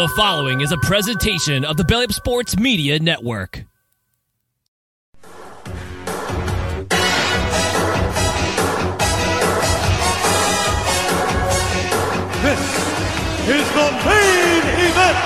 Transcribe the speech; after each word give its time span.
The 0.00 0.08
following 0.08 0.62
is 0.62 0.72
a 0.72 0.78
presentation 0.78 1.62
of 1.62 1.76
the 1.76 1.84
Belly 1.84 2.06
Up 2.06 2.12
Sports 2.12 2.56
Media 2.56 2.98
Network. 2.98 3.66
This 12.40 12.62
is 13.46 13.68
the 13.74 13.90
main 14.06 14.62
event. 14.88 15.18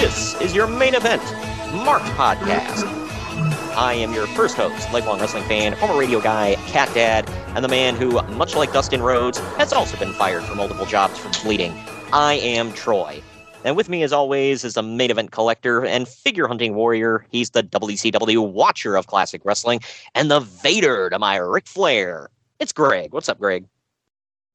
This 0.00 0.40
is 0.40 0.54
your 0.54 0.68
main 0.68 0.94
event, 0.94 1.22
Mark 1.84 2.00
Podcast. 2.16 2.97
I 3.78 3.94
am 3.94 4.12
your 4.12 4.26
first 4.26 4.56
host, 4.56 4.92
lifelong 4.92 5.20
wrestling 5.20 5.44
fan, 5.44 5.76
former 5.76 5.96
radio 5.96 6.20
guy, 6.20 6.56
cat 6.66 6.92
dad, 6.94 7.30
and 7.54 7.64
the 7.64 7.68
man 7.68 7.94
who, 7.94 8.20
much 8.32 8.56
like 8.56 8.72
Dustin 8.72 9.00
Rhodes, 9.00 9.38
has 9.56 9.72
also 9.72 9.96
been 9.98 10.12
fired 10.14 10.42
for 10.42 10.56
multiple 10.56 10.84
jobs 10.84 11.16
for 11.16 11.30
bleeding. 11.44 11.72
I 12.12 12.40
am 12.42 12.72
Troy. 12.72 13.22
And 13.64 13.76
with 13.76 13.88
me, 13.88 14.02
as 14.02 14.12
always, 14.12 14.64
is 14.64 14.76
a 14.76 14.82
main 14.82 15.12
event 15.12 15.30
collector 15.30 15.86
and 15.86 16.08
figure 16.08 16.48
hunting 16.48 16.74
warrior. 16.74 17.24
He's 17.30 17.50
the 17.50 17.62
WCW 17.62 18.50
watcher 18.50 18.96
of 18.96 19.06
classic 19.06 19.42
wrestling 19.44 19.78
and 20.12 20.28
the 20.28 20.40
Vader 20.40 21.08
to 21.10 21.18
my 21.20 21.36
Ric 21.36 21.68
Flair. 21.68 22.30
It's 22.58 22.72
Greg. 22.72 23.12
What's 23.12 23.28
up, 23.28 23.38
Greg? 23.38 23.64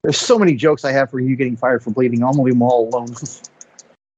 There's 0.02 0.18
so 0.18 0.38
many 0.38 0.54
jokes 0.54 0.84
I 0.84 0.92
have 0.92 1.10
for 1.10 1.18
you 1.18 1.34
getting 1.34 1.56
fired 1.56 1.82
for 1.82 1.92
bleeding. 1.92 2.22
I'm 2.22 2.32
gonna 2.32 2.42
leave 2.42 2.52
them 2.52 2.62
all 2.62 2.90
alone. 2.90 3.14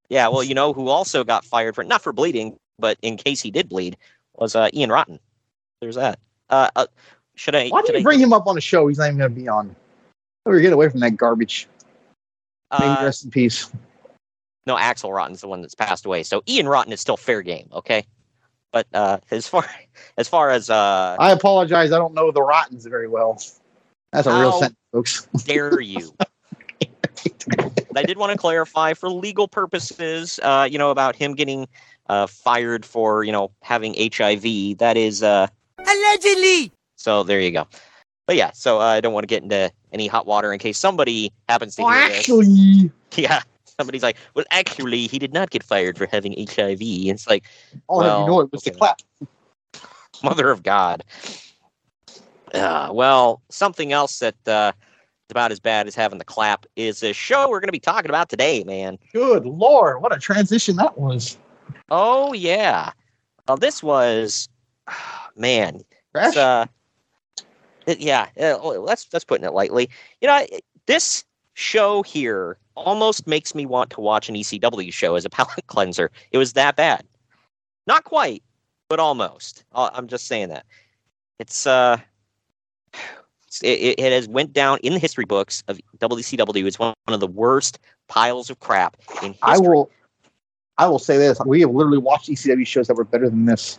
Yeah, 0.09 0.27
well, 0.27 0.43
you 0.43 0.55
know 0.55 0.73
who 0.73 0.89
also 0.89 1.23
got 1.23 1.45
fired 1.45 1.77
for 1.77 1.85
not 1.85 2.03
for 2.03 2.13
bleeding, 2.13 2.57
but 2.79 2.99
in 3.03 3.17
case 3.17 3.41
he 3.41 3.51
did 3.53 3.69
bleed, 3.69 3.97
was 4.39 4.55
uh, 4.55 4.69
Ian 4.75 4.91
Rotten. 4.91 5.19
There's 5.81 5.97
that. 5.97 6.19
Uh, 6.49 6.69
uh, 6.77 6.87
should 7.35 7.55
I? 7.55 7.69
Why 7.69 7.83
did 7.83 7.95
you 7.95 8.01
I- 8.01 8.03
bring 8.03 8.21
him 8.21 8.33
up 8.33 8.47
on 8.47 8.57
a 8.57 8.61
show 8.61 8.87
he's 8.89 8.99
not 8.99 9.07
even 9.07 9.19
gonna 9.19 9.31
be 9.31 9.49
on? 9.49 9.75
Or 10.45 10.59
get 10.61 10.73
away 10.73 10.89
from 10.89 11.01
that 11.01 11.17
garbage. 11.17 11.67
Uh, 12.71 13.01
rest 13.03 13.25
in 13.25 13.31
peace. 13.31 13.71
no, 14.67 14.79
Axel 14.79 15.13
Rotten's 15.13 15.41
the 15.41 15.49
one 15.49 15.61
that's 15.61 15.75
passed 15.75 16.07
away. 16.07 16.23
So 16.23 16.43
Ian 16.49 16.69
Rotten 16.69 16.93
is 16.93 17.01
still 17.01 17.17
fair 17.17 17.43
game, 17.43 17.69
okay? 17.73 18.05
But 18.73 18.87
uh, 18.93 19.19
as 19.31 19.47
far 19.47 19.69
as 20.19 20.29
far 20.29 20.51
as 20.51 20.71
uh, 20.71 21.17
I 21.19 21.33
apologize. 21.33 21.93
I 21.93 21.99
don't 21.99 22.15
know 22.15 22.31
the 22.31 22.43
Rottens 22.43 22.87
very 22.87 23.09
well. 23.09 23.41
That's 24.13 24.27
a 24.27 24.39
real 24.39 24.53
sentence, 24.53 24.79
folks. 24.93 25.29
dare 25.45 25.81
you? 25.81 26.15
I 27.97 28.03
did 28.03 28.19
want 28.19 28.33
to 28.33 28.39
clarify 28.39 28.95
for 28.95 29.09
legal 29.11 29.49
purposes, 29.49 30.39
uh, 30.43 30.69
you 30.71 30.79
know, 30.79 30.91
about 30.91 31.17
him 31.17 31.35
getting 31.35 31.67
uh, 32.09 32.27
fired 32.27 32.85
for, 32.85 33.25
you 33.25 33.33
know, 33.33 33.51
having 33.63 33.95
HIV. 33.95 34.79
That 34.79 34.97
is 34.97 35.23
uh, 35.23 35.47
Allegedly. 35.79 36.73
so. 36.97 37.23
There 37.23 37.41
you 37.41 37.51
go. 37.51 37.67
But 38.27 38.37
yeah, 38.37 38.51
so 38.53 38.81
uh, 38.81 38.85
I 38.85 39.01
don't 39.01 39.13
want 39.13 39.23
to 39.23 39.29
get 39.29 39.43
into 39.45 39.71
any 39.93 40.09
hot 40.09 40.27
water 40.27 40.53
in 40.53 40.59
case 40.59 40.79
somebody 40.79 41.33
happens 41.49 41.77
to 41.77 41.83
Oh, 41.83 41.89
hear 41.89 42.09
this. 42.09 42.19
actually, 42.19 42.91
Yeah, 43.15 43.41
somebody's 43.79 44.03
like, 44.03 44.17
well, 44.35 44.45
actually, 44.51 45.07
he 45.07 45.19
did 45.19 45.33
not 45.33 45.51
get 45.51 45.63
fired 45.63 45.97
for 45.97 46.07
having 46.11 46.33
HIV. 46.33 46.81
And 46.81 47.11
it's 47.11 47.29
like, 47.29 47.45
oh, 47.89 47.99
Well, 47.99 48.21
you 48.21 48.27
know 48.27 48.41
it 48.41 48.51
was 48.51 48.63
the 48.63 48.73
clap. 48.73 49.01
mother 50.25 50.51
of 50.51 50.63
God. 50.65 51.05
Uh, 52.53 52.91
well, 52.93 53.43
something 53.49 53.93
else 53.93 54.19
that 54.21 54.49
uh, 54.49 54.73
is 54.75 55.31
about 55.31 55.53
as 55.53 55.61
bad 55.61 55.87
as 55.87 55.95
having 55.95 56.19
the 56.19 56.25
clap 56.25 56.67
is 56.77 57.03
a 57.03 57.13
show 57.13 57.49
we're 57.49 57.61
going 57.61 57.69
to 57.69 57.73
be 57.73 57.79
talking 57.79 58.09
about 58.11 58.29
today, 58.29 58.65
man. 58.65 58.99
Good 59.13 59.45
lord, 59.47 60.03
what 60.03 60.15
a 60.15 60.19
transition 60.19 60.77
that 60.77 60.99
was. 60.99 61.37
Oh 61.91 62.33
yeah. 62.33 62.93
Well, 63.49 63.57
this 63.57 63.83
was, 63.83 64.49
man. 65.37 65.81
Crash? 66.13 66.29
It's, 66.29 66.37
uh, 66.37 66.67
it- 67.87 68.01
yeah. 68.01 68.23
uh, 68.39 68.59
well, 68.63 68.83
Let's 68.83 69.05
that's 69.07 69.25
putting 69.25 69.45
it 69.47 69.53
lightly. 69.53 69.89
You 70.21 70.29
know, 70.29 70.45
this 70.87 71.25
show 71.55 72.03
here 72.03 72.59
almost 72.75 73.27
makes 73.27 73.55
me 73.55 73.65
want 73.67 73.91
to 73.91 74.01
watch 74.01 74.29
an 74.29 74.35
ECW 74.35 74.93
show 74.93 75.15
as 75.15 75.25
a 75.25 75.31
palate 75.31 75.67
cleanser. 75.67 76.11
It 76.33 76.39
was 76.39 76.53
that 76.55 76.77
bad. 76.77 77.05
Not 77.87 78.05
quite, 78.05 78.43
but 78.89 78.99
almost. 78.99 79.65
Uh, 79.73 79.91
I'm 79.93 80.09
just 80.09 80.27
saying 80.27 80.49
that. 80.49 80.67
It's 81.39 81.67
uh, 81.67 81.99
it, 83.63 83.99
it 83.99 84.13
has 84.13 84.29
went 84.29 84.53
down 84.53 84.79
in 84.83 84.93
the 84.95 84.99
history 84.99 85.25
books 85.25 85.63
of 85.69 85.81
WCW. 85.99 86.67
It's 86.67 86.79
one 86.79 86.95
of 87.07 87.21
the 87.21 87.27
worst 87.27 87.79
piles 88.09 88.51
of 88.51 88.59
crap 88.61 88.97
in 89.23 89.33
history. 89.33 89.39
I 89.43 89.59
will. 89.59 89.91
I 90.79 90.87
will 90.87 90.99
say 90.99 91.19
this: 91.19 91.39
we 91.47 91.61
have 91.63 91.71
literally 91.71 91.99
watched 91.99 92.29
ECW 92.29 92.67
shows 92.67 92.89
that 92.89 92.95
were 92.95 93.05
better 93.05 93.29
than 93.29 93.47
this. 93.47 93.79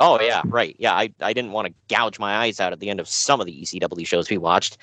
Oh 0.00 0.20
yeah, 0.20 0.42
right. 0.46 0.74
Yeah, 0.78 0.94
I, 0.94 1.12
I 1.20 1.32
didn't 1.32 1.52
want 1.52 1.68
to 1.68 1.74
gouge 1.88 2.18
my 2.18 2.38
eyes 2.38 2.60
out 2.60 2.72
at 2.72 2.80
the 2.80 2.90
end 2.90 3.00
of 3.00 3.08
some 3.08 3.40
of 3.40 3.46
the 3.46 3.62
ECW 3.62 4.06
shows 4.06 4.28
we 4.28 4.38
watched. 4.38 4.78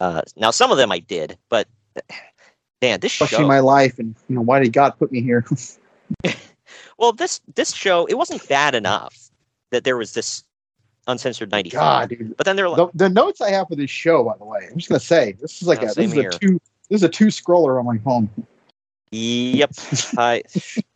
Uh, 0.00 0.22
now 0.36 0.50
some 0.50 0.70
of 0.70 0.76
them 0.76 0.92
I 0.92 0.98
did, 0.98 1.38
but 1.48 1.66
man, 2.82 3.00
this 3.00 3.16
Questioning 3.16 3.44
show. 3.44 3.48
my 3.48 3.60
life, 3.60 3.98
and 3.98 4.14
you 4.28 4.36
know, 4.36 4.42
why 4.42 4.60
did 4.60 4.72
God 4.72 4.98
put 4.98 5.12
me 5.12 5.22
here? 5.22 5.44
well, 6.98 7.12
this 7.12 7.40
this 7.54 7.72
show 7.72 8.06
it 8.06 8.14
wasn't 8.14 8.46
bad 8.48 8.74
enough 8.74 9.30
that 9.70 9.84
there 9.84 9.96
was 9.96 10.14
this 10.14 10.44
uncensored 11.06 11.50
ninety 11.50 11.70
God, 11.70 12.10
dude. 12.10 12.36
But 12.36 12.46
then 12.46 12.56
they're 12.56 12.68
like, 12.68 12.92
The, 12.92 13.08
the 13.08 13.08
notes 13.08 13.40
I 13.40 13.50
have 13.50 13.68
for 13.68 13.76
this 13.76 13.90
show, 13.90 14.24
by 14.24 14.36
the 14.36 14.44
way, 14.44 14.68
I'm 14.70 14.76
just 14.76 14.88
gonna 14.88 15.00
say 15.00 15.32
this 15.32 15.60
is 15.62 15.68
like 15.68 15.82
a 15.82 15.86
this 15.86 15.98
is 15.98 16.12
here. 16.12 16.30
a 16.30 16.38
two 16.38 16.60
this 16.88 16.98
is 16.98 17.02
a 17.02 17.08
two 17.08 17.26
scroller 17.26 17.78
on 17.78 17.86
my 17.86 17.98
phone. 17.98 18.28
"Yep, 19.12 19.72
I, 20.16 20.42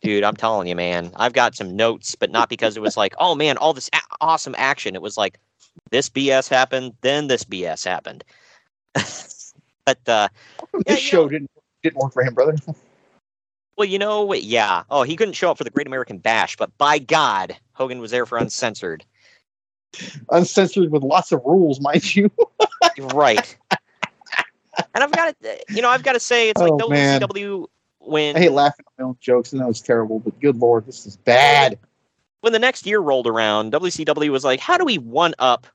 dude, 0.01 0.23
I'm 0.23 0.35
telling 0.35 0.67
you, 0.67 0.75
man, 0.75 1.11
I've 1.15 1.33
got 1.33 1.55
some 1.55 1.75
notes, 1.75 2.15
but 2.15 2.31
not 2.31 2.49
because 2.49 2.77
it 2.77 2.81
was 2.81 2.95
like, 2.97 3.13
oh 3.19 3.35
man, 3.35 3.57
all 3.57 3.73
this 3.73 3.89
a- 3.93 4.15
awesome 4.21 4.55
action. 4.57 4.95
It 4.95 5.01
was 5.01 5.17
like 5.17 5.39
this 5.91 6.09
BS 6.09 6.49
happened, 6.49 6.93
then 7.01 7.27
this 7.27 7.43
BS 7.43 7.85
happened. 7.85 8.23
but 8.93 9.99
uh, 10.07 10.27
this 10.85 10.87
Yeah, 10.87 10.95
show 10.95 11.23
know- 11.23 11.29
didn't 11.29 11.51
didn't 11.83 11.97
work 11.97 12.13
for 12.13 12.23
him, 12.23 12.33
brother. 12.33 12.55
Well, 13.77 13.89
you 13.89 13.99
know, 13.99 14.31
yeah. 14.33 14.83
Oh, 14.89 15.03
he 15.03 15.17
couldn't 15.17 15.33
show 15.33 15.51
up 15.51 15.57
for 15.57 15.65
the 15.65 15.69
Great 15.69 15.85
American 15.85 16.17
Bash, 16.17 16.55
but 16.55 16.71
by 16.77 16.97
God, 16.97 17.57
Hogan 17.73 17.99
was 17.99 18.09
there 18.09 18.25
for 18.25 18.37
uncensored. 18.37 19.03
Uncensored 20.29 20.93
with 20.93 21.03
lots 21.03 21.33
of 21.33 21.41
rules, 21.43 21.81
mind 21.81 22.15
you. 22.15 22.31
right. 23.13 23.57
And 24.93 25.03
I've 25.03 25.11
got 25.11 25.35
to, 25.41 25.59
you 25.67 25.81
know, 25.81 25.89
I've 25.89 26.03
got 26.03 26.13
to 26.13 26.21
say, 26.21 26.47
it's 26.49 26.61
like 26.61 26.71
Oh. 26.71 26.77
WCW 26.89 27.65
when 28.05 28.35
I 28.35 28.39
hate 28.39 28.51
laughing 28.51 28.85
at 28.87 29.01
my 29.01 29.07
own 29.09 29.17
jokes, 29.19 29.51
and 29.51 29.61
that 29.61 29.67
was 29.67 29.81
terrible. 29.81 30.19
But 30.19 30.39
good 30.39 30.57
lord, 30.57 30.85
this 30.85 31.05
is 31.05 31.17
bad. 31.17 31.77
when 32.41 32.53
the 32.53 32.59
next 32.59 32.85
year 32.85 32.99
rolled 32.99 33.27
around, 33.27 33.71
WCW 33.73 34.29
was 34.29 34.43
like, 34.43 34.59
how 34.59 34.77
do 34.77 34.85
we 34.85 34.97
one 34.97 35.33
up 35.39 35.67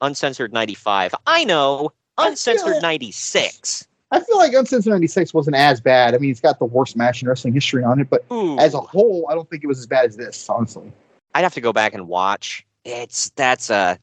uncensored 0.00 0.52
'95? 0.52 1.14
I 1.26 1.44
know, 1.44 1.92
uncensored 2.18 2.82
'96. 2.82 3.86
I 4.12 4.20
feel 4.20 4.36
like 4.38 4.52
Uncensored 4.52 4.92
'96 4.92 5.34
wasn't 5.34 5.56
as 5.56 5.80
bad. 5.80 6.14
I 6.14 6.18
mean, 6.18 6.30
it's 6.30 6.40
got 6.40 6.60
the 6.60 6.64
worst 6.64 6.96
match 6.96 7.22
in 7.22 7.28
wrestling 7.28 7.52
history 7.54 7.82
on 7.82 8.00
it, 8.00 8.08
but 8.08 8.24
Ooh, 8.32 8.56
as 8.58 8.72
a 8.72 8.80
whole, 8.80 9.26
I 9.28 9.34
don't 9.34 9.50
think 9.50 9.64
it 9.64 9.66
was 9.66 9.80
as 9.80 9.86
bad 9.86 10.06
as 10.06 10.16
this. 10.16 10.48
Honestly, 10.48 10.92
I'd 11.34 11.42
have 11.42 11.54
to 11.54 11.60
go 11.60 11.72
back 11.72 11.92
and 11.92 12.06
watch. 12.06 12.64
It's 12.84 13.30
that's 13.30 13.68
a 13.68 13.98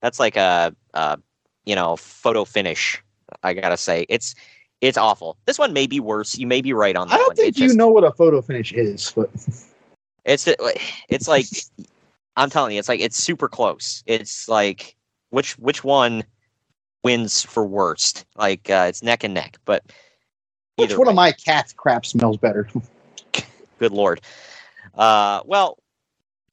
that's 0.00 0.20
like 0.20 0.36
a, 0.36 0.74
a 0.94 1.18
you 1.64 1.74
know 1.74 1.96
photo 1.96 2.44
finish. 2.44 3.02
I 3.42 3.52
gotta 3.52 3.76
say 3.76 4.06
it's 4.08 4.36
it's 4.82 4.98
awful. 4.98 5.38
This 5.46 5.58
one 5.58 5.72
may 5.72 5.86
be 5.86 6.00
worse. 6.00 6.36
You 6.36 6.46
may 6.46 6.60
be 6.60 6.72
right 6.74 6.96
on 6.96 7.08
that 7.08 7.14
I 7.14 7.18
don't 7.18 7.28
one. 7.28 7.36
think 7.36 7.56
you 7.56 7.66
just- 7.68 7.78
know 7.78 7.88
what 7.88 8.04
a 8.04 8.12
photo 8.12 8.42
finish 8.42 8.72
is, 8.72 9.12
but 9.16 9.30
It's 10.24 10.46
it's 11.08 11.28
like 11.28 11.46
I'm 12.36 12.50
telling 12.50 12.74
you, 12.74 12.78
it's 12.78 12.88
like 12.88 13.00
it's 13.00 13.16
super 13.16 13.48
close. 13.48 14.02
It's 14.06 14.48
like 14.48 14.96
which 15.30 15.52
which 15.58 15.82
one 15.84 16.24
wins 17.02 17.42
for 17.42 17.64
worst? 17.64 18.26
Like 18.36 18.68
uh, 18.68 18.86
it's 18.88 19.02
neck 19.02 19.24
and 19.24 19.32
neck. 19.34 19.56
But 19.64 19.84
which 20.76 20.96
one 20.96 21.08
of 21.08 21.14
my 21.14 21.32
cat's 21.32 21.72
crap 21.72 22.04
smells 22.04 22.36
better? 22.36 22.68
good 23.78 23.92
lord. 23.92 24.20
Uh, 24.94 25.40
well, 25.44 25.78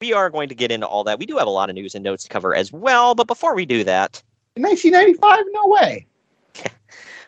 we 0.01 0.13
are 0.13 0.29
going 0.29 0.49
to 0.49 0.55
get 0.55 0.71
into 0.71 0.87
all 0.87 1.03
that. 1.03 1.19
We 1.19 1.25
do 1.25 1.37
have 1.37 1.47
a 1.47 1.51
lot 1.51 1.69
of 1.69 1.75
news 1.75 1.93
and 1.95 2.03
notes 2.03 2.23
to 2.23 2.29
cover 2.29 2.55
as 2.55 2.71
well. 2.71 3.15
But 3.15 3.27
before 3.27 3.55
we 3.55 3.65
do 3.65 3.83
that, 3.83 4.21
In 4.55 4.63
1995, 4.63 5.45
no 5.51 5.67
way. 5.67 6.05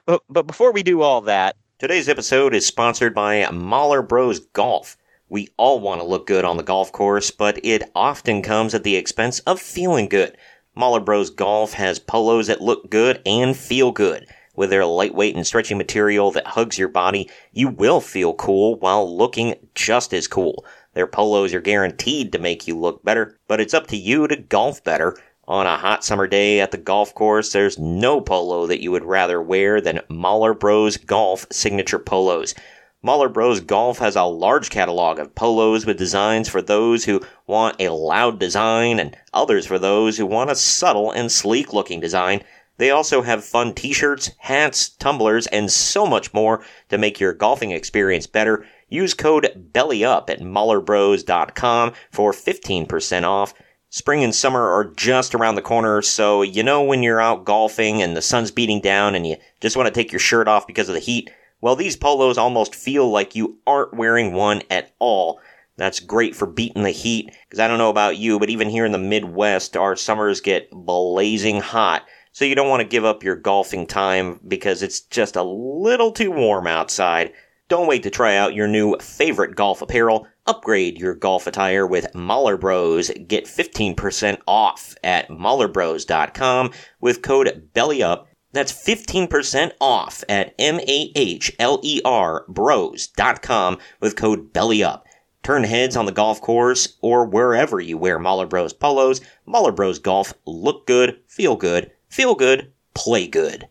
But, 0.05 0.23
but 0.27 0.47
before 0.47 0.71
we 0.71 0.81
do 0.81 1.01
all 1.01 1.21
that, 1.21 1.57
today's 1.77 2.09
episode 2.09 2.55
is 2.55 2.65
sponsored 2.65 3.13
by 3.13 3.47
Mahler 3.51 4.01
Bros 4.01 4.39
Golf. 4.39 4.97
We 5.29 5.49
all 5.57 5.79
want 5.79 6.01
to 6.01 6.07
look 6.07 6.25
good 6.25 6.43
on 6.43 6.57
the 6.57 6.63
golf 6.63 6.91
course, 6.91 7.29
but 7.29 7.59
it 7.63 7.83
often 7.93 8.41
comes 8.41 8.73
at 8.73 8.83
the 8.83 8.95
expense 8.95 9.41
of 9.41 9.61
feeling 9.61 10.09
good. 10.09 10.35
Mahler 10.73 11.01
Bros 11.01 11.29
Golf 11.29 11.73
has 11.73 11.99
polos 11.99 12.47
that 12.47 12.61
look 12.61 12.89
good 12.89 13.21
and 13.27 13.55
feel 13.55 13.91
good. 13.91 14.25
With 14.55 14.71
their 14.71 14.85
lightweight 14.85 15.35
and 15.35 15.45
stretchy 15.45 15.75
material 15.75 16.31
that 16.31 16.47
hugs 16.47 16.79
your 16.79 16.89
body, 16.89 17.29
you 17.51 17.69
will 17.69 18.01
feel 18.01 18.33
cool 18.33 18.79
while 18.79 19.15
looking 19.15 19.53
just 19.75 20.15
as 20.15 20.27
cool. 20.27 20.65
Their 20.93 21.07
polos 21.07 21.53
are 21.53 21.61
guaranteed 21.61 22.31
to 22.31 22.39
make 22.39 22.67
you 22.67 22.77
look 22.77 23.03
better, 23.03 23.39
but 23.47 23.61
it's 23.61 23.75
up 23.75 23.85
to 23.87 23.97
you 23.97 24.27
to 24.27 24.35
golf 24.35 24.83
better. 24.83 25.15
On 25.47 25.65
a 25.65 25.75
hot 25.75 26.03
summer 26.03 26.27
day 26.27 26.59
at 26.59 26.69
the 26.69 26.77
golf 26.77 27.15
course, 27.15 27.51
there's 27.51 27.79
no 27.79 28.21
polo 28.21 28.67
that 28.67 28.81
you 28.81 28.91
would 28.91 29.03
rather 29.03 29.41
wear 29.41 29.81
than 29.81 30.01
Mahler 30.07 30.53
Bros 30.53 30.97
Golf 30.97 31.47
signature 31.51 31.97
polos. 31.97 32.53
Mahler 33.01 33.27
Bros 33.27 33.59
Golf 33.59 33.97
has 33.97 34.15
a 34.15 34.23
large 34.23 34.69
catalog 34.69 35.17
of 35.17 35.33
polos 35.33 35.83
with 35.83 35.97
designs 35.97 36.47
for 36.47 36.61
those 36.61 37.05
who 37.05 37.21
want 37.47 37.81
a 37.81 37.91
loud 37.91 38.37
design 38.37 38.99
and 38.99 39.17
others 39.33 39.65
for 39.65 39.79
those 39.79 40.17
who 40.17 40.27
want 40.27 40.51
a 40.51 40.55
subtle 40.55 41.09
and 41.09 41.31
sleek 41.31 41.73
looking 41.73 41.99
design. 41.99 42.43
They 42.77 42.91
also 42.91 43.23
have 43.23 43.43
fun 43.43 43.73
t-shirts, 43.73 44.29
hats, 44.37 44.89
tumblers, 44.89 45.47
and 45.47 45.71
so 45.71 46.05
much 46.05 46.35
more 46.35 46.63
to 46.89 46.99
make 46.99 47.19
your 47.19 47.33
golfing 47.33 47.71
experience 47.71 48.27
better. 48.27 48.63
Use 48.89 49.15
code 49.15 49.69
BELLYUP 49.73 50.29
at 50.29 50.39
MahlerBros.com 50.39 51.93
for 52.11 52.31
15% 52.31 53.23
off. 53.23 53.55
Spring 53.93 54.23
and 54.23 54.33
summer 54.33 54.69
are 54.69 54.85
just 54.85 55.35
around 55.35 55.55
the 55.55 55.61
corner, 55.61 56.01
so 56.01 56.43
you 56.43 56.63
know 56.63 56.81
when 56.81 57.03
you're 57.03 57.19
out 57.19 57.43
golfing 57.43 58.01
and 58.01 58.15
the 58.15 58.21
sun's 58.21 58.49
beating 58.49 58.79
down 58.79 59.15
and 59.15 59.27
you 59.27 59.35
just 59.59 59.75
want 59.75 59.85
to 59.85 59.93
take 59.93 60.13
your 60.13 60.19
shirt 60.19 60.47
off 60.47 60.65
because 60.65 60.87
of 60.87 60.93
the 60.93 61.01
heat? 61.01 61.29
Well, 61.59 61.75
these 61.75 61.97
polos 61.97 62.37
almost 62.37 62.73
feel 62.73 63.11
like 63.11 63.35
you 63.35 63.57
aren't 63.67 63.93
wearing 63.93 64.31
one 64.31 64.61
at 64.69 64.93
all. 64.99 65.41
That's 65.75 65.99
great 65.99 66.37
for 66.37 66.45
beating 66.45 66.83
the 66.83 66.91
heat, 66.91 67.35
because 67.43 67.59
I 67.59 67.67
don't 67.67 67.79
know 67.79 67.89
about 67.89 68.15
you, 68.15 68.39
but 68.39 68.49
even 68.49 68.69
here 68.69 68.85
in 68.85 68.93
the 68.93 68.97
Midwest, 68.97 69.75
our 69.75 69.97
summers 69.97 70.39
get 70.39 70.71
blazing 70.71 71.59
hot. 71.59 72.05
So 72.31 72.45
you 72.45 72.55
don't 72.55 72.69
want 72.69 72.79
to 72.79 72.87
give 72.87 73.03
up 73.03 73.23
your 73.23 73.35
golfing 73.35 73.85
time 73.87 74.39
because 74.47 74.83
it's 74.83 75.01
just 75.01 75.35
a 75.35 75.43
little 75.43 76.13
too 76.13 76.31
warm 76.31 76.65
outside. 76.65 77.33
Don't 77.71 77.87
wait 77.87 78.03
to 78.03 78.09
try 78.09 78.35
out 78.35 78.53
your 78.53 78.67
new 78.67 78.97
favorite 78.97 79.55
golf 79.55 79.81
apparel. 79.81 80.27
Upgrade 80.45 80.99
your 80.99 81.15
golf 81.15 81.47
attire 81.47 81.87
with 81.87 82.13
Mahler 82.13 82.57
Bros. 82.57 83.09
Get 83.29 83.45
15% 83.45 84.39
off 84.45 84.93
at 85.05 85.29
MahlerBros.com 85.29 86.71
with 86.99 87.21
code 87.21 87.69
BELLYUP. 87.73 88.25
That's 88.51 88.73
15% 88.73 89.71
off 89.79 90.21
at 90.27 90.53
M-A-H-L-E-R 90.59 92.45
bros.com 92.49 93.77
with 94.01 94.17
code 94.17 94.51
BELLYUP. 94.51 95.01
Turn 95.41 95.63
heads 95.63 95.95
on 95.95 96.05
the 96.05 96.11
golf 96.11 96.41
course 96.41 96.97
or 96.99 97.25
wherever 97.25 97.79
you 97.79 97.97
wear 97.97 98.19
Mahler 98.19 98.47
Bros 98.47 98.73
polos. 98.73 99.21
Mahler 99.45 99.71
Bros 99.71 99.97
Golf. 99.97 100.33
Look 100.45 100.85
good, 100.87 101.21
feel 101.25 101.55
good, 101.55 101.91
feel 102.09 102.35
good, 102.35 102.73
play 102.93 103.27
good. 103.27 103.69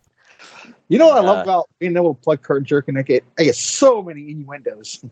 You 0.91 0.99
know 0.99 1.07
what 1.07 1.19
I 1.19 1.21
love 1.21 1.45
about 1.45 1.71
being 1.79 1.97
able 1.97 2.15
to 2.15 2.21
plug 2.21 2.43
curtain 2.43 2.65
jerking? 2.65 2.97
I 2.99 3.03
get 3.03 3.25
I 3.39 3.45
get 3.45 3.55
so 3.55 4.03
many 4.03 4.29
innuendos. 4.33 5.05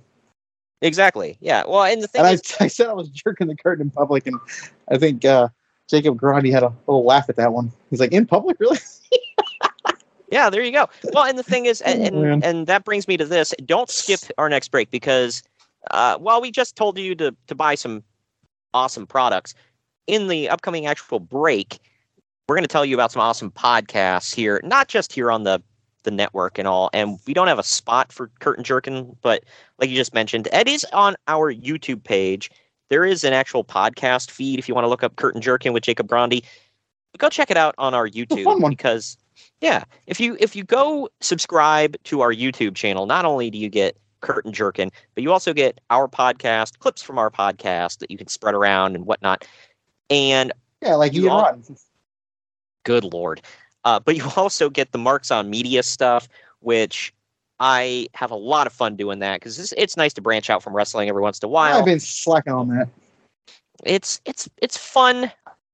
Exactly. 0.83 1.39
Yeah. 1.41 1.63
Well, 1.67 1.85
and 1.85 2.03
the 2.03 2.09
thing 2.09 2.19
And 2.19 2.29
I, 2.29 2.33
is, 2.33 2.43
I 2.61 2.67
said 2.67 2.89
I 2.89 2.93
was 2.95 3.09
jerking 3.09 3.47
the 3.47 3.55
curtain 3.55 3.87
in 3.87 3.91
public, 3.91 4.27
and 4.27 4.39
I 4.91 4.99
think 4.99 5.25
uh, 5.25 5.49
Jacob 5.89 6.17
Grandi 6.17 6.51
had 6.51 6.65
a 6.65 6.73
little 6.89 7.05
laugh 7.05 7.29
at 7.29 7.37
that 7.37 7.53
one. 7.53 7.71
He's 7.91 8.01
like, 8.01 8.13
"In 8.13 8.27
public, 8.27 8.59
really?" 8.61 8.79
Yeah, 10.31 10.51
there 10.51 10.63
you 10.63 10.73
go. 10.73 10.87
Well, 11.15 11.25
and 11.25 11.39
the 11.39 11.43
thing 11.43 11.65
is, 11.65 11.81
and 11.81 12.03
Oh, 12.03 12.07
and, 12.07 12.23
man. 12.23 12.43
and 12.43 12.67
that 12.67 12.85
brings 12.85 13.09
me 13.09 13.17
to 13.17 13.25
this. 13.25 13.55
Don't 13.65 13.89
skip 13.89 14.21
our 14.37 14.51
next 14.51 14.69
break 14.69 14.91
because 14.91 15.43
uh, 15.91 16.19
while 16.19 16.43
we 16.43 16.51
just 16.51 16.77
told 16.77 16.99
you 16.99 17.15
to 17.15 17.35
to 17.47 17.55
buy 17.55 17.75
some 17.77 18.03
awesome 18.75 19.07
products, 19.07 19.55
in 20.07 20.29
the 20.29 20.49
upcoming 20.49 20.87
actual 20.87 21.21
break, 21.21 21.79
we're 22.49 22.57
going 22.57 22.65
to 22.65 22.69
tell 22.69 22.85
you 22.85 22.97
about 22.97 23.13
some 23.13 23.21
awesome 23.21 23.51
podcasts 23.51 24.35
here, 24.35 24.61
not 24.65 24.89
just 24.89 25.13
here 25.13 25.31
on 25.31 25.45
the 25.45 25.63
the 26.05 26.11
network 26.11 26.59
and 26.59 26.67
all. 26.67 26.89
And 26.95 27.19
we 27.27 27.35
don't 27.35 27.49
have 27.49 27.59
a 27.59 27.65
spot 27.65 28.13
for 28.13 28.31
curtain 28.39 28.65
Jerkin, 28.65 29.15
but 29.21 29.45
like 29.79 29.91
you 29.91 29.97
just 29.97 30.15
mentioned, 30.15 30.49
it 30.53 30.69
is 30.69 30.87
on 30.93 31.17
our 31.27 31.53
YouTube 31.53 32.03
page. 32.05 32.51
There 32.89 33.05
is 33.05 33.25
an 33.25 33.35
actual 33.35 33.65
podcast 33.65 34.31
feed 34.31 34.59
if 34.59 34.69
you 34.69 34.75
want 34.75 34.85
to 34.85 34.89
look 34.89 35.03
up 35.03 35.17
curtain 35.17 35.43
Jerkin 35.43 35.75
with 35.75 35.83
Jacob 35.83 36.07
Grandi. 36.07 36.43
Go 37.19 37.29
check 37.29 37.51
it 37.51 37.57
out 37.57 37.75
on 37.79 37.95
our 37.95 38.09
YouTube 38.09 38.71
because 38.71 39.19
yeah, 39.61 39.85
if 40.07 40.21
you 40.21 40.37
if 40.41 40.57
you 40.57 40.65
go 40.65 41.11
subscribe 41.21 41.97
to 42.05 42.23
our 42.23 42.33
YouTube 42.33 42.75
channel, 42.75 43.05
not 43.07 43.25
only 43.25 43.51
do 43.51 43.59
you 43.59 43.69
get 43.69 43.99
curtain 44.21 44.53
jerkin, 44.53 44.91
but 45.15 45.23
you 45.23 45.33
also 45.33 45.53
get 45.53 45.81
our 45.91 46.09
podcast, 46.09 46.79
clips 46.79 47.03
from 47.03 47.19
our 47.19 47.31
podcast 47.31 47.99
that 47.99 48.11
you 48.11 48.17
can 48.17 48.29
spread 48.29 48.55
around 48.55 48.95
and 48.95 49.05
whatnot. 49.05 49.47
And 50.09 50.53
Yeah, 50.81 50.95
like 50.95 51.13
You 51.13 51.25
Ian 51.25 51.33
all-. 51.33 51.63
Good 52.85 53.05
lord, 53.05 53.43
uh, 53.85 54.01
but 54.01 54.17
you 54.17 54.25
also 54.37 54.71
get 54.71 54.93
the 54.93 54.99
marks 54.99 55.31
on 55.31 55.51
media 55.51 55.83
stuff, 55.83 56.29
which 56.61 57.13
I 57.61 58.09
have 58.15 58.31
a 58.31 58.37
lot 58.37 58.67
of 58.67 58.73
fun 58.73 58.97
doing 58.97 59.19
that 59.21 59.41
because 59.41 59.59
it's, 59.59 59.73
it's 59.77 59.97
nice 59.97 60.13
to 60.15 60.21
branch 60.21 60.49
out 60.51 60.63
from 60.63 60.75
wrestling 60.75 61.09
every 61.09 61.23
once 61.23 61.39
in 61.41 61.47
a 61.47 61.51
while. 61.51 61.79
I've 61.79 61.85
been 61.85 62.01
slacking 62.01 62.53
on 62.53 62.69
that. 62.69 62.89
it's 63.85 64.21
it's 64.25 64.49
it's 64.63 64.77
fun. 64.77 65.25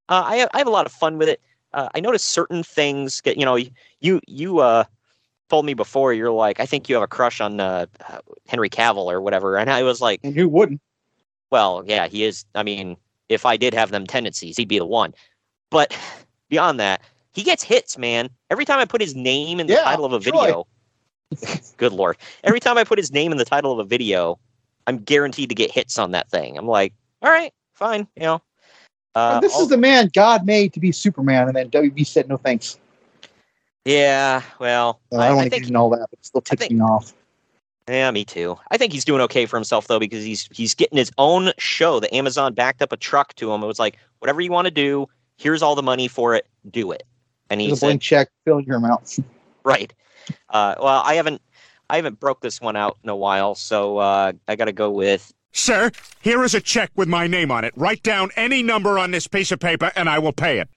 Uh, 0.08 0.22
I 0.26 0.36
have, 0.36 0.48
I 0.54 0.58
have 0.58 0.66
a 0.66 0.70
lot 0.70 0.86
of 0.86 0.92
fun 0.92 1.18
with 1.18 1.28
it. 1.28 1.40
Uh, 1.72 1.88
I 1.94 2.00
notice 2.00 2.22
certain 2.22 2.62
things 2.62 3.20
get 3.20 3.36
you 3.36 3.44
know 3.44 3.58
you 4.00 4.20
you 4.26 4.60
uh 4.60 4.84
told 5.50 5.66
me 5.66 5.74
before 5.74 6.12
you're 6.14 6.30
like 6.30 6.58
I 6.60 6.66
think 6.66 6.88
you 6.88 6.94
have 6.94 7.02
a 7.02 7.08
crush 7.08 7.40
on 7.40 7.60
uh, 7.60 7.86
uh, 8.08 8.18
Henry 8.46 8.70
Cavill 8.70 9.12
or 9.12 9.20
whatever, 9.20 9.56
and 9.56 9.70
I 9.70 9.82
was 9.82 10.00
like, 10.00 10.20
And 10.24 10.34
who 10.34 10.48
wouldn't? 10.48 10.80
well, 11.50 11.84
yeah, 11.86 12.08
he 12.08 12.24
is. 12.24 12.44
I 12.54 12.62
mean, 12.62 12.96
if 13.28 13.44
I 13.44 13.56
did 13.56 13.74
have 13.74 13.90
them 13.90 14.06
tendencies, 14.06 14.56
he'd 14.56 14.68
be 14.68 14.78
the 14.78 14.86
one. 14.86 15.14
But 15.70 15.96
beyond 16.54 16.78
that, 16.78 17.00
he 17.32 17.42
gets 17.42 17.64
hits, 17.64 17.98
man. 17.98 18.30
Every 18.48 18.64
time 18.64 18.78
I 18.78 18.84
put 18.84 19.00
his 19.00 19.16
name 19.16 19.58
in 19.58 19.66
the 19.66 19.72
Yeah, 19.72 19.82
title 19.82 20.04
of 20.04 20.12
a 20.12 20.20
video, 20.20 20.66
good 21.78 21.92
lord, 21.92 22.16
every 22.44 22.60
time 22.60 22.78
I 22.78 22.84
put 22.84 22.96
his 22.96 23.10
name 23.10 23.32
in 23.32 23.38
the 23.38 23.44
title 23.44 23.72
of 23.72 23.80
a 23.80 23.84
video, 23.84 24.38
I'm 24.86 24.98
guaranteed 24.98 25.48
to 25.48 25.54
get 25.54 25.72
hits 25.72 25.98
on 25.98 26.12
that 26.12 26.30
thing. 26.30 26.56
I'm 26.56 26.68
like, 26.68 26.92
all 27.22 27.30
right, 27.30 27.52
fine, 27.72 28.06
you 28.14 28.22
know. 28.22 28.42
Uh, 29.16 29.40
this 29.40 29.56
is 29.58 29.68
the 29.68 29.76
man 29.76 30.10
God 30.14 30.46
made 30.46 30.72
to 30.74 30.80
be 30.80 30.92
Superman, 30.92 31.48
and 31.48 31.56
then 31.56 31.70
WB 31.70 32.06
said 32.06 32.28
no 32.28 32.36
thanks. 32.36 32.78
Yeah, 33.84 34.42
well, 34.60 35.00
Uh, 35.12 35.16
I, 35.16 35.24
I 35.24 35.28
don't 35.28 35.36
want 35.38 35.52
to 35.52 35.58
get 35.58 35.66
into 35.66 35.78
all 35.78 35.90
that, 35.90 36.06
but 36.10 36.18
it 36.20 36.24
still 36.24 36.40
ticks 36.40 36.60
think- 36.60 36.72
me 36.72 36.80
off. 36.80 37.12
yeah, 37.88 38.10
me 38.12 38.24
too. 38.24 38.56
I 38.70 38.76
think 38.76 38.92
he's 38.92 39.04
doing 39.04 39.20
okay 39.22 39.46
for 39.46 39.56
himself 39.56 39.88
though 39.88 39.98
because 39.98 40.22
he's 40.24 40.48
he's 40.52 40.74
getting 40.74 40.98
his 40.98 41.10
own 41.18 41.52
show. 41.58 41.98
The 42.00 42.12
Amazon 42.14 42.54
backed 42.54 42.80
up 42.80 42.92
a 42.92 42.96
truck 42.96 43.34
to 43.36 43.52
him. 43.52 43.62
It 43.62 43.66
was 43.66 43.78
like, 43.80 43.98
whatever 44.20 44.40
you 44.40 44.50
want 44.52 44.66
to 44.66 44.70
do, 44.70 45.06
here's 45.36 45.62
all 45.62 45.74
the 45.74 45.82
money 45.82 46.08
for 46.08 46.34
it. 46.34 46.46
Do 46.70 46.92
it. 46.92 47.04
And 47.50 47.60
he 47.60 47.68
There's 47.68 47.78
a 47.78 47.80
said, 47.80 47.86
blank 47.86 48.02
check, 48.02 48.28
fill 48.44 48.60
your 48.60 48.76
amount. 48.76 49.18
right. 49.64 49.92
Uh, 50.50 50.74
well, 50.78 51.02
I 51.04 51.14
haven't 51.14 51.42
I 51.90 51.96
haven't 51.96 52.18
broke 52.18 52.40
this 52.40 52.60
one 52.60 52.76
out 52.76 52.96
in 53.04 53.10
a 53.10 53.16
while, 53.16 53.54
so 53.54 53.98
uh, 53.98 54.32
I 54.48 54.56
got 54.56 54.64
to 54.66 54.72
go 54.72 54.90
with 54.90 55.32
Sir, 55.52 55.92
here 56.20 56.42
is 56.42 56.52
a 56.54 56.60
check 56.60 56.90
with 56.96 57.08
my 57.08 57.28
name 57.28 57.52
on 57.52 57.62
it. 57.64 57.72
Write 57.76 58.02
down 58.02 58.30
any 58.34 58.60
number 58.60 58.98
on 58.98 59.12
this 59.12 59.28
piece 59.28 59.52
of 59.52 59.60
paper 59.60 59.92
and 59.94 60.08
I 60.08 60.18
will 60.18 60.32
pay 60.32 60.58
it. 60.58 60.68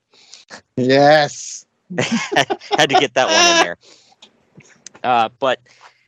yes. 0.76 1.66
had 1.98 2.90
to 2.90 3.00
get 3.00 3.16
that 3.16 3.26
one 3.28 3.58
in 3.58 3.64
there. 3.64 3.78
Uh, 5.04 5.30
but 5.40 5.62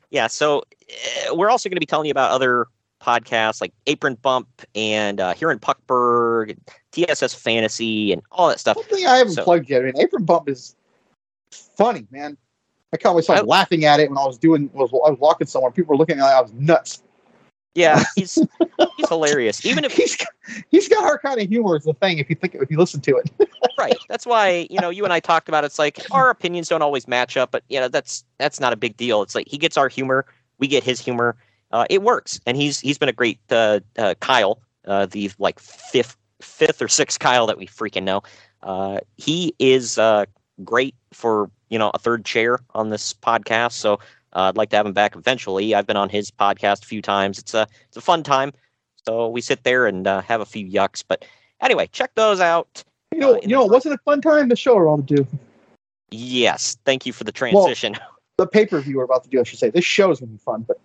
yeah, 0.09 0.25
so 0.25 0.63
uh, 1.29 1.35
we're 1.35 1.49
also 1.49 1.69
going 1.69 1.75
to 1.75 1.79
be 1.79 1.85
telling 1.85 2.07
you 2.07 2.11
about 2.11 2.31
other 2.31 2.65
podcasts 2.99 3.61
like 3.61 3.73
Apron 3.87 4.15
Bump 4.15 4.47
and 4.75 5.19
uh, 5.19 5.33
here 5.33 5.51
in 5.51 5.59
Puckburg, 5.59 6.57
TSS 6.91 7.33
Fantasy, 7.33 8.11
and 8.11 8.21
all 8.31 8.49
that 8.49 8.59
stuff. 8.59 8.75
One 8.77 8.85
thing 8.85 9.05
I 9.07 9.17
haven't 9.17 9.33
So- 9.33 9.43
plugged 9.43 9.69
yet. 9.69 9.81
I 9.81 9.85
mean, 9.85 9.99
Apron 9.99 10.25
Bump 10.25 10.49
is 10.49 10.75
funny, 11.77 12.05
man. 12.11 12.37
I 12.93 12.97
caught 12.97 13.13
myself 13.15 13.39
I- 13.39 13.41
laughing 13.43 13.85
at 13.85 13.99
it 13.99 14.09
when 14.09 14.17
I 14.17 14.25
was 14.25 14.37
doing 14.37 14.69
was 14.73 14.91
I 14.91 15.09
was 15.09 15.19
walking 15.19 15.47
somewhere. 15.47 15.71
People 15.71 15.93
were 15.93 15.97
looking 15.97 16.13
at 16.13 16.17
me 16.17 16.23
like 16.23 16.35
I 16.35 16.41
was 16.41 16.53
nuts. 16.53 17.03
Yeah, 17.75 18.03
he's 18.15 18.33
he's 18.97 19.09
hilarious. 19.09 19.63
Even 19.65 19.85
if 19.85 19.93
he's 19.93 20.15
got, 20.17 20.27
he's 20.71 20.89
got 20.89 21.03
our 21.03 21.19
kind 21.19 21.39
of 21.39 21.47
humor 21.47 21.77
is 21.77 21.83
the 21.83 21.93
thing. 21.93 22.17
If 22.17 22.29
you 22.29 22.35
think 22.35 22.55
if 22.55 22.69
you 22.71 22.77
listen 22.77 22.99
to 23.01 23.15
it, 23.17 23.29
right, 23.77 23.95
that's 24.09 24.25
why 24.25 24.67
you 24.71 24.79
know 24.81 24.89
you 24.89 25.03
and 25.03 25.13
I 25.13 25.19
talked 25.19 25.47
about. 25.47 25.63
It's 25.63 25.77
like 25.77 25.99
our 26.11 26.31
opinions 26.31 26.67
don't 26.67 26.81
always 26.81 27.07
match 27.07 27.37
up, 27.37 27.51
but 27.51 27.63
you 27.69 27.79
know 27.79 27.87
that's 27.87 28.25
that's 28.39 28.59
not 28.59 28.73
a 28.73 28.75
big 28.75 28.97
deal. 28.97 29.21
It's 29.21 29.35
like 29.35 29.47
he 29.47 29.57
gets 29.59 29.77
our 29.77 29.87
humor, 29.87 30.25
we 30.57 30.67
get 30.67 30.83
his 30.83 30.99
humor. 30.99 31.37
Uh, 31.71 31.85
it 31.89 32.01
works, 32.01 32.39
and 32.45 32.57
he's 32.57 32.79
he's 32.79 32.97
been 32.97 33.09
a 33.09 33.13
great 33.13 33.39
uh, 33.51 33.79
uh, 33.97 34.15
Kyle, 34.19 34.61
uh, 34.85 35.05
the 35.05 35.31
like 35.39 35.59
fifth 35.59 36.17
fifth 36.41 36.81
or 36.81 36.87
sixth 36.87 37.19
Kyle 37.19 37.47
that 37.47 37.57
we 37.57 37.67
freaking 37.67 38.03
know. 38.03 38.23
Uh, 38.63 38.99
he 39.17 39.53
is 39.59 39.97
uh, 39.97 40.25
great 40.63 40.95
for 41.13 41.49
you 41.69 41.77
know 41.77 41.91
a 41.93 41.99
third 41.99 42.25
chair 42.25 42.59
on 42.73 42.89
this 42.89 43.13
podcast. 43.13 43.73
So 43.73 43.95
uh, 44.33 44.49
I'd 44.49 44.57
like 44.57 44.69
to 44.71 44.77
have 44.77 44.85
him 44.85 44.93
back 44.93 45.15
eventually. 45.15 45.75
I've 45.75 45.87
been 45.87 45.97
on 45.97 46.09
his 46.09 46.31
podcast 46.31 46.83
a 46.83 46.87
few 46.87 47.01
times. 47.01 47.39
It's 47.39 47.53
a 47.53 47.67
it's 47.87 47.97
a 47.97 48.01
fun 48.01 48.23
time. 48.23 48.51
So 49.05 49.27
we 49.29 49.41
sit 49.41 49.63
there 49.63 49.85
and 49.87 50.07
uh, 50.07 50.21
have 50.21 50.41
a 50.41 50.45
few 50.45 50.67
yucks. 50.67 51.03
But 51.07 51.25
anyway, 51.61 51.87
check 51.91 52.15
those 52.15 52.39
out. 52.39 52.83
you 53.13 53.19
know, 53.19 53.39
you 53.41 53.49
know, 53.49 53.65
it 53.65 53.71
wasn't 53.71 53.95
a 53.95 53.99
fun 53.99 54.21
time. 54.21 54.49
The 54.49 54.55
show 54.55 54.75
we're 54.75 54.87
all 54.87 54.97
to 54.97 55.03
do 55.03 55.27
Yes, 56.11 56.77
thank 56.85 57.05
you 57.05 57.13
for 57.13 57.23
the 57.23 57.31
transition. 57.31 57.95
the 58.37 58.47
pay 58.47 58.65
per 58.65 58.79
view 58.81 58.97
we're 58.97 59.03
about 59.03 59.23
to 59.23 59.29
do. 59.29 59.39
I 59.39 59.43
should 59.43 59.59
say 59.59 59.69
this 59.69 59.85
show 59.85 60.11
is 60.11 60.19
gonna 60.19 60.31
be 60.31 60.37
fun, 60.37 60.65
but 60.67 60.79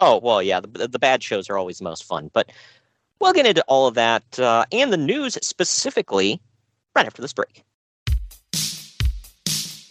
oh 0.00 0.18
well, 0.22 0.42
yeah, 0.42 0.60
the, 0.60 0.88
the 0.88 0.98
bad 0.98 1.22
shows 1.22 1.48
are 1.50 1.58
always 1.58 1.78
the 1.78 1.84
most 1.84 2.04
fun. 2.04 2.30
But 2.32 2.50
we'll 3.20 3.32
get 3.32 3.46
into 3.46 3.62
all 3.68 3.86
of 3.86 3.94
that 3.94 4.38
uh, 4.38 4.64
and 4.72 4.92
the 4.92 4.96
news 4.96 5.38
specifically 5.42 6.40
right 6.94 7.06
after 7.06 7.22
this 7.22 7.32
break. 7.32 7.64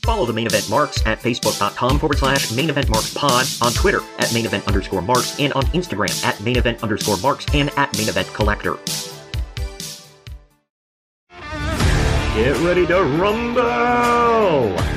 Follow 0.08 0.26
the 0.26 0.32
main 0.32 0.48
event 0.48 0.70
marks 0.70 1.06
at 1.06 1.20
facebook.com 1.20 2.00
forward 2.00 2.18
slash 2.18 2.50
main 2.54 2.70
event 2.70 2.88
marks 2.88 3.14
pod, 3.14 3.46
on 3.62 3.74
Twitter 3.74 4.00
at 4.20 4.34
main 4.34 4.46
event 4.46 4.66
underscore 4.66 5.02
marks, 5.02 5.38
and 5.38 5.52
on 5.52 5.64
Instagram 5.68 6.24
at 6.24 6.40
main 6.40 6.58
event 6.58 6.82
underscore 6.82 7.18
marks 7.18 7.46
and 7.54 7.70
at 7.78 7.96
main 7.98 8.08
event 8.08 8.28
collector. 8.34 8.78
Get 12.38 12.56
ready 12.62 12.88
to 12.88 13.04
rumble! 13.04 14.97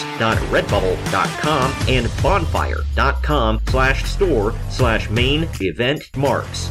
maineventmarks.redbubble.com 0.00 1.74
and 1.88 2.10
bonfire.com 2.22 3.60
slash 3.68 4.04
store 4.04 4.54
slash 4.68 5.10
main 5.10 5.48
event 5.60 6.16
marks. 6.16 6.70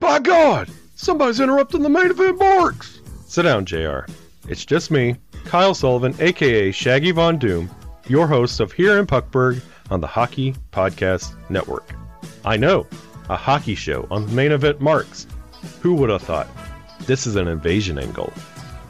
By 0.00 0.20
God! 0.20 0.70
Somebody's 0.94 1.40
interrupting 1.40 1.82
the 1.82 1.88
main 1.88 2.12
event 2.12 2.38
marks! 2.38 3.00
Sit 3.26 3.42
down, 3.42 3.64
JR. 3.64 4.00
It's 4.48 4.64
just 4.64 4.92
me, 4.92 5.16
Kyle 5.44 5.74
Sullivan, 5.74 6.14
aka 6.20 6.70
Shaggy 6.70 7.10
Von 7.10 7.36
Doom, 7.36 7.68
your 8.06 8.28
host 8.28 8.60
of 8.60 8.70
Here 8.70 8.96
in 8.98 9.08
Puckburg 9.08 9.60
on 9.90 10.00
the 10.00 10.06
Hockey 10.06 10.54
Podcast 10.70 11.34
Network. 11.50 11.92
I 12.44 12.56
know, 12.56 12.86
a 13.28 13.34
hockey 13.34 13.74
show 13.74 14.06
on 14.08 14.24
the 14.24 14.32
main 14.32 14.52
event 14.52 14.80
marks. 14.80 15.26
Who 15.80 15.94
would 15.94 16.10
have 16.10 16.22
thought? 16.22 16.48
This 17.00 17.26
is 17.26 17.34
an 17.34 17.48
invasion 17.48 17.98
angle. 17.98 18.32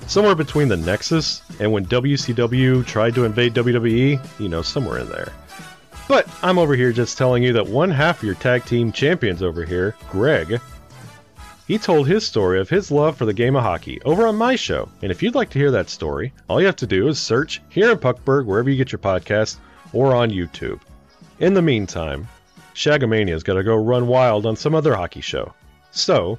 Somewhere 0.09 0.35
between 0.35 0.69
the 0.69 0.77
Nexus 0.77 1.41
and 1.59 1.73
when 1.73 1.87
WCW 1.87 2.85
tried 2.85 3.15
to 3.15 3.25
invade 3.25 3.55
WWE, 3.55 4.39
you 4.39 4.49
know, 4.49 4.61
somewhere 4.61 4.99
in 4.99 5.09
there. 5.09 5.33
But 6.07 6.29
I'm 6.43 6.59
over 6.59 6.75
here 6.75 6.93
just 6.93 7.17
telling 7.17 7.43
you 7.43 7.55
that 7.55 7.67
one 7.67 7.91
half 7.91 8.19
of 8.19 8.25
your 8.25 8.35
tag 8.35 8.67
team 8.67 8.93
champions 8.93 9.43
over 9.43 9.65
here, 9.65 9.97
Greg, 10.11 10.61
he 11.69 11.77
told 11.77 12.09
his 12.09 12.27
story 12.27 12.59
of 12.61 12.71
his 12.71 12.91
love 12.91 13.19
for 13.19 13.27
the 13.27 13.33
game 13.35 13.55
of 13.55 13.63
hockey 13.63 14.01
over 14.07 14.27
on 14.27 14.37
my 14.37 14.57
show. 14.57 14.89
And 15.03 15.13
if 15.13 15.23
you'd 15.23 15.35
like 15.35 15.51
to 15.51 15.59
hear 15.59 15.71
that 15.71 15.91
story, 15.91 16.33
all 16.49 16.61
you 16.61 16.67
have 16.67 16.77
to 16.77 16.87
do 16.87 17.09
is 17.09 17.21
search 17.21 17.61
here 17.69 17.91
in 17.91 17.99
Puckburg, 17.99 18.47
wherever 18.47 18.71
you 18.71 18.77
get 18.77 18.91
your 18.91 18.99
podcast, 18.99 19.59
or 19.93 20.15
on 20.15 20.31
YouTube. 20.31 20.81
In 21.41 21.53
the 21.53 21.61
meantime, 21.61 22.27
Shagamania's 22.75 23.43
got 23.43 23.55
to 23.55 23.63
go 23.63 23.77
run 23.77 24.07
wild 24.07 24.47
on 24.47 24.57
some 24.57 24.75
other 24.75 24.97
hockey 24.97 25.21
show. 25.21 25.53
So, 25.91 26.39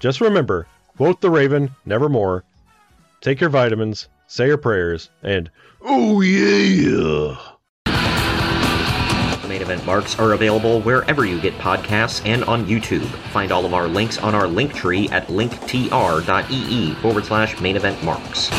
just 0.00 0.22
remember 0.22 0.66
quote 0.96 1.20
the 1.20 1.30
Raven, 1.30 1.70
nevermore, 1.84 2.42
take 3.20 3.42
your 3.42 3.50
vitamins, 3.50 4.08
say 4.28 4.46
your 4.46 4.56
prayers, 4.56 5.10
and 5.22 5.50
oh 5.82 6.22
yeah! 6.22 7.53
The 9.54 9.60
main 9.60 9.70
event 9.70 9.86
marks 9.86 10.18
are 10.18 10.32
available 10.32 10.80
wherever 10.80 11.24
you 11.24 11.40
get 11.40 11.54
podcasts 11.58 12.26
and 12.26 12.42
on 12.46 12.66
YouTube. 12.66 13.06
Find 13.30 13.52
all 13.52 13.64
of 13.64 13.72
our 13.72 13.86
links 13.86 14.18
on 14.18 14.34
our 14.34 14.48
link 14.48 14.74
tree 14.74 15.08
at 15.10 15.28
linktr.ee 15.28 16.94
forward 16.94 17.24
slash 17.24 17.60
main 17.60 17.76
event 17.76 18.02
marks. 18.02 18.50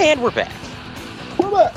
And 0.00 0.22
we're 0.22 0.30
back. 0.30 0.50
We're 1.38 1.50
back. 1.50 1.76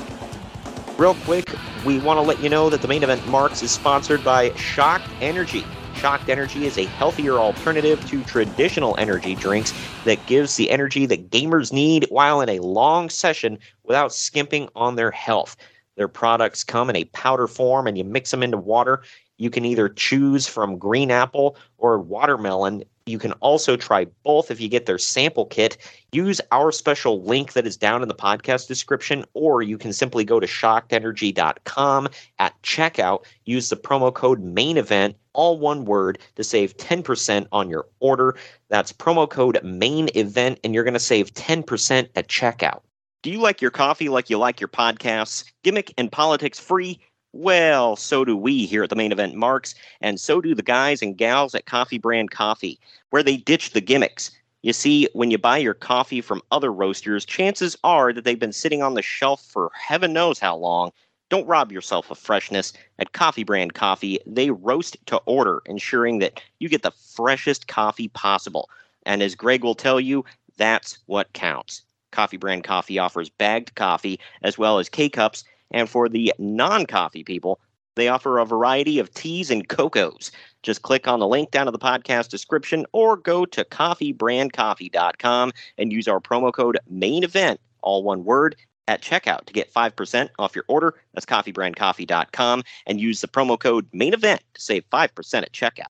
Real 0.98 1.14
quick, 1.16 1.54
we 1.84 1.98
want 1.98 2.16
to 2.16 2.22
let 2.22 2.42
you 2.42 2.48
know 2.48 2.70
that 2.70 2.80
the 2.80 2.88
main 2.88 3.02
event 3.02 3.28
marks 3.28 3.62
is 3.62 3.70
sponsored 3.70 4.24
by 4.24 4.54
Shocked 4.54 5.10
Energy. 5.20 5.66
Shocked 5.96 6.30
Energy 6.30 6.64
is 6.64 6.78
a 6.78 6.86
healthier 6.86 7.34
alternative 7.34 8.08
to 8.08 8.24
traditional 8.24 8.96
energy 8.96 9.34
drinks 9.34 9.74
that 10.06 10.24
gives 10.24 10.56
the 10.56 10.70
energy 10.70 11.04
that 11.04 11.28
gamers 11.28 11.74
need 11.74 12.06
while 12.08 12.40
in 12.40 12.48
a 12.48 12.58
long 12.60 13.10
session 13.10 13.58
without 13.84 14.14
skimping 14.14 14.70
on 14.74 14.96
their 14.96 15.10
health. 15.10 15.58
Their 15.96 16.08
products 16.08 16.64
come 16.64 16.90
in 16.90 16.96
a 16.96 17.04
powder 17.06 17.46
form 17.46 17.86
and 17.86 17.96
you 17.98 18.04
mix 18.04 18.30
them 18.30 18.42
into 18.42 18.56
water. 18.56 19.02
You 19.38 19.50
can 19.50 19.64
either 19.64 19.88
choose 19.88 20.46
from 20.46 20.78
green 20.78 21.10
apple 21.10 21.56
or 21.78 21.98
watermelon. 21.98 22.84
You 23.06 23.18
can 23.18 23.32
also 23.34 23.76
try 23.76 24.06
both 24.22 24.50
if 24.50 24.60
you 24.60 24.68
get 24.68 24.86
their 24.86 24.98
sample 24.98 25.46
kit. 25.46 25.76
Use 26.12 26.40
our 26.52 26.70
special 26.70 27.22
link 27.22 27.54
that 27.54 27.66
is 27.66 27.76
down 27.76 28.02
in 28.02 28.08
the 28.08 28.14
podcast 28.14 28.68
description, 28.68 29.24
or 29.34 29.60
you 29.60 29.76
can 29.76 29.92
simply 29.92 30.24
go 30.24 30.38
to 30.38 30.46
shockedenergy.com 30.46 32.08
at 32.38 32.62
checkout. 32.62 33.24
Use 33.44 33.68
the 33.68 33.76
promo 33.76 34.14
code 34.14 34.40
main 34.40 34.76
event, 34.76 35.16
all 35.32 35.58
one 35.58 35.84
word, 35.84 36.20
to 36.36 36.44
save 36.44 36.76
10% 36.76 37.48
on 37.50 37.68
your 37.68 37.86
order. 37.98 38.36
That's 38.68 38.92
promo 38.92 39.28
code 39.28 39.58
main 39.64 40.08
event, 40.14 40.60
and 40.62 40.72
you're 40.72 40.84
going 40.84 40.94
to 40.94 41.00
save 41.00 41.34
10% 41.34 42.08
at 42.14 42.28
checkout. 42.28 42.82
Do 43.22 43.30
you 43.30 43.38
like 43.38 43.62
your 43.62 43.70
coffee 43.70 44.08
like 44.08 44.30
you 44.30 44.36
like 44.36 44.60
your 44.60 44.66
podcasts? 44.66 45.44
Gimmick 45.62 45.94
and 45.96 46.10
politics 46.10 46.58
free? 46.58 46.98
Well, 47.32 47.94
so 47.94 48.24
do 48.24 48.36
we 48.36 48.66
here 48.66 48.82
at 48.82 48.90
the 48.90 48.96
main 48.96 49.12
event 49.12 49.36
marks, 49.36 49.76
and 50.00 50.18
so 50.18 50.40
do 50.40 50.56
the 50.56 50.62
guys 50.62 51.02
and 51.02 51.16
gals 51.16 51.54
at 51.54 51.66
Coffee 51.66 51.98
Brand 51.98 52.32
Coffee, 52.32 52.80
where 53.10 53.22
they 53.22 53.36
ditch 53.36 53.70
the 53.70 53.80
gimmicks. 53.80 54.32
You 54.62 54.72
see, 54.72 55.08
when 55.12 55.30
you 55.30 55.38
buy 55.38 55.58
your 55.58 55.72
coffee 55.72 56.20
from 56.20 56.42
other 56.50 56.72
roasters, 56.72 57.24
chances 57.24 57.76
are 57.84 58.12
that 58.12 58.24
they've 58.24 58.36
been 58.36 58.52
sitting 58.52 58.82
on 58.82 58.94
the 58.94 59.02
shelf 59.02 59.44
for 59.44 59.70
heaven 59.72 60.12
knows 60.12 60.40
how 60.40 60.56
long. 60.56 60.90
Don't 61.28 61.46
rob 61.46 61.70
yourself 61.70 62.10
of 62.10 62.18
freshness. 62.18 62.72
At 62.98 63.12
Coffee 63.12 63.44
Brand 63.44 63.74
Coffee, 63.74 64.18
they 64.26 64.50
roast 64.50 64.96
to 65.06 65.18
order, 65.26 65.62
ensuring 65.66 66.18
that 66.18 66.42
you 66.58 66.68
get 66.68 66.82
the 66.82 66.90
freshest 66.90 67.68
coffee 67.68 68.08
possible. 68.08 68.68
And 69.06 69.22
as 69.22 69.36
Greg 69.36 69.62
will 69.62 69.76
tell 69.76 70.00
you, 70.00 70.24
that's 70.56 70.98
what 71.06 71.32
counts. 71.34 71.82
Coffee 72.12 72.36
Brand 72.36 72.64
Coffee 72.64 72.98
offers 72.98 73.28
bagged 73.28 73.74
coffee 73.74 74.20
as 74.42 74.56
well 74.56 74.78
as 74.78 74.88
K 74.88 75.08
cups, 75.08 75.44
and 75.70 75.88
for 75.88 76.08
the 76.08 76.32
non 76.38 76.86
coffee 76.86 77.24
people, 77.24 77.60
they 77.94 78.08
offer 78.08 78.38
a 78.38 78.46
variety 78.46 78.98
of 78.98 79.12
teas 79.12 79.50
and 79.50 79.68
cocos. 79.68 80.30
Just 80.62 80.82
click 80.82 81.08
on 81.08 81.18
the 81.20 81.26
link 81.26 81.50
down 81.50 81.68
in 81.68 81.72
the 81.72 81.78
podcast 81.78 82.28
description 82.28 82.86
or 82.92 83.16
go 83.16 83.44
to 83.46 83.64
coffeebrandcoffee.com 83.64 85.52
and 85.78 85.92
use 85.92 86.08
our 86.08 86.20
promo 86.20 86.52
code 86.52 86.78
main 86.88 87.24
event, 87.24 87.60
all 87.82 88.02
one 88.02 88.24
word, 88.24 88.56
at 88.88 89.02
checkout 89.02 89.44
to 89.46 89.52
get 89.52 89.72
5% 89.72 90.28
off 90.38 90.54
your 90.54 90.64
order. 90.68 90.94
That's 91.14 91.26
coffeebrandcoffee.com 91.26 92.62
and 92.86 93.00
use 93.00 93.20
the 93.20 93.28
promo 93.28 93.58
code 93.58 93.86
main 93.92 94.14
event 94.14 94.42
to 94.54 94.60
save 94.60 94.88
5% 94.90 95.34
at 95.34 95.52
checkout. 95.52 95.86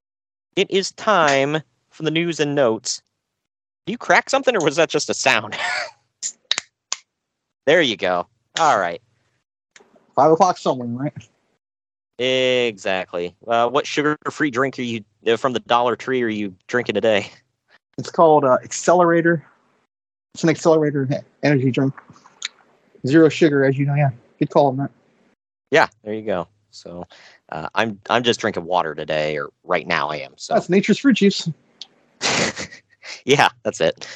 It 0.56 0.70
is 0.70 0.92
time 0.92 1.62
for 1.90 2.02
the 2.02 2.10
news 2.10 2.40
and 2.40 2.54
notes. 2.54 3.02
Do 3.86 3.92
you 3.92 3.98
crack 3.98 4.30
something 4.30 4.56
or 4.56 4.64
was 4.64 4.76
that 4.76 4.90
just 4.90 5.10
a 5.10 5.14
sound? 5.14 5.56
there 7.66 7.82
you 7.82 7.96
go. 7.96 8.26
All 8.58 8.78
right. 8.78 9.00
Five 10.14 10.30
o'clock 10.32 10.58
somewhere, 10.58 10.88
right? 10.88 11.12
Exactly. 12.18 13.34
Uh, 13.46 13.68
what 13.68 13.86
sugar-free 13.86 14.50
drink 14.50 14.78
are 14.78 14.82
you 14.82 15.04
uh, 15.26 15.36
from 15.36 15.52
the 15.52 15.60
Dollar 15.60 15.96
Tree 15.96 16.22
are 16.22 16.28
you 16.28 16.54
drinking 16.66 16.94
today? 16.94 17.30
It's 17.98 18.10
called 18.10 18.44
uh, 18.44 18.58
Accelerator. 18.62 19.44
It's 20.34 20.42
an 20.44 20.50
accelerator 20.50 21.08
energy 21.42 21.70
drink. 21.70 21.94
Zero 23.06 23.28
sugar, 23.28 23.64
as 23.64 23.76
you 23.76 23.84
know. 23.84 23.94
Yeah, 23.94 24.10
good 24.38 24.50
call 24.50 24.68
on 24.68 24.76
that. 24.78 24.90
Yeah, 25.70 25.88
there 26.04 26.14
you 26.14 26.22
go. 26.22 26.48
So, 26.70 27.04
uh, 27.50 27.68
I'm 27.74 28.00
I'm 28.08 28.22
just 28.22 28.40
drinking 28.40 28.64
water 28.64 28.94
today, 28.94 29.36
or 29.36 29.50
right 29.64 29.86
now 29.86 30.08
I 30.08 30.16
am. 30.16 30.32
So 30.36 30.54
That's 30.54 30.70
nature's 30.70 30.98
fruit 30.98 31.14
juice. 31.14 31.50
yeah, 33.24 33.48
that's 33.62 33.80
it. 33.80 34.06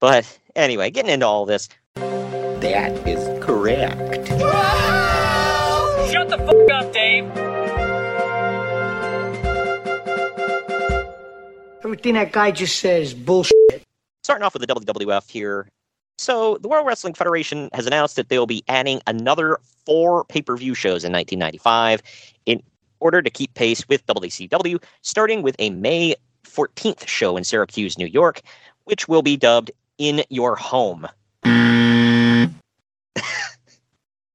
But 0.00 0.38
anyway, 0.56 0.90
getting 0.90 1.12
into 1.12 1.26
all 1.26 1.46
this. 1.46 1.68
That 2.64 3.06
is 3.06 3.44
correct. 3.44 4.26
Shut 6.10 6.30
the 6.30 6.38
fuck 6.38 6.70
up, 6.72 6.94
Dave. 6.94 7.26
Everything 11.84 12.14
that 12.14 12.32
guy 12.32 12.52
just 12.52 12.78
says 12.80 13.08
is 13.08 13.14
bullshit. 13.14 13.52
starting 14.22 14.46
off 14.46 14.54
with 14.54 14.66
the 14.66 14.74
WWF 14.74 15.30
here. 15.30 15.68
So, 16.16 16.56
the 16.56 16.68
World 16.68 16.86
Wrestling 16.86 17.12
Federation 17.12 17.68
has 17.74 17.86
announced 17.86 18.16
that 18.16 18.30
they 18.30 18.38
will 18.38 18.46
be 18.46 18.64
adding 18.66 19.02
another 19.06 19.58
four 19.84 20.24
pay 20.24 20.40
per 20.40 20.56
view 20.56 20.74
shows 20.74 21.04
in 21.04 21.12
1995 21.12 22.00
in 22.46 22.62
order 22.98 23.20
to 23.20 23.28
keep 23.28 23.52
pace 23.52 23.86
with 23.90 24.06
WCW, 24.06 24.82
starting 25.02 25.42
with 25.42 25.54
a 25.58 25.68
May 25.68 26.14
14th 26.44 27.06
show 27.06 27.36
in 27.36 27.44
Syracuse, 27.44 27.98
New 27.98 28.06
York, 28.06 28.40
which 28.84 29.06
will 29.06 29.20
be 29.20 29.36
dubbed 29.36 29.70
In 29.98 30.24
Your 30.30 30.56
Home. 30.56 31.06
How 31.44 31.70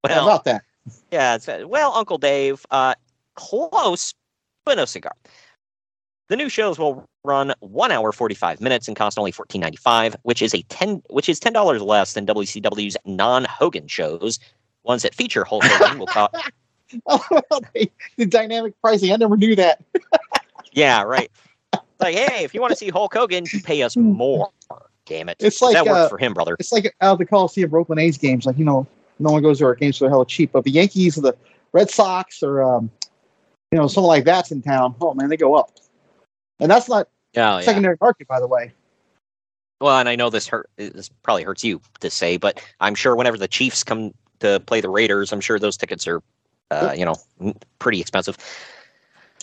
well, 0.04 0.28
about 0.28 0.44
that? 0.46 0.64
yeah, 1.12 1.36
it's, 1.36 1.48
uh, 1.48 1.64
well, 1.68 1.94
Uncle 1.94 2.18
Dave, 2.18 2.66
uh, 2.72 2.96
close, 3.36 4.14
but 4.66 4.78
no 4.78 4.86
cigar. 4.86 5.14
The 6.28 6.36
new 6.36 6.50
shows 6.50 6.78
will 6.78 7.08
run 7.24 7.54
one 7.60 7.92
hour 7.92 8.12
forty 8.12 8.36
five 8.36 8.62
minutes 8.62 8.88
and 8.88 8.96
cost 8.96 9.18
only 9.18 9.32
fourteen 9.32 9.62
ninety 9.62 9.78
five, 9.78 10.16
which 10.24 10.42
is 10.42 10.54
a 10.54 10.62
ten 10.64 11.02
which 11.10 11.28
is 11.28 11.40
ten 11.40 11.54
dollars 11.54 11.82
less 11.82 12.14
than 12.14 12.26
WCW's 12.28 12.96
non 13.06 13.46
Hogan 13.46 13.88
shows. 13.88 14.40
Ones 14.84 15.02
that 15.02 15.16
feature 15.16 15.44
Hulk 15.44 15.64
Hogan 15.64 16.00
will 16.00 16.08
cost. 16.08 16.36
Oh, 17.06 17.22
the, 17.76 17.88
the 18.18 18.26
dynamic 18.26 18.74
pricing. 18.82 19.14
I 19.14 19.18
never 19.18 19.38
knew 19.38 19.56
that. 19.56 19.84
Yeah, 20.72 21.04
right. 21.04 21.32
Like, 22.00 22.16
hey, 22.16 22.44
if 22.44 22.54
you 22.54 22.62
want 22.62 22.72
to 22.72 22.78
see 22.78 22.90
Hulk 22.90 23.14
Hogan, 23.14 23.46
pay 23.64 23.82
us 23.84 23.98
more. 23.98 24.50
Damn 25.06 25.30
it! 25.30 25.38
It's 25.40 25.62
like, 25.62 25.74
that 25.74 25.86
works 25.86 25.98
uh, 25.98 26.10
for 26.10 26.18
him, 26.18 26.34
brother. 26.34 26.56
It's 26.60 26.72
like 26.72 26.96
out 27.02 27.14
of 27.14 27.18
the 27.18 27.26
Coliseum 27.26 27.74
Oakland 27.74 28.00
A's 28.00 28.18
games. 28.18 28.46
Like 28.46 28.58
you 28.58 28.66
know, 28.66 28.86
no 29.20 29.32
one 29.32 29.44
goes 29.44 29.60
to 29.60 29.66
our 29.66 29.76
games, 29.76 29.98
so 29.98 30.06
they're 30.06 30.10
hella 30.10 30.26
cheap. 30.26 30.52
But 30.52 30.64
the 30.64 30.72
Yankees 30.72 31.18
or 31.18 31.22
the 31.22 31.36
Red 31.74 31.90
Sox 31.90 32.42
or 32.42 32.64
um, 32.64 32.90
you 33.72 33.78
know, 33.78 33.88
something 33.88 34.08
like 34.08 34.26
that's 34.26 34.52
in 34.52 34.62
town. 34.62 34.96
Oh 35.02 35.14
man, 35.14 35.30
they 35.30 35.38
go 35.38 35.56
up. 35.56 35.72
And 36.60 36.70
that's 36.70 36.90
not 36.90 37.08
Oh, 37.38 37.58
yeah. 37.58 37.62
secondary 37.62 37.96
market, 38.02 38.28
by 38.28 38.40
the 38.40 38.48
way. 38.48 38.74
Well, 39.82 39.98
and 39.98 40.10
I 40.10 40.16
know 40.16 40.30
this 40.30 40.48
hurt. 40.48 40.70
This 40.78 41.10
probably 41.24 41.44
hurts 41.44 41.64
you 41.64 41.80
to 42.00 42.10
say, 42.10 42.38
but 42.38 42.62
I'm 42.80 42.96
sure 42.96 43.16
whenever 43.16 43.38
the 43.38 43.48
Chiefs 43.48 43.84
come 43.84 44.14
to 44.40 44.60
play 44.62 44.82
the 44.82 44.90
Raiders, 44.90 45.32
I'm 45.32 45.40
sure 45.40 45.60
those 45.60 45.78
tickets 45.78 46.08
are, 46.08 46.22
uh, 46.72 46.94
you 46.98 47.06
know, 47.06 47.54
pretty 47.78 48.02
expensive. 48.02 48.38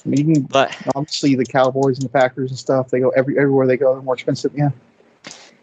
I 0.05 0.09
mean, 0.09 0.29
you 0.29 0.35
can 0.35 0.43
But 0.43 0.77
obviously 0.95 1.37
the 1.37 1.45
Cowboys 1.45 1.99
and 1.99 2.05
the 2.05 2.11
Packers 2.11 2.51
and 2.51 2.59
stuff. 2.59 2.91
They 2.91 3.01
go 3.01 3.11
every 3.11 3.39
everywhere 3.39 3.67
they 3.67 3.77
go. 3.77 3.95
They're 3.95 4.03
more 4.03 4.15
expensive. 4.15 4.53
Yeah. 4.55 4.71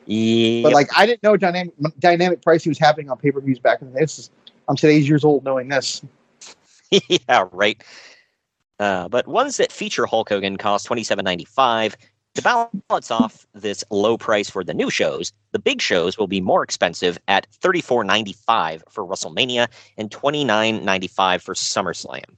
Yeah, 0.06 0.64
But 0.64 0.74
like, 0.74 0.90
I 0.98 1.06
didn't 1.06 1.24
know 1.24 1.38
dynamic 1.38 1.74
dynamic 2.00 2.42
pricing 2.42 2.70
was 2.70 2.80
happening 2.80 3.10
on 3.10 3.18
pay 3.18 3.32
per 3.32 3.40
views 3.40 3.60
back 3.60 3.82
in 3.82 3.92
the 3.92 4.00
day. 4.00 4.04
Is, 4.04 4.30
I'm 4.68 4.76
today's 4.76 5.08
years 5.08 5.24
old 5.24 5.44
knowing 5.44 5.70
this. 5.70 6.02
yeah, 6.92 7.48
right. 7.52 7.84
Uh, 8.80 9.08
but 9.08 9.28
ones 9.28 9.58
that 9.58 9.72
feature 9.72 10.06
Hulk 10.06 10.30
Hogan 10.30 10.58
cost 10.58 10.86
twenty 10.86 11.04
seven 11.04 11.24
ninety 11.24 11.46
five. 11.46 11.96
To 12.36 12.42
balance 12.42 13.12
off 13.12 13.46
this 13.54 13.84
low 13.92 14.18
price 14.18 14.50
for 14.50 14.64
the 14.64 14.74
new 14.74 14.90
shows, 14.90 15.32
the 15.52 15.60
big 15.60 15.80
shows 15.80 16.18
will 16.18 16.26
be 16.26 16.42
more 16.42 16.64
expensive 16.64 17.20
at 17.28 17.46
thirty 17.62 17.82
four 17.82 18.04
ninety 18.04 18.34
five 18.34 18.84
for 18.90 19.06
WrestleMania 19.06 19.68
and 19.98 20.12
twenty 20.12 20.44
nine 20.44 20.84
ninety 20.84 21.08
five 21.08 21.44
for 21.44 21.54
SummerSlam. 21.54 22.36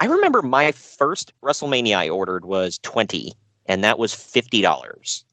I 0.00 0.06
remember 0.06 0.42
my 0.42 0.72
first 0.72 1.32
WrestleMania 1.42 1.96
I 1.96 2.08
ordered 2.08 2.46
was 2.46 2.78
twenty, 2.78 3.34
and 3.66 3.84
that 3.84 3.98
was 3.98 4.14
fifty 4.14 4.62
dollars. 4.62 5.24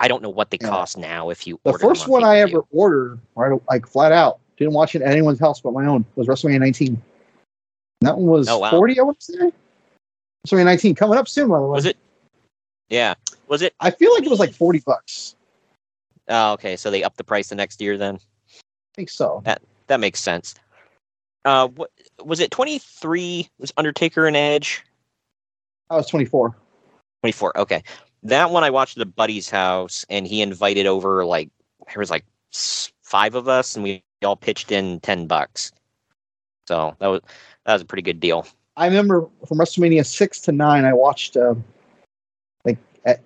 I 0.00 0.08
don't 0.08 0.22
know 0.22 0.30
what 0.30 0.50
they 0.50 0.58
Yeah. 0.60 0.68
cost 0.68 0.96
now. 0.96 1.30
If 1.30 1.46
you 1.46 1.58
The 1.64 1.72
first 1.78 2.04
on 2.04 2.10
one 2.12 2.24
I 2.24 2.38
ever 2.38 2.62
ordered, 2.70 3.18
right, 3.34 3.60
like 3.68 3.86
flat 3.86 4.12
out, 4.12 4.38
didn't 4.56 4.74
watch 4.74 4.94
it 4.94 5.02
at 5.02 5.10
anyone's 5.10 5.40
house 5.40 5.60
but 5.60 5.72
my 5.72 5.86
own, 5.86 6.04
was 6.16 6.26
WrestleMania 6.26 6.60
19. 6.60 6.88
And 6.88 7.02
that 8.02 8.16
one 8.16 8.26
was 8.26 8.48
Oh, 8.48 8.58
wow. 8.58 8.70
40, 8.70 8.98
I 8.98 9.02
want 9.02 9.20
to 9.20 9.32
say. 9.32 9.52
WrestleMania 10.46 10.64
19 10.64 10.94
coming 10.94 11.18
up 11.18 11.28
soon, 11.28 11.48
by 11.48 11.56
the 11.58 11.62
way. 11.64 11.70
was 11.70 11.84
it? 11.86 11.96
Yeah, 12.88 13.14
was 13.48 13.60
it? 13.62 13.74
I 13.80 13.90
feel 13.90 14.14
like 14.14 14.24
it 14.24 14.30
was 14.30 14.38
like 14.38 14.52
40 14.52 14.80
bucks. 14.86 15.34
Oh, 16.28 16.52
okay. 16.52 16.76
So 16.76 16.90
they 16.90 17.02
upped 17.02 17.16
the 17.16 17.24
price 17.24 17.48
the 17.48 17.54
next 17.54 17.80
year 17.80 17.98
then. 17.98 18.16
I 18.16 18.94
think 18.94 19.10
so. 19.10 19.42
That 19.88 20.00
makes 20.00 20.20
sense. 20.20 20.54
Uh, 21.44 21.68
what 21.68 21.90
was 22.22 22.40
it? 22.40 22.50
Twenty 22.50 22.78
three 22.78 23.48
was 23.58 23.72
Undertaker 23.78 24.26
and 24.26 24.36
Edge. 24.36 24.84
I 25.88 25.96
was 25.96 26.06
24. 26.06 26.54
Twenty 27.22 27.32
four. 27.32 27.56
Okay, 27.58 27.82
that 28.24 28.50
one 28.50 28.64
I 28.64 28.70
watched 28.70 28.96
at 28.96 29.02
a 29.02 29.06
buddy's 29.06 29.48
house, 29.50 30.04
and 30.08 30.26
he 30.26 30.42
invited 30.42 30.86
over 30.86 31.24
like 31.24 31.50
there 31.86 32.00
was 32.00 32.10
like 32.10 32.24
five 33.02 33.34
of 33.34 33.48
us, 33.48 33.74
and 33.74 33.84
we 33.84 34.02
all 34.24 34.36
pitched 34.36 34.72
in 34.72 35.00
ten 35.00 35.26
bucks. 35.26 35.72
So 36.66 36.94
that 36.98 37.06
was 37.06 37.20
that 37.64 37.72
was 37.74 37.82
a 37.82 37.86
pretty 37.86 38.02
good 38.02 38.20
deal. 38.20 38.46
I 38.76 38.86
remember 38.86 39.28
from 39.46 39.58
WrestleMania 39.58 40.06
6 40.06 40.40
to 40.42 40.52
9, 40.52 40.84
I 40.84 40.92
watched 40.92 41.36
um, 41.36 41.64
like 42.64 42.78
at, 43.04 43.20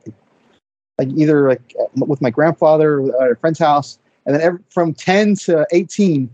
like 0.97 1.09
either 1.15 1.51
like 1.51 1.77
at- 1.79 2.09
with 2.09 2.23
my 2.23 2.31
grandfather 2.31 3.01
or 3.01 3.25
at 3.27 3.33
a 3.33 3.37
friend's 3.37 3.59
house, 3.59 3.99
and 4.25 4.35
then 4.35 4.41
every, 4.41 4.61
from 4.71 4.95
10 4.95 5.37
to 5.37 5.67
18, 5.73 6.31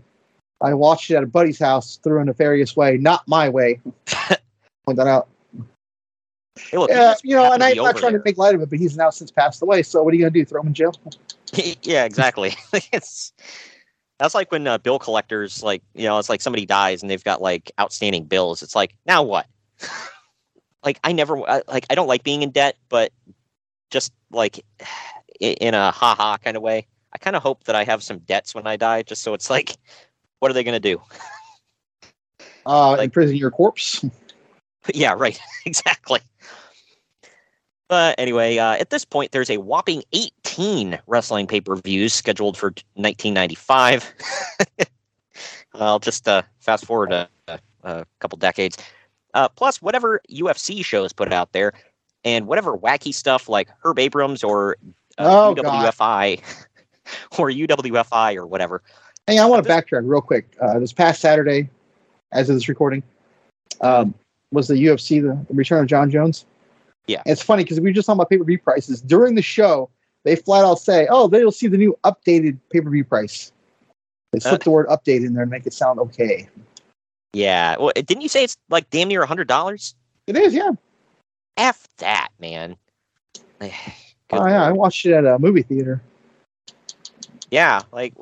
I 0.61 0.73
watched 0.73 1.11
it 1.11 1.15
at 1.15 1.23
a 1.23 1.27
buddy's 1.27 1.59
house 1.59 1.99
through 2.01 2.21
a 2.21 2.25
nefarious 2.25 2.77
way, 2.77 2.97
not 2.97 3.27
my 3.27 3.49
way. 3.49 3.81
Point 4.85 4.97
that 4.97 5.07
out. 5.07 5.27
Hey, 6.71 6.77
look, 6.77 6.89
we 6.89 6.95
Yeah, 6.95 7.15
you 7.23 7.35
know, 7.35 7.51
and 7.51 7.63
I'm 7.63 7.75
not 7.75 7.97
trying 7.97 8.13
to 8.13 8.21
make 8.23 8.37
light 8.37 8.55
of 8.55 8.61
it, 8.61 8.69
but 8.69 8.79
he's 8.79 8.95
now 8.95 9.09
since 9.09 9.31
passed 9.31 9.61
away. 9.61 9.83
So 9.83 10.03
what 10.03 10.13
are 10.13 10.17
you 10.17 10.21
gonna 10.21 10.31
do? 10.31 10.45
Throw 10.45 10.61
him 10.61 10.67
in 10.67 10.73
jail? 10.73 10.93
yeah, 11.83 12.05
exactly. 12.05 12.55
it's 12.93 13.33
that's 14.19 14.35
like 14.35 14.51
when 14.51 14.67
uh, 14.67 14.77
bill 14.77 14.99
collectors 14.99 15.63
like 15.63 15.81
you 15.95 16.03
know 16.03 16.19
it's 16.19 16.29
like 16.29 16.41
somebody 16.41 16.65
dies 16.65 17.01
and 17.01 17.09
they've 17.09 17.23
got 17.23 17.41
like 17.41 17.71
outstanding 17.79 18.25
bills. 18.25 18.61
It's 18.61 18.75
like 18.75 18.95
now 19.05 19.23
what? 19.23 19.47
like 20.83 20.99
I 21.03 21.11
never 21.11 21.37
I, 21.49 21.61
like 21.67 21.85
I 21.89 21.95
don't 21.95 22.07
like 22.07 22.23
being 22.23 22.43
in 22.43 22.51
debt, 22.51 22.77
but 22.89 23.11
just 23.89 24.13
like 24.31 24.63
in 25.39 25.73
a 25.73 25.91
ha 25.91 26.15
ha 26.15 26.37
kind 26.37 26.57
of 26.57 26.63
way. 26.63 26.85
I 27.11 27.17
kind 27.17 27.35
of 27.35 27.41
hope 27.41 27.63
that 27.63 27.75
I 27.75 27.83
have 27.85 28.03
some 28.03 28.19
debts 28.19 28.53
when 28.53 28.67
I 28.67 28.77
die, 28.77 29.01
just 29.01 29.23
so 29.23 29.33
it's 29.33 29.49
like, 29.49 29.75
what 30.39 30.51
are 30.51 30.53
they 30.53 30.63
gonna 30.63 30.79
do? 30.79 31.01
Uh, 32.65 32.91
Like- 32.91 33.05
imprison 33.05 33.35
your 33.35 33.49
corpse. 33.49 34.05
Yeah, 34.93 35.13
right. 35.17 35.39
exactly. 35.65 36.19
But 37.87 38.15
anyway, 38.19 38.57
uh, 38.59 38.73
at 38.73 38.91
this 38.91 39.03
point, 39.03 39.31
there's 39.31 39.49
a 39.49 39.57
whopping 39.57 40.03
18 40.13 40.99
wrestling 41.07 41.47
pay 41.47 41.59
per 41.59 41.75
views 41.75 42.13
scheduled 42.13 42.55
for 42.55 42.67
1995. 42.93 44.13
I'll 45.73 45.99
just 45.99 46.27
uh, 46.27 46.43
fast 46.59 46.85
forward 46.85 47.11
a, 47.11 47.27
a, 47.83 48.05
couple 48.19 48.37
decades. 48.37 48.77
Uh, 49.33 49.49
plus, 49.49 49.81
whatever 49.81 50.21
UFC 50.29 50.85
shows 50.85 51.13
put 51.13 51.33
out 51.33 51.51
there, 51.51 51.73
and 52.23 52.45
whatever 52.45 52.77
wacky 52.77 53.13
stuff 53.13 53.49
like 53.49 53.69
Herb 53.83 53.97
Abrams 53.97 54.43
or 54.43 54.77
uh, 55.17 55.51
Oh. 55.51 55.55
UWFI 55.55 56.41
or 57.39 57.49
UWFI 57.49 58.35
or 58.35 58.45
whatever. 58.45 58.81
Hey, 59.27 59.37
I 59.37 59.45
want 59.45 59.63
to 59.63 59.69
backtrack 59.69 60.01
real 60.03 60.21
quick. 60.21 60.55
Uh, 60.61 60.79
this 60.79 60.93
past 60.93 61.21
Saturday, 61.21 61.69
as 62.31 62.49
of 62.49 62.55
this 62.55 62.67
recording, 62.69 63.03
um, 63.81 64.13
was 64.51 64.67
the 64.67 64.75
UFC, 64.75 65.21
the, 65.21 65.45
the 65.47 65.53
return 65.53 65.81
of 65.81 65.87
Jon 65.87 66.09
Jones. 66.09 66.45
Yeah. 67.07 67.21
And 67.25 67.33
it's 67.33 67.41
funny 67.41 67.63
because 67.63 67.79
we 67.79 67.89
were 67.89 67.93
just 67.93 68.05
talking 68.05 68.17
about 68.17 68.29
pay 68.29 68.37
per 68.37 68.43
view 68.43 68.59
prices 68.59 69.01
during 69.01 69.35
the 69.35 69.41
show. 69.41 69.89
They 70.25 70.35
flat 70.35 70.65
out 70.65 70.75
say, 70.79 71.07
"Oh, 71.09 71.27
they'll 71.27 71.51
see 71.51 71.67
the 71.67 71.77
new 71.77 71.97
updated 72.03 72.59
pay 72.71 72.81
per 72.81 72.89
view 72.89 73.03
price." 73.03 73.51
They 74.31 74.39
slip 74.39 74.61
Uh, 74.61 74.63
the 74.65 74.71
word 74.71 74.87
"update" 74.87 75.25
in 75.25 75.33
there 75.33 75.43
and 75.43 75.51
make 75.51 75.65
it 75.65 75.73
sound 75.73 75.99
okay. 75.99 76.47
Yeah. 77.33 77.77
Well, 77.79 77.91
didn't 77.95 78.21
you 78.21 78.29
say 78.29 78.43
it's 78.43 78.57
like 78.69 78.89
damn 78.89 79.07
near 79.07 79.23
a 79.23 79.27
$100? 79.27 79.93
It 80.27 80.37
is, 80.37 80.53
yeah. 80.53 80.71
F 81.57 81.87
that, 81.97 82.29
man. 82.39 82.75
Oh 84.31 84.47
yeah, 84.47 84.63
I 84.63 84.71
watched 84.71 85.07
it 85.07 85.13
at 85.13 85.25
a 85.25 85.39
movie 85.39 85.63
theater. 85.63 86.03
Yeah, 87.49 87.81
like 87.91 88.13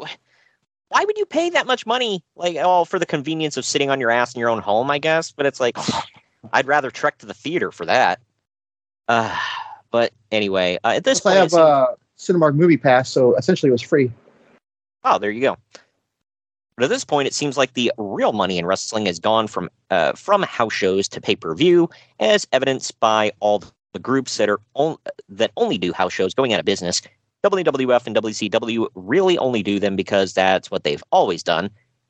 why 0.89 1.03
would 1.03 1.17
you 1.17 1.25
pay 1.25 1.49
that 1.49 1.67
much 1.67 1.85
money? 1.85 2.23
Like, 2.35 2.57
oh, 2.59 2.85
for 2.85 2.99
the 2.99 3.05
convenience 3.05 3.57
of 3.57 3.65
sitting 3.65 3.89
on 3.89 3.99
your 3.99 4.11
ass 4.11 4.33
in 4.33 4.39
your 4.39 4.49
own 4.49 4.59
home, 4.59 4.89
I 4.89 4.99
guess. 4.99 5.31
But 5.31 5.45
it's 5.45 5.59
like, 5.59 5.77
I'd 6.53 6.67
rather 6.67 6.91
trek 6.91 7.17
to 7.19 7.25
the 7.25 7.33
theater 7.33 7.71
for 7.71 7.85
that. 7.85 8.19
Uh, 9.07 9.37
but 9.91 10.13
anyway, 10.31 10.77
uh, 10.83 10.93
at 10.95 11.03
this 11.03 11.19
point, 11.19 11.37
I 11.37 11.39
have 11.39 11.53
a 11.53 11.57
uh, 11.57 11.95
Cinemark 12.17 12.55
Movie 12.55 12.77
Pass, 12.77 13.09
so 13.09 13.35
essentially 13.35 13.69
it 13.69 13.73
was 13.73 13.81
free. 13.81 14.11
oh, 15.03 15.19
there 15.19 15.31
you 15.31 15.41
go. 15.41 15.57
But 16.75 16.83
at 16.83 16.89
this 16.89 17.05
point, 17.05 17.27
it 17.27 17.33
seems 17.33 17.57
like 17.57 17.73
the 17.73 17.91
real 17.97 18.33
money 18.33 18.59
in 18.59 18.65
wrestling 18.65 19.07
has 19.07 19.19
gone 19.19 19.47
from 19.47 19.69
uh, 19.89 20.13
from 20.13 20.43
house 20.43 20.73
shows 20.73 21.07
to 21.09 21.19
pay 21.19 21.35
per 21.35 21.55
view, 21.55 21.89
as 22.19 22.47
evidenced 22.53 22.99
by 22.99 23.31
all 23.39 23.63
the 23.93 23.99
groups 23.99 24.37
that 24.37 24.47
are 24.47 24.59
on, 24.75 24.97
that 25.27 25.51
only 25.57 25.79
do 25.79 25.91
house 25.91 26.13
shows 26.13 26.35
going 26.35 26.53
out 26.53 26.59
of 26.59 26.65
business. 26.65 27.01
WWF 27.49 28.07
and 28.07 28.15
WCW 28.15 28.87
really 28.95 29.37
only 29.37 29.63
do 29.63 29.79
them 29.79 29.95
because 29.95 30.33
that's 30.33 30.69
what 30.71 30.83
they've 30.83 31.03
always 31.11 31.43
done. 31.43 31.69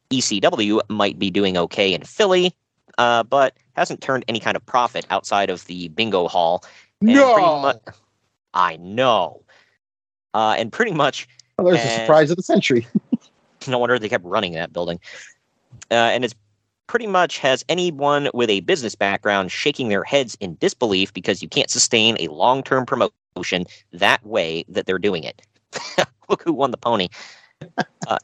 ECW 0.09 0.79
might 0.89 1.19
be 1.19 1.29
doing 1.29 1.57
okay 1.57 1.93
in 1.93 2.01
Philly, 2.03 2.53
uh, 2.97 3.23
but 3.23 3.55
hasn't 3.75 4.01
turned 4.01 4.23
any 4.27 4.39
kind 4.39 4.55
of 4.55 4.65
profit 4.65 5.05
outside 5.09 5.49
of 5.49 5.65
the 5.65 5.89
bingo 5.89 6.27
hall. 6.27 6.63
And 7.01 7.13
No, 7.13 7.73
I 8.53 8.77
know. 8.77 9.43
Uh, 10.33 10.55
and 10.57 10.71
pretty 10.71 10.93
much 10.93 11.27
Oh, 11.59 11.63
there's 11.63 11.77
the 11.81 11.89
and- 11.91 12.01
surprise 12.01 12.29
of 12.31 12.37
the 12.37 12.43
century. 12.43 12.87
no 13.67 13.79
wonder 13.79 13.97
they 13.99 14.09
kept 14.09 14.23
running 14.25 14.53
that 14.53 14.71
building. 14.71 14.99
Uh, 15.91 15.95
and 15.95 16.23
it's 16.23 16.35
pretty 16.87 17.07
much 17.07 17.39
has 17.39 17.65
anyone 17.67 18.29
with 18.33 18.49
a 18.49 18.61
business 18.61 18.95
background 18.95 19.51
shaking 19.51 19.89
their 19.89 20.03
heads 20.03 20.37
in 20.39 20.55
disbelief 20.61 21.13
because 21.13 21.41
you 21.41 21.49
can't 21.49 21.69
sustain 21.69 22.15
a 22.19 22.27
long 22.29 22.63
term 22.63 22.85
promotion 23.37 23.65
that 23.93 24.25
way 24.25 24.65
that 24.69 24.85
they're 24.85 24.99
doing 24.99 25.23
it. 25.23 25.41
look 26.29 26.41
who 26.43 26.53
won 26.53 26.71
the 26.71 26.77
pony. 26.77 27.07
Uh, 28.07 28.17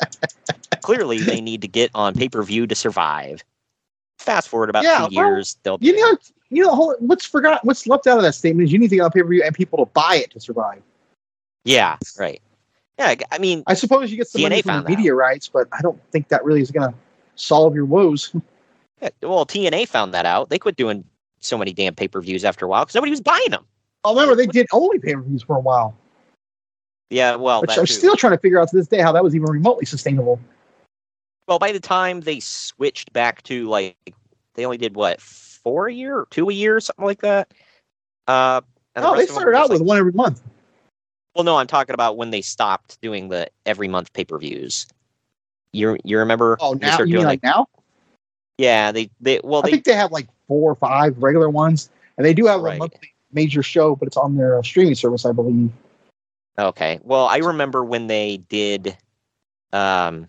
clearly, 0.82 1.20
they 1.20 1.42
need 1.42 1.62
to 1.62 1.68
get 1.68 1.92
on 1.94 2.14
pay 2.14 2.30
per 2.30 2.42
view 2.44 2.66
to 2.68 2.76
survive. 2.76 3.44
Fast 4.18 4.50
forward 4.50 4.70
about 4.70 4.84
Yeah, 4.84 5.08
two 5.08 5.16
well, 5.16 5.26
years, 5.28 5.58
they'll 5.64 5.78
You 5.82 5.96
know, 5.96 6.18
you 6.50 6.64
know, 6.64 6.74
whole, 6.74 6.96
what's 7.00 7.26
forgot, 7.26 7.64
what's 7.66 7.88
left 7.88 8.08
out 8.08 8.18
of 8.18 8.24
that 8.24 8.34
statement 8.34 8.68
is 8.68 8.74
you 8.74 8.80
need 8.80 8.90
to 8.90 8.96
get 8.96 9.04
on 9.04 9.12
pay 9.12 9.22
per 9.22 9.28
view 9.28 9.44
and 9.44 9.54
people 9.56 9.86
to 9.86 9.92
buy 9.92 10.16
it 10.16 10.32
to 10.32 10.40
survive. 10.40 10.82
yeah, 11.66 11.98
right. 12.18 12.42
Yeah, 13.00 13.16
I 13.32 13.40
mean, 13.40 13.64
I 13.66 13.74
suppose 13.74 14.12
you 14.12 14.18
get 14.18 14.28
some 14.28 14.44
money 14.44 14.62
from 14.62 14.84
the 14.84 14.90
media 14.90 15.16
rights, 15.16 15.50
but 15.50 15.68
I 15.72 15.82
don't 15.82 16.00
think 16.12 16.28
that 16.30 16.46
really 16.46 16.62
is 16.62 16.70
going 16.70 16.92
to 16.92 16.98
solve 17.36 17.74
your 17.74 17.86
woes. 17.86 18.36
yeah, 19.02 19.10
well, 19.24 19.46
TNA 19.48 19.88
found 19.88 20.14
that 20.14 20.28
out. 20.28 20.50
They 20.50 20.60
quit 20.60 20.76
doing 20.76 21.04
so 21.40 21.58
many 21.58 21.74
damn 21.74 21.96
pay 21.96 22.08
per 22.08 22.22
views 22.22 22.46
after 22.46 22.66
a 22.66 22.70
while 22.70 22.86
because 22.86 22.96
nobody 22.96 23.10
was 23.10 23.20
buying 23.22 23.50
them. 23.50 23.66
Oh, 24.06 24.14
remember 24.14 24.36
they 24.36 24.48
did 24.48 24.68
only 24.72 25.00
pay 25.00 25.14
per 25.14 25.22
views 25.22 25.44
for 25.44 25.56
a 25.56 25.60
while, 25.60 25.96
Yeah, 27.10 27.36
well, 27.36 27.62
which 27.62 27.78
I'm 27.78 27.86
too. 27.86 27.94
still 27.94 28.16
trying 28.16 28.34
to 28.34 28.38
figure 28.40 28.60
out 28.60 28.70
to 28.70 28.76
this 28.76 28.88
day 28.88 29.00
how 29.00 29.12
that 29.12 29.24
was 29.24 29.36
even 29.36 29.50
remotely 29.50 29.86
sustainable. 29.86 30.40
Well, 31.48 31.60
by 31.60 31.72
the 31.72 31.80
time 31.80 32.22
they 32.22 32.40
switched 32.40 33.12
back 33.14 33.44
to 33.44 33.68
like, 33.68 33.96
they 34.56 34.66
only 34.66 34.78
did 34.78 34.96
what 34.96 35.20
four 35.22 35.88
a 35.88 35.94
year, 35.94 36.20
or 36.20 36.28
two 36.32 36.50
a 36.50 36.54
year, 36.54 36.80
something 36.80 37.06
like 37.06 37.22
that. 37.22 37.52
Uh, 38.28 38.62
and 38.96 39.04
the 39.06 39.12
they 39.12 39.18
rest 39.20 39.30
of 39.30 39.36
them 39.36 39.42
started 39.42 39.58
out 39.58 39.62
just, 39.64 39.72
with 39.72 39.82
like- 39.82 39.88
one 39.88 39.98
every 39.98 40.12
month. 40.14 40.42
Well, 41.36 41.44
no, 41.44 41.56
I'm 41.58 41.68
talking 41.68 41.96
about 41.96 42.16
when 42.16 42.30
they 42.30 42.42
stopped 42.42 43.02
doing 43.02 43.30
the 43.30 43.50
every 43.66 43.88
month 43.88 44.14
pay 44.14 44.24
per 44.24 44.38
views. 44.38 44.86
You 45.72 45.98
you 46.04 46.20
remember? 46.20 46.58
Oh, 46.60 46.74
now 46.74 47.00
you 47.00 47.06
mean 47.06 47.14
doing, 47.14 47.26
like 47.26 47.42
now? 47.44 47.68
yeah, 48.60 48.92
they 48.92 49.10
they 49.20 49.40
well 49.44 49.62
I 49.62 49.66
they 49.66 49.72
think 49.72 49.86
they 49.86 49.96
have 49.96 50.12
like 50.12 50.28
four 50.48 50.72
or 50.72 50.76
five 50.76 51.18
regular 51.18 51.50
ones, 51.50 51.90
and 52.18 52.26
they 52.26 52.36
do 52.36 52.46
have 52.46 52.62
Right. 52.62 52.76
a 52.76 52.80
monthly 52.80 53.13
major 53.34 53.64
show, 53.64 53.96
but 53.96 54.08
it's 54.08 54.18
on 54.18 54.36
their 54.36 54.60
uh, 54.60 54.62
streaming 54.64 54.96
service, 54.96 55.26
I 55.26 55.32
believe. 55.32 55.72
Okay. 56.58 57.00
Well, 57.04 57.26
I 57.26 57.38
remember 57.38 57.84
when 57.84 58.08
they 58.08 58.38
did. 58.38 58.98
Um, 59.72 60.28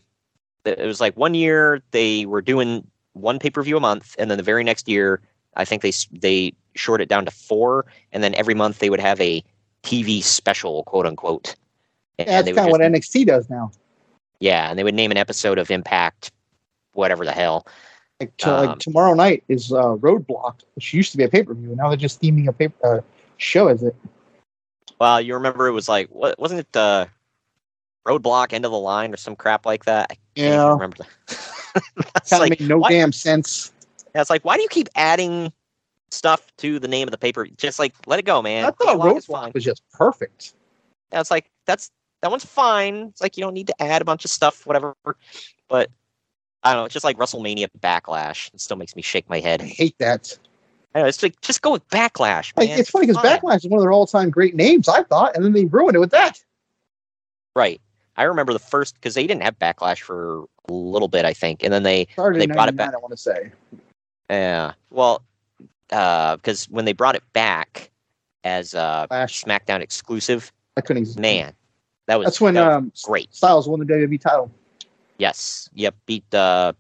it 0.65 0.87
was 0.87 1.01
like 1.01 1.17
one 1.17 1.35
year 1.35 1.83
they 1.91 2.25
were 2.25 2.41
doing 2.41 2.87
one 3.13 3.39
pay 3.39 3.51
per 3.51 3.63
view 3.63 3.77
a 3.77 3.81
month, 3.81 4.17
and 4.19 4.31
then 4.31 4.39
the 4.39 4.45
very 4.45 4.65
next 4.65 4.89
year, 4.89 5.21
I 5.57 5.65
think 5.65 5.83
they 5.83 5.93
they 6.11 6.53
short 6.75 7.01
it 7.01 7.09
down 7.09 7.25
to 7.27 7.31
four, 7.31 7.87
and 8.13 8.23
then 8.23 8.35
every 8.35 8.55
month 8.55 8.79
they 8.79 8.91
would 8.91 9.01
have 9.01 9.21
a 9.21 9.45
TV 9.83 10.23
special, 10.23 10.83
quote 10.85 11.07
unquote. 11.07 11.55
And 12.19 12.29
Yeah, 12.29 12.43
that's 12.43 12.57
kind 12.57 12.69
of 12.69 12.73
what 12.73 12.81
NXT 12.81 13.27
does 13.27 13.51
now. 13.51 13.71
yeah, 14.41 14.71
and 14.71 14.79
they 14.79 14.85
would 14.85 14.95
name 14.95 15.11
an 15.11 15.17
episode 15.17 15.59
of 15.59 15.71
Impact, 15.71 16.33
whatever 16.93 17.25
the 17.25 17.33
hell. 17.33 17.67
Like, 18.21 18.37
to, 18.39 18.53
like 18.53 18.71
Um, 18.71 18.79
tomorrow 18.79 19.15
night 19.15 19.43
is 19.49 19.73
uh, 19.73 19.97
Roadblock, 19.97 20.61
which 20.75 20.95
used 20.95 21.11
to 21.13 21.19
be 21.19 21.25
a 21.25 21.29
pay 21.29 21.43
per 21.43 21.53
view, 21.55 21.69
and 21.69 21.77
now 21.77 21.89
they're 21.89 21.97
just 21.97 22.21
theming 22.23 22.49
a 22.49 22.53
paper 22.53 22.99
uh, 22.99 23.01
show 23.39 23.69
as 23.69 23.83
it. 23.83 23.97
Well, 25.01 25.21
you 25.21 25.35
remember 25.35 25.67
it 25.67 25.73
was 25.73 25.89
like 25.89 26.09
what 26.11 26.39
wasn't 26.39 26.61
it 26.61 26.77
uh, 26.77 27.07
Roadblock 28.07 28.53
End 28.53 28.65
of 28.65 28.71
the 28.71 28.79
Line 28.79 29.13
or 29.13 29.17
some 29.17 29.35
crap 29.35 29.67
like 29.67 29.85
that? 29.87 30.07
I 30.11 30.15
can't 30.15 30.21
even 30.37 30.53
Yeah, 30.53 30.73
remember. 30.73 30.97
That's 32.15 32.31
kind 32.31 32.43
of 32.45 32.51
like 32.51 32.61
made 32.61 32.69
no 32.69 32.79
why- 32.79 32.91
damn 32.91 33.13
sense. 33.13 33.73
Yeah, 34.15 34.21
it's 34.21 34.31
like, 34.31 34.45
why 34.45 34.57
do 34.57 34.63
you 34.63 34.69
keep 34.69 34.89
adding 34.95 35.53
stuff 36.13 36.57
to 36.59 36.79
the 36.79 36.87
name 36.87 37.09
of 37.09 37.13
the 37.13 37.19
paper? 37.19 37.49
Just 37.57 37.81
like 37.81 37.95
let 38.07 38.21
it 38.21 38.25
go, 38.25 38.41
man. 38.43 38.65
I 38.65 38.71
thought 38.71 38.99
Roadblock 38.99 39.49
is 39.49 39.55
was 39.55 39.65
just 39.65 39.83
perfect. 39.93 40.55
Yeah, 41.13 41.21
it's 41.21 41.33
like 41.33 41.51
that's 41.67 41.91
that 42.23 42.31
one's 42.31 42.45
fine. 42.45 43.09
It's 43.09 43.21
like 43.21 43.37
you 43.37 43.43
don't 43.43 43.55
need 43.55 43.67
to 43.67 43.83
add 43.83 44.01
a 44.03 44.05
bunch 44.05 44.25
of 44.25 44.31
stuff, 44.31 44.67
whatever. 44.67 44.95
But 45.69 45.91
I 46.65 46.73
don't 46.73 46.83
know. 46.83 46.85
It's 46.87 46.95
just 46.95 47.05
like 47.05 47.19
WrestleMania 47.19 47.69
Backlash. 47.81 48.53
It 48.55 48.61
still 48.61 48.77
makes 48.77 48.97
me 48.97 49.03
shake 49.03 49.29
my 49.29 49.41
head. 49.41 49.61
I 49.61 49.67
hate 49.67 49.99
that. 49.99 50.37
I 50.95 51.01
know, 51.01 51.07
it's 51.07 51.23
like 51.23 51.41
just 51.41 51.61
go 51.61 51.73
with 51.73 51.87
Backlash, 51.89 52.53
Like, 52.57 52.71
it's 52.71 52.91
funny 52.91 53.07
because. 53.07 53.23
Backlash 53.23 53.65
is 53.65 53.69
one 53.69 53.79
of 53.79 53.83
their 53.83 53.93
all 53.93 54.07
time 54.07 54.31
great 54.31 54.55
names, 54.55 54.89
I 54.89 55.03
thought, 55.03 55.35
and 55.35 55.45
then 55.45 55.53
they 55.53 55.65
ruined 55.65 55.97
it 55.97 55.99
with 55.99 56.13
that. 56.13 56.41
Right. 57.57 57.81
I 58.17 58.25
remember 58.25 58.53
the 58.53 58.61
first 58.61 58.95
because 58.95 59.15
they 59.15 59.27
didn't 59.27 59.43
have 59.43 59.59
Backlash 59.59 60.01
for 60.01 60.45
a 60.69 60.73
little 60.73 61.09
bit, 61.09 61.25
I 61.25 61.33
think, 61.33 61.65
and 61.65 61.73
then 61.73 61.83
they 61.83 62.07
they 62.17 62.47
brought 62.47 62.69
it 62.69 62.77
back. 62.77 62.95
I 62.95 62.99
want 62.99 63.11
to 63.11 63.17
say. 63.17 63.51
Yeah. 64.31 64.73
Well, 64.91 65.23
because 65.89 66.67
when 66.71 66.85
they 66.85 66.93
brought 66.93 67.17
it 67.17 67.25
back 67.33 67.91
as 68.45 68.75
uh, 68.75 69.07
Flash. 69.09 69.43
SmackDown 69.43 69.81
exclusive, 69.81 70.53
I 70.77 70.81
couldn't. 70.81 71.19
Man, 71.19 71.55
that 72.07 72.19
was 72.19 72.27
That's 72.27 72.41
when 72.41 72.55
that 72.55 72.67
was 72.67 72.77
um, 72.77 72.93
great. 73.05 73.35
Styles 73.35 73.69
won 73.69 73.81
the 73.81 73.87
WWE 73.87 74.21
title. 74.21 74.51
Yes. 75.19 75.69
Yep. 75.75 75.95
Beat 76.07 76.35
uh, 76.35 76.73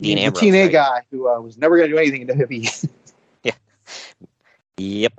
Dean 0.00 0.16
the 0.16 0.24
Ambrose. 0.24 0.42
TNA 0.42 0.62
right? 0.64 0.72
guy 0.72 1.00
who 1.10 1.28
uh, 1.28 1.40
was 1.40 1.58
never 1.58 1.76
going 1.76 1.90
to 1.90 1.94
do 1.94 1.98
anything 1.98 2.22
in 2.22 2.28
WWE. 2.28 2.88
Yep. 4.78 5.12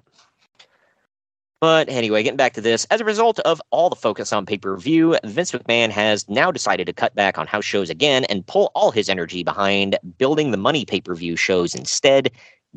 But 1.60 1.88
anyway, 1.88 2.24
getting 2.24 2.38
back 2.38 2.54
to 2.54 2.62
this, 2.62 2.86
as 2.92 3.00
a 3.00 3.06
result 3.06 3.40
of 3.40 3.62
all 3.70 3.90
the 3.90 3.96
focus 3.96 4.34
on 4.34 4.46
pay 4.46 4.58
per 4.58 4.76
view, 4.76 5.18
Vince 5.24 5.54
McMahon 5.54 5.90
has 5.92 6.28
now 6.28 6.52
decided 6.52 6.88
to 6.88 6.94
cut 6.94 7.16
back 7.16 7.38
on 7.38 7.48
house 7.48 7.64
shows 7.64 7.90
again 7.90 8.26
and 8.26 8.46
pull 8.46 8.72
all 8.76 8.92
his 8.92 9.08
energy 9.08 9.44
behind 9.44 9.98
building 10.18 10.52
the 10.52 10.58
money 10.58 10.84
pay 10.84 11.00
per 11.00 11.16
view 11.16 11.38
shows 11.38 11.74
instead. 11.74 12.30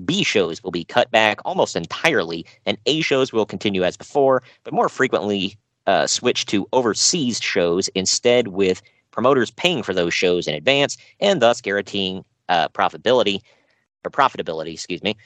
B 0.04 0.22
shows 0.22 0.62
will 0.62 0.70
be 0.70 0.84
cut 0.84 1.10
back 1.10 1.40
almost 1.44 1.74
entirely, 1.74 2.46
and 2.66 2.78
A 2.86 3.00
shows 3.00 3.32
will 3.32 3.46
continue 3.46 3.82
as 3.82 3.96
before, 3.96 4.42
but 4.62 4.72
more 4.72 4.88
frequently 4.88 5.56
uh, 5.86 6.06
switch 6.06 6.46
to 6.46 6.68
overseas 6.72 7.40
shows 7.40 7.88
instead, 7.88 8.48
with 8.48 8.82
promoters 9.16 9.50
paying 9.50 9.82
for 9.82 9.94
those 9.94 10.12
shows 10.12 10.46
in 10.46 10.54
advance 10.54 10.98
and 11.20 11.40
thus 11.40 11.62
guaranteeing 11.62 12.22
uh, 12.50 12.68
profitability 12.68 13.40
or 14.04 14.10
profitability, 14.10 14.74
excuse 14.74 15.02
me. 15.02 15.16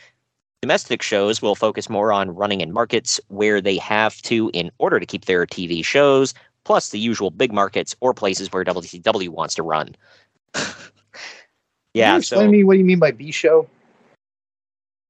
Domestic 0.62 1.02
shows 1.02 1.42
will 1.42 1.56
focus 1.56 1.90
more 1.90 2.12
on 2.12 2.30
running 2.30 2.60
in 2.60 2.72
markets 2.72 3.20
where 3.28 3.60
they 3.60 3.76
have 3.78 4.22
to 4.22 4.48
in 4.54 4.70
order 4.78 5.00
to 5.00 5.06
keep 5.06 5.24
their 5.24 5.44
TV 5.44 5.84
shows, 5.84 6.34
plus 6.64 6.90
the 6.90 7.00
usual 7.00 7.32
big 7.32 7.52
markets 7.52 7.96
or 8.00 8.14
places 8.14 8.52
where 8.52 8.64
WCW 8.64 9.30
wants 9.30 9.56
to 9.56 9.62
run. 9.64 9.96
Can 10.54 10.76
yeah, 11.94 12.12
you 12.12 12.18
explain 12.20 12.46
so 12.46 12.46
to 12.46 12.52
me 12.52 12.62
what 12.62 12.78
you 12.78 12.84
mean 12.84 13.00
by 13.00 13.10
B 13.10 13.32
show? 13.32 13.68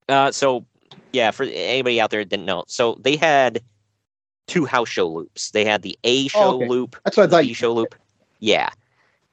uh, 0.09 0.33
so 0.33 0.65
yeah, 1.13 1.31
for 1.33 1.43
anybody 1.43 2.01
out 2.01 2.11
there 2.11 2.23
that 2.23 2.31
didn't 2.31 2.47
know, 2.47 2.65
so 2.67 2.97
they 3.01 3.17
had 3.17 3.61
two 4.47 4.65
house 4.65 4.89
show 4.89 5.07
loops. 5.07 5.51
They 5.51 5.67
had 5.67 5.83
the 5.83 5.99
A 6.05 6.29
show 6.29 6.41
Oh, 6.41 6.55
okay. 6.55 6.69
loop, 6.69 6.97
That's 7.05 7.17
what 7.19 7.25
I 7.25 7.27
thought. 7.27 7.43
B 7.43 7.49
You, 7.49 7.55
show 7.55 7.75
loop. 7.75 7.95
Yeah. 8.41 8.71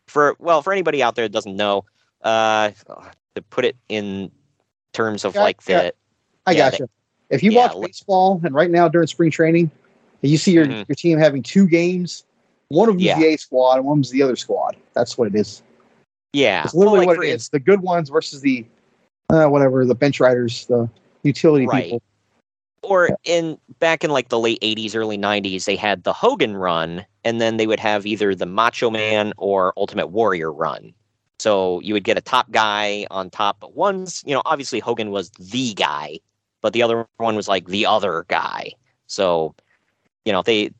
For 0.07 0.35
well, 0.39 0.61
for 0.61 0.71
anybody 0.71 1.01
out 1.01 1.15
there 1.15 1.25
that 1.25 1.33
doesn't 1.33 1.55
know, 1.55 1.85
uh, 2.21 2.71
to 3.35 3.41
put 3.41 3.65
it 3.65 3.75
in 3.89 4.31
terms 4.93 5.25
of 5.25 5.35
Yeah, 5.35 5.41
like 5.41 5.63
the 5.63 5.71
yeah. 5.71 5.89
I 6.45 6.51
yeah, 6.53 6.69
got 6.69 6.79
you. 6.79 6.89
If 7.29 7.43
you 7.43 7.51
yeah, 7.51 7.67
watch 7.73 7.81
baseball 7.81 8.39
and 8.43 8.53
right 8.53 8.69
now 8.69 8.87
during 8.87 9.07
spring 9.07 9.31
training, 9.31 9.69
and 10.21 10.31
you 10.31 10.37
see 10.37 10.53
your, 10.53 10.65
Mhm. 10.65 10.87
your 10.87 10.95
team 10.95 11.19
having 11.19 11.43
two 11.43 11.67
games, 11.67 12.23
one 12.69 12.87
of 12.87 12.95
them 12.95 13.03
Yeah. 13.03 13.17
is 13.17 13.23
the 13.23 13.33
A 13.33 13.37
squad 13.37 13.77
and 13.77 13.85
one 13.85 13.99
is 14.01 14.09
the 14.11 14.23
other 14.23 14.35
squad. 14.35 14.77
That's 14.93 15.17
what 15.17 15.27
it 15.27 15.35
is. 15.35 15.61
yeah, 16.33 16.63
It's 16.63 16.73
literally 16.73 16.99
well, 16.99 17.07
like 17.07 17.17
what 17.17 17.25
it 17.27 17.33
is. 17.33 17.49
The 17.49 17.59
good 17.59 17.81
ones 17.81 18.09
versus 18.09 18.41
the 18.41 18.65
uh, 19.29 19.47
whatever 19.47 19.85
the 19.85 19.95
bench 19.95 20.21
riders, 20.21 20.65
the 20.67 20.89
utility 21.23 21.67
Right. 21.67 21.83
people. 21.85 22.01
Or 22.83 23.09
in 23.23 23.57
back 23.79 24.03
in 24.03 24.11
like 24.11 24.29
the 24.29 24.39
late 24.39 24.59
80s 24.61 24.95
early 24.95 25.17
90s 25.17 25.65
they 25.65 25.75
had 25.75 26.03
the 26.03 26.13
hogan 26.13 26.55
run 26.55 27.05
and 27.23 27.41
then 27.41 27.57
they 27.57 27.67
would 27.67 27.79
have 27.79 28.05
either 28.05 28.33
the 28.35 28.45
macho 28.45 28.89
man 28.89 29.33
or 29.37 29.73
ultimate 29.77 30.07
warrior 30.07 30.51
run. 30.51 30.93
So 31.39 31.79
you 31.81 31.93
would 31.93 32.03
get 32.03 32.17
a 32.17 32.21
top 32.21 32.51
guy 32.51 33.05
on 33.11 33.29
top 33.29 33.59
but 33.59 33.75
one's 33.75 34.23
you 34.25 34.33
know 34.33 34.41
obviously 34.45 34.79
hogan 34.79 35.11
was 35.11 35.29
the 35.31 35.73
guy 35.73 36.19
but 36.61 36.73
the 36.73 36.83
other 36.83 37.07
one 37.17 37.35
was 37.35 37.47
like 37.47 37.67
the 37.67 37.85
other 37.85 38.25
guy. 38.27 38.71
So 39.07 39.55
you 40.25 40.31
know 40.33 40.41
they 40.41 40.71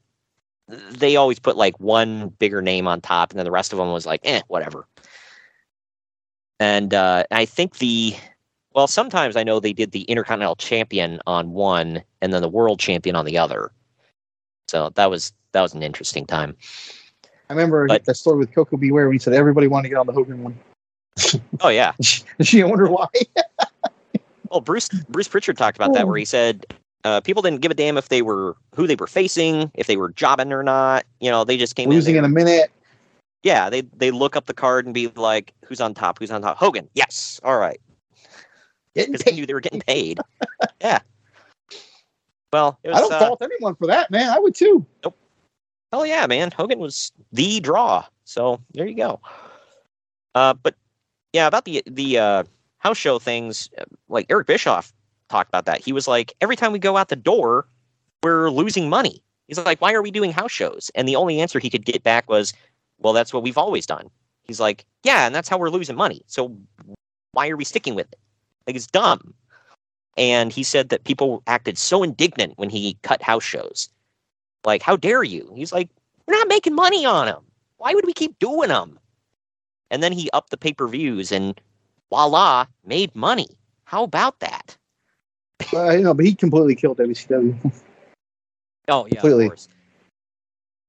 they 0.68 1.16
always 1.16 1.40
put 1.40 1.56
like 1.58 1.80
one 1.80 2.30
bigger 2.40 2.62
name 2.62 2.88
on 2.88 3.02
top 3.02 3.32
and 3.32 3.40
then 3.40 3.46
the 3.46 3.52
rest 3.52 3.72
of 3.72 3.80
them 3.80 3.92
was 3.92 4.06
like 4.06 4.22
eh 4.24 4.42
whatever. 4.48 4.88
And 6.60 6.94
uh 6.94 7.24
i 7.32 7.46
think 7.46 7.78
the 7.78 8.16
well, 8.78 8.86
sometimes 8.86 9.36
I 9.36 9.42
know 9.44 9.60
they 9.60 9.74
did 9.74 9.90
the 9.92 10.04
Intercontinental 10.04 10.56
Champion 10.56 11.20
on 11.26 11.50
one 11.50 12.04
and 12.22 12.32
then 12.32 12.44
the 12.44 12.48
World 12.48 12.80
Champion 12.80 13.16
on 13.16 13.26
the 13.26 13.36
other. 13.36 13.72
So 14.68 14.92
that 14.92 15.10
was 15.10 15.34
that 15.54 15.64
was 15.64 15.74
an 15.74 15.82
interesting 15.82 16.28
time. 16.28 16.56
I 17.50 17.54
remember 17.54 17.88
But- 17.88 18.06
that 18.06 18.18
story 18.18 18.38
with 18.38 18.54
Koko 18.54 18.78
B. 18.78 18.92
Ware 18.92 19.08
when 19.08 19.14
he 19.14 19.20
said 19.20 19.34
everybody 19.34 19.66
wanted 19.68 19.84
to 19.86 19.90
get 19.90 19.98
on 19.98 20.06
the 20.06 20.14
Hogan 20.14 20.44
one. 20.44 20.60
Oh 21.62 21.70
yeah. 21.70 21.94
she 22.42 22.64
wonder 22.64 22.88
why. 22.88 23.08
Well, 24.52 24.62
Bruce 24.62 24.88
Bruce 25.10 25.28
Pritchard 25.28 25.58
talked 25.58 25.76
about 25.76 25.94
that 25.94 26.08
where 26.08 26.16
he 26.16 26.24
said 26.24 26.66
uh, 27.04 27.20
people 27.20 27.42
didn't 27.42 27.60
give 27.62 27.72
a 27.72 27.74
damn 27.74 27.98
if 27.98 28.08
they 28.08 28.22
were 28.22 28.56
who 28.76 28.88
they 28.88 28.96
were 28.96 29.08
facing, 29.08 29.72
if 29.74 29.88
they 29.88 29.98
were 29.98 30.10
jobbing 30.12 30.54
or 30.54 30.64
not. 30.64 31.04
You 31.20 31.30
know, 31.32 31.44
they 31.44 31.58
just 31.58 31.76
came 31.76 31.90
Losing 31.90 32.16
in. 32.16 32.20
in 32.20 32.26
a 32.26 32.34
minute. 32.34 32.72
Yeah, 33.44 33.70
they 33.70 33.82
they 33.82 34.12
look 34.12 34.38
up 34.38 34.46
the 34.46 34.54
card 34.54 34.86
and 34.86 34.94
be 34.94 35.08
like, 35.10 35.54
"Who's 35.66 35.82
on 35.82 35.94
top? 35.94 36.20
Who's 36.20 36.32
on 36.32 36.42
top?" 36.44 36.56
Hogan. 36.56 36.88
Yes. 36.94 37.42
All 37.44 37.58
right. 37.58 37.82
Because 39.06 39.22
they 39.22 39.32
knew 39.34 39.46
they 39.46 39.54
were 39.54 39.62
getting 39.62 39.82
paid. 39.88 40.20
yeah. 40.82 41.00
Well, 42.54 42.80
it 42.84 42.90
was, 42.90 42.98
I 42.98 43.02
don't 43.02 43.14
uh, 43.14 43.20
fault 43.20 43.42
anyone 43.42 43.76
for 43.76 43.88
that, 43.88 44.10
man. 44.10 44.30
I 44.30 44.40
would 44.40 44.56
too. 44.56 44.86
Oh 45.94 46.04
yeah, 46.04 46.26
man, 46.28 46.52
Hogan 46.52 46.80
was 46.80 47.12
the 47.32 47.60
draw. 47.60 48.06
So 48.26 48.60
there 48.74 48.88
you 48.88 48.96
go. 48.96 49.20
Uh, 50.36 50.54
but 50.54 50.76
yeah, 51.34 51.48
about 51.48 51.66
the 51.66 51.84
the 51.88 52.18
uh, 52.18 52.44
house 52.78 52.98
show 52.98 53.20
things, 53.20 53.70
uh, 53.78 53.86
like 54.08 54.26
Eric 54.30 54.48
Bischoff 54.48 54.94
talked 55.30 55.50
about 55.50 55.66
that. 55.66 55.84
He 55.84 55.92
was 55.92 56.08
like, 56.08 56.34
every 56.42 56.56
time 56.56 56.72
we 56.72 56.80
go 56.80 56.98
out 56.98 57.10
the 57.10 57.16
door, 57.16 57.68
we're 58.24 58.50
losing 58.50 58.90
money. 58.90 59.22
He's 59.48 59.58
like, 59.60 59.82
why 59.82 59.94
are 59.94 60.02
we 60.02 60.12
doing 60.12 60.32
house 60.32 60.52
shows? 60.52 60.92
And 60.96 61.08
the 61.08 61.16
only 61.16 61.40
answer 61.40 61.60
he 61.60 61.70
could 61.70 61.86
get 61.86 62.04
back 62.04 62.30
was, 62.30 62.54
well, 63.00 63.14
that's 63.14 63.34
what 63.34 63.44
we've 63.44 63.58
always 63.58 63.86
done. 63.86 64.10
He's 64.44 64.60
like, 64.60 64.86
yeah, 65.04 65.26
and 65.26 65.36
that's 65.36 65.48
how 65.50 65.58
we're 65.58 65.70
losing 65.70 65.96
money. 65.96 66.22
So 66.28 66.56
why 67.32 67.50
are 67.50 67.58
we 67.58 67.64
sticking 67.64 67.96
with 67.96 68.08
it? 68.12 68.20
Like, 68.68 68.76
it's 68.76 68.88
dumb. 68.88 69.34
And 70.18 70.52
he 70.52 70.64
said 70.64 70.90
that 70.90 71.06
people 71.06 71.42
acted 71.48 71.78
so 71.78 72.04
indignant 72.04 72.54
when 72.58 72.70
he 72.70 72.98
cut 73.04 73.22
house 73.22 73.44
shows. 73.44 73.90
Like, 74.66 74.82
how 74.82 74.98
dare 74.98 75.24
you? 75.24 75.52
He's 75.56 75.72
like, 75.72 75.90
we're 76.28 76.36
not 76.36 76.48
making 76.48 76.76
money 76.76 77.06
on 77.06 77.28
them. 77.28 77.44
Why 77.78 77.94
would 77.94 78.06
we 78.06 78.14
keep 78.14 78.38
doing 78.40 78.70
them? 78.70 79.00
And 79.90 80.04
then 80.04 80.12
he 80.12 80.30
upped 80.34 80.50
the 80.50 80.58
pay 80.58 80.74
per 80.74 80.88
views 80.88 81.32
and 81.32 81.60
voila, 82.10 82.66
made 82.86 83.16
money. 83.16 83.48
How 83.86 84.04
about 84.04 84.40
that? 84.40 84.76
You 85.72 86.02
know, 86.02 86.14
but 86.14 86.26
he 86.26 86.36
completely 86.36 86.76
killed 86.76 86.98
WCW. 86.98 87.74
Oh 88.90 89.06
yeah, 89.06 89.16
Completely. 89.20 89.46
of 89.46 89.52
course. 89.52 89.68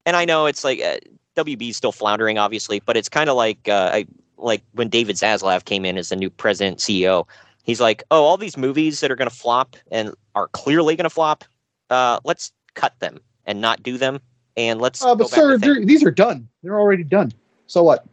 And 0.07 0.17
I 0.17 0.25
know 0.25 0.47
it's 0.47 0.63
like 0.63 0.81
uh, 0.81 0.99
WB's 1.37 1.77
still 1.77 1.91
floundering, 1.91 2.39
obviously, 2.39 2.79
but 2.79 2.97
it's 2.97 3.09
kind 3.09 3.29
of 3.29 3.37
like 3.37 3.69
uh, 3.69 3.91
I, 3.93 4.07
like 4.37 4.63
when 4.73 4.89
David 4.89 5.17
Zaslav 5.17 5.65
came 5.65 5.85
in 5.85 5.99
as 5.99 6.11
the 6.11 6.17
new 6.17 6.31
president 6.31 6.79
CEO. 6.79 7.27
He's 7.69 7.83
like, 7.83 8.03
"Oh, 8.11 8.25
all 8.25 8.39
these 8.39 8.57
movies 8.57 9.01
that 9.01 9.11
are 9.11 9.15
going 9.15 9.29
to 9.29 9.37
flop 9.37 9.77
and 9.91 10.15
are 10.35 10.49
clearly 10.49 10.97
going 10.97 11.05
to 11.05 11.11
flop, 11.11 11.45
uh, 11.91 12.19
let's 12.25 12.51
cut 12.73 12.99
them 12.99 13.21
and 13.45 13.61
not 13.61 13.83
do 13.83 13.99
them, 13.99 14.21
and 14.57 14.81
let's." 14.81 15.03
Uh, 15.03 15.15
go 15.15 15.25
but 15.25 15.31
back 15.31 15.61
to 15.61 15.67
sir, 15.67 15.85
these 15.85 16.03
are 16.03 16.11
done. 16.11 16.49
They're 16.63 16.81
already 16.81 17.05
done. 17.05 17.31
So 17.67 17.83
what? 17.83 18.07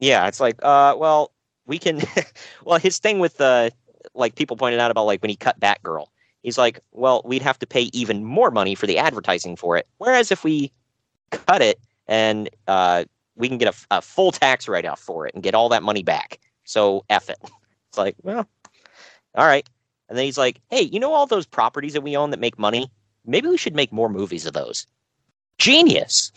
Yeah, 0.00 0.26
it's 0.26 0.40
like, 0.40 0.56
uh, 0.62 0.96
well, 0.96 1.32
we 1.66 1.78
can. 1.78 2.00
well, 2.64 2.78
his 2.78 2.98
thing 2.98 3.18
with 3.18 3.38
uh, 3.42 3.68
like 4.14 4.36
people 4.36 4.56
pointed 4.56 4.80
out 4.80 4.90
about 4.90 5.04
like 5.04 5.20
when 5.20 5.28
he 5.28 5.36
cut 5.36 5.60
Batgirl, 5.60 6.06
he's 6.42 6.56
like, 6.56 6.80
well, 6.92 7.20
we'd 7.26 7.42
have 7.42 7.58
to 7.58 7.66
pay 7.66 7.90
even 7.92 8.24
more 8.24 8.50
money 8.50 8.74
for 8.74 8.86
the 8.86 8.96
advertising 8.96 9.54
for 9.54 9.76
it. 9.76 9.86
Whereas 9.98 10.32
if 10.32 10.44
we 10.44 10.72
cut 11.30 11.60
it 11.60 11.78
and 12.06 12.48
uh, 12.68 13.04
we 13.36 13.48
can 13.48 13.58
get 13.58 13.74
a, 13.74 13.96
a 13.98 14.00
full 14.00 14.32
tax 14.32 14.66
write 14.66 14.86
off 14.86 15.00
for 15.00 15.26
it 15.26 15.34
and 15.34 15.42
get 15.42 15.54
all 15.54 15.68
that 15.68 15.82
money 15.82 16.02
back. 16.02 16.40
So 16.64 17.04
F 17.10 17.28
it. 17.28 17.36
It's 17.94 17.98
like, 17.98 18.16
well, 18.24 18.48
all 19.36 19.46
right. 19.46 19.68
And 20.08 20.18
then 20.18 20.24
he's 20.24 20.36
like, 20.36 20.60
hey, 20.68 20.82
you 20.82 20.98
know 20.98 21.12
all 21.12 21.26
those 21.26 21.46
properties 21.46 21.92
that 21.92 22.00
we 22.00 22.16
own 22.16 22.30
that 22.30 22.40
make 22.40 22.58
money? 22.58 22.90
Maybe 23.24 23.46
we 23.46 23.56
should 23.56 23.76
make 23.76 23.92
more 23.92 24.08
movies 24.08 24.46
of 24.46 24.52
those. 24.52 24.84
Genius. 25.58 26.32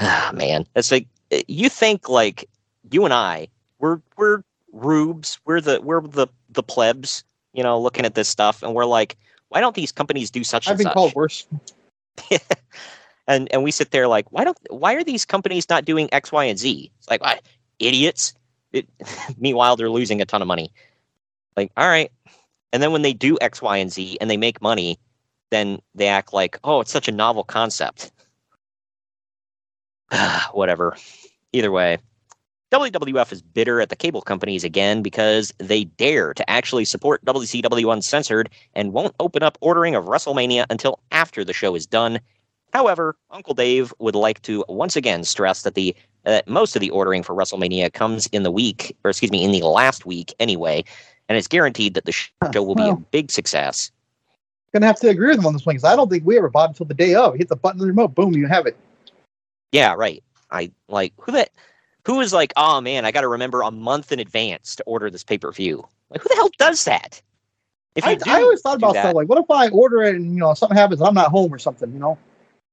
Ah, 0.00 0.32
man. 0.34 0.66
That's 0.74 0.90
like, 0.90 1.06
uh, 1.32 1.38
you 1.46 1.68
think 1.68 2.08
like 2.08 2.48
you 2.90 3.04
and 3.04 3.14
I, 3.14 3.46
we're, 3.78 4.00
we're 4.16 4.42
rubes. 4.72 5.38
We're 5.44 5.60
the, 5.60 5.80
we're 5.80 6.00
the, 6.00 6.26
the 6.50 6.64
plebs, 6.64 7.22
you 7.52 7.62
know, 7.62 7.80
looking 7.80 8.04
at 8.04 8.16
this 8.16 8.28
stuff. 8.28 8.64
And 8.64 8.74
we're 8.74 8.86
like, 8.86 9.16
why 9.50 9.60
don't 9.60 9.76
these 9.76 9.92
companies 9.92 10.32
do 10.32 10.42
such 10.42 10.66
I've 10.66 10.72
and 10.72 10.78
been 10.78 10.86
such? 10.86 10.94
called 10.94 11.14
worse. 11.14 11.46
and 13.28 13.52
and 13.52 13.62
we 13.62 13.70
sit 13.70 13.92
there 13.92 14.08
like, 14.08 14.32
why 14.32 14.42
don't 14.42 14.58
why 14.68 14.94
are 14.94 15.04
these 15.04 15.24
companies 15.24 15.68
not 15.68 15.84
doing 15.84 16.08
X, 16.10 16.32
Y, 16.32 16.44
and 16.44 16.58
Z? 16.58 16.90
It's 16.98 17.08
like, 17.08 17.20
what 17.20 17.42
idiots. 17.78 18.34
It, 18.72 18.88
meanwhile, 19.38 19.76
they're 19.76 19.90
losing 19.90 20.20
a 20.20 20.26
ton 20.26 20.42
of 20.42 20.48
money. 20.48 20.72
Like, 21.56 21.70
all 21.76 21.88
right. 21.88 22.10
And 22.72 22.82
then 22.82 22.92
when 22.92 23.02
they 23.02 23.12
do 23.12 23.38
X, 23.40 23.62
Y, 23.62 23.76
and 23.76 23.92
Z 23.92 24.18
and 24.20 24.30
they 24.30 24.36
make 24.36 24.60
money, 24.60 24.98
then 25.50 25.80
they 25.94 26.08
act 26.08 26.32
like, 26.32 26.58
oh, 26.64 26.80
it's 26.80 26.90
such 26.90 27.08
a 27.08 27.12
novel 27.12 27.44
concept. 27.44 28.10
Whatever. 30.52 30.96
Either 31.52 31.70
way, 31.70 31.98
WWF 32.72 33.32
is 33.32 33.42
bitter 33.42 33.80
at 33.80 33.90
the 33.90 33.96
cable 33.96 34.20
companies 34.20 34.64
again 34.64 35.00
because 35.00 35.52
they 35.58 35.84
dare 35.84 36.34
to 36.34 36.50
actually 36.50 36.84
support 36.84 37.24
WCW 37.24 37.92
Uncensored 37.92 38.50
and 38.74 38.92
won't 38.92 39.14
open 39.20 39.42
up 39.42 39.56
ordering 39.60 39.94
of 39.94 40.06
WrestleMania 40.06 40.66
until 40.68 40.98
after 41.12 41.44
the 41.44 41.52
show 41.52 41.74
is 41.76 41.86
done. 41.86 42.18
However, 42.72 43.16
Uncle 43.30 43.54
Dave 43.54 43.94
would 44.00 44.16
like 44.16 44.42
to 44.42 44.64
once 44.68 44.96
again 44.96 45.22
stress 45.24 45.62
that 45.62 45.76
the 45.76 45.94
that 46.26 46.46
most 46.48 46.74
of 46.76 46.80
the 46.80 46.90
ordering 46.90 47.22
for 47.22 47.34
WrestleMania 47.34 47.92
comes 47.92 48.26
in 48.26 48.42
the 48.42 48.50
week, 48.50 48.94
or 49.04 49.10
excuse 49.10 49.30
me, 49.30 49.44
in 49.44 49.52
the 49.52 49.62
last 49.62 50.04
week 50.04 50.34
anyway, 50.40 50.84
and 51.28 51.38
it's 51.38 51.46
guaranteed 51.46 51.94
that 51.94 52.04
the 52.04 52.12
show 52.12 52.62
will 52.62 52.74
be 52.74 52.88
a 52.88 52.96
big 52.96 53.30
success. 53.30 53.92
Gonna 54.74 54.86
have 54.86 54.98
to 55.00 55.08
agree 55.08 55.28
with 55.28 55.38
him 55.38 55.46
on 55.46 55.52
this 55.52 55.64
one 55.64 55.76
because 55.76 55.84
I 55.84 55.94
don't 55.96 56.10
think 56.10 56.26
we 56.26 56.36
ever 56.36 56.50
bought 56.50 56.70
until 56.70 56.84
the 56.84 56.94
day 56.94 57.14
of. 57.14 57.36
Hit 57.36 57.48
the 57.48 57.56
button 57.56 57.80
on 57.80 57.86
the 57.86 57.92
remote, 57.92 58.14
boom, 58.14 58.34
you 58.34 58.46
have 58.48 58.66
it. 58.66 58.76
Yeah, 59.70 59.94
right. 59.94 60.22
I 60.50 60.72
like 60.88 61.14
who 61.18 61.32
that 61.32 61.50
who 62.04 62.20
is 62.20 62.32
like, 62.32 62.52
oh 62.56 62.80
man, 62.80 63.04
I 63.04 63.12
got 63.12 63.20
to 63.22 63.28
remember 63.28 63.62
a 63.62 63.70
month 63.70 64.10
in 64.10 64.18
advance 64.18 64.76
to 64.76 64.82
order 64.84 65.08
this 65.10 65.24
pay 65.24 65.38
per 65.38 65.52
view. 65.52 65.86
Like, 66.10 66.22
who 66.22 66.28
the 66.28 66.34
hell 66.34 66.50
does 66.58 66.84
that? 66.84 67.22
If 67.94 68.04
you 68.04 68.10
I, 68.10 68.14
do 68.16 68.30
I 68.30 68.42
always 68.42 68.60
thought 68.60 68.76
about 68.76 68.94
that- 68.94 69.02
stuff 69.04 69.14
like, 69.14 69.28
what 69.28 69.38
if 69.38 69.50
I 69.50 69.68
order 69.68 70.02
it 70.02 70.16
and 70.16 70.32
you 70.32 70.40
know 70.40 70.52
something 70.54 70.76
happens 70.76 71.00
and 71.00 71.08
I'm 71.08 71.14
not 71.14 71.30
home 71.30 71.54
or 71.54 71.58
something? 71.58 71.92
You 71.92 72.00
know, 72.00 72.18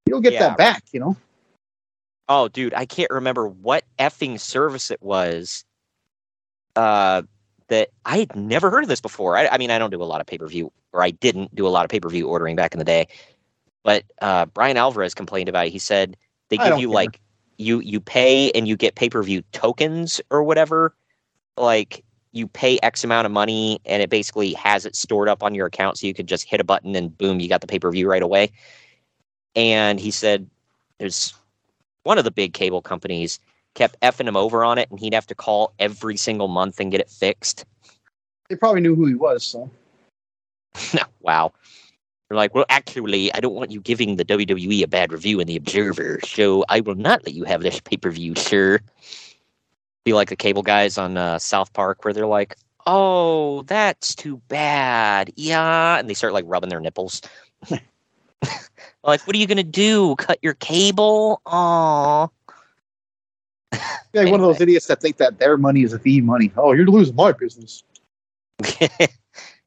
you 0.08 0.14
don't 0.14 0.24
get 0.24 0.34
Yeah, 0.34 0.50
that 0.50 0.58
back. 0.58 0.84
You 0.92 1.00
know, 1.00 1.18
Oh, 2.30 2.48
dude, 2.48 2.74
I 2.74 2.86
can't 2.86 3.12
remember 3.12 3.48
what 3.48 3.84
effing 4.00 4.40
service 4.40 4.92
it 4.92 5.02
was. 5.02 5.66
Uh, 6.76 7.24
that 7.68 7.90
I 8.06 8.18
had 8.18 8.36
never 8.36 8.70
heard 8.70 8.84
of 8.84 8.90
this 8.90 9.02
before. 9.02 9.38
I, 9.38 9.48
I 9.48 9.58
mean, 9.58 9.72
I 9.72 9.80
don't 9.80 9.90
do 9.90 10.02
a 10.02 10.06
lot 10.06 10.22
of 10.22 10.28
pay 10.28 10.38
per 10.38 10.48
view, 10.48 10.72
or 10.92 11.04
I 11.04 11.12
didn't 11.12 11.54
do 11.56 11.68
a 11.68 11.70
lot 11.70 11.86
of 11.86 11.90
pay 11.90 12.00
per 12.00 12.10
view 12.10 12.28
ordering 12.28 12.56
back 12.56 12.74
in 12.74 12.80
the 12.80 12.86
day. 12.86 13.08
But 13.84 14.06
uh, 14.22 14.46
Bryan 14.48 14.78
Alvarez 14.78 15.14
complained 15.14 15.50
about 15.50 15.68
it. 15.68 15.72
He 15.72 15.80
said 15.80 16.18
they 16.50 16.58
give 16.58 16.78
you 16.78 16.88
care. 16.88 16.96
like 16.96 17.20
you 17.58 17.80
you 17.80 18.00
pay 18.00 18.52
and 18.52 18.68
you 18.68 18.76
get 18.76 18.96
pay 18.96 19.10
per 19.10 19.22
view 19.24 19.44
tokens 19.52 20.22
or 20.30 20.44
whatever. 20.44 20.96
Like 21.58 22.04
you 22.32 22.48
pay 22.48 22.80
X 22.82 23.04
amount 23.04 23.26
of 23.26 23.32
money 23.32 23.80
and 23.86 24.02
it 24.02 24.10
basically 24.10 24.54
has 24.54 24.86
it 24.86 24.96
stored 24.96 25.30
up 25.30 25.44
on 25.44 25.54
your 25.56 25.68
account, 25.68 25.98
so 25.98 26.08
you 26.08 26.14
could 26.14 26.28
just 26.28 26.48
hit 26.50 26.60
a 26.60 26.64
button 26.64 26.96
and 26.96 27.16
boom, 27.18 27.40
you 27.40 27.50
got 27.50 27.62
the 27.62 27.68
pay 27.68 27.80
per 27.80 27.92
view 27.92 28.10
right 28.10 28.24
away. 28.24 28.52
And 29.56 30.00
he 30.00 30.12
said 30.12 30.50
there's 30.98 31.34
one 32.04 32.18
of 32.18 32.24
the 32.24 32.32
big 32.32 32.54
cable 32.54 32.82
companies 32.82 33.40
kept 33.74 34.00
effing 34.02 34.28
him 34.28 34.38
over 34.38 34.64
on 34.64 34.78
it, 34.78 34.90
and 34.90 35.00
he'd 35.00 35.14
have 35.14 35.28
to 35.28 35.36
call 35.36 35.74
every 35.80 36.18
single 36.18 36.48
month 36.48 36.80
and 36.80 36.92
get 36.92 37.02
it 37.02 37.10
fixed. 37.10 37.66
they 38.50 38.56
probably 38.56 38.82
knew 38.82 38.96
who 38.96 39.06
he 39.06 39.16
was. 39.16 39.44
So 39.44 39.70
wow. 41.22 41.52
They're 42.30 42.38
like, 42.38 42.56
well, 42.56 42.66
actually, 42.70 43.34
I 43.34 43.40
don't 43.40 43.54
want 43.54 43.72
you 43.72 43.82
giving 43.82 44.16
the 44.16 44.26
WWE 44.26 44.84
a 44.84 44.88
bad 44.88 45.12
review 45.12 45.40
in 45.40 45.48
the 45.48 45.56
Observer, 45.56 46.20
so 46.24 46.64
I 46.70 46.80
will 46.80 46.96
not 46.96 47.24
let 47.26 47.36
you 47.36 47.44
have 47.44 47.62
this 47.62 47.80
pay 47.80 47.98
per 47.98 48.12
view, 48.12 48.34
sir. 48.36 48.80
Be 50.06 50.14
like 50.14 50.30
the 50.30 50.36
cable 50.36 50.64
guys 50.64 50.98
on 50.98 51.18
uh, 51.18 51.38
South 51.40 51.72
Park, 51.74 52.04
where 52.04 52.14
they're 52.14 52.26
like, 52.26 52.56
"Oh, 52.88 53.64
that's 53.64 54.16
too 54.16 54.38
bad, 54.48 55.32
yeah," 55.36 56.00
and 56.00 56.10
they 56.10 56.14
start 56.14 56.34
like 56.34 56.46
rubbing 56.48 56.70
their 56.70 56.80
nipples. 56.80 57.22
like, 59.04 59.26
what 59.26 59.36
are 59.36 59.40
you 59.40 59.48
gonna 59.48 59.64
do? 59.64 60.16
Cut 60.16 60.40
your 60.42 60.54
cable? 60.56 61.42
Aw. 61.46 62.28
yeah, 64.14 64.26
one 64.26 64.40
of 64.40 64.42
those 64.42 64.62
idiots 64.62 64.88
that 64.88 65.02
think 65.02 65.18
that 65.18 65.40
their 65.40 65.58
money 65.58 65.84
is 65.84 65.98
the 65.98 66.22
money. 66.22 66.52
Oh, 66.58 66.74
you're 66.74 66.86
losing 66.86 67.16
my 67.16 67.32
business. 67.32 67.84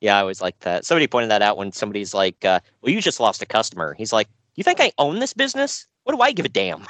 yeah, 0.01 0.17
I 0.17 0.21
always 0.21 0.41
like 0.41 0.59
that. 0.61 0.85
Somebody 0.85 1.07
pointed 1.07 1.31
that 1.31 1.43
out 1.43 1.57
when 1.57 1.73
somebody's 1.73 2.15
like, 2.15 2.45
uh, 2.45 2.61
"Well, 2.81 2.93
you 2.93 3.01
just 3.01 3.21
lost 3.21 3.43
a 3.43 3.47
customer." 3.47 3.95
He's 3.95 4.13
like, 4.13 4.29
"You 4.55 4.65
think 4.65 4.81
I 4.81 4.93
own 4.99 5.19
this 5.19 5.33
business? 5.33 5.87
What 6.05 6.15
do 6.15 6.23
I 6.23 6.33
give 6.33 6.47
a 6.47 6.51
damn?" 6.51 6.87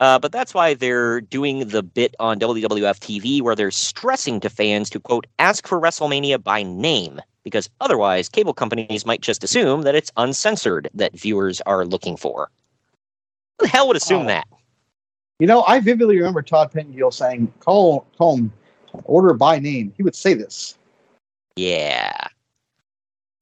Uh, 0.00 0.18
but 0.18 0.32
that's 0.32 0.54
why 0.54 0.72
they're 0.74 1.20
doing 1.20 1.68
the 1.68 1.82
bit 1.82 2.14
on 2.18 2.40
WWF 2.40 2.98
TV 2.98 3.42
where 3.42 3.54
they're 3.54 3.70
stressing 3.70 4.40
to 4.40 4.48
fans 4.50 4.88
to 4.90 4.98
quote 4.98 5.26
ask 5.38 5.66
for 5.68 5.78
WrestleMania 5.78 6.42
by 6.42 6.62
name 6.62 7.20
because 7.44 7.68
otherwise 7.80 8.28
cable 8.28 8.54
companies 8.54 9.04
might 9.04 9.20
just 9.20 9.44
assume 9.44 9.82
that 9.82 9.94
it's 9.94 10.10
uncensored 10.16 10.88
that 10.94 11.12
viewers 11.12 11.60
are 11.62 11.84
looking 11.84 12.16
for. 12.16 12.50
Who 13.58 13.66
the 13.66 13.70
hell 13.72 13.86
would 13.88 13.96
assume 13.96 14.22
Oh. 14.22 14.26
that? 14.26 14.46
You 15.38 15.46
know, 15.46 15.62
I 15.66 15.80
vividly 15.80 16.16
remember 16.18 16.42
Todd 16.42 16.70
Pettengill 16.72 17.10
saying, 17.10 17.52
"Call, 17.60 18.06
call 18.18 18.36
him, 18.36 18.52
order 19.04 19.32
by 19.32 19.58
name." 19.58 19.92
He 19.96 20.02
would 20.02 20.14
say 20.14 20.34
this. 20.34 20.76
Yeah. 21.56 22.26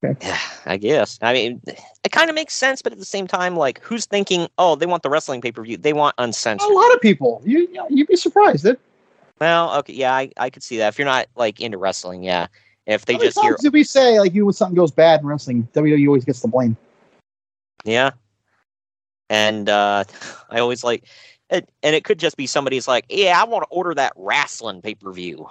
Okay. 0.03 0.35
I 0.65 0.77
guess. 0.77 1.19
I 1.21 1.33
mean, 1.33 1.61
it 1.65 2.11
kind 2.11 2.29
of 2.29 2.35
makes 2.35 2.53
sense, 2.53 2.81
but 2.81 2.93
at 2.93 2.99
the 2.99 3.05
same 3.05 3.27
time, 3.27 3.55
like, 3.57 3.81
who's 3.83 4.05
thinking, 4.05 4.47
oh, 4.57 4.75
they 4.75 4.85
want 4.85 5.03
the 5.03 5.09
wrestling 5.09 5.41
pay 5.41 5.51
per 5.51 5.61
view? 5.63 5.77
They 5.77 5.93
want 5.93 6.15
uncensored. 6.17 6.69
A 6.69 6.73
lot 6.73 6.93
of 6.93 7.01
people. 7.01 7.41
You, 7.43 7.67
you'd 7.89 8.07
be 8.07 8.15
surprised. 8.15 8.63
That 8.63 8.79
Well, 9.41 9.75
okay, 9.79 9.93
yeah, 9.93 10.13
I, 10.13 10.31
I 10.37 10.49
could 10.49 10.63
see 10.63 10.77
that. 10.77 10.87
If 10.89 10.99
you're 10.99 11.05
not 11.05 11.27
like 11.35 11.59
into 11.59 11.77
wrestling, 11.77 12.23
yeah. 12.23 12.47
If 12.85 13.05
they 13.05 13.13
how 13.13 13.19
just 13.19 13.39
hear, 13.39 13.57
did 13.59 13.73
we 13.73 13.83
say 13.83 14.19
like 14.19 14.33
you 14.33 14.45
when 14.45 14.53
something 14.53 14.75
goes 14.75 14.91
bad 14.91 15.19
in 15.19 15.27
wrestling, 15.27 15.67
WWE 15.73 16.07
always 16.07 16.25
gets 16.25 16.41
the 16.41 16.47
blame. 16.47 16.77
yeah. 17.83 18.11
And 19.29 19.69
uh, 19.69 20.05
I 20.49 20.59
always 20.59 20.83
like, 20.83 21.03
it, 21.49 21.69
and 21.83 21.95
it 21.95 22.03
could 22.03 22.19
just 22.19 22.37
be 22.37 22.47
somebody's 22.47 22.87
like, 22.87 23.05
yeah, 23.09 23.39
I 23.39 23.45
want 23.45 23.63
to 23.63 23.69
order 23.69 23.93
that 23.95 24.13
wrestling 24.15 24.81
pay 24.81 24.95
per 24.95 25.11
view. 25.11 25.47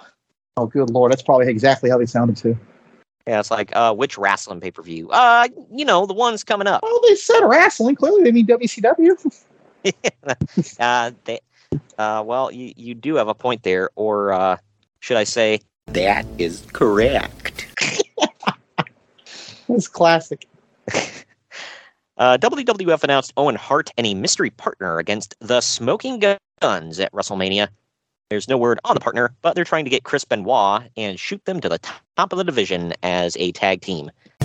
Oh, 0.57 0.65
good 0.65 0.89
lord, 0.89 1.11
that's 1.11 1.21
probably 1.21 1.47
exactly 1.47 1.89
how 1.89 1.97
they 1.97 2.05
sounded 2.05 2.35
too. 2.35 2.57
Yeah, 3.29 3.39
it's 3.39 3.51
like, 3.51 3.75
uh, 3.75 3.93
which 3.93 4.17
wrestling 4.17 4.59
pay 4.59 4.71
per 4.71 4.81
view? 4.81 5.11
Uh, 5.11 5.47
you 5.71 5.85
know, 5.85 6.07
the 6.07 6.15
ones 6.15 6.43
coming 6.43 6.65
up. 6.65 6.81
Well, 6.81 6.99
they 7.07 7.13
said 7.13 7.41
wrestling. 7.41 7.93
Clearly, 7.93 8.23
they 8.23 8.31
mean 8.31 8.47
WCW. 8.47 9.43
uh, 10.79 11.11
they, 11.25 11.39
uh, 11.99 12.23
well, 12.25 12.51
you, 12.51 12.73
you 12.75 12.95
do 12.95 13.13
have 13.13 13.27
a 13.27 13.35
point 13.35 13.61
there, 13.61 13.91
or 13.95 14.33
uh, 14.33 14.57
should 15.01 15.17
I 15.17 15.25
say, 15.25 15.61
That 15.85 16.25
is 16.39 16.65
correct. 16.73 17.67
It's 19.69 19.87
classic. 19.87 20.47
Uh, 22.17 22.37
WWF 22.37 23.01
announced 23.05 23.31
Owen 23.37 23.55
Hart 23.55 23.91
and 23.97 24.05
a 24.05 24.13
mystery 24.13 24.49
partner 24.49 24.97
against 24.99 25.35
the 25.39 25.61
Smoking 25.61 26.21
Guns 26.59 26.99
at 26.99 27.13
WrestleMania. 27.13 27.69
There's 28.29 28.47
no 28.47 28.57
word 28.59 28.79
on 28.85 28.93
the 28.93 28.99
partner, 28.99 29.33
but 29.41 29.55
they're 29.55 29.63
trying 29.63 29.85
to 29.85 29.89
get 29.89 30.03
Chris 30.03 30.23
Benoit 30.23 30.83
and 30.95 31.19
shoot 31.19 31.43
them 31.45 31.59
to 31.61 31.69
the 31.69 31.79
top 32.15 32.31
of 32.31 32.37
the 32.37 32.43
division 32.43 32.93
as 33.01 33.35
a 33.37 33.51
tag 33.53 33.81
team. 33.81 34.11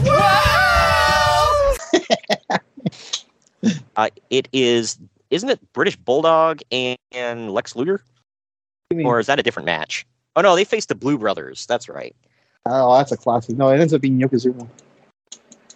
uh, 3.97 4.09
it 4.31 4.49
is, 4.55 4.99
isn't 5.29 5.51
it 5.51 5.73
British 5.75 5.97
Bulldog 5.97 6.63
and, 6.73 6.97
and 7.13 7.51
Lex 7.51 7.77
Luger? 7.77 8.03
Or 9.05 9.21
is 9.21 9.27
that 9.27 9.39
a 9.39 9.43
different 9.43 9.67
match? 9.67 10.07
Oh 10.35 10.41
no, 10.41 10.57
they 10.57 10.65
faced 10.65 10.89
the 10.89 10.95
Blu 10.95 11.19
Brothers. 11.19 11.67
That's 11.67 11.89
right. 11.89 12.17
Oh, 12.65 12.97
that's 12.97 13.13
a 13.13 13.19
classic. 13.19 13.57
No, 13.57 13.69
it 13.69 13.81
ends 13.81 13.93
up 13.93 14.01
being 14.01 14.19
Yokozuna. 14.19 14.67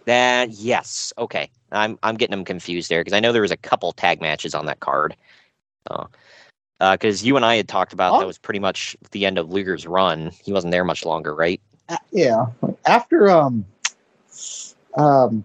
That 0.06 0.50
yes, 0.50 1.12
okay. 1.18 1.50
I'm 1.72 1.98
I'm 2.02 2.16
getting 2.16 2.30
them 2.30 2.44
confused 2.44 2.90
there 2.90 3.00
because 3.00 3.12
I 3.12 3.20
know 3.20 3.32
there 3.32 3.42
was 3.42 3.50
a 3.50 3.56
couple 3.56 3.92
tag 3.92 4.20
matches 4.22 4.54
on 4.54 4.66
that 4.66 4.80
card. 4.80 5.14
So, 5.86 6.08
because 6.80 7.24
you 7.24 7.36
and 7.36 7.44
I 7.44 7.56
had 7.56 7.68
talked 7.68 7.92
about 7.92 8.20
that 8.20 8.26
was 8.26 8.38
pretty 8.38 8.60
much 8.60 8.96
the 9.10 9.26
end 9.26 9.38
of 9.38 9.50
Luger's 9.50 9.86
run. 9.86 10.30
He 10.44 10.52
wasn't 10.52 10.70
there 10.72 10.84
much 10.84 11.04
longer, 11.04 11.34
right? 11.34 11.60
Uh, 11.88 11.96
yeah. 12.12 12.46
After 12.86 13.30
um, 13.30 13.64
um, 14.96 15.44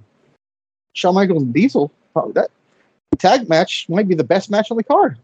Shawn 0.93 1.15
Michaels 1.15 1.43
and 1.43 1.53
Diesel, 1.53 1.91
oh, 2.15 2.31
that 2.33 2.51
tag 3.17 3.49
match 3.49 3.87
might 3.89 4.07
be 4.07 4.15
the 4.15 4.23
best 4.23 4.49
match 4.49 4.69
on 4.71 4.77
the 4.77 4.83
card. 4.83 5.17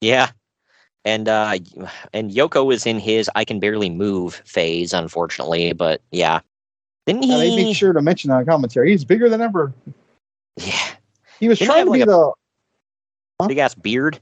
Yeah. 0.00 0.30
And 1.04 1.28
uh 1.28 1.58
and 2.12 2.30
Yoko 2.30 2.66
was 2.66 2.86
in 2.86 2.98
his 2.98 3.30
I 3.34 3.44
can 3.44 3.60
barely 3.60 3.88
move 3.88 4.42
phase, 4.44 4.92
unfortunately, 4.92 5.72
but 5.72 6.00
yeah. 6.10 6.40
Didn't 7.06 7.22
Yeah, 7.22 7.38
they 7.38 7.50
he 7.50 7.64
make 7.64 7.76
sure 7.76 7.92
to 7.92 8.02
mention 8.02 8.30
that 8.30 8.36
on 8.36 8.46
commentary. 8.46 8.90
He's 8.90 9.04
bigger 9.04 9.28
than 9.28 9.40
ever. 9.40 9.72
Yeah. 10.56 10.76
He 11.40 11.48
was 11.48 11.58
Didn't 11.58 11.70
he 11.70 11.82
trying 11.82 11.86
to 11.86 11.92
be 11.92 12.04
the. 12.04 12.32
big 13.46 13.58
ass 13.58 13.74
beard 13.74 14.20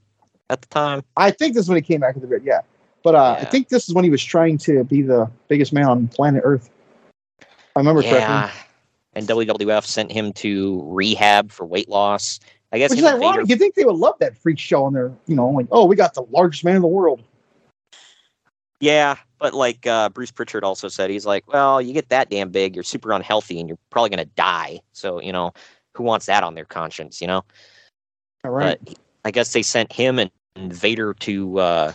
at 0.50 0.62
the 0.62 0.68
time? 0.68 1.02
I 1.16 1.30
think 1.30 1.54
this 1.54 1.64
is 1.64 1.68
when 1.68 1.76
he 1.76 1.82
came 1.82 2.00
back 2.00 2.14
to 2.14 2.20
the 2.20 2.26
bit. 2.26 2.42
Yeah, 2.44 2.60
but 3.02 3.14
uh, 3.14 3.36
I 3.40 3.44
think 3.44 3.68
this 3.68 3.88
is 3.88 3.94
when 3.94 4.04
he 4.04 4.10
was 4.10 4.22
trying 4.24 4.58
to 4.58 4.84
be 4.84 5.02
the 5.02 5.30
biggest 5.48 5.72
man 5.72 5.84
on 5.84 6.08
planet 6.08 6.42
Earth. 6.44 6.70
I 7.42 7.80
remember 7.80 8.02
Yeah. 8.02 8.10
correctly. 8.10 8.62
And 9.14 9.26
WWF 9.26 9.86
sent 9.86 10.12
him 10.12 10.32
to 10.34 10.82
rehab 10.84 11.50
for 11.50 11.64
weight 11.64 11.88
loss. 11.88 12.38
I 12.72 12.78
guess 12.78 12.90
Which 12.90 12.98
is 12.98 13.04
ironic. 13.06 13.40
Vader- 13.40 13.42
You 13.48 13.56
think 13.56 13.74
they 13.74 13.84
would 13.84 13.96
love 13.96 14.14
that 14.18 14.36
freak 14.36 14.58
show 14.58 14.84
on 14.84 14.92
there? 14.92 15.12
You 15.26 15.36
know, 15.36 15.48
like, 15.48 15.66
oh, 15.70 15.86
we 15.86 15.96
got 15.96 16.14
the 16.14 16.22
largest 16.30 16.64
man 16.64 16.76
in 16.76 16.82
the 16.82 16.88
world. 16.88 17.22
Yeah, 18.80 19.16
but 19.38 19.54
like 19.54 19.86
uh, 19.86 20.10
Bruce 20.10 20.30
Pritchard 20.30 20.64
also 20.64 20.88
said, 20.88 21.08
he's 21.08 21.24
like, 21.24 21.50
well, 21.50 21.80
you 21.80 21.94
get 21.94 22.10
that 22.10 22.28
damn 22.28 22.50
big, 22.50 22.74
you're 22.74 22.84
super 22.84 23.12
unhealthy, 23.12 23.58
and 23.58 23.68
you're 23.68 23.78
probably 23.90 24.10
gonna 24.10 24.26
die. 24.26 24.80
So 24.92 25.20
you 25.20 25.32
know, 25.32 25.52
who 25.94 26.02
wants 26.02 26.26
that 26.26 26.42
on 26.42 26.54
their 26.54 26.66
conscience? 26.66 27.20
You 27.20 27.28
know. 27.28 27.44
All 28.44 28.50
right. 28.50 28.78
But 28.84 28.98
I 29.26 29.32
guess 29.32 29.52
they 29.52 29.62
sent 29.62 29.92
him 29.92 30.20
and, 30.20 30.30
and 30.54 30.72
Vader 30.72 31.12
to 31.14 31.58
uh, 31.58 31.92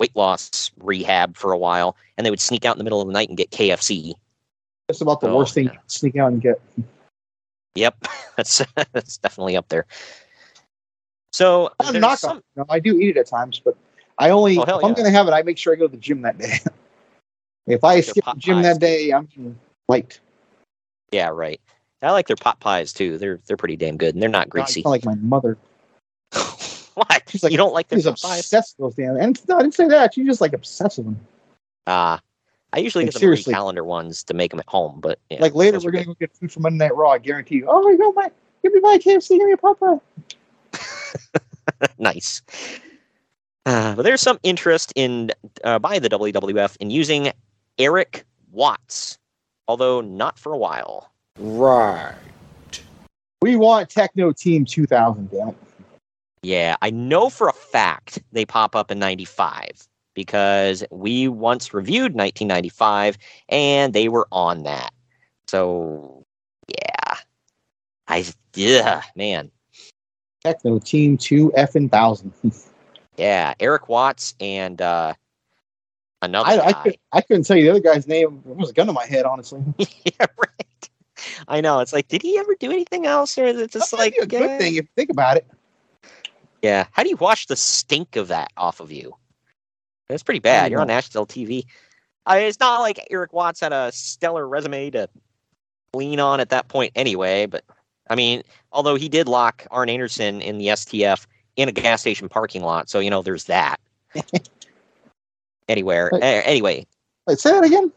weight 0.00 0.14
loss 0.16 0.72
rehab 0.78 1.36
for 1.36 1.52
a 1.52 1.56
while, 1.58 1.96
and 2.18 2.26
they 2.26 2.30
would 2.30 2.40
sneak 2.40 2.64
out 2.64 2.74
in 2.74 2.78
the 2.78 2.84
middle 2.84 3.00
of 3.00 3.06
the 3.06 3.12
night 3.12 3.28
and 3.28 3.38
get 3.38 3.52
KFC. 3.52 4.14
That's 4.88 5.00
about 5.00 5.20
the 5.20 5.28
Oh, 5.30 5.36
worst 5.38 5.54
thing 5.54 5.64
you 5.64 5.70
can 5.70 5.78
sneak 5.86 6.16
out 6.16 6.32
and 6.32 6.42
get. 6.42 6.60
Yep, 7.76 8.06
that's 8.36 8.60
that's 8.92 9.18
definitely 9.18 9.56
up 9.56 9.68
there. 9.68 9.86
So 11.32 11.70
Not 11.80 11.90
a 11.90 11.92
there's 11.92 12.00
knock 12.02 12.18
some- 12.18 12.42
No, 12.56 12.66
I 12.68 12.80
do 12.80 12.98
eat 12.98 13.16
it 13.16 13.20
at 13.20 13.26
times, 13.28 13.60
but 13.64 13.76
I 14.18 14.30
only 14.30 14.58
Oh, 14.58 14.62
if 14.62 14.68
hell 14.68 14.84
I'm 14.84 14.94
going 14.94 15.04
to 15.04 15.10
have 15.12 15.28
it, 15.28 15.32
I 15.32 15.42
make 15.42 15.58
sure 15.58 15.72
I 15.72 15.76
go 15.76 15.86
to 15.86 15.90
the 15.92 15.96
gym 15.96 16.22
that 16.22 16.38
day. 16.38 16.58
if 17.68 17.84
I 17.84 17.94
Like 17.94 18.04
skip 18.04 18.24
the 18.24 18.34
gym 18.36 18.56
pies, 18.56 18.64
that 18.64 18.74
too. 18.74 18.78
day, 18.80 19.12
I'm 19.12 19.58
light. 19.88 20.18
yeah, 21.12 21.28
right. 21.28 21.60
I 22.02 22.10
like 22.10 22.26
their 22.26 22.36
pot 22.36 22.58
pies 22.58 22.92
too. 22.92 23.16
They're 23.16 23.38
they're 23.46 23.56
pretty 23.56 23.76
damn 23.76 23.96
good, 23.96 24.14
and 24.14 24.20
they're 24.20 24.28
not 24.28 24.50
greasy. 24.50 24.82
sound 24.82 24.90
like 24.90 25.04
my 25.04 25.14
mother. 25.14 25.56
what? 27.08 27.22
She's 27.28 27.42
like, 27.42 27.52
you 27.52 27.58
don't 27.58 27.72
like 27.72 27.88
their 27.88 27.98
She's 27.98 28.06
pot 28.06 28.20
pies? 28.22 28.40
obsessed 28.40 28.76
with 28.78 28.96
those 28.96 29.06
damn. 29.06 29.16
And 29.16 29.40
no, 29.48 29.56
I 29.58 29.62
didn't 29.62 29.74
say 29.74 29.88
that. 29.88 30.14
She's 30.14 30.26
just 30.26 30.40
like 30.40 30.52
obsessed 30.52 30.98
with 30.98 31.06
them. 31.06 31.20
Ah, 31.86 32.20
I 32.72 32.78
usually 32.78 33.04
Like, 33.04 33.12
get 33.14 33.20
the 33.20 33.26
Marie 33.26 33.36
seriously. 33.36 33.52
calendar 33.54 33.84
ones 33.84 34.24
to 34.24 34.34
make 34.34 34.50
them 34.50 34.60
at 34.60 34.68
home, 34.68 35.00
but 35.00 35.18
yeah, 35.30 35.40
like 35.40 35.54
later, 35.54 35.78
we're 35.80 35.90
gonna 35.90 36.04
go 36.06 36.14
get 36.14 36.32
food 36.32 36.50
from 36.52 36.62
Monday 36.62 36.84
Night 36.86 36.96
Raw. 36.96 37.10
I 37.10 37.18
guarantee 37.18 37.56
you. 37.56 37.66
Oh 37.68 37.82
my 37.82 37.94
god, 37.96 38.14
my 38.16 38.30
give 38.62 38.72
me 38.72 38.80
my 38.80 38.98
KFC, 38.98 39.38
give 39.38 39.46
me 39.46 39.52
a 39.52 39.56
Popeye. 39.56 40.00
good. 40.72 41.90
nice. 41.98 42.42
Uh, 43.66 43.94
but 43.94 44.02
there's 44.02 44.20
some 44.20 44.38
interest 44.42 44.92
in 44.96 45.30
uh, 45.62 45.78
by 45.78 45.98
the 45.98 46.08
WWF 46.10 46.76
in 46.80 46.90
using 46.90 47.30
Erik 47.78 48.24
Watts, 48.50 49.18
although 49.68 50.00
not 50.00 50.38
for 50.38 50.52
a 50.52 50.58
while. 50.58 51.10
Right. 51.38 52.14
We 53.40 53.56
want 53.56 53.88
Techno 53.90 54.32
Team 54.32 54.64
2000. 54.64 55.30
Damn 55.30 55.48
it. 55.50 55.56
Yeah, 56.44 56.76
I 56.82 56.90
know 56.90 57.30
for 57.30 57.48
a 57.48 57.52
fact 57.52 58.22
they 58.32 58.44
pop 58.44 58.76
up 58.76 58.90
in 58.90 58.98
95 58.98 59.88
because 60.12 60.84
we 60.90 61.26
once 61.26 61.72
reviewed 61.72 62.14
1995 62.14 63.16
and 63.48 63.94
they 63.94 64.08
were 64.08 64.28
on 64.30 64.64
that. 64.64 64.92
So, 65.46 66.24
yeah. 66.68 67.14
I, 68.06 68.26
yeah, 68.54 69.02
man. 69.16 69.50
Techno 70.42 70.78
Team 70.78 71.16
2 71.16 71.52
effing 71.56 71.90
thousand. 71.90 72.32
Yeah, 73.16 73.54
Erik 73.60 73.88
Watts 73.88 74.34
and 74.40 74.82
uh, 74.82 75.14
another 76.20 76.50
I, 76.50 76.54
I, 76.54 76.72
guy. 76.72 76.82
could, 76.82 76.98
I 77.12 77.20
couldn't 77.20 77.44
tell 77.44 77.56
you 77.56 77.62
the 77.62 77.70
other 77.70 77.78
guy's 77.80 78.08
name. 78.08 78.42
It 78.44 78.56
was 78.56 78.70
a 78.70 78.72
gun 78.72 78.88
to 78.88 78.92
my 78.92 79.06
head, 79.06 79.24
honestly. 79.24 79.62
yeah, 79.78 80.26
right. 80.36 80.90
I 81.46 81.60
know. 81.60 81.78
It's 81.78 81.92
like, 81.92 82.08
did 82.08 82.22
he 82.22 82.36
ever 82.38 82.56
do 82.58 82.72
anything 82.72 83.06
else, 83.06 83.38
or 83.38 83.44
is 83.44 83.60
it 83.60 83.70
just 83.70 83.92
like 83.92 84.16
a 84.20 84.26
good 84.26 84.50
eh? 84.50 84.58
thing 84.58 84.74
if 84.74 84.82
you 84.82 84.88
think 84.96 85.10
about 85.10 85.36
it. 85.36 85.46
Yeah. 86.64 86.86
How 86.92 87.02
do 87.02 87.10
you 87.10 87.16
wash 87.16 87.44
the 87.44 87.56
stink 87.56 88.16
of 88.16 88.28
that 88.28 88.50
off 88.56 88.80
of 88.80 88.90
you? 88.90 89.14
That's 90.08 90.22
pretty 90.22 90.40
bad. 90.40 90.70
You're 90.70 90.80
on 90.80 90.86
national 90.86 91.26
TV. 91.26 91.66
I 92.24 92.38
mean, 92.38 92.46
it's 92.46 92.58
not 92.58 92.80
like 92.80 93.06
Erik 93.10 93.34
Watts 93.34 93.60
had 93.60 93.74
a 93.74 93.92
stellar 93.92 94.48
resume 94.48 94.88
to 94.92 95.10
lean 95.92 96.20
on 96.20 96.40
at 96.40 96.48
that 96.48 96.68
point 96.68 96.92
anyway, 96.94 97.44
but 97.44 97.64
I 98.08 98.14
mean, 98.14 98.42
although 98.72 98.94
he 98.94 99.10
did 99.10 99.28
lock 99.28 99.66
Arn 99.70 99.90
Anderson 99.90 100.40
in 100.40 100.56
the 100.56 100.68
STF 100.68 101.26
in 101.56 101.68
a 101.68 101.72
gas 101.72 102.00
station 102.00 102.30
parking 102.30 102.62
lot, 102.62 102.88
so 102.88 102.98
you 102.98 103.10
know 103.10 103.20
there's 103.20 103.44
that. 103.44 103.78
Anywhere, 105.68 106.08
Wait. 106.12 106.22
anyway, 106.22 106.86
Wait, 107.26 107.38
say 107.38 107.50
that 107.52 107.64
again. 107.64 107.92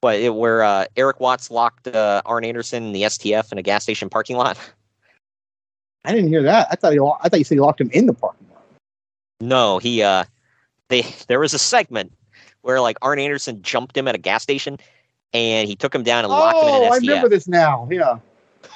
But 0.00 0.18
it, 0.18 0.34
where 0.34 0.64
uh, 0.64 0.86
Erik 0.96 1.20
Watts 1.20 1.52
locked 1.52 1.86
uh, 1.86 2.22
Arn 2.26 2.44
Anderson 2.44 2.84
in 2.84 2.92
the 2.92 3.02
STF 3.02 3.52
in 3.52 3.58
a 3.58 3.62
gas 3.62 3.84
station 3.84 4.08
parking 4.08 4.36
lot? 4.36 4.58
I 6.06 6.12
didn't 6.12 6.28
hear 6.28 6.42
that. 6.44 6.68
I 6.70 6.76
thought 6.76 6.92
he. 6.92 7.00
lo- 7.00 7.18
I 7.20 7.28
thought 7.28 7.38
you 7.38 7.44
said 7.44 7.56
he 7.56 7.60
locked 7.60 7.80
him 7.80 7.90
in 7.90 8.06
the 8.06 8.14
parking 8.14 8.46
lot. 8.52 8.62
No, 9.40 9.78
he 9.78 10.02
uh 10.02 10.24
they 10.88 11.02
there 11.26 11.40
was 11.40 11.52
a 11.52 11.58
segment 11.58 12.12
where 12.62 12.80
like 12.80 12.96
Arn 13.02 13.18
Anderson 13.18 13.60
jumped 13.62 13.96
him 13.96 14.06
at 14.06 14.14
a 14.14 14.18
gas 14.18 14.42
station 14.42 14.78
and 15.32 15.68
he 15.68 15.74
took 15.74 15.94
him 15.94 16.04
down 16.04 16.24
and 16.24 16.32
locked 16.32 16.62
him 16.62 16.68
in 16.68 16.74
Oh, 16.74 16.92
I 16.92 16.96
remember 16.96 17.28
this 17.28 17.48
now. 17.48 17.88
Yeah. 17.90 18.18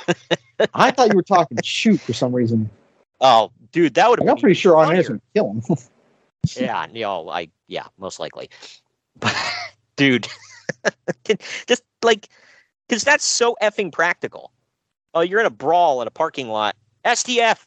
I 0.74 0.90
thought 0.90 1.08
you 1.08 1.16
were 1.16 1.22
talking 1.22 1.58
shoot 1.62 2.00
for 2.00 2.12
some 2.12 2.34
reason. 2.34 2.68
Oh, 3.20 3.52
dude, 3.72 3.94
that 3.94 4.10
would 4.10 4.18
Like, 4.20 4.28
I'm 4.28 4.34
been 4.34 4.42
pretty 4.42 4.54
sure 4.54 4.76
Arn. 4.76 4.90
Anderson 4.90 5.14
would 5.14 5.22
kill 5.34 5.50
him. 5.52 5.76
Yeah, 6.56 6.86
you 6.90 7.02
know, 7.02 7.28
I 7.28 7.50
yeah, 7.68 7.84
most 7.98 8.18
likely. 8.18 8.50
But 9.18 9.36
dude, 9.96 10.26
just 11.66 11.82
like 12.02 12.28
cuz 12.88 13.04
that's 13.04 13.24
so 13.24 13.56
effing 13.62 13.92
practical. 13.92 14.50
Oh, 15.12 15.20
you're 15.20 15.40
in 15.40 15.46
a 15.46 15.50
brawl 15.50 16.00
in 16.00 16.08
a 16.08 16.10
parking 16.10 16.48
lot. 16.48 16.76
STF. 17.04 17.66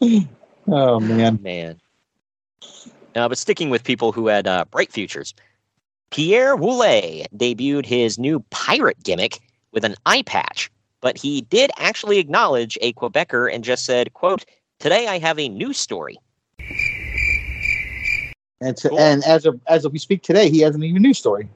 oh 0.68 1.00
man. 1.00 1.38
Man. 1.42 1.80
Uh, 3.14 3.28
but 3.28 3.38
sticking 3.38 3.70
with 3.70 3.84
people 3.84 4.12
who 4.12 4.26
had 4.26 4.46
uh, 4.46 4.64
bright 4.70 4.90
futures, 4.90 5.34
Pierre 6.10 6.56
Ouellet 6.56 7.26
debuted 7.36 7.86
his 7.86 8.18
new 8.18 8.40
pirate 8.50 9.02
gimmick 9.02 9.40
with 9.72 9.84
an 9.84 9.94
eye 10.06 10.22
patch, 10.22 10.70
but 11.00 11.16
he 11.16 11.42
did 11.42 11.70
actually 11.78 12.18
acknowledge 12.18 12.78
a 12.80 12.92
Quebecer 12.94 13.52
and 13.52 13.62
just 13.62 13.84
said, 13.84 14.12
"quote 14.14 14.44
Today 14.78 15.06
I 15.06 15.18
have 15.18 15.38
a 15.38 15.48
news 15.48 15.78
story." 15.78 16.18
And, 18.60 18.76
to, 18.78 18.94
and 18.94 19.22
as 19.24 19.44
of 19.46 19.60
as 19.66 19.84
of 19.84 19.92
we 19.92 19.98
speak 19.98 20.22
today, 20.22 20.48
he 20.50 20.60
has 20.60 20.74
an 20.74 20.82
even 20.82 20.96
a 20.96 21.00
news 21.00 21.18
story. 21.18 21.48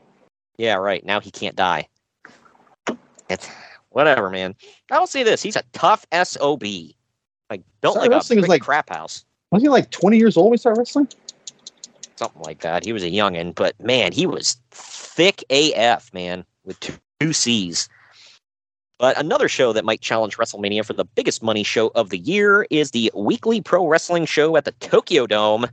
Yeah, 0.59 0.75
right. 0.75 1.05
Now 1.05 1.21
he 1.21 1.31
can't 1.31 1.57
die. 1.57 1.89
It's 3.31 3.49
whatever, 3.91 4.31
man. 4.31 4.55
I'll 4.91 5.07
say 5.07 5.23
this: 5.23 5.43
he's 5.43 5.57
a 5.57 5.63
tough 5.73 6.07
sob. 6.25 6.63
Like 6.63 7.63
Sorry, 7.83 7.95
like 8.01 8.07
a 8.07 8.11
wrestling 8.11 8.39
is 8.41 8.49
like- 8.49 8.63
crap 8.63 8.91
house. 8.91 9.25
Was 9.51 9.63
he 9.63 9.69
like 9.71 9.91
20 9.91 10.19
years 10.19 10.37
old 10.37 10.47
when 10.51 10.55
he 10.55 10.59
started 10.59 10.79
wrestling? 10.79 11.09
something 12.17 12.43
like 12.43 12.61
that. 12.61 12.85
He 12.85 12.93
was 12.93 13.05
a 13.05 13.11
youngin, 13.11 13.55
but 13.55 13.79
man, 13.81 14.11
he 14.13 14.27
was 14.27 14.57
thick 14.73 15.45
AF, 15.51 16.13
man, 16.13 16.45
with 16.65 16.79
two, 16.81 16.95
two 17.21 17.33
C's. 17.33 17.89
But 18.99 19.17
another 19.17 19.49
show 19.49 19.73
that 19.73 19.85
might 19.85 20.01
challenge 20.01 20.37
WrestleMania 20.37 20.85
for 20.85 20.95
the 20.95 21.05
biggest 21.05 21.45
money 21.45 21.63
show 21.63 21.93
of 21.95 22.11
the 22.11 22.19
year 22.19 22.67
is 22.71 22.91
the 22.91 23.13
weekly 23.15 23.61
pro 23.61 23.87
wrestling 23.87 24.27
show 24.27 24.57
at 24.57 24.65
the 24.65 24.73
Tokyo 24.73 25.29
Dome. 25.29 25.67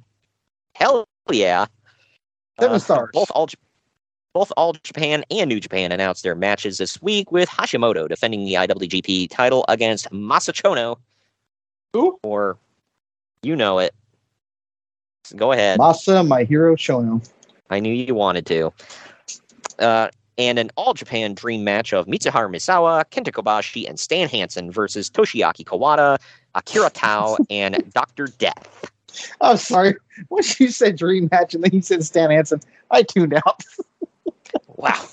Hell 0.75 1.07
yeah. 1.31 1.65
Seven 2.59 2.75
Uh, 2.75 2.79
stars. 2.79 3.09
Both 3.11 3.31
all, 3.31 3.47
Both 4.35 4.51
All 4.57 4.73
Japan 4.73 5.23
and 5.31 5.47
New 5.47 5.61
Japan 5.61 5.93
announced 5.93 6.23
their 6.23 6.35
matches 6.35 6.77
this 6.77 7.01
week, 7.01 7.31
with 7.31 7.47
Hashimoto 7.47 8.09
defending 8.09 8.43
the 8.43 8.55
IWGP 8.55 9.29
title 9.29 9.63
against 9.69 10.11
Masa 10.11 10.51
Chono. 10.51 10.97
Who? 11.93 12.19
Or, 12.21 12.57
you 13.43 13.55
know 13.55 13.79
it. 13.79 13.95
Go 15.37 15.53
ahead. 15.53 15.79
Masa, 15.79 16.27
my 16.27 16.43
hero, 16.43 16.75
Chono. 16.75 17.25
I 17.69 17.79
knew 17.79 17.93
you 17.93 18.13
wanted 18.13 18.45
to. 18.47 18.73
Uh, 19.79 20.09
and 20.37 20.59
an 20.59 20.69
All 20.75 20.93
Japan 20.93 21.33
Dream 21.33 21.63
match 21.63 21.93
of 21.93 22.05
Mitsuharu 22.05 22.53
Misawa, 22.53 23.05
Kenta 23.05 23.31
Kobashi, 23.31 23.87
and 23.87 23.97
Stan 23.97 24.27
Hansen 24.27 24.69
versus 24.69 25.09
Toshiaki 25.09 25.63
Kawada, 25.63 26.19
Akira 26.55 26.89
Taue, 26.89 27.37
and 27.49 27.89
Dr. 27.93 28.27
Death. 28.37 28.91
I'm 29.39 29.55
sorry. 29.55 29.95
Once 30.29 30.59
you 30.59 30.71
said 30.71 30.97
dream 30.97 31.29
match 31.31 31.55
and 31.55 31.63
then 31.63 31.71
you 31.71 31.81
said 31.81 32.03
Stan 32.03 32.31
Hansen, 32.31 32.59
I 32.91 33.03
tuned 33.03 33.33
out. 33.33 33.63
Wow. 34.67 35.07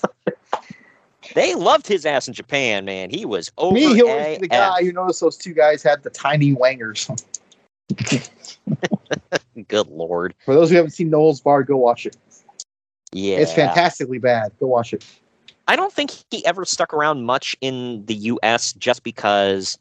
they 1.35 1.55
loved 1.55 1.87
his 1.87 2.05
ass 2.05 2.27
in 2.27 2.33
Japan, 2.33 2.85
man. 2.85 3.09
He 3.09 3.25
was 3.25 3.51
over 3.57 3.73
Me, 3.73 3.95
he 3.95 4.03
was 4.03 4.39
the 4.39 4.47
guy 4.47 4.83
who 4.83 4.91
noticed 4.91 5.21
those 5.21 5.37
two 5.37 5.53
guys 5.53 5.81
had 5.81 6.03
the 6.03 6.09
tiny 6.09 6.53
wangers. 6.53 7.09
Good 9.67 9.87
lord. 9.87 10.33
For 10.45 10.53
those 10.53 10.69
who 10.69 10.75
haven't 10.75 10.91
seen 10.91 11.09
Noel's 11.09 11.41
Bar, 11.41 11.63
go 11.63 11.77
watch 11.77 12.05
it. 12.05 12.17
Yeah. 13.11 13.37
It's 13.37 13.53
fantastically 13.53 14.19
bad. 14.19 14.51
Go 14.59 14.67
watch 14.67 14.93
it. 14.93 15.05
I 15.67 15.75
don't 15.75 15.93
think 15.93 16.11
he 16.29 16.45
ever 16.45 16.65
stuck 16.65 16.93
around 16.93 17.23
much 17.23 17.55
in 17.61 18.05
the 18.05 18.15
U.S. 18.15 18.73
just 18.73 19.03
because 19.03 19.77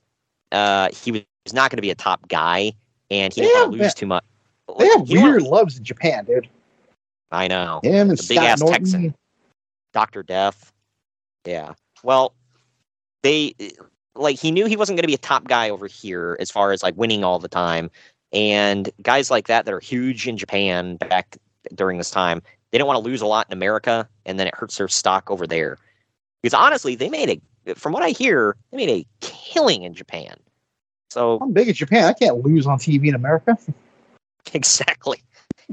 uh, 0.53 0.91
he 0.93 1.11
was 1.11 1.53
not 1.53 1.71
going 1.71 1.79
to 1.79 1.83
be 1.83 1.91
a 1.91 1.95
top 1.95 2.29
guy 2.29 2.73
and 3.11 3.33
he 3.33 3.41
They 3.41 3.47
didn't 3.49 3.61
have 3.61 3.71
to 3.73 3.77
lose 3.77 3.95
too 3.95 4.07
much. 4.07 4.25
They 4.79 4.87
have 4.87 5.09
He 5.09 5.19
weird 5.19 5.43
loves 5.43 5.77
in 5.77 5.85
Japan, 5.85 6.25
dude. 6.25 6.49
I 7.31 7.49
know. 7.49 7.81
Him 7.83 8.11
and 8.11 8.19
The 8.19 8.27
big 8.29 8.37
Scott 8.37 8.47
ass 8.47 8.61
Norton. 8.61 8.85
Texan. 8.85 9.15
Dr. 9.93 10.23
Death. 10.23 10.73
Yeah. 11.45 11.75
Well, 12.03 12.35
they 13.23 13.55
like 14.15 14.39
he 14.39 14.51
knew 14.51 14.67
he 14.67 14.77
wasn't 14.77 14.97
going 14.97 15.05
to 15.05 15.09
be 15.09 15.15
a 15.15 15.19
top 15.19 15.49
guy 15.49 15.71
over 15.71 15.87
here 15.87 16.37
as 16.41 16.51
far 16.51 16.73
as 16.73 16.83
like 16.83 16.97
winning 16.97 17.25
all 17.25 17.39
the 17.39 17.49
time. 17.49 17.91
And 18.33 18.91
guys 19.03 19.31
like 19.31 19.47
that 19.49 19.65
that 19.65 19.75
are 19.75 19.81
huge 19.81 20.27
in 20.27 20.37
Japan 20.37 20.97
back 20.97 21.37
during 21.75 21.99
this 21.99 22.11
time, 22.11 22.43
they 22.71 22.79
didn't 22.79 22.87
want 22.87 23.03
to 23.03 23.09
lose 23.09 23.21
a 23.21 23.27
lot 23.27 23.47
in 23.49 23.53
America 23.53 24.09
and 24.25 24.39
then 24.39 24.47
it 24.47 24.55
hurts 24.55 24.79
their 24.79 24.89
stock 24.89 25.31
over 25.31 25.47
there. 25.47 25.79
Because 26.43 26.55
honestly, 26.55 26.95
they 26.95 27.09
made 27.09 27.31
a 27.31 27.75
from 27.75 27.93
what 27.93 28.03
I 28.03 28.11
hear, 28.11 28.57
they 28.71 28.77
made 28.77 28.89
a 28.89 29.07
killing 29.21 29.85
in 29.85 29.95
Japan. 29.95 30.35
So 31.11 31.39
I'm 31.41 31.53
big 31.53 31.69
in 31.69 31.75
Japan. 31.75 32.05
I 32.05 32.13
can't 32.15 32.45
lose 32.45 32.67
on 32.67 32.79
TV 32.79 33.09
in 33.09 33.15
America. 33.15 33.57
exactly. 34.55 35.23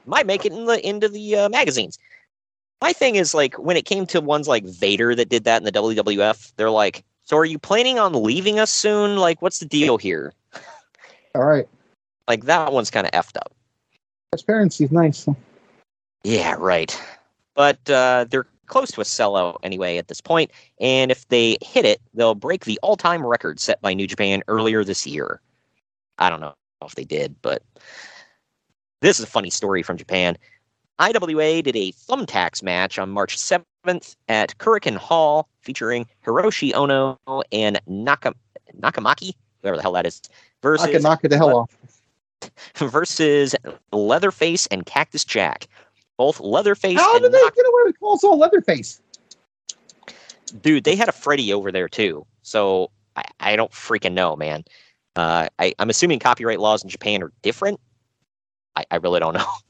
Might 0.06 0.28
make 0.28 0.46
it 0.46 0.52
in 0.52 0.66
the 0.66 0.88
into 0.88 1.08
the 1.08 1.36
uh, 1.36 1.50
magazines. 1.50 1.98
My 2.82 2.94
thing 2.94 3.16
is 3.16 3.34
like 3.34 3.56
when 3.56 3.76
it 3.76 3.86
came 3.86 4.06
to 4.08 4.22
ones 4.22 4.48
like 4.48 4.64
Vader 4.66 5.14
that 5.16 5.30
did 5.30 5.44
that 5.44 5.62
in 5.62 5.66
the 5.66 5.72
WWF, 5.72 6.54
they're 6.56 6.70
like, 6.70 7.04
"So 7.24 7.38
are 7.38 7.46
you 7.46 7.60
planning 7.60 8.00
on 8.00 8.24
leaving 8.24 8.60
us 8.60 8.72
soon? 8.72 9.18
Like, 9.18 9.42
what's 9.42 9.60
the 9.60 9.66
deal 9.66 9.98
here?" 9.98 10.34
All 11.36 11.44
right. 11.44 11.68
Like 12.28 12.46
that 12.46 12.72
one's 12.72 12.90
kind 12.90 13.06
of 13.06 13.12
effed 13.12 13.38
up. 13.38 13.54
Transparency 14.32 14.86
is 14.86 14.92
nice. 14.92 15.28
Yeah, 16.24 16.56
right. 16.60 17.00
But 17.56 17.90
uh, 17.90 18.26
they're 18.30 18.46
close 18.68 18.92
to 18.92 19.02
a 19.02 19.04
sellout 19.04 19.58
anyway 19.64 19.98
at 19.98 20.08
this 20.08 20.22
point, 20.22 20.52
and 20.80 21.12
if 21.12 21.28
they 21.30 21.58
hit 21.62 21.86
it, 21.86 22.00
they'll 22.14 22.36
break 22.36 22.66
the 22.66 22.80
all-time 22.84 23.26
record 23.26 23.60
set 23.60 23.82
by 23.82 23.94
New 23.94 24.08
Japan 24.08 24.44
earlier 24.48 24.84
this 24.84 25.08
year. 25.08 25.42
I 26.20 26.30
don't 26.30 26.40
know 26.40 26.54
if 26.86 26.96
they 26.96 27.04
did, 27.04 27.36
but 27.42 27.64
this 29.02 29.20
is 29.20 29.26
a 29.26 29.28
funny 29.28 29.50
story 29.50 29.82
from 29.82 29.98
Japan. 29.98 30.38
IWA 31.00 31.62
did 31.62 31.76
a 31.76 31.92
thumbtacks 31.94 32.62
match 32.62 33.00
on 33.00 33.10
March 33.10 33.38
7th 33.38 34.16
at 34.28 34.58
Korakuen 34.58 34.98
Hall 34.98 35.48
featuring 35.62 36.06
Hiroshi 36.26 36.74
Ono 36.74 37.18
and 37.52 37.80
Naka- 37.88 38.36
Nakamaki, 38.80 39.34
whoever 39.62 39.78
the 39.78 39.82
hell 39.82 39.94
that 39.94 40.06
is, 40.06 40.22
versus 40.62 40.88
I 40.88 40.92
can 40.92 41.02
knock 41.02 41.24
it 41.24 41.30
the 41.30 41.38
hell 41.38 41.56
off. 41.56 41.78
versus 42.76 43.56
Leatherface 43.92 44.66
and 44.68 44.86
Cactus 44.86 45.24
Jack. 45.24 45.68
Both 46.18 46.40
Leatherface 46.42 46.98
How 47.00 47.16
and 47.16 47.24
did 47.24 47.32
they 47.32 47.42
Nak- 47.42 47.56
get 47.56 47.66
away 47.66 47.84
with 47.86 48.00
calling 48.00 48.20
all 48.24 48.38
Leatherface? 48.38 49.02
dude, 50.62 50.84
they 50.84 50.96
had 50.96 51.08
a 51.08 51.14
Freddy 51.14 51.54
over 51.54 51.72
there 51.72 51.88
too. 51.88 52.26
So 52.42 52.92
I, 53.16 53.24
I 53.40 53.56
don't 53.56 53.72
freaking 53.72 54.14
know, 54.14 54.36
man. 54.36 54.66
Uh, 55.16 55.48
I, 55.60 55.74
I'm 55.80 55.90
assuming 55.90 56.20
copyright 56.20 56.60
laws 56.60 56.84
in 56.84 56.90
Japan 56.90 57.24
are 57.24 57.32
different. 57.42 57.80
I, 58.76 58.86
I 58.92 58.96
really 58.98 59.20
don't 59.20 59.34
know. 59.34 59.48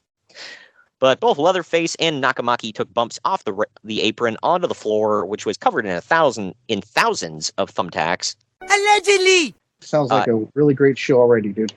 But 1.00 1.20
both 1.22 1.38
Leatherface 1.38 1.96
and 1.96 2.22
Nakamaki 2.22 2.74
took 2.74 2.94
bumps 2.94 3.20
off 3.24 3.44
the 3.46 3.66
the 3.84 4.02
apron 4.02 4.38
onto 4.44 4.68
the 4.68 4.76
floor, 4.76 5.26
which 5.26 5.46
was 5.46 5.58
covered 5.58 5.86
in 5.86 5.92
a 5.92 6.02
thousand 6.02 6.56
in 6.68 6.82
thousands 6.82 7.52
of 7.58 7.74
thumbtacks. 7.74 8.36
Allegedly! 8.62 9.56
Sounds 9.82 10.10
like 10.12 10.28
Uh, 10.28 10.38
a 10.42 10.48
really 10.56 10.74
great 10.74 10.98
show 10.98 11.18
already, 11.20 11.50
dude. 11.54 11.74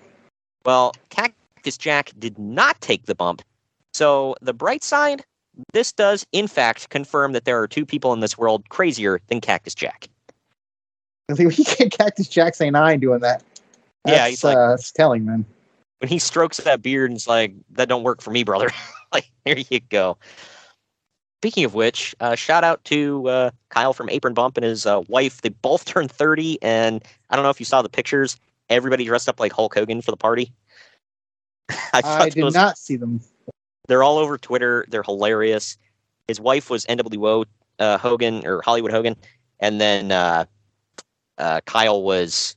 Well, 0.64 0.92
Cactus 1.10 1.76
Jack 1.76 2.10
did 2.18 2.36
not 2.38 2.80
take 2.80 3.06
the 3.06 3.14
bump. 3.14 3.42
So 3.94 4.34
the 4.40 4.52
bright 4.52 4.82
side, 4.82 5.24
this 5.72 5.92
does 5.92 6.26
in 6.32 6.48
fact 6.48 6.88
confirm 6.88 7.32
that 7.32 7.44
there 7.44 7.60
are 7.62 7.68
two 7.68 7.86
people 7.86 8.12
in 8.12 8.20
this 8.20 8.36
world 8.36 8.68
crazier 8.70 9.20
than 9.28 9.40
Cactus 9.40 9.74
Jack. 9.74 10.08
I 11.30 11.34
think 11.34 11.56
we 11.56 11.64
can't 11.64 11.96
Cactus 11.96 12.26
Jack 12.28 12.56
saying 12.56 12.74
I 12.74 12.92
ain't 12.92 13.00
doing 13.00 13.20
that. 13.20 13.42
That's, 14.04 14.16
Yeah, 14.16 14.28
he's 14.28 14.42
like- 14.42 14.56
uh, 14.56 14.70
that's 14.70 14.90
telling, 14.90 15.24
man. 15.24 15.44
When 16.02 16.08
he 16.08 16.18
strokes 16.18 16.56
that 16.56 16.82
beard 16.82 17.10
and 17.10 17.16
it's 17.16 17.28
like 17.28 17.54
that 17.70 17.88
don't 17.88 18.02
work 18.02 18.20
for 18.20 18.30
me 18.32 18.42
brother. 18.42 18.70
Like 19.12 19.30
there 19.44 19.58
you 19.58 19.78
go. 19.90 20.16
Speaking 21.40 21.66
of 21.66 21.74
which 21.74 22.14
uh, 22.18 22.34
shout 22.34 22.64
out 22.64 22.82
to 22.84 23.28
uh, 23.28 23.50
kyle 23.68 23.92
from 23.92 24.08
apron 24.08 24.32
bump 24.32 24.56
and 24.56 24.64
his 24.64 24.86
uh, 24.86 25.02
wife. 25.06 25.42
They 25.42 25.50
both 25.50 25.84
turned 25.94 26.10
30 26.10 26.62
and 26.62 27.04
i 27.28 27.36
don't 27.36 27.42
know 27.42 27.50
if 27.50 27.60
you 27.60 27.66
saw 27.66 27.82
the 27.82 27.90
pictures. 27.90 28.38
Everybody 28.70 29.04
dressed 29.04 29.28
up 29.28 29.38
like 29.38 29.52
hulk 29.52 29.74
hogan 29.74 30.00
for 30.00 30.12
the 30.12 30.16
party. 30.16 30.50
I, 31.92 32.00
thought 32.00 32.30
did 32.30 32.42
those- 32.42 32.54
not 32.54 32.78
see 32.78 32.96
them. 32.96 33.20
they're 33.86 34.02
all 34.02 34.16
over 34.16 34.38
twitter. 34.38 34.86
They're 34.88 35.02
hilarious. 35.02 35.76
His 36.26 36.40
wife 36.40 36.70
was 36.70 36.86
nwo 36.86 37.44
uh, 37.78 37.98
hogan 37.98 38.46
or 38.46 38.62
hollywood 38.62 38.92
hogan 38.92 39.14
and 39.60 39.78
then 39.78 40.10
uh, 40.10 40.46
uh, 41.36 41.60
kyle 41.66 42.02
was 42.02 42.56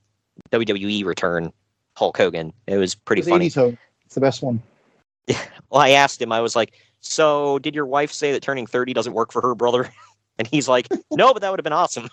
wwe 0.52 1.04
return 1.04 1.52
hulk 1.96 2.18
hogan 2.18 2.52
it 2.68 2.78
was 2.78 2.96
pretty 2.96 3.22
It 3.22 3.26
was 3.26 3.30
funny 3.30 3.50
80s 3.50 3.56
Hogan. 3.56 3.78
It's 4.06 4.16
the 4.16 4.22
best 4.22 4.41
one. 4.43 4.62
Well, 5.72 5.82
I 5.82 5.89
asked 5.89 6.22
him, 6.22 6.32
I 6.32 6.39
was 6.41 6.56
like, 6.56 6.74
So, 7.02 7.60
did 7.60 7.74
your 7.76 7.86
wife 7.88 8.12
say 8.12 8.32
that 8.32 8.41
turning 8.43 8.68
30 8.68 8.93
doesn't 8.93 9.14
work 9.14 9.32
for 9.34 9.41
her, 9.41 9.56
brother? 9.56 9.89
And 10.38 10.48
he's 10.48 10.68
like, 10.68 10.88
No, 11.12 11.34
but 11.34 11.41
that 11.41 11.50
would 11.50 11.60
have 11.60 11.64
been 11.64 11.74
awesome. 11.74 12.10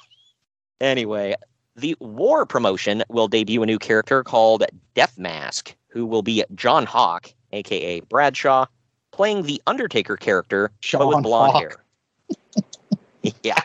Anyway, 0.81 1.35
the 1.77 1.97
War 2.01 2.47
promotion 2.47 3.03
will 3.09 3.29
debut 3.29 3.63
a 3.63 3.67
new 3.67 3.79
character 3.79 4.23
called 4.23 4.65
Death 4.95 5.19
Mask, 5.19 5.75
who 5.89 6.07
will 6.07 6.23
be 6.23 6.45
John 6.55 6.87
Hawk, 6.87 7.33
aka 7.53 8.01
Bradshaw, 8.01 8.67
playing 9.11 9.43
the 9.43 9.61
Undertaker 9.67 10.17
character, 10.17 10.71
but 10.71 10.85
Sean 10.85 11.09
with 11.09 11.23
blonde 11.23 11.53
Hawk. 11.53 11.63
hair. 11.63 13.33
yeah. 13.43 13.61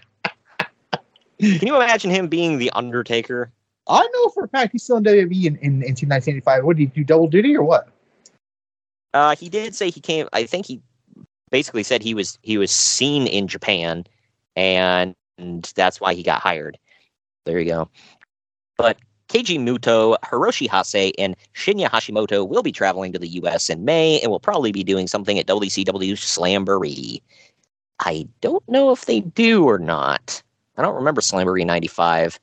Can 1.40 1.68
you 1.68 1.76
imagine 1.76 2.10
him 2.12 2.28
being 2.28 2.58
the 2.58 2.72
Undertaker? 2.72 3.52
I 3.90 4.08
know 4.14 4.30
for 4.30 4.44
a 4.44 4.48
fact 4.48 4.74
he's 4.74 4.84
still 4.84 4.98
in 4.98 5.04
WWE 5.04 5.46
in, 5.46 5.56
in, 5.58 5.84
in 5.84 5.96
1985. 6.10 6.64
What 6.64 6.78
did 6.78 6.84
he 6.84 6.88
do? 6.88 7.04
Double 7.04 7.28
duty 7.28 7.56
or 7.56 7.64
what? 7.64 7.90
Uh, 9.14 9.36
he 9.36 9.50
did 9.50 9.76
say 9.76 9.90
he 9.90 10.02
came. 10.02 10.28
I 10.34 10.46
think 10.46 10.66
he 10.66 10.82
basically 11.50 11.84
said 11.84 12.02
he 12.02 12.14
was 12.14 12.38
he 12.42 12.58
was 12.58 12.72
seen 12.72 13.28
in 13.28 13.48
Japan, 13.48 14.06
and, 14.56 15.16
and 15.38 15.72
that's 15.76 16.02
why 16.02 16.14
he 16.14 16.24
got 16.24 16.42
hired. 16.42 16.78
There 17.46 17.60
you 17.60 17.66
go. 17.66 17.90
But 18.78 18.98
Keiji 19.30 19.60
Muto, 19.60 20.18
Hiroshi 20.24 20.70
Hase, 20.70 21.14
and 21.18 21.36
Shinya 21.54 21.90
Hashimoto 21.90 22.48
will 22.48 22.64
be 22.64 22.72
traveling 22.72 23.14
to 23.14 23.20
the 23.20 23.28
U.S. 23.30 23.70
in 23.70 23.86
May, 23.86 24.20
and 24.22 24.32
will 24.32 24.40
probably 24.40 24.72
be 24.72 24.84
doing 24.84 25.08
something 25.08 25.40
at 25.40 25.48
WCW 25.48 26.14
Slamboree. 26.14 27.22
I 28.00 28.28
don't 28.42 28.68
know 28.70 28.92
if 28.92 29.06
they 29.06 29.22
do 29.22 29.66
or 29.66 29.80
not. 29.80 30.42
I 30.78 30.82
don't 30.82 30.96
remember 30.96 31.22
Slamboree 31.22 31.66
'95. 31.66 32.40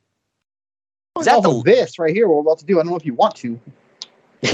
Is 1.18 1.26
that 1.26 1.42
the- 1.42 1.50
of 1.50 1.64
this 1.64 1.98
right 1.98 2.14
here? 2.14 2.28
What 2.28 2.36
we're 2.36 2.40
about 2.52 2.58
to 2.58 2.66
do? 2.66 2.78
I 2.78 2.82
don't 2.82 2.90
know 2.90 2.96
if 2.96 3.06
you 3.06 3.14
want 3.14 3.36
to. 3.36 3.60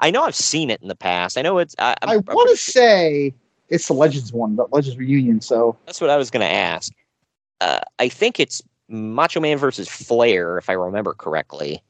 I 0.00 0.10
know 0.10 0.22
I've 0.24 0.34
seen 0.34 0.70
it 0.70 0.82
in 0.82 0.88
the 0.88 0.96
past. 0.96 1.38
I 1.38 1.42
know 1.42 1.58
it's. 1.58 1.74
I, 1.78 1.94
I'm, 2.02 2.08
I 2.28 2.34
want 2.34 2.50
to 2.50 2.56
say 2.56 3.32
it's 3.68 3.86
the 3.86 3.94
Legends 3.94 4.32
one, 4.32 4.56
the 4.56 4.66
Legends 4.72 4.98
reunion. 4.98 5.40
So 5.40 5.76
That's 5.86 6.00
what 6.00 6.10
I 6.10 6.16
was 6.16 6.30
going 6.30 6.40
to 6.46 6.52
ask. 6.52 6.92
Uh, 7.60 7.78
I 7.98 8.08
think 8.08 8.40
it's 8.40 8.60
Macho 8.88 9.40
Man 9.40 9.56
versus 9.58 9.88
Flair, 9.88 10.58
if 10.58 10.68
I 10.68 10.72
remember 10.74 11.14
correctly. 11.14 11.82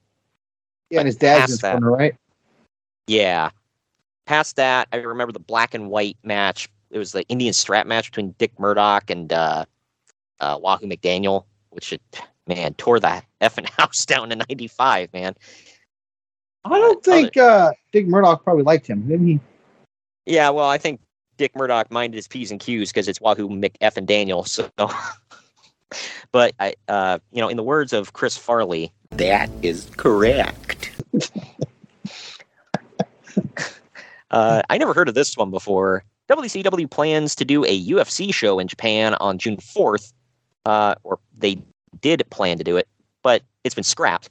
yeah, 0.91 1.01
and 1.01 1.07
his 1.07 1.17
dad's 1.17 1.53
in 1.53 1.59
that- 1.63 1.73
corner, 1.81 1.91
right? 1.91 2.15
Yeah. 3.07 3.51
Past 4.27 4.57
that, 4.57 4.87
I 4.93 4.99
remember 4.99 5.33
the 5.33 5.41
black 5.41 5.75
and 5.75 5.91
white 5.91 6.17
match. 6.23 6.69
It 6.91 6.99
was 6.99 7.13
the 7.13 7.27
Indian 7.29 7.53
strap 7.53 7.87
match 7.87 8.11
between 8.11 8.35
Dick 8.39 8.57
Murdoch 8.61 9.11
and 9.11 9.33
uh, 9.33 9.65
uh, 10.39 10.59
Wahoo 10.63 10.87
McDaniel, 10.87 11.45
which, 11.71 11.93
it, 11.95 12.03
man, 12.47 12.75
tore 12.75 13.01
the 13.01 13.23
effing 13.41 13.69
house 13.79 14.05
down 14.05 14.33
in 14.33 14.39
95, 14.39 15.13
man. 15.13 15.35
I 16.65 16.79
don't 16.79 17.03
think 17.03 17.37
uh, 17.37 17.73
Dick 17.93 18.07
Murdoch 18.07 18.45
probably 18.45 18.63
liked 18.63 18.87
him, 18.87 19.03
didn't 19.09 19.27
he? 19.27 19.41
Yeah, 20.27 20.51
well, 20.51 20.69
I 20.69 20.79
think 20.79 21.01
Dick 21.37 21.57
Murdoch 21.57 21.91
minded 21.91 22.17
his 22.17 22.29
P's 22.29 22.53
and 22.53 22.61
Q's 22.61 22.91
because 22.91 23.09
it's 23.09 23.21
Wahoo 23.21 23.49
Mick 23.49 23.75
F 23.81 23.97
and 23.97 24.07
Daniel. 24.07 24.45
So, 24.45 24.71
but 26.33 26.55
I, 26.61 26.75
uh, 26.87 27.19
you 27.33 27.41
know, 27.41 27.49
in 27.49 27.57
the 27.57 27.65
words 27.65 27.93
of 27.93 28.13
Chris 28.13 28.37
Farley, 28.37 28.93
That 29.11 29.51
is 29.63 29.91
correct. 29.97 30.93
uh, 34.31 34.63
I 34.71 34.79
never 34.79 34.95
heard 34.95 35.09
of 35.09 35.17
this 35.17 35.37
one 35.37 35.51
before. 35.51 36.05
WCW 36.29 36.89
plans 36.89 37.35
to 37.35 37.45
do 37.45 37.65
a 37.65 37.87
UFC 37.87 38.33
show 38.33 38.61
in 38.61 38.69
Japan 38.69 39.15
on 39.17 39.39
June 39.39 39.57
4th, 39.57 40.13
uh, 40.65 40.95
or 41.03 41.19
they 41.37 41.61
did 42.01 42.29
plan 42.31 42.59
to 42.59 42.65
do 42.65 42.77
it, 42.77 42.89
but 43.23 43.43
it's 43.65 43.75
been 43.75 43.85
scrapped. 43.85 44.31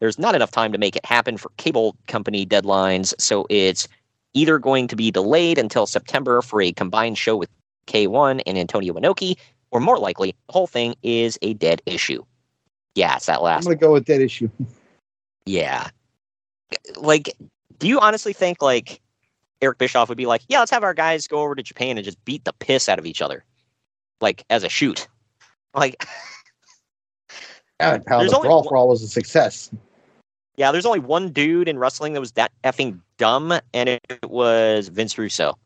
There's 0.00 0.18
not 0.18 0.34
enough 0.34 0.50
time 0.50 0.72
to 0.72 0.78
make 0.78 0.96
it 0.96 1.04
happen 1.04 1.36
for 1.36 1.50
cable 1.58 1.96
company 2.08 2.44
deadlines, 2.44 3.14
so 3.18 3.46
it's 3.50 3.86
either 4.34 4.58
going 4.58 4.88
to 4.88 4.96
be 4.96 5.10
delayed 5.10 5.58
until 5.58 5.86
September 5.86 6.42
for 6.42 6.60
a 6.60 6.72
combined 6.72 7.18
show 7.18 7.36
with 7.36 7.50
K1 7.86 8.42
and 8.46 8.58
Antonio 8.58 8.94
Inoki, 8.94 9.36
or 9.70 9.80
more 9.80 9.98
likely, 9.98 10.34
the 10.46 10.52
whole 10.52 10.66
thing 10.66 10.94
is 11.02 11.38
a 11.42 11.54
dead 11.54 11.82
issue. 11.86 12.24
Yeah, 12.94 13.16
it's 13.16 13.26
that 13.26 13.42
last. 13.42 13.64
I'm 13.64 13.72
gonna 13.72 13.76
go 13.76 13.92
with 13.92 14.06
that 14.06 14.20
issue. 14.20 14.50
Yeah. 15.46 15.88
Like, 16.96 17.34
do 17.78 17.88
you 17.88 17.98
honestly 18.00 18.32
think 18.32 18.62
like 18.62 19.00
Eric 19.60 19.78
Bischoff 19.78 20.08
would 20.08 20.18
be 20.18 20.26
like, 20.26 20.42
yeah, 20.48 20.58
let's 20.58 20.70
have 20.70 20.84
our 20.84 20.94
guys 20.94 21.26
go 21.26 21.40
over 21.40 21.54
to 21.54 21.62
Japan 21.62 21.96
and 21.96 22.04
just 22.04 22.22
beat 22.24 22.44
the 22.44 22.52
piss 22.52 22.88
out 22.88 22.98
of 22.98 23.06
each 23.06 23.22
other, 23.22 23.44
like 24.20 24.44
as 24.50 24.62
a 24.64 24.68
shoot? 24.68 25.08
Like, 25.74 26.04
Yeah, 27.82 27.98
pal, 27.98 28.18
There's 28.20 28.30
brawl 28.32 28.60
one- 28.60 28.68
for 28.68 28.76
all 28.76 28.88
was 28.88 29.02
a 29.02 29.08
success. 29.08 29.70
yeah, 30.56 30.70
there's 30.72 30.86
only 30.86 31.00
one 31.00 31.30
dude 31.30 31.68
in 31.68 31.78
wrestling 31.78 32.12
that 32.14 32.20
was 32.20 32.32
that 32.32 32.52
effing 32.64 33.00
dumb, 33.18 33.52
and 33.74 33.88
it 33.88 34.00
was 34.24 34.88
Vince 34.88 35.16
Russo. 35.18 35.58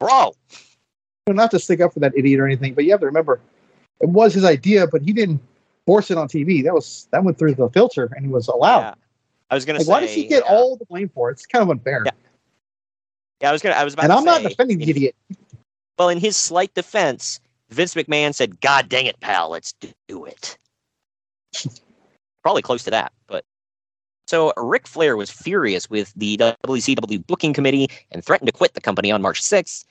Bro, 0.00 0.34
Not 1.28 1.50
to 1.52 1.58
stick 1.58 1.80
up 1.80 1.92
for 1.94 2.00
that 2.00 2.12
idiot 2.16 2.40
or 2.40 2.46
anything, 2.46 2.74
but 2.74 2.84
you 2.84 2.90
have 2.90 3.00
to 3.00 3.06
remember, 3.06 3.40
it 4.00 4.08
was 4.08 4.34
his 4.34 4.44
idea, 4.44 4.86
but 4.86 5.02
he 5.02 5.12
didn't 5.12 5.40
force 5.86 6.10
it 6.10 6.18
on 6.18 6.26
TV. 6.28 6.62
That 6.64 6.74
was 6.74 7.06
that 7.12 7.22
went 7.22 7.38
through 7.38 7.54
the 7.54 7.68
filter, 7.70 8.10
and 8.16 8.24
he 8.26 8.32
was 8.32 8.48
allowed. 8.48 8.80
Yeah. 8.80 8.94
I 9.50 9.54
was 9.54 9.64
gonna 9.64 9.78
Like, 9.78 9.86
say, 9.86 9.90
why 9.92 10.00
does 10.00 10.10
he 10.12 10.26
get 10.26 10.42
yeah. 10.46 10.52
all 10.52 10.76
the 10.76 10.84
blame 10.86 11.08
for 11.10 11.28
it? 11.30 11.34
It's 11.34 11.46
kind 11.46 11.62
of 11.62 11.68
unfair. 11.70 12.02
Yeah, 12.06 12.10
Yeah, 13.42 13.48
I 13.50 13.52
was 13.52 13.62
gonna. 13.62 13.74
I 13.76 13.84
was 13.84 13.92
about. 13.94 14.04
and 14.04 14.12
I'm 14.12 14.24
not 14.24 14.42
defending 14.42 14.78
the 14.78 14.88
idiot. 14.90 15.14
Well, 15.98 16.08
in 16.08 16.18
his 16.18 16.36
slight 16.36 16.72
defense, 16.74 17.38
Vince 17.70 17.94
McMahon 17.94 18.34
said, 18.34 18.60
"God 18.60 18.88
dang 18.88 19.06
it, 19.06 19.20
pal, 19.20 19.50
let's 19.50 19.74
do 20.08 20.24
it." 20.24 20.56
Probably 22.42 22.62
close 22.62 22.82
to 22.84 22.90
that, 22.90 23.12
but 23.26 23.44
so 24.26 24.52
Ric 24.56 24.86
Flair 24.86 25.16
was 25.16 25.30
furious 25.30 25.90
with 25.90 26.12
the 26.14 26.36
WCW 26.38 27.26
booking 27.26 27.52
committee 27.52 27.88
and 28.10 28.24
threatened 28.24 28.48
to 28.48 28.52
quit 28.52 28.74
the 28.74 28.80
company 28.80 29.12
on 29.12 29.22
March 29.22 29.42
6th. 29.42 29.84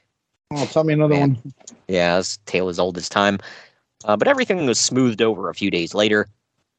Oh, 0.52 0.66
tell 0.66 0.84
me 0.84 0.94
another 0.94 1.14
Man. 1.14 1.36
one. 1.36 1.54
Yeah, 1.88 2.18
his 2.18 2.38
tale 2.46 2.68
as 2.68 2.80
old 2.80 2.98
as 2.98 3.08
time. 3.08 3.40
Uh, 4.04 4.18
but 4.18 4.28
everything 4.28 4.66
was 4.66 4.80
smoothed 4.80 5.22
over 5.22 5.50
a 5.50 5.54
few 5.54 5.70
days 5.72 5.94
later. 5.94 6.28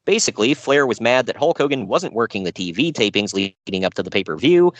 Basically, 0.05 0.53
Flair 0.53 0.85
was 0.85 0.99
mad 0.99 1.25
that 1.27 1.37
Hulk 1.37 1.57
Hogan 1.57 1.87
wasn't 1.87 2.13
working 2.13 2.43
the 2.43 2.51
TV 2.51 2.91
tapings 2.91 3.33
leading 3.33 3.85
up 3.85 3.93
to 3.93 4.03
the 4.03 4.11
pay 4.11 4.23
per 4.23 4.35
view. 4.35 4.73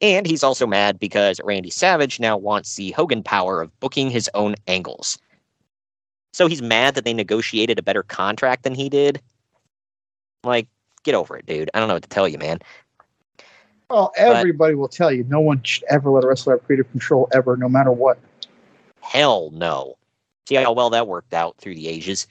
And 0.00 0.26
he's 0.26 0.42
also 0.42 0.66
mad 0.66 0.98
because 0.98 1.40
Randy 1.44 1.70
Savage 1.70 2.20
now 2.20 2.36
wants 2.36 2.74
the 2.74 2.90
Hogan 2.90 3.22
power 3.22 3.62
of 3.62 3.78
booking 3.80 4.10
his 4.10 4.28
own 4.34 4.56
angles. 4.66 5.18
So 6.32 6.48
he's 6.48 6.60
mad 6.60 6.94
that 6.96 7.04
they 7.04 7.14
negotiated 7.14 7.78
a 7.78 7.82
better 7.82 8.02
contract 8.02 8.64
than 8.64 8.74
he 8.74 8.90
did. 8.90 9.22
Like, 10.46 10.68
get 11.02 11.14
over 11.14 11.36
it, 11.36 11.46
dude. 11.46 11.70
I 11.74 11.78
don't 11.78 11.88
know 11.88 11.94
what 11.94 12.02
to 12.04 12.08
tell 12.08 12.28
you, 12.28 12.38
man. 12.38 12.60
Well, 13.90 14.12
everybody 14.16 14.74
will 14.74 14.88
tell 14.88 15.12
you 15.12 15.24
no 15.24 15.40
one 15.40 15.62
should 15.62 15.84
ever 15.90 16.10
let 16.10 16.24
a 16.24 16.26
wrestler 16.26 16.56
have 16.56 16.64
creative 16.66 16.90
control 16.90 17.28
ever, 17.32 17.56
no 17.56 17.68
matter 17.68 17.92
what. 17.92 18.18
Hell 19.00 19.50
no. 19.52 19.96
See 20.48 20.56
how 20.56 20.72
well 20.72 20.90
that 20.90 21.06
worked 21.06 21.34
out 21.34 21.56
through 21.58 21.74
the 21.74 21.88
ages. 21.88 22.26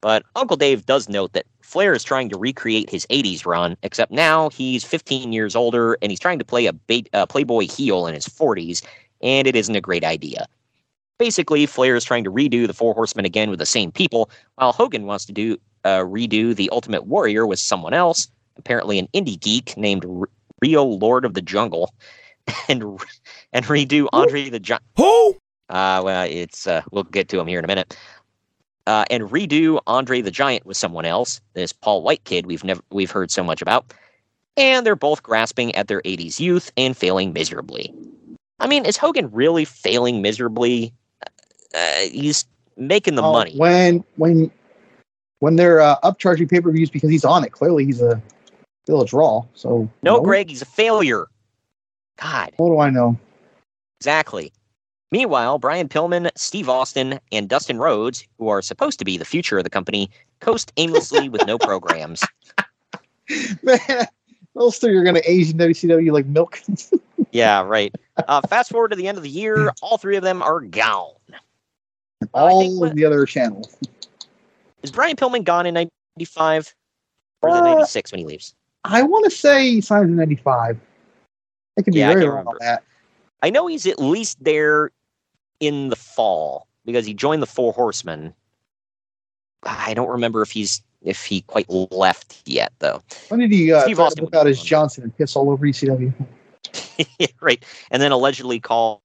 But 0.00 0.24
Uncle 0.36 0.56
Dave 0.56 0.86
does 0.86 1.08
note 1.08 1.32
that 1.32 1.46
Flair 1.62 1.92
is 1.92 2.04
trying 2.04 2.28
to 2.30 2.38
recreate 2.38 2.88
his 2.88 3.06
80s 3.10 3.44
run, 3.44 3.76
except 3.82 4.12
now 4.12 4.48
he's 4.50 4.84
15 4.84 5.32
years 5.32 5.56
older 5.56 5.98
and 6.00 6.10
he's 6.10 6.20
trying 6.20 6.38
to 6.38 6.44
play 6.44 6.66
a 6.66 6.72
bait, 6.72 7.08
uh, 7.12 7.26
Playboy 7.26 7.66
heel 7.68 8.06
in 8.06 8.14
his 8.14 8.26
40s, 8.26 8.82
and 9.22 9.46
it 9.46 9.56
isn't 9.56 9.76
a 9.76 9.80
great 9.80 10.04
idea. 10.04 10.46
Basically, 11.18 11.66
Flair 11.66 11.96
is 11.96 12.04
trying 12.04 12.24
to 12.24 12.30
redo 12.30 12.66
the 12.66 12.72
Four 12.72 12.94
Horsemen 12.94 13.24
again 13.24 13.50
with 13.50 13.58
the 13.58 13.66
same 13.66 13.90
people, 13.90 14.30
while 14.54 14.72
Hogan 14.72 15.04
wants 15.04 15.24
to 15.26 15.32
do 15.32 15.58
uh, 15.88 16.04
redo 16.04 16.54
the 16.54 16.68
Ultimate 16.70 17.06
Warrior 17.06 17.46
with 17.46 17.58
someone 17.58 17.94
else, 17.94 18.28
apparently 18.56 18.98
an 18.98 19.08
indie 19.14 19.40
geek 19.40 19.76
named 19.76 20.04
R- 20.04 20.28
Rio 20.60 20.84
Lord 20.84 21.24
of 21.24 21.34
the 21.34 21.42
Jungle, 21.42 21.92
and 22.68 22.82
and 23.52 23.64
redo 23.66 24.06
Andre 24.12 24.50
the 24.50 24.60
Giant. 24.60 24.82
Who? 24.96 25.36
Uh, 25.68 26.00
well, 26.04 26.26
it's 26.28 26.66
uh, 26.66 26.82
we'll 26.90 27.04
get 27.04 27.28
to 27.28 27.38
him 27.40 27.46
here 27.46 27.58
in 27.58 27.64
a 27.64 27.68
minute. 27.68 27.96
Uh, 28.86 29.04
and 29.10 29.24
redo 29.24 29.80
Andre 29.86 30.22
the 30.22 30.30
Giant 30.30 30.64
with 30.64 30.76
someone 30.76 31.04
else. 31.04 31.40
This 31.54 31.72
Paul 31.72 32.02
White 32.02 32.24
kid 32.24 32.46
we've 32.46 32.64
never 32.64 32.82
we've 32.90 33.10
heard 33.10 33.30
so 33.30 33.44
much 33.44 33.60
about, 33.62 33.92
and 34.56 34.84
they're 34.84 34.96
both 34.96 35.22
grasping 35.22 35.74
at 35.74 35.88
their 35.88 36.00
'80s 36.02 36.40
youth 36.40 36.72
and 36.76 36.96
failing 36.96 37.32
miserably. 37.32 37.92
I 38.60 38.66
mean, 38.66 38.84
is 38.86 38.96
Hogan 38.96 39.30
really 39.30 39.64
failing 39.64 40.22
miserably? 40.22 40.92
Uh, 41.74 42.00
he's 42.10 42.46
making 42.78 43.14
the 43.16 43.22
Oh, 43.22 43.32
money. 43.32 43.54
when 43.56 44.02
when 44.16 44.50
when 45.40 45.56
they're 45.56 45.80
uh, 45.80 45.98
upcharging 46.00 46.50
pay 46.50 46.60
per 46.60 46.70
views 46.70 46.90
because 46.90 47.10
he's 47.10 47.24
on 47.24 47.44
it. 47.44 47.52
Clearly, 47.52 47.84
he's 47.84 48.00
a 48.00 48.20
still 48.84 49.02
a 49.02 49.06
draw. 49.06 49.44
So 49.54 49.88
No, 50.02 50.20
Greg, 50.20 50.48
he's 50.48 50.62
a 50.62 50.66
failure. 50.66 51.26
God, 52.20 52.52
What 52.56 52.68
do 52.68 52.78
I 52.78 52.90
know? 52.90 53.16
exactly. 54.00 54.52
Meanwhile, 55.10 55.58
Brian 55.58 55.88
Pillman, 55.88 56.30
Steve 56.36 56.68
Austin, 56.68 57.18
and 57.32 57.48
Dustin 57.48 57.78
Rhodes, 57.78 58.26
who 58.38 58.48
are 58.48 58.60
supposed 58.60 58.98
to 58.98 59.04
be 59.04 59.16
the 59.16 59.24
future 59.24 59.56
of 59.56 59.64
the 59.64 59.70
company, 59.70 60.10
coast 60.40 60.72
aimlessly 60.76 61.28
with 61.28 61.46
no 61.46 61.58
programs. 61.58 62.22
Man, 63.62 64.06
those 64.54 64.78
three 64.78 64.94
are 64.96 65.02
going 65.02 65.14
to 65.14 65.30
age 65.30 65.50
in 65.50 65.56
WCW 65.56 66.12
like 66.12 66.26
milk. 66.26 66.60
Yeah, 67.30 67.62
right. 67.62 67.94
Uh, 68.16 68.40
fast 68.48 68.70
forward 68.70 68.88
to 68.88 68.96
the 68.96 69.06
end 69.06 69.18
of 69.18 69.22
the 69.22 69.28
year, 69.28 69.70
all 69.82 69.98
three 69.98 70.16
of 70.16 70.22
them 70.22 70.40
are 70.40 70.60
gone. 70.60 71.12
I 72.22 72.26
all 72.32 72.60
think 72.60 72.82
of 72.82 72.96
the 72.96 73.04
other 73.04 73.26
channels. 73.26 73.76
Is 74.82 74.90
Brian 74.90 75.16
Pillman 75.16 75.44
gone 75.44 75.66
in 75.66 75.74
'95 75.74 76.74
or 77.42 77.50
Uh, 77.50 77.60
'96 77.60 78.12
when 78.12 78.20
he 78.20 78.24
leaves? 78.26 78.54
I 78.84 79.02
want 79.02 79.24
to 79.24 79.30
say 79.30 79.70
he 79.70 79.80
signed 79.80 80.10
in 80.10 80.16
'95. 80.16 80.78
I 81.76 81.82
could 81.82 81.94
be 81.94 82.00
Yeah, 82.00 82.12
very 82.12 82.26
wrong 82.26 82.38
on 82.38 82.38
remember. 82.38 82.58
that. 82.60 82.84
I 83.42 83.50
know 83.50 83.66
he's 83.66 83.86
at 83.86 84.00
least 84.00 84.42
there 84.42 84.90
in 85.60 85.88
the 85.88 85.96
fall 85.96 86.66
because 86.84 87.06
he 87.06 87.14
joined 87.14 87.42
the 87.42 87.46
Four 87.46 87.72
Horsemen. 87.72 88.34
I 89.64 89.94
don't 89.94 90.08
remember 90.08 90.42
if 90.42 90.50
he's 90.50 90.82
if 91.02 91.24
he 91.24 91.42
quite 91.42 91.68
left 91.68 92.42
yet 92.46 92.72
though. 92.78 93.02
When 93.28 93.40
did 93.40 93.52
he 93.52 93.72
uh, 93.72 93.82
Steve 93.82 94.00
Austin 94.00 94.24
book 94.24 94.32
would 94.34 94.38
out 94.40 94.46
be 94.46 94.50
his. 94.50 94.62
Johnson 94.62 95.04
and 95.04 95.16
piss 95.16 95.36
all 95.36 95.50
over 95.50 95.66
ECW? 95.66 96.12
right, 97.40 97.64
and 97.90 98.02
then 98.02 98.10
allegedly 98.12 98.58
call, 98.58 99.02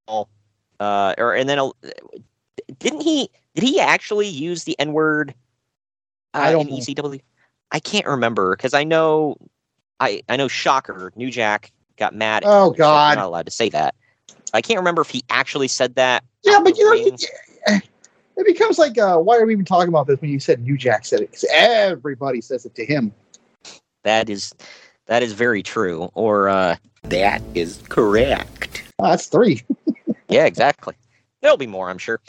uh, 0.80 1.14
or 1.18 1.36
and 1.36 1.48
then 1.48 1.60
uh, 1.60 1.70
didn't 2.80 3.02
he? 3.02 3.30
Did 3.56 3.64
he 3.64 3.80
actually 3.80 4.28
use 4.28 4.64
the 4.64 4.78
N 4.80 4.94
word? 4.94 5.36
Uh, 6.34 6.40
I 6.40 6.52
don't 6.52 6.68
in 6.68 6.76
know. 6.76 6.80
ECW. 6.82 7.22
I 7.72 7.80
can't 7.80 8.06
remember 8.06 8.56
because 8.56 8.74
I 8.74 8.84
know, 8.84 9.38
I 10.00 10.22
I 10.30 10.36
know 10.38 10.48
Shocker 10.48 11.12
New 11.16 11.32
Jack 11.32 11.72
got 11.98 12.14
mad. 12.16 12.44
at 12.44 12.50
Oh, 12.50 12.52
him 12.52 12.68
and 12.68 12.76
said, 12.76 12.80
God. 12.80 13.08
you're 13.10 13.16
not 13.18 13.26
allowed 13.26 13.46
to 13.46 13.52
say 13.52 13.70
that. 13.70 13.96
I 14.54 14.62
can't 14.62 14.80
remember 14.80 15.02
if 15.02 15.10
he 15.10 15.24
actually 15.30 15.68
said 15.68 15.96
that. 15.96 16.24
Yeah, 16.44 16.60
but 16.64 16.78
you 16.78 16.86
know, 16.86 17.16
it, 17.68 17.84
it 18.38 18.46
becomes 18.46 18.78
like, 18.78 18.98
uh, 18.98 19.18
why 19.18 19.38
are 19.38 19.46
we 19.46 19.54
even 19.54 19.66
talking 19.66 19.90
about 19.90 20.06
this 20.08 20.20
when 20.22 20.30
you 20.30 20.40
said 20.40 20.62
New 20.62 20.78
Jack 20.78 21.06
said 21.06 21.22
it? 21.22 21.32
Because 21.32 21.46
everybody 21.52 22.42
says 22.42 22.66
it 22.66 22.76
to 22.76 22.86
him. 22.86 23.14
that 24.04 24.30
is 24.30 24.54
that 25.08 25.24
is 25.24 25.34
very 25.34 25.64
true. 25.64 26.10
Or 26.14 26.50
uh, 26.50 26.76
That 27.04 27.42
is 27.56 27.82
correct. 27.90 28.84
Oh, 29.00 29.10
that's 29.10 29.28
three. 29.28 29.64
Yeah, 30.30 30.46
exactly. 30.46 30.96
There'll 31.42 31.58
be 31.58 31.68
more, 31.68 31.90
I'm 31.90 31.98
sure. 32.00 32.20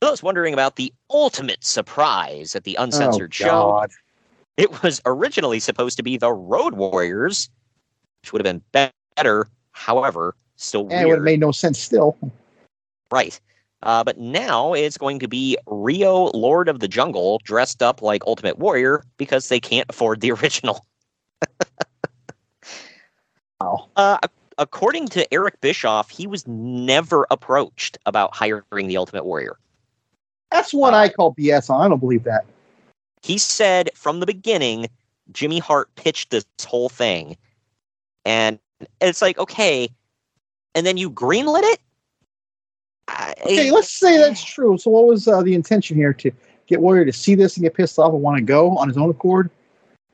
For 0.00 0.06
those 0.06 0.22
wondering 0.22 0.54
about 0.54 0.76
the 0.76 0.92
ultimate 1.10 1.62
surprise 1.62 2.56
at 2.56 2.64
the 2.64 2.74
uncensored 2.76 3.32
oh, 3.34 3.44
show, 3.44 3.86
it 4.56 4.82
was 4.82 5.02
originally 5.04 5.60
supposed 5.60 5.98
to 5.98 6.02
be 6.02 6.16
the 6.16 6.32
Road 6.32 6.74
Warriors, 6.74 7.50
which 8.22 8.32
would 8.32 8.44
have 8.44 8.62
been 8.72 8.90
better. 9.16 9.48
However, 9.72 10.34
still 10.56 10.88
And 10.90 11.02
it 11.02 11.06
would 11.06 11.18
have 11.18 11.24
made 11.24 11.40
no 11.40 11.52
sense 11.52 11.78
still. 11.78 12.16
right. 13.10 13.38
Uh, 13.82 14.04
but 14.04 14.18
now 14.18 14.72
it's 14.74 14.98
going 14.98 15.18
to 15.18 15.28
be 15.28 15.56
Rio, 15.66 16.30
Lord 16.32 16.68
of 16.68 16.80
the 16.80 16.88
Jungle, 16.88 17.40
dressed 17.44 17.82
up 17.82 18.02
like 18.02 18.22
Ultimate 18.26 18.58
Warrior 18.58 19.02
because 19.16 19.48
they 19.48 19.60
can't 19.60 19.88
afford 19.88 20.20
the 20.20 20.32
original. 20.32 20.86
Wow. 23.60 23.88
Uh, 23.96 24.18
according 24.56 25.08
to 25.08 25.32
Eric 25.32 25.60
Bischoff, 25.60 26.08
he 26.08 26.26
was 26.26 26.46
never 26.46 27.26
approached 27.30 27.98
about 28.06 28.34
hiring 28.34 28.88
the 28.88 28.96
Ultimate 28.96 29.24
Warrior. 29.24 29.58
That's 30.50 30.72
what 30.74 30.94
Uh, 30.94 30.98
I 30.98 31.08
call 31.08 31.34
BS. 31.34 31.70
I 31.70 31.88
don't 31.88 31.98
believe 32.00 32.24
that. 32.24 32.44
He 33.22 33.38
said 33.38 33.90
from 33.94 34.20
the 34.20 34.26
beginning, 34.26 34.88
Jimmy 35.32 35.58
Hart 35.58 35.94
pitched 35.94 36.30
this 36.30 36.44
whole 36.66 36.88
thing, 36.88 37.36
and 38.24 38.58
it's 39.00 39.22
like, 39.22 39.38
okay, 39.38 39.88
and 40.74 40.86
then 40.86 40.96
you 40.96 41.10
greenlit 41.10 41.62
it. 41.64 41.80
I- 43.08 43.34
Okay, 43.44 43.70
let's 43.70 43.90
say 43.92 44.16
that's 44.16 44.42
true. 44.42 44.78
So, 44.78 44.90
what 44.90 45.06
was 45.06 45.28
uh, 45.28 45.42
the 45.42 45.54
intention 45.54 45.96
here 45.96 46.12
to 46.14 46.30
get 46.66 46.80
Warrior 46.80 47.04
to 47.04 47.12
see 47.12 47.34
this 47.34 47.56
and 47.56 47.64
get 47.64 47.74
pissed 47.74 47.98
off 47.98 48.12
and 48.12 48.22
want 48.22 48.38
to 48.38 48.42
go 48.42 48.76
on 48.76 48.88
his 48.88 48.96
own 48.96 49.10
accord? 49.10 49.50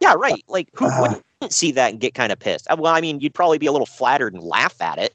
Yeah, 0.00 0.14
right. 0.14 0.42
Like, 0.48 0.68
who 0.74 0.86
Uh. 0.86 1.00
wouldn't 1.00 1.52
see 1.52 1.70
that 1.72 1.92
and 1.92 2.00
get 2.00 2.14
kind 2.14 2.32
of 2.32 2.38
pissed? 2.38 2.66
Uh, 2.70 2.76
Well, 2.78 2.94
I 2.94 3.00
mean, 3.00 3.20
you'd 3.20 3.34
probably 3.34 3.58
be 3.58 3.66
a 3.66 3.72
little 3.72 3.86
flattered 3.86 4.34
and 4.34 4.42
laugh 4.42 4.80
at 4.80 4.98
it, 4.98 5.14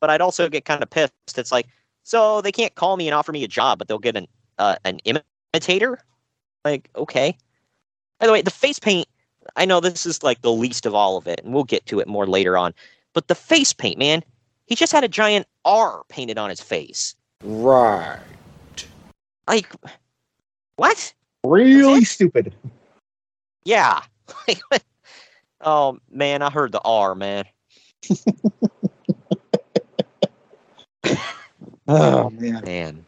but 0.00 0.10
I'd 0.10 0.20
also 0.20 0.48
get 0.48 0.64
kind 0.64 0.82
of 0.82 0.90
pissed. 0.90 1.12
It's 1.36 1.52
like, 1.52 1.66
so 2.02 2.40
they 2.40 2.52
can't 2.52 2.74
call 2.74 2.96
me 2.96 3.08
and 3.08 3.14
offer 3.14 3.32
me 3.32 3.44
a 3.44 3.48
job, 3.48 3.78
but 3.78 3.88
they'll 3.88 3.98
get 3.98 4.16
an 4.16 4.26
uh, 4.58 4.76
an 4.84 5.00
imitator. 5.00 5.98
Like, 6.64 6.88
okay. 6.96 7.36
By 8.20 8.26
the 8.26 8.32
way, 8.32 8.42
the 8.42 8.50
face 8.50 8.78
paint. 8.78 9.08
I 9.56 9.64
know 9.64 9.80
this 9.80 10.06
is 10.06 10.22
like 10.22 10.42
the 10.42 10.52
least 10.52 10.86
of 10.86 10.94
all 10.94 11.16
of 11.16 11.26
it, 11.26 11.40
and 11.42 11.52
we'll 11.52 11.64
get 11.64 11.84
to 11.86 11.98
it 12.00 12.06
more 12.06 12.26
later 12.26 12.56
on. 12.56 12.72
But 13.12 13.28
the 13.28 13.34
face 13.34 13.72
paint, 13.72 13.98
man, 13.98 14.22
he 14.66 14.74
just 14.74 14.92
had 14.92 15.04
a 15.04 15.08
giant 15.08 15.46
R 15.64 16.02
painted 16.08 16.38
on 16.38 16.48
his 16.48 16.60
face. 16.60 17.14
Right. 17.42 18.20
Like, 19.48 19.72
what? 20.76 21.12
Really 21.44 22.04
stupid. 22.04 22.54
Yeah. 23.64 24.02
oh 25.60 25.98
man, 26.10 26.42
I 26.42 26.50
heard 26.50 26.72
the 26.72 26.80
R, 26.82 27.14
man. 27.14 27.44
Oh 31.88 32.30
man, 32.30 32.62
Man. 32.64 33.06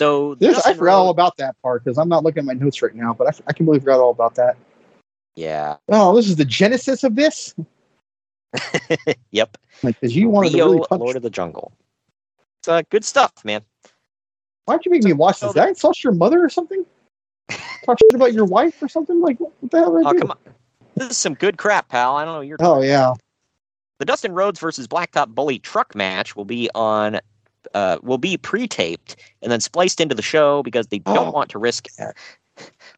So 0.00 0.34
this, 0.36 0.58
I 0.64 0.72
forgot 0.72 0.96
all 0.96 1.10
about 1.10 1.36
that 1.36 1.60
part 1.60 1.84
because 1.84 1.98
I'm 1.98 2.08
not 2.08 2.24
looking 2.24 2.38
at 2.38 2.46
my 2.46 2.54
notes 2.54 2.80
right 2.80 2.94
now. 2.94 3.12
But 3.12 3.26
I, 3.26 3.32
I 3.48 3.52
can 3.52 3.66
believe 3.66 3.82
I 3.82 3.84
forgot 3.84 4.00
all 4.00 4.08
about 4.08 4.34
that. 4.36 4.56
Yeah. 5.34 5.76
Oh, 5.90 6.16
this 6.16 6.26
is 6.26 6.36
the 6.36 6.44
genesis 6.46 7.04
of 7.04 7.16
this. 7.16 7.54
Yep. 9.32 9.58
Like, 9.82 10.00
because 10.00 10.16
you 10.16 10.30
wanted 10.30 10.54
Rio, 10.54 10.64
to 10.64 10.72
really 10.72 10.86
punch. 10.88 11.00
Lord 11.00 11.16
of 11.16 11.22
the 11.22 11.28
Jungle. 11.28 11.72
It's 12.60 12.68
uh, 12.68 12.80
good 12.88 13.04
stuff, 13.04 13.44
man. 13.44 13.60
Why'd 14.64 14.86
you 14.86 14.90
make 14.90 15.02
me 15.04 15.12
watch 15.12 15.40
this? 15.40 15.52
Did 15.52 15.62
I 15.62 15.68
insult 15.68 16.02
your 16.02 16.14
mother 16.14 16.42
or 16.42 16.48
something? 16.48 16.86
Talk 17.84 17.98
shit 17.98 18.14
about 18.14 18.32
your 18.32 18.46
wife 18.46 18.82
or 18.82 18.88
something? 18.88 19.20
Like, 19.20 19.38
what 19.38 19.52
the 19.70 19.80
hell 19.80 19.98
did 19.98 20.06
I 20.06 20.10
Oh 20.10 20.12
do? 20.14 20.18
come 20.18 20.30
on. 20.30 20.38
This 20.94 21.10
is 21.10 21.18
some 21.18 21.34
good 21.34 21.58
crap, 21.58 21.90
pal. 21.90 22.16
I 22.16 22.24
don't 22.24 22.36
know 22.36 22.40
you're 22.40 22.56
Oh 22.60 22.80
yeah. 22.80 23.12
The 23.98 24.06
Dustin 24.06 24.32
Rhodes 24.32 24.60
versus 24.60 24.88
Blacktop 24.88 25.28
Bully 25.28 25.58
truck 25.58 25.94
match 25.94 26.34
will 26.34 26.46
be 26.46 26.70
on 26.74 27.20
uh, 27.74 27.98
will 28.02 28.18
be 28.18 28.36
pre-taped 28.36 29.16
and 29.42 29.50
then 29.52 29.60
spliced 29.60 30.00
into 30.00 30.14
the 30.14 30.22
show 30.22 30.62
because 30.62 30.88
they 30.88 30.98
don't 30.98 31.28
Oh. 31.28 31.30
want 31.30 31.50
to 31.50 31.58
risk 31.58 31.86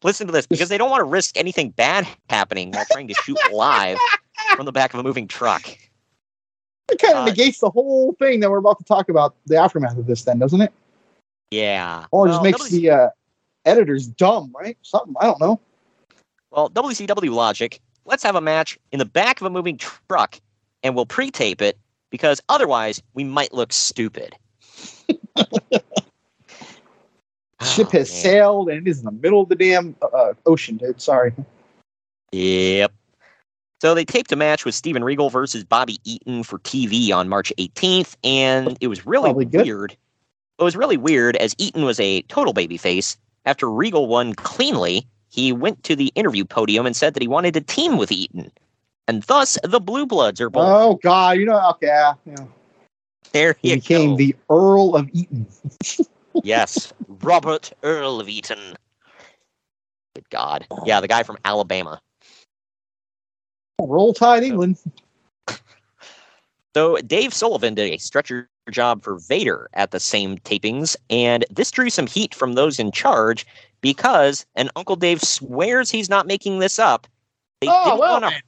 listen 0.03 0.27
to 0.27 0.33
this 0.33 0.45
because 0.45 0.69
they 0.69 0.77
don't 0.77 0.89
want 0.89 0.99
to 1.01 1.05
risk 1.05 1.37
anything 1.37 1.69
bad 1.69 2.05
happening 2.29 2.71
while 2.71 2.85
trying 2.91 3.07
to 3.07 3.13
shoot 3.23 3.37
live 3.51 3.97
from 4.55 4.65
the 4.65 4.71
back 4.71 4.93
of 4.93 4.99
a 4.99 5.03
moving 5.03 5.27
truck. 5.27 5.65
It 6.91 6.99
kind 6.99 7.13
of 7.15 7.21
Uh, 7.23 7.25
negates 7.25 7.59
the 7.59 7.69
whole 7.69 8.13
thing 8.19 8.41
that 8.41 8.51
we're 8.51 8.57
about 8.57 8.77
to 8.79 8.83
talk 8.83 9.07
about, 9.09 9.35
the 9.45 9.55
aftermath 9.55 9.97
of 9.97 10.05
this, 10.05 10.23
then, 10.23 10.37
doesn't 10.39 10.59
it? 10.61 10.73
Yeah. 11.51 12.05
Or 12.11 12.25
it 12.27 12.31
just 12.31 12.41
Well, 12.41 12.51
makes 12.51 12.61
WC 12.63 12.69
the 12.71 12.89
uh, 12.89 13.09
editors 13.65 14.07
dumb, 14.07 14.51
right? 14.59 14.77
Something 14.81 15.15
I 15.19 15.25
don't 15.25 15.39
know. 15.39 15.59
Well, 16.51 16.69
WCW 16.69 17.31
logic. 17.31 17.79
Let's 18.05 18.21
have 18.23 18.35
a 18.35 18.41
match 18.41 18.77
in 18.91 18.99
the 18.99 19.05
back 19.05 19.39
of 19.39 19.47
a 19.47 19.49
moving 19.49 19.77
truck, 19.77 20.39
and 20.83 20.93
we'll 20.93 21.05
pre-tape 21.05 21.61
it 21.61 21.77
because 22.09 22.41
otherwise 22.49 23.01
we 23.13 23.23
might 23.23 23.53
look 23.53 23.71
stupid. 23.71 24.35
Ship 27.61 27.87
Oh, 27.87 27.89
has 27.91 28.11
man. 28.11 28.21
sailed 28.21 28.69
and 28.69 28.85
it 28.85 28.89
is 28.89 28.99
in 28.99 29.05
the 29.05 29.11
middle 29.11 29.41
of 29.41 29.49
the 29.49 29.55
damn 29.55 29.95
uh, 30.01 30.33
ocean, 30.45 30.77
dude. 30.77 31.01
Sorry. 31.01 31.33
Yep. 32.31 32.91
So 33.81 33.93
they 33.93 34.05
taped 34.05 34.31
a 34.31 34.35
match 34.35 34.65
with 34.65 34.75
Steven 34.75 35.03
Regal 35.03 35.29
versus 35.29 35.63
Bobby 35.63 35.97
Eaton 36.03 36.43
for 36.43 36.57
TV 36.59 37.11
on 37.13 37.27
March 37.27 37.51
18th, 37.57 38.15
and 38.23 38.77
it 38.79 38.87
was 38.87 39.05
really 39.05 39.33
weird. 39.33 39.95
It 40.57 40.63
was 40.63 40.75
really 40.77 40.97
weird 40.97 41.35
as 41.37 41.53
Eaton 41.57 41.83
was 41.83 41.99
a 41.99 42.21
total 42.23 42.53
babyface. 42.53 43.17
After 43.45 43.69
Regal 43.69 44.07
won 44.07 44.33
cleanly, 44.35 45.05
he 45.29 45.51
went 45.51 45.83
to 45.83 45.95
the 45.97 46.11
interview 46.15 46.45
podium 46.45 46.85
and 46.85 46.95
said 46.95 47.13
that 47.13 47.21
he 47.21 47.27
wanted 47.27 47.53
to 47.55 47.61
team 47.61 47.97
with 47.97 48.11
Eaton. 48.11 48.51
And 49.07 49.23
thus, 49.23 49.57
the 49.63 49.81
Blue 49.81 50.05
Bloods 50.05 50.39
are 50.39 50.49
both. 50.49 50.63
Oh 50.65 50.95
God, 51.03 51.37
you 51.37 51.45
know, 51.45 51.69
okay, 51.71 51.87
yeah, 51.87 52.13
yeah. 52.25 52.45
There 53.31 53.55
He 53.61 53.75
became 53.75 54.11
go. 54.11 54.17
the 54.17 54.35
Earl 54.49 54.95
of 54.95 55.09
Eaton. 55.13 55.47
yes, 56.43 56.93
Robert 57.07 57.71
Earl 57.83 58.19
of 58.19 58.29
Eaton. 58.29 58.75
Good 60.15 60.29
God. 60.29 60.67
Yeah, 60.85 60.99
the 61.01 61.07
guy 61.07 61.23
from 61.23 61.37
Alabama. 61.45 61.99
Roll 63.79 64.13
Tide, 64.13 64.43
England. 64.43 64.77
So 66.75 66.97
Dave 66.97 67.35
Sullivan 67.35 67.75
did 67.75 67.93
a 67.93 67.97
stretcher 67.99 68.49
job 68.71 69.03
for 69.03 69.19
Vader 69.19 69.69
at 69.75 69.91
the 69.91 69.99
same 69.99 70.39
tapings, 70.39 70.95
and 71.11 71.45
this 71.51 71.69
drew 71.69 71.91
some 71.91 72.07
heat 72.07 72.33
from 72.33 72.53
those 72.53 72.79
in 72.79 72.91
charge 72.91 73.45
because, 73.81 74.43
and 74.55 74.71
Uncle 74.75 74.95
Dave 74.95 75.21
swears 75.21 75.91
he's 75.91 76.09
not 76.09 76.25
making 76.25 76.57
this 76.57 76.79
up. 76.79 77.05
They 77.61 77.67
Oh, 77.67 77.83
didn't 77.85 77.99
well, 77.99 78.21
want 78.21 78.33
to. 78.33 78.41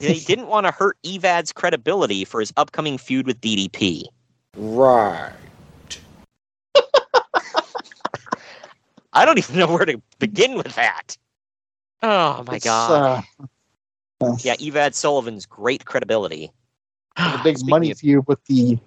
They 0.00 0.18
didn't 0.26 0.46
want 0.48 0.66
to 0.66 0.72
hurt 0.72 0.96
Evad's 1.04 1.52
credibility 1.52 2.24
for 2.24 2.40
his 2.40 2.52
upcoming 2.56 2.98
feud 2.98 3.26
with 3.26 3.40
DDP. 3.40 4.04
Right. 4.56 5.32
I 9.12 9.24
don't 9.24 9.38
even 9.38 9.56
know 9.56 9.66
where 9.68 9.84
to 9.86 10.00
begin 10.18 10.56
with 10.56 10.74
that. 10.74 11.16
Oh 12.02 12.44
my 12.46 12.56
It's, 12.56 12.64
god! 12.64 13.24
uh, 14.20 14.36
yeah, 14.40 14.56
Evad 14.56 14.94
Sullivan's 14.94 15.46
great 15.46 15.84
credibility. 15.84 16.50
the 17.16 17.40
big 17.44 17.56
Speaking 17.58 17.70
money 17.70 17.90
of- 17.90 17.98
feud 17.98 18.26
with 18.26 18.44
the 18.46 18.78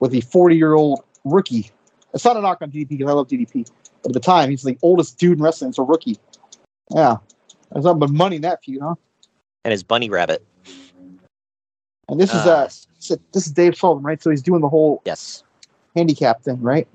with 0.00 0.10
the 0.12 0.20
forty 0.20 0.56
year 0.56 0.74
old 0.74 1.00
rookie. 1.24 1.70
It's 2.12 2.24
not 2.24 2.36
a 2.36 2.40
knock 2.40 2.58
on 2.62 2.70
DDP 2.70 2.88
because 2.90 3.08
I 3.10 3.12
love 3.14 3.26
DDP, 3.28 3.68
but 4.02 4.10
at 4.10 4.12
the 4.12 4.20
time 4.20 4.50
he's 4.50 4.62
the 4.62 4.78
oldest 4.82 5.18
dude 5.18 5.38
in 5.38 5.42
wrestling. 5.42 5.70
It's 5.70 5.78
a 5.78 5.82
rookie. 5.82 6.18
Yeah, 6.94 7.16
there's 7.72 7.84
nothing 7.86 7.98
but 8.00 8.10
money 8.10 8.36
in 8.36 8.42
that 8.42 8.62
feud, 8.62 8.82
huh? 8.82 8.94
And 9.64 9.72
his 9.72 9.82
bunny 9.82 10.10
rabbit. 10.10 10.44
And 12.08 12.20
this 12.20 12.30
is 12.30 12.42
Ah, 12.46 12.64
uh, 12.64 12.68
this 13.32 13.46
is 13.46 13.52
Dave 13.52 13.76
Sullivan, 13.76 14.04
right? 14.04 14.22
So 14.22 14.30
he's 14.30 14.42
doing 14.42 14.60
the 14.60 14.68
whole 14.68 15.02
yes. 15.04 15.42
handicap 15.96 16.42
thing, 16.42 16.60
right? 16.60 16.86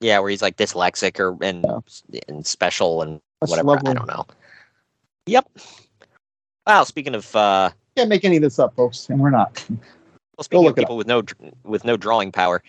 Yeah, 0.00 0.18
where 0.18 0.30
he's 0.30 0.42
like 0.42 0.56
dyslexic 0.56 1.20
or 1.20 1.36
and 1.42 1.64
and 2.28 2.46
special 2.46 3.02
and 3.02 3.20
That's 3.40 3.50
whatever. 3.50 3.68
lovely. 3.68 3.90
I 3.90 3.94
don't 3.94 4.08
know. 4.08 4.26
Yep. 5.26 5.50
Wow. 6.66 6.84
Speaking 6.84 7.14
of 7.14 7.36
uh, 7.36 7.70
Can't 7.96 8.08
make 8.08 8.24
any 8.24 8.36
of 8.36 8.42
this 8.42 8.58
up, 8.58 8.74
folks, 8.74 9.08
and 9.10 9.20
we're 9.20 9.30
not. 9.30 9.62
well, 9.68 10.42
speaking 10.44 10.68
of 10.68 10.76
people 10.76 10.96
with 10.96 11.06
no 11.06 11.22
with 11.64 11.84
no 11.84 11.98
drawing 11.98 12.32
power, 12.32 12.62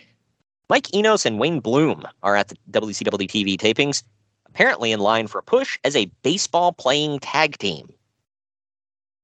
Mike 0.68 0.94
Enos 0.94 1.24
and 1.24 1.38
Wayne 1.38 1.60
Bloom 1.60 2.02
are 2.22 2.36
at 2.36 2.48
the 2.48 2.56
WCW 2.70 3.28
TV 3.28 3.56
tapings, 3.56 4.02
apparently 4.46 4.92
in 4.92 5.00
line 5.00 5.26
for 5.26 5.38
a 5.38 5.42
push 5.42 5.78
as 5.84 5.96
a 5.96 6.10
baseball 6.22 6.72
playing 6.72 7.18
tag 7.20 7.56
team. 7.56 7.90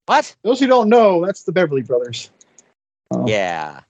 What? 0.08 0.34
Those 0.42 0.58
who 0.58 0.66
don't 0.66 0.88
know, 0.88 1.26
that's 1.26 1.42
the 1.42 1.52
Beverly 1.52 1.82
Brothers. 1.82 2.30
Oh. 3.10 3.28
Yeah. 3.28 3.80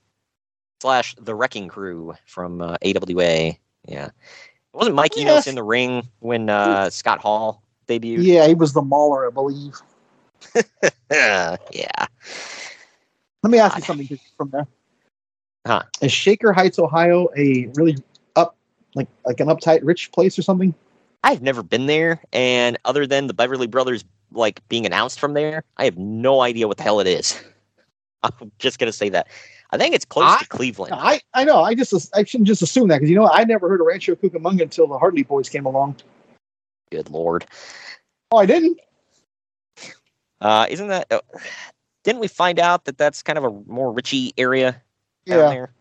Slash 0.81 1.15
the 1.15 1.33
Wrecking 1.33 1.69
Crew 1.69 2.13
from 2.25 2.61
uh, 2.61 2.75
AWA. 2.83 3.53
Yeah. 3.87 4.07
it 4.07 4.11
Wasn't 4.73 4.97
Mike 4.97 5.13
Yes. 5.15 5.21
Enos 5.21 5.47
in 5.47 5.55
the 5.55 5.63
ring 5.63 6.05
when 6.19 6.49
uh, 6.49 6.89
Scott 6.89 7.19
Hall 7.19 7.63
debuted? 7.87 8.23
Yeah, 8.23 8.47
he 8.47 8.53
was 8.53 8.73
the 8.73 8.81
Mauler, 8.81 9.27
I 9.27 9.29
believe. 9.31 9.75
yeah. 11.09 11.55
Let 13.41 13.51
me 13.51 13.57
ask 13.57 13.77
you 13.77 13.83
something 13.83 14.19
from 14.35 14.49
there. 14.49 14.67
Huh. 15.65 15.83
Is 16.01 16.11
Shaker 16.11 16.51
Heights, 16.51 16.79
Ohio, 16.79 17.29
a 17.37 17.67
really 17.75 17.95
up, 18.35 18.57
like 18.93 19.07
like 19.25 19.39
an 19.39 19.47
uptight 19.47 19.79
rich 19.83 20.11
place 20.11 20.37
or 20.37 20.41
something? 20.41 20.75
I've 21.23 21.41
never 21.41 21.63
been 21.63 21.85
there, 21.85 22.21
and 22.33 22.77
other 22.83 23.07
than 23.07 23.27
the 23.27 23.33
Beverly 23.33 23.67
Brothers 23.67 24.03
like 24.31 24.67
being 24.69 24.85
announced 24.85 25.19
from 25.19 25.33
there, 25.33 25.63
I 25.77 25.85
have 25.85 25.97
no 25.97 26.41
idea 26.41 26.67
what 26.67 26.77
the 26.77 26.83
hell 26.83 26.99
it 26.99 27.07
is. 27.07 27.41
I'm 28.23 28.51
just 28.59 28.79
gonna 28.79 28.91
say 28.91 29.09
that. 29.09 29.27
I 29.71 29.77
think 29.77 29.93
it's 29.95 30.05
close 30.05 30.25
I- 30.27 30.39
to 30.39 30.47
Cleveland. 30.47 30.93
I 30.95 31.21
I 31.33 31.43
know. 31.43 31.61
I 31.61 31.75
just 31.75 32.15
I 32.15 32.23
shouldn't 32.23 32.47
just 32.47 32.61
assume 32.61 32.87
that 32.89 32.97
because 32.97 33.09
you 33.09 33.15
know? 33.15 33.29
I 33.29 33.43
never 33.43 33.69
heard 33.69 33.81
of 33.81 33.87
Rancho 33.87 34.15
Cucamonga 34.15 34.61
until 34.63 34.87
the 34.87 34.97
Hartley 34.97 35.23
Boys 35.23 35.47
came 35.49 35.65
along. 35.65 35.95
Good 36.91 37.09
lord. 37.09 37.45
Oh, 38.31 38.37
I 38.37 38.45
didn't. 38.45 38.79
Uh, 40.41 40.65
isn't 40.69 40.87
that? 40.87 41.07
Uh, 41.11 41.19
didn't 42.03 42.19
we 42.21 42.27
find 42.27 42.59
out 42.59 42.85
that 42.85 42.97
that's 42.97 43.21
kind 43.21 43.37
of 43.37 43.43
a 43.43 43.51
more 43.71 43.93
richy 43.93 44.31
area 44.37 44.71
down 45.25 45.37
Yeah. 45.39 45.49
there? 45.49 45.71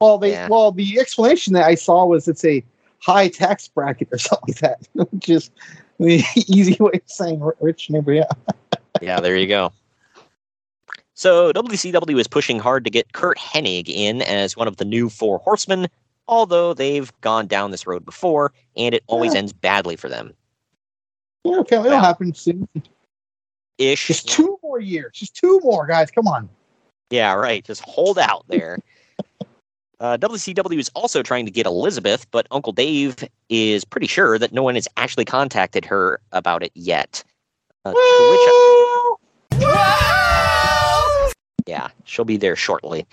Well, 0.00 0.18
they 0.18 0.30
Yeah. 0.32 0.48
well 0.48 0.72
the 0.72 0.98
explanation 1.00 1.52
that 1.54 1.64
I 1.64 1.74
saw 1.74 2.04
was 2.06 2.28
it's 2.28 2.44
a 2.44 2.64
high 3.00 3.28
tax 3.28 3.68
bracket 3.68 4.08
or 4.12 4.18
something 4.18 4.54
like 4.54 4.58
that, 4.60 4.88
is 5.28 5.50
the 5.98 6.22
easy 6.48 6.76
way 6.80 6.92
of 6.94 7.02
saying 7.06 7.40
rich 7.60 7.90
neighbor. 7.90 8.12
Yeah. 8.12 8.28
Yeah, 9.02 9.18
there 9.20 9.36
you 9.36 9.48
go. 9.48 9.72
So 11.14 11.52
WCW 11.52 12.18
is 12.20 12.28
pushing 12.28 12.60
hard 12.60 12.84
to 12.84 12.90
get 12.90 13.12
Curt 13.12 13.36
Hennig 13.38 13.88
in 13.88 14.22
as 14.22 14.56
one 14.56 14.68
of 14.68 14.76
the 14.76 14.84
new 14.84 15.10
Four 15.10 15.38
Horsemen, 15.38 15.88
although 16.28 16.74
they've 16.74 17.12
gone 17.20 17.48
down 17.48 17.72
this 17.72 17.88
road 17.88 18.04
before, 18.04 18.52
and 18.76 18.94
it 18.94 19.02
always 19.08 19.32
Yeah. 19.34 19.40
ends 19.40 19.52
badly 19.52 19.96
for 19.96 20.08
them. 20.08 20.32
Yeah. 21.42 21.58
Okay. 21.58 21.76
It'll 21.80 21.98
happen 21.98 22.32
soon. 22.34 22.68
Ish. 23.78 24.06
Just 24.06 24.28
two 24.28 24.58
more 24.62 24.78
years. 24.80 25.10
Just 25.14 25.34
two 25.34 25.60
more 25.64 25.86
guys. 25.86 26.10
Come 26.12 26.28
on. 26.28 26.48
Yeah, 27.10 27.34
right. 27.34 27.64
Just 27.64 27.82
hold 27.82 28.18
out 28.18 28.44
there. 28.48 28.78
Uh, 30.00 30.16
WCW 30.16 30.78
is 30.78 30.90
also 30.94 31.22
trying 31.22 31.44
to 31.44 31.50
get 31.50 31.66
Elizabeth, 31.66 32.26
but 32.30 32.46
Uncle 32.50 32.72
Dave 32.72 33.16
is 33.48 33.84
pretty 33.84 34.06
sure 34.06 34.38
that 34.38 34.52
no 34.52 34.62
one 34.62 34.74
has 34.74 34.88
actually 34.96 35.24
contacted 35.24 35.84
her 35.84 36.20
about 36.32 36.62
it 36.62 36.72
yet. 36.74 37.22
Uh, 37.84 37.92
which 37.92 39.60
yeah, 41.66 41.88
she'll 42.04 42.24
be 42.24 42.36
there 42.36 42.56
shortly. 42.56 43.06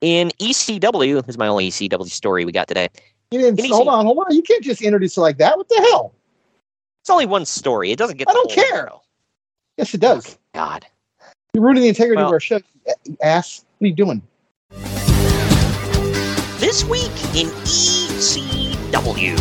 In 0.00 0.30
ECW, 0.40 1.14
this 1.24 1.28
is 1.28 1.38
my 1.38 1.48
only 1.48 1.70
ECW 1.70 2.10
story 2.10 2.44
we 2.44 2.52
got 2.52 2.68
today. 2.68 2.88
You 3.30 3.38
didn't. 3.40 3.64
You 3.64 3.74
hold 3.74 3.88
on, 3.88 4.04
hold 4.04 4.18
on. 4.18 4.34
You 4.34 4.42
can't 4.42 4.62
just 4.62 4.82
introduce 4.82 5.16
it 5.16 5.20
like 5.20 5.38
that. 5.38 5.56
What 5.56 5.68
the 5.68 5.86
hell? 5.90 6.12
It's 7.02 7.10
only 7.10 7.26
one 7.26 7.46
story. 7.46 7.90
It 7.90 7.98
doesn't 7.98 8.16
get. 8.18 8.28
I 8.28 8.32
don't 8.32 8.50
care. 8.50 8.80
intro. 8.80 9.02
Yes, 9.76 9.94
it 9.94 10.00
does. 10.00 10.38
God. 10.54 10.86
You're 11.54 11.64
ruining 11.64 11.82
the 11.82 11.88
integrity 11.88 12.18
Well- 12.18 12.26
of 12.26 12.32
our 12.32 12.40
show, 12.40 12.60
ass. 13.22 13.64
What 13.78 13.86
are 13.86 13.88
you 13.88 13.94
doing? 13.94 14.22
This 16.72 16.84
week 16.86 17.12
in 17.34 17.48
ECW. 17.66 19.36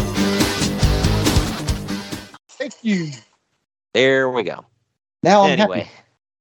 Thank 2.49 2.73
you. 2.81 3.11
There 3.93 4.29
we 4.29 4.43
go. 4.43 4.65
Now 5.23 5.43
I'm 5.43 5.51
anyway, 5.51 5.87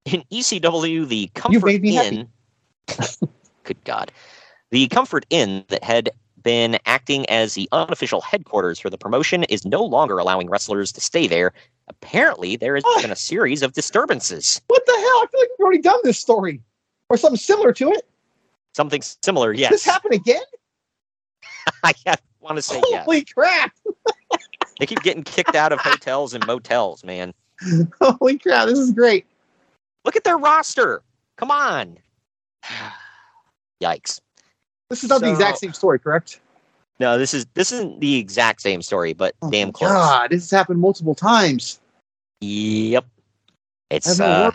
happy. 0.05 0.17
in 0.17 0.25
ECW, 0.33 1.07
the 1.07 1.31
Comfort 1.37 1.69
Inn. 1.69 2.29
good 3.63 3.85
God. 3.85 4.11
The 4.71 4.89
Comfort 4.89 5.27
Inn 5.31 5.65
that 5.69 5.85
had 5.85 6.11
been 6.43 6.77
acting 6.87 7.25
as 7.31 7.55
the 7.55 7.69
unofficial 7.71 8.21
headquarters 8.21 8.81
for 8.81 8.91
the 8.91 8.99
promotion 8.99 9.45
is 9.45 9.65
no 9.65 9.85
longer 9.85 10.19
allowing 10.19 10.51
wrestlers 10.51 10.91
to 10.91 11.01
stay 11.01 11.29
there. 11.29 11.53
Apparently, 11.87 12.57
there 12.57 12.75
has 12.75 12.83
been 13.01 13.13
a 13.13 13.17
series 13.31 13.63
of 13.63 13.75
disturbances. 13.75 14.61
What 14.67 14.85
the 14.85 14.93
hell? 14.93 15.01
I 15.05 15.27
feel 15.31 15.41
like 15.41 15.51
we've 15.57 15.65
already 15.65 15.83
done 15.83 16.01
this 16.03 16.19
story 16.19 16.61
or 17.09 17.17
something 17.17 17.39
similar 17.39 17.73
to 17.75 17.93
it. 17.93 18.09
Something 18.75 19.03
similar, 19.03 19.53
yes. 19.53 19.71
This 19.71 19.85
happened 19.85 20.15
again? 20.15 20.43
I 21.85 22.17
want 22.41 22.57
to 22.57 22.63
say 22.63 22.81
yes. 22.91 23.05
Holy 23.05 23.25
crap! 23.25 23.73
They 24.79 24.87
keep 24.87 25.03
getting 25.03 25.23
kicked 25.23 25.55
out 25.55 25.73
of 25.73 25.79
hotels 25.79 26.33
and 26.33 26.47
motels, 26.47 27.05
man. 27.05 27.35
Holy 28.01 28.39
crap! 28.39 28.67
This 28.67 28.79
is 28.79 28.93
great. 28.93 29.27
Look 30.07 30.17
at 30.17 30.25
their 30.25 30.39
roster. 30.39 31.03
Come 31.37 31.51
on. 31.51 31.99
Yikes. 33.83 34.21
This 34.89 35.05
is 35.05 35.11
not 35.11 35.21
the 35.21 35.31
exact 35.31 35.59
same 35.59 35.75
story, 35.75 35.99
correct? 35.99 36.41
No, 36.99 37.19
this 37.19 37.35
is 37.35 37.47
this 37.55 37.73
isn't 37.73 38.01
the 38.01 38.17
exact 38.17 38.63
same 38.63 38.83
story, 38.83 39.13
but 39.13 39.35
Oh 39.43 39.51
damn 39.51 39.71
close. 39.71 39.91
God, 39.91 40.31
this 40.31 40.43
has 40.45 40.51
happened 40.51 40.81
multiple 40.81 41.15
times. 41.15 41.81
Yep. 42.41 43.07
It's 43.91 44.21
uh, 44.21 44.53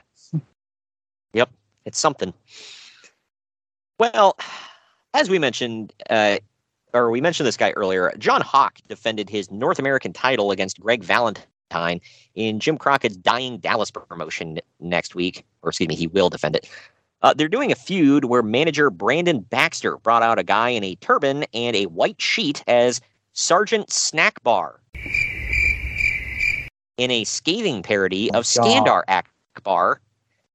yep, 1.34 1.50
it's 1.86 2.00
something. 2.00 2.34
Well, 4.00 4.38
as 5.14 5.30
we 5.30 5.40
mentioned, 5.40 5.94
uh, 6.10 6.38
or 6.96 7.12
we 7.12 7.22
mentioned 7.22 7.46
this 7.46 7.58
guy 7.58 7.72
earlier, 7.72 8.12
John 8.18 8.42
Hawk 8.42 8.80
defended 8.88 9.30
his 9.30 9.52
North 9.52 9.80
American 9.80 10.14
title 10.14 10.52
against 10.52 10.80
Greg 10.80 11.04
Valentine 11.04 12.00
in 12.36 12.60
Jim 12.60 12.78
Crockett's 12.78 13.18
Dying 13.18 13.58
Dallas 13.58 13.92
promotion 13.92 14.60
next 14.80 15.14
week, 15.14 15.44
or 15.62 15.70
excuse 15.70 15.90
me, 15.90 15.96
he 15.96 16.08
will 16.08 16.30
defend 16.30 16.56
it. 16.56 16.70
Uh, 17.22 17.34
they're 17.34 17.48
doing 17.50 17.72
a 17.72 17.76
feud 17.76 18.26
where 18.26 18.42
manager 18.42 18.90
Brandon 18.90 19.42
Baxter 19.42 19.98
brought 19.98 20.24
out 20.24 20.40
a 20.40 20.44
guy 20.44 20.70
in 20.70 20.84
a 20.84 20.96
turban 20.96 21.46
and 21.54 21.76
a 21.76 21.86
white 21.88 22.22
sheet 22.22 22.64
as 22.68 23.02
Sergeant 23.34 23.92
Snack 23.92 24.42
Bar 24.44 24.80
in 26.98 27.12
a 27.12 27.24
scathing 27.26 27.84
parody 27.84 28.30
Oh, 28.34 28.40
of 28.40 28.46
Skandar 28.46 29.04
Akbar 29.08 30.00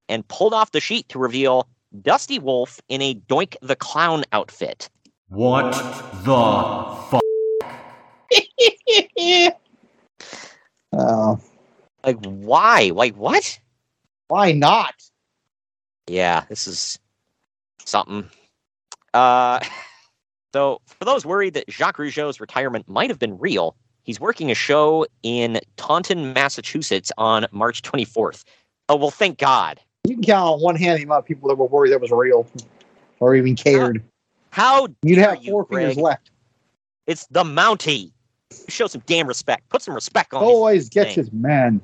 and 0.09 0.26
pulled 0.28 0.55
off 0.55 0.72
the 0.72 0.80
sheet 0.80 1.09
to 1.11 1.18
reveal 1.18 1.68
Dusty 2.03 2.38
Wolfe 2.38 2.80
in 2.88 3.03
a 3.03 3.14
Doink 3.14 3.57
the 3.61 3.76
Clown 3.76 4.24
outfit. 4.32 4.88
What 5.31 5.72
the 6.24 6.97
fuck? 7.09 7.22
Oh, 10.93 11.39
Like, 12.05 12.16
why? 12.24 12.91
Like, 12.93 13.14
what? 13.14 13.61
why 14.26 14.51
not? 14.51 14.95
Yeah, 16.09 16.45
this 16.49 16.66
is 16.66 16.99
something. 17.85 18.28
Uh, 19.14 19.61
so, 20.53 20.81
for 20.85 21.05
those 21.05 21.24
worried 21.24 21.55
that 21.55 21.70
Jacques 21.70 21.99
Rougeau's 21.99 22.41
retirement 22.41 22.89
might 22.89 23.09
have 23.09 23.20
been 23.20 23.39
real, 23.39 23.76
he's 24.03 24.18
working 24.18 24.51
a 24.51 24.55
show 24.55 25.07
in 25.22 25.61
Taunton, 25.76 26.33
Massachusetts 26.33 27.12
on 27.18 27.47
March 27.53 27.83
24th. 27.83 28.43
Oh, 28.89 28.97
well, 28.97 29.12
thank 29.12 29.39
God. 29.39 29.78
You 30.09 30.16
can 30.16 30.24
count 30.24 30.55
on 30.55 30.61
one 30.61 30.74
hand 30.74 30.99
the 30.99 31.05
amount 31.05 31.20
of 31.20 31.26
people 31.26 31.49
that 31.51 31.55
were 31.55 31.66
worried 31.66 31.93
that 31.93 32.01
was 32.01 32.11
real 32.11 32.49
or 33.20 33.37
even 33.37 33.55
cared. 33.55 34.03
How 34.51 34.88
You'd 35.03 35.18
have 35.18 35.42
you, 35.42 35.53
four 35.53 35.64
fingers 35.64 35.96
left. 35.96 36.30
It's 37.07 37.26
the 37.26 37.44
Mountie. 37.44 38.12
Show 38.68 38.86
some 38.88 39.03
damn 39.07 39.26
respect. 39.26 39.68
Put 39.68 39.82
some 39.82 39.94
respect 39.94 40.34
on 40.34 40.42
Always 40.42 40.88
gets 40.88 41.14
his 41.14 41.32
man. 41.32 41.80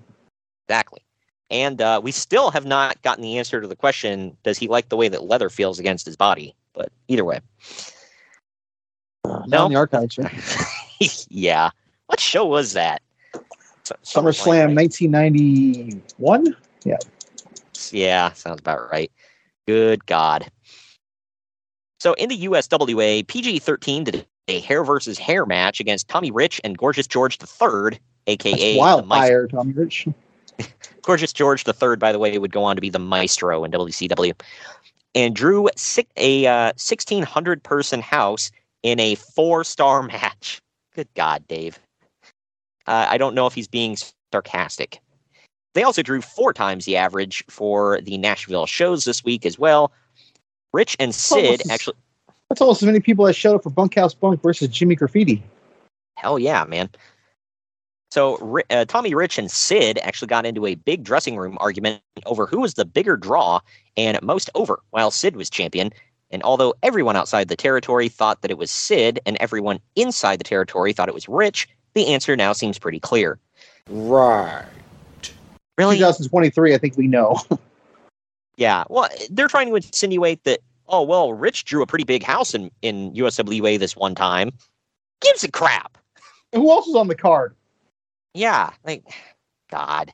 Exactly. 0.69 1.01
And 1.49 1.81
uh, 1.81 2.01
we 2.03 2.11
still 2.11 2.51
have 2.51 2.67
not 2.67 3.01
gotten 3.03 3.23
the 3.23 3.39
answer 3.39 3.61
to 3.61 3.69
the 3.69 3.77
question 3.77 4.37
does 4.43 4.59
he 4.59 4.67
like 4.67 4.89
the 4.89 4.97
way 4.97 5.09
that 5.09 5.23
leather 5.23 5.49
feels 5.49 5.79
against 5.79 6.05
his 6.05 6.17
body? 6.17 6.55
But 6.73 6.91
either 7.09 7.25
way. 7.25 7.41
Now 9.47 9.67
in 9.67 9.73
the 9.73 9.79
archives. 9.79 10.19
Right? 10.19 10.33
yeah. 11.29 11.71
What 12.07 12.19
show 12.21 12.45
was 12.45 12.73
that? 12.73 13.01
Like 13.35 13.45
SummerSlam 14.03 14.75
1991. 14.75 16.57
Yeah. 16.85 16.97
Yeah, 17.93 18.33
sounds 18.33 18.61
about 18.61 18.91
right. 18.91 19.11
Good 19.67 20.07
God. 20.07 20.51
So 21.99 22.15
in 22.15 22.29
the 22.29 22.45
USWA, 22.45 23.27
PG 23.27 23.59
13 23.61 24.05
did 24.05 24.27
a 24.49 24.61
hair 24.61 24.85
versus 24.85 25.19
hair 25.19 25.47
match 25.47 25.81
against 25.81 26.09
Tommy 26.09 26.31
Rich 26.31 26.61
and 26.63 26.77
Gorgeous 26.77 27.07
George 27.07 27.39
III, 27.41 27.99
aka 28.27 28.77
wildfire, 28.77 29.49
Tommy 29.49 29.73
Rich. 29.73 30.09
Gorgeous 31.03 31.33
George 31.33 31.65
III, 31.67 31.97
by 31.97 32.13
the 32.13 32.19
way, 32.19 32.37
would 32.39 32.53
go 32.53 32.65
on 32.65 32.77
to 32.77 32.81
be 32.81 32.91
the 32.91 32.99
maestro 32.99 33.65
in 33.65 33.71
WCW, 33.71 34.39
and 35.15 35.35
drew 35.35 35.69
six, 35.77 36.11
a 36.17 36.47
uh, 36.47 36.73
1,600 36.77 37.63
person 37.63 38.01
house 38.01 38.51
in 38.83 39.01
a 39.01 39.15
four 39.17 39.65
star 39.65 40.03
match. 40.05 40.61
Good 40.95 41.09
God, 41.15 41.47
Dave. 41.47 41.79
Uh, 42.87 43.07
I 43.09 43.19
don't 43.19 43.35
know 43.35 43.47
if 43.47 43.55
he's 43.55 43.69
being 43.69 43.97
sarcastic. 44.33 45.01
They 45.75 45.83
also 45.83 46.03
drew 46.03 46.23
four 46.23 46.55
times 46.55 46.85
the 46.85 46.97
average 46.97 47.45
for 47.49 48.01
the 48.01 48.17
Nashville 48.17 48.65
shows 48.65 49.05
this 49.05 49.23
week 49.25 49.45
as 49.45 49.59
well. 49.59 49.93
Rich 50.73 50.97
and 50.99 51.15
Sid 51.15 51.45
Almost- 51.45 51.71
actually, 51.71 51.97
That's 52.49 52.61
almost 52.61 52.83
as 52.83 52.87
many 52.87 53.01
people 53.01 53.25
that 53.25 53.35
showed 53.35 53.57
up 53.57 53.63
for 53.63 53.71
Bunkhouse 53.71 54.15
Buck 54.15 54.41
versus 54.43 54.69
Jimmy 54.69 54.95
Graffiti. 54.95 55.43
Hell 56.17 56.39
yeah, 56.39 56.65
man. 56.65 56.89
So 58.11 58.61
uh, 58.71 58.85
Tommy 58.87 59.15
Rich 59.15 59.37
and 59.39 59.51
Sid 59.51 59.99
actually 60.03 60.29
got 60.29 60.47
into 60.47 60.65
a 60.65 60.75
big 60.75 61.05
dressing 61.05 61.37
room 61.37 61.59
argument 61.61 62.01
over 62.25 62.47
who 62.47 62.61
was 62.61 62.75
the 62.75 62.85
bigger 62.85 63.17
draw 63.17 63.61
and 63.97 64.21
most 64.23 64.49
over 64.55 64.81
while 64.91 65.11
Sid 65.11 65.37
was 65.37 65.51
champion. 65.51 65.91
And 66.31 66.43
although 66.43 66.75
everyone 66.83 67.17
outside 67.17 67.49
the 67.49 67.57
territory 67.57 68.09
thought 68.09 68.43
that 68.43 68.51
it 68.51 68.59
was 68.59 68.71
Sid 68.71 69.21
and 69.27 69.37
everyone 69.39 69.81
inside 69.97 70.41
the 70.41 70.45
territory 70.45 70.93
thought 70.93 71.09
it 71.09 71.15
was 71.15 71.29
Rich, 71.29 71.69
the 71.95 72.07
answer 72.09 72.37
now 72.37 72.53
seems 72.53 72.79
pretty 72.79 73.01
clear. 73.01 73.39
Right. 73.89 74.65
Really? 75.79 75.97
2023, 75.97 76.75
I 76.75 76.79
think 76.79 76.97
we 76.97 77.07
know. 77.07 77.39
Yeah. 78.57 78.85
Well, 78.89 79.09
they're 79.31 79.49
trying 79.49 79.69
to 79.69 79.77
insinuate 79.77 80.45
that, 80.45 80.61
oh, 80.89 81.03
well, 81.03 81.33
Rich 81.33 81.65
drew 81.65 81.83
a 81.83 81.87
pretty 81.87 82.05
big 82.05 82.23
house 82.23 82.55
in, 82.55 82.71
in 82.83 83.13
USWA 83.13 83.79
this 83.79 83.97
one 83.97 84.15
time. 84.15 84.51
Gives 85.21 85.45
a 85.45 85.51
crap. 85.51 85.99
Who 86.53 86.71
else 86.71 86.87
is 86.87 86.95
on 86.95 87.09
the 87.09 87.15
card? 87.15 87.55
Yeah, 88.35 88.71
like 88.85 89.03
God. 89.71 90.13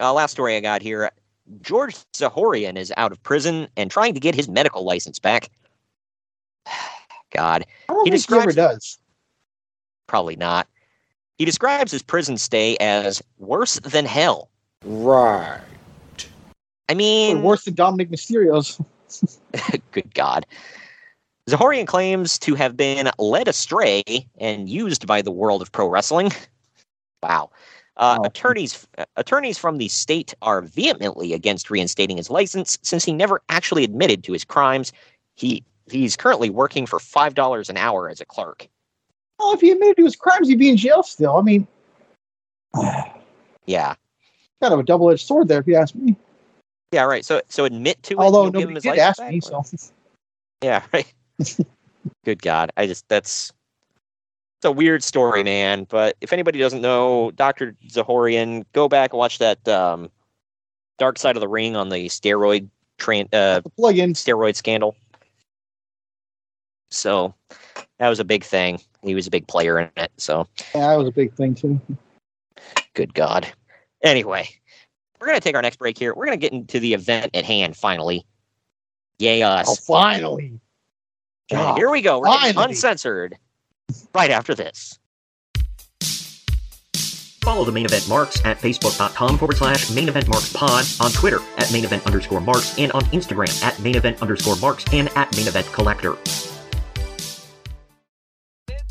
Uh, 0.00 0.12
last 0.12 0.32
story 0.32 0.56
I 0.56 0.60
got 0.60 0.82
here: 0.82 1.10
George 1.62 1.94
Zahorian 2.12 2.76
is 2.76 2.92
out 2.96 3.12
of 3.12 3.22
prison 3.22 3.68
and 3.76 3.90
trying 3.90 4.12
to 4.14 4.20
get 4.20 4.34
his 4.34 4.48
medical 4.48 4.84
license 4.84 5.18
back. 5.20 5.50
God, 7.32 7.64
I 7.88 7.92
don't 7.92 8.04
He 8.06 8.10
think 8.10 8.14
he 8.14 8.16
describes- 8.18 8.54
does. 8.56 8.98
probably 10.06 10.36
not. 10.36 10.66
He 11.38 11.44
describes 11.44 11.90
his 11.92 12.02
prison 12.02 12.36
stay 12.38 12.76
as 12.78 13.22
worse 13.38 13.78
than 13.80 14.04
hell. 14.04 14.50
Right. 14.84 15.60
I 16.88 16.94
mean, 16.94 17.42
worse 17.42 17.64
than 17.64 17.74
Dominik 17.74 18.10
Mysterio's. 18.10 18.80
good 19.92 20.12
God. 20.14 20.46
Zahorian 21.48 21.86
claims 21.86 22.38
to 22.40 22.54
have 22.54 22.76
been 22.76 23.10
led 23.18 23.48
astray 23.48 24.02
and 24.38 24.68
used 24.68 25.06
by 25.06 25.20
the 25.22 25.30
world 25.30 25.62
of 25.62 25.72
pro 25.72 25.88
wrestling. 25.88 26.30
Wow. 27.22 27.50
Uh, 27.96 28.18
Wow. 28.18 28.26
Attorneys, 28.26 28.86
uh, 28.98 29.06
attorneys 29.16 29.56
from 29.56 29.78
the 29.78 29.88
state 29.88 30.34
are 30.42 30.60
vehemently 30.60 31.32
against 31.32 31.70
reinstating 31.70 32.18
his 32.18 32.28
license 32.28 32.76
since 32.82 33.02
he 33.02 33.14
never 33.14 33.40
actually 33.48 33.82
admitted 33.82 34.22
to 34.24 34.34
his 34.34 34.44
crimes. 34.44 34.92
He 35.34 35.64
he's 35.90 36.14
currently 36.16 36.50
working 36.50 36.84
for 36.84 36.98
five 37.00 37.32
dollars 37.34 37.70
an 37.70 37.78
hour 37.78 38.10
as 38.10 38.20
a 38.20 38.26
clerk. 38.26 38.68
Well, 39.38 39.54
if 39.54 39.62
he 39.62 39.70
admitted 39.70 39.96
to 39.96 40.04
his 40.04 40.16
crimes, 40.16 40.48
he'd 40.48 40.58
be 40.58 40.68
in 40.68 40.76
jail 40.76 41.02
still. 41.02 41.38
I 41.38 41.40
mean, 41.40 41.66
Yeah, 43.64 43.94
kind 44.60 44.74
of 44.74 44.80
a 44.80 44.82
double 44.82 45.10
edged 45.10 45.26
sword 45.26 45.48
there, 45.48 45.60
if 45.60 45.66
you 45.66 45.76
ask 45.76 45.94
me. 45.94 46.14
Yeah, 46.92 47.04
right. 47.04 47.24
So 47.24 47.40
so 47.48 47.64
admit 47.64 48.02
to 48.04 48.14
it. 48.14 48.18
Although 48.18 48.50
give 48.50 48.68
him 48.68 48.74
nobody 48.74 48.74
his 48.74 48.82
did 48.84 48.98
ask 48.98 49.22
me, 49.22 49.40
so 49.40 49.62
Yeah, 50.62 50.82
right. 50.92 51.12
Good 52.24 52.42
God, 52.42 52.72
I 52.76 52.86
just 52.86 53.08
that's 53.08 53.52
it's 54.58 54.64
a 54.64 54.72
weird 54.72 55.02
story, 55.02 55.42
man. 55.42 55.84
But 55.84 56.16
if 56.22 56.32
anybody 56.32 56.58
doesn't 56.58 56.80
know 56.80 57.30
Doctor 57.32 57.76
Zahorian, 57.88 58.64
go 58.72 58.88
back 58.88 59.12
and 59.12 59.18
watch 59.18 59.38
that 59.38 59.66
um, 59.68 60.10
Dark 60.98 61.18
Side 61.18 61.36
of 61.36 61.40
the 61.40 61.48
Ring 61.48 61.76
on 61.76 61.90
the 61.90 62.06
steroid 62.06 62.68
train 62.96 63.28
uh, 63.34 63.60
plug-in 63.76 64.14
steroid 64.14 64.56
scandal. 64.56 64.96
So 66.88 67.34
that 67.98 68.08
was 68.08 68.20
a 68.20 68.24
big 68.24 68.42
thing. 68.42 68.80
He 69.02 69.14
was 69.14 69.26
a 69.26 69.30
big 69.30 69.46
player 69.48 69.78
in 69.78 69.90
it. 69.96 70.12
So 70.16 70.48
Yeah, 70.74 70.88
that 70.88 70.96
was 70.96 71.08
a 71.08 71.12
big 71.12 71.34
thing 71.34 71.54
too. 71.54 71.78
good 72.94 73.12
God. 73.12 73.52
Anyway, 74.02 74.48
we're 75.24 75.28
gonna 75.28 75.40
take 75.40 75.56
our 75.56 75.62
next 75.62 75.78
break 75.78 75.96
here. 75.96 76.14
We're 76.14 76.26
gonna 76.26 76.36
get 76.36 76.52
into 76.52 76.78
the 76.78 76.92
event 76.92 77.30
at 77.34 77.46
hand 77.46 77.78
finally. 77.78 78.26
Yay 79.18 79.42
oh, 79.42 79.48
us! 79.48 79.68
Oh, 79.70 79.74
finally. 79.74 80.60
God, 81.50 81.78
here 81.78 81.90
we 81.90 82.02
go. 82.02 82.20
We're 82.20 82.26
finally. 82.26 82.72
uncensored. 82.72 83.38
Right 84.14 84.30
after 84.30 84.54
this. 84.54 84.98
Follow 87.40 87.64
the 87.64 87.72
main 87.72 87.86
event 87.86 88.06
marks 88.06 88.44
at 88.44 88.58
facebook.com 88.58 89.38
forward 89.38 89.56
slash 89.56 89.90
main 89.90 90.08
event 90.08 90.28
marks 90.28 90.52
pod, 90.52 90.84
on 91.00 91.10
Twitter 91.12 91.38
at 91.56 91.70
main 91.72 91.84
event 91.84 92.04
underscore 92.06 92.40
marks, 92.40 92.78
and 92.78 92.92
on 92.92 93.02
Instagram 93.04 93.62
at 93.62 93.78
main 93.80 93.96
event 93.96 94.20
underscore 94.20 94.56
marks 94.56 94.84
and 94.92 95.08
at 95.16 95.34
main 95.36 95.48
event 95.48 95.66
collector. 95.72 96.16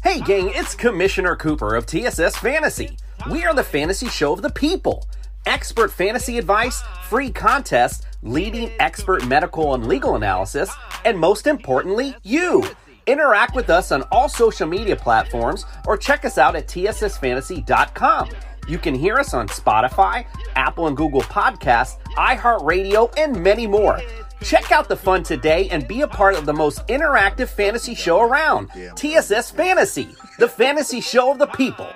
Hey, 0.03 0.19
gang, 0.21 0.51
it's 0.53 0.73
Commissioner 0.73 1.36
Cooper 1.36 1.75
of 1.75 1.86
TSS 1.86 2.38
Fantasy. 2.38 2.97
We 3.29 3.45
are 3.45 3.53
the 3.53 3.63
fantasy 3.63 4.07
show 4.07 4.34
of 4.34 4.41
the 4.41 4.51
people. 4.51 5.07
Expert 5.45 5.91
fantasy 5.91 6.37
advice, 6.37 6.81
free 7.09 7.29
contests, 7.29 8.05
leading 8.21 8.71
expert 8.79 9.25
medical 9.27 9.73
and 9.73 9.87
legal 9.87 10.15
analysis, 10.15 10.71
and 11.05 11.19
most 11.19 11.47
importantly, 11.47 12.15
you. 12.23 12.63
Interact 13.07 13.53
with 13.53 13.69
us 13.69 13.91
on 13.91 14.03
all 14.03 14.29
social 14.29 14.67
media 14.67 14.95
platforms 14.95 15.65
or 15.85 15.97
check 15.97 16.23
us 16.23 16.37
out 16.37 16.55
at 16.55 16.67
tssfantasy.com. 16.67 18.29
You 18.67 18.77
can 18.77 18.95
hear 18.95 19.17
us 19.17 19.33
on 19.33 19.49
Spotify, 19.49 20.25
Apple 20.55 20.87
and 20.87 20.95
Google 20.95 21.21
Podcasts, 21.21 21.97
iHeartRadio, 22.15 23.13
and 23.17 23.35
many 23.43 23.67
more. 23.67 23.99
Check 24.41 24.71
out 24.71 24.87
the 24.87 24.95
fun 24.95 25.23
today 25.23 25.67
and 25.69 25.85
be 25.87 26.01
a 26.01 26.07
part 26.07 26.35
of 26.35 26.45
the 26.45 26.53
most 26.53 26.85
interactive 26.87 27.49
fantasy 27.49 27.95
show 27.95 28.21
around. 28.21 28.69
TSS 28.95 29.51
Fantasy, 29.51 30.07
the 30.39 30.47
fantasy 30.47 31.01
show 31.01 31.31
of 31.31 31.39
the 31.39 31.47
people. 31.47 31.89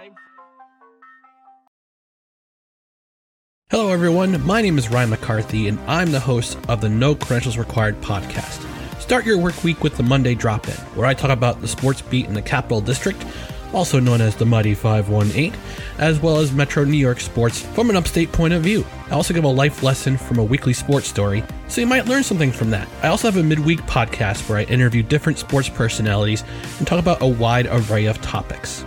Hello, 3.69 3.89
everyone. 3.89 4.41
My 4.45 4.61
name 4.61 4.77
is 4.77 4.87
Ryan 4.89 5.09
McCarthy, 5.09 5.67
and 5.67 5.77
I'm 5.89 6.13
the 6.13 6.21
host 6.21 6.57
of 6.69 6.79
the 6.79 6.87
No 6.87 7.13
Credentials 7.13 7.57
Required 7.57 7.99
podcast. 7.99 8.65
Start 9.01 9.25
your 9.25 9.37
work 9.37 9.61
week 9.61 9.83
with 9.83 9.97
the 9.97 10.03
Monday 10.03 10.35
Drop 10.35 10.69
In, 10.69 10.73
where 10.95 11.05
I 11.05 11.13
talk 11.13 11.31
about 11.31 11.59
the 11.59 11.67
sports 11.67 12.01
beat 12.01 12.27
in 12.27 12.33
the 12.33 12.41
Capital 12.41 12.79
District, 12.79 13.21
also 13.73 13.99
known 13.99 14.21
as 14.21 14.37
the 14.37 14.45
Mighty 14.45 14.73
518, 14.73 15.53
as 15.97 16.17
well 16.21 16.37
as 16.37 16.53
Metro 16.53 16.85
New 16.85 16.95
York 16.95 17.19
sports 17.19 17.61
from 17.61 17.89
an 17.89 17.97
upstate 17.97 18.31
point 18.31 18.53
of 18.53 18.63
view. 18.63 18.85
I 19.07 19.15
also 19.15 19.33
give 19.33 19.43
a 19.43 19.49
life 19.49 19.83
lesson 19.83 20.15
from 20.15 20.39
a 20.39 20.45
weekly 20.45 20.71
sports 20.71 21.09
story, 21.09 21.43
so 21.67 21.81
you 21.81 21.87
might 21.87 22.05
learn 22.05 22.23
something 22.23 22.53
from 22.53 22.69
that. 22.69 22.87
I 23.03 23.09
also 23.09 23.29
have 23.29 23.35
a 23.35 23.43
midweek 23.43 23.81
podcast 23.81 24.47
where 24.47 24.59
I 24.59 24.63
interview 24.63 25.03
different 25.03 25.39
sports 25.39 25.67
personalities 25.67 26.45
and 26.77 26.87
talk 26.87 26.99
about 26.99 27.21
a 27.21 27.27
wide 27.27 27.67
array 27.69 28.05
of 28.05 28.21
topics. 28.21 28.85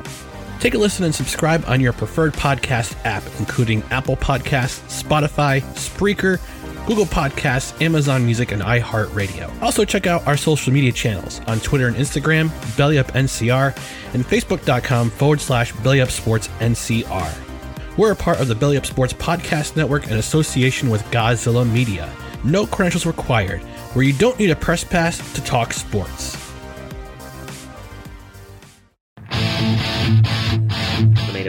Take 0.60 0.74
a 0.74 0.78
listen 0.78 1.06
and 1.06 1.14
subscribe 1.14 1.64
on 1.66 1.80
your 1.80 1.94
preferred 1.94 2.34
podcast 2.34 2.94
app, 3.06 3.22
including 3.38 3.82
Apple 3.90 4.16
Podcasts, 4.16 5.02
Spotify, 5.02 5.62
Spreaker, 5.72 6.38
Google 6.86 7.06
Podcasts, 7.06 7.80
Amazon 7.80 8.26
Music, 8.26 8.52
and 8.52 8.60
iHeartRadio. 8.60 9.50
Also, 9.62 9.86
check 9.86 10.06
out 10.06 10.26
our 10.26 10.36
social 10.36 10.70
media 10.70 10.92
channels 10.92 11.40
on 11.46 11.60
Twitter 11.60 11.86
and 11.86 11.96
Instagram, 11.96 12.48
BellyUpNCR, 12.76 13.74
and 14.12 14.24
Facebook.com 14.24 15.08
forward 15.08 15.40
slash 15.40 15.72
BellyUpSportsNCR. 15.72 17.96
We're 17.96 18.12
a 18.12 18.16
part 18.16 18.40
of 18.40 18.48
the 18.48 18.54
Belly 18.54 18.76
Up 18.76 18.84
Sports 18.84 19.14
Podcast 19.14 19.76
Network 19.76 20.08
in 20.08 20.18
association 20.18 20.90
with 20.90 21.02
Godzilla 21.04 21.70
Media. 21.70 22.12
No 22.44 22.66
credentials 22.66 23.06
required, 23.06 23.60
where 23.94 24.04
you 24.04 24.12
don't 24.12 24.38
need 24.38 24.50
a 24.50 24.56
press 24.56 24.84
pass 24.84 25.32
to 25.32 25.42
talk 25.42 25.72
sports. 25.72 26.39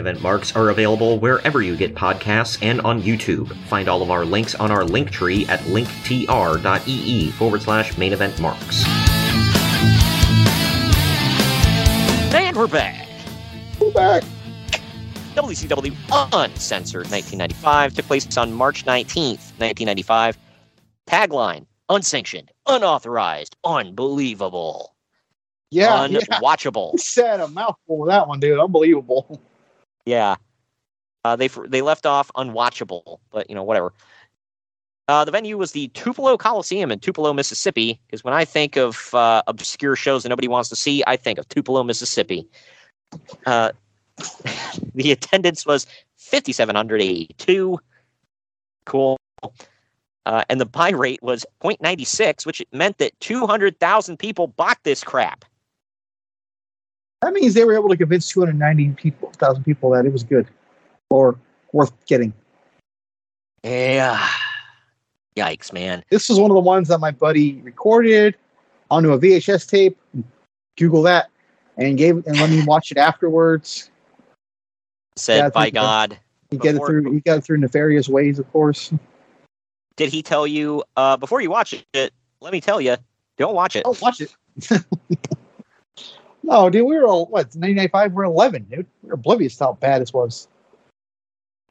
Event 0.02 0.20
marks 0.20 0.54
are 0.54 0.68
available 0.68 1.18
wherever 1.18 1.62
you 1.62 1.76
get 1.76 1.94
podcasts 1.94 2.58
and 2.60 2.80
on 2.82 3.00
YouTube. 3.02 3.56
Find 3.68 3.88
all 3.88 4.02
of 4.02 4.10
our 4.10 4.24
links 4.26 4.54
on 4.54 4.70
our 4.70 4.84
link 4.84 5.10
tree 5.10 5.46
at 5.46 5.60
linktr.ee 5.60 7.30
forward 7.30 7.62
slash 7.62 7.96
main 7.96 8.12
event 8.12 8.38
marks. 8.40 8.84
And 12.34 12.56
we're 12.56 12.66
back. 12.66 13.08
We're 13.80 13.92
back. 13.92 14.24
WCW 15.34 15.96
Uncensored 16.34 17.06
1995 17.10 17.94
took 17.94 18.04
place 18.06 18.36
on 18.36 18.52
March 18.52 18.84
19th, 18.84 19.52
1995. 19.58 20.36
Tagline 21.08 21.64
Unsanctioned, 21.88 22.50
unauthorized, 22.66 23.56
unbelievable, 23.64 24.94
Yeah, 25.70 26.06
yeah. 26.06 26.20
unwatchable. 26.20 26.92
You 26.94 26.98
said 26.98 27.40
a 27.40 27.48
mouthful 27.48 27.98
with 27.98 28.08
that 28.08 28.26
one, 28.28 28.40
dude. 28.40 28.58
Unbelievable. 28.58 29.40
Yeah. 30.06 30.36
Uh, 31.24 31.36
they 31.36 31.48
they 31.68 31.82
left 31.82 32.04
off 32.06 32.30
unwatchable, 32.34 33.18
but 33.30 33.48
you 33.48 33.54
know 33.54 33.62
whatever. 33.62 33.92
Uh, 35.08 35.24
the 35.24 35.30
venue 35.30 35.58
was 35.58 35.72
the 35.72 35.88
Tupelo 35.88 36.36
Coliseum 36.36 36.90
in 36.90 36.98
Tupelo, 36.98 37.32
Mississippi. 37.32 38.00
Because 38.06 38.24
when 38.24 38.34
I 38.34 38.44
think 38.44 38.76
of 38.76 39.12
uh, 39.14 39.42
obscure 39.46 39.96
shows 39.96 40.22
that 40.22 40.28
nobody 40.28 40.48
wants 40.48 40.68
to 40.70 40.76
see, 40.76 41.02
I 41.06 41.16
think 41.16 41.38
of 41.38 41.48
Tupelo, 41.48 41.82
Mississippi. 41.82 42.48
Uh, 43.44 43.72
the 44.94 45.12
attendance 45.12 45.66
was 45.66 45.86
5,782. 46.16 47.78
Cool. 48.86 49.18
Uh, 50.24 50.44
and 50.48 50.60
the 50.60 50.66
buy 50.66 50.90
rate 50.90 51.22
was 51.22 51.44
0.96, 51.62 52.46
which 52.46 52.64
meant 52.72 52.98
that 52.98 53.18
200,000 53.20 54.18
people 54.18 54.46
bought 54.46 54.78
this 54.84 55.02
crap. 55.02 55.44
That 57.22 57.32
means 57.32 57.54
they 57.54 57.64
were 57.64 57.74
able 57.74 57.88
to 57.88 57.96
convince 57.96 58.28
290 58.28 58.90
people, 58.90 59.30
thousand 59.36 59.62
people 59.62 59.90
that 59.90 60.04
it 60.04 60.12
was 60.12 60.24
good 60.24 60.46
or 61.08 61.38
worth 61.72 61.92
getting. 62.06 62.34
Yeah. 63.62 64.28
Yikes, 65.36 65.72
man. 65.72 66.02
This 66.10 66.28
was 66.28 66.40
one 66.40 66.50
of 66.50 66.56
the 66.56 66.60
ones 66.60 66.88
that 66.88 66.98
my 66.98 67.12
buddy 67.12 67.60
recorded 67.62 68.36
onto 68.90 69.12
a 69.12 69.18
VHS 69.18 69.68
tape. 69.68 69.96
Google 70.76 71.02
that 71.02 71.30
and 71.76 71.96
gave 71.96 72.26
and 72.26 72.40
let 72.40 72.50
me 72.50 72.60
watch 72.66 72.90
it 72.90 72.98
afterwards. 72.98 73.90
Said 75.16 75.52
by 75.52 75.70
God. 75.70 76.18
He 76.50 76.58
get 76.58 76.74
it 76.74 76.78
through. 76.84 77.12
He 77.12 77.20
got 77.20 77.38
it 77.38 77.44
through 77.44 77.58
nefarious 77.58 78.08
ways, 78.08 78.38
of 78.38 78.50
course. 78.52 78.92
Did 79.96 80.10
he 80.10 80.22
tell 80.22 80.46
you 80.46 80.82
uh, 80.96 81.16
before 81.16 81.40
you 81.40 81.50
watch 81.50 81.74
it? 81.92 82.12
Let 82.40 82.52
me 82.52 82.60
tell 82.60 82.80
you, 82.80 82.96
don't 83.38 83.54
watch 83.54 83.76
it. 83.76 83.84
Don't 83.84 84.00
watch 84.00 84.20
it. 84.20 84.34
no, 86.42 86.70
dude, 86.70 86.86
we 86.86 86.96
were 86.96 87.06
all 87.06 87.26
what 87.26 87.54
1995. 87.54 88.12
We're 88.12 88.24
11, 88.24 88.66
dude. 88.70 88.86
We 89.02 89.08
were 89.08 89.14
oblivious 89.14 89.56
to 89.58 89.64
how 89.64 89.72
bad 89.74 90.02
this 90.02 90.12
was. 90.12 90.48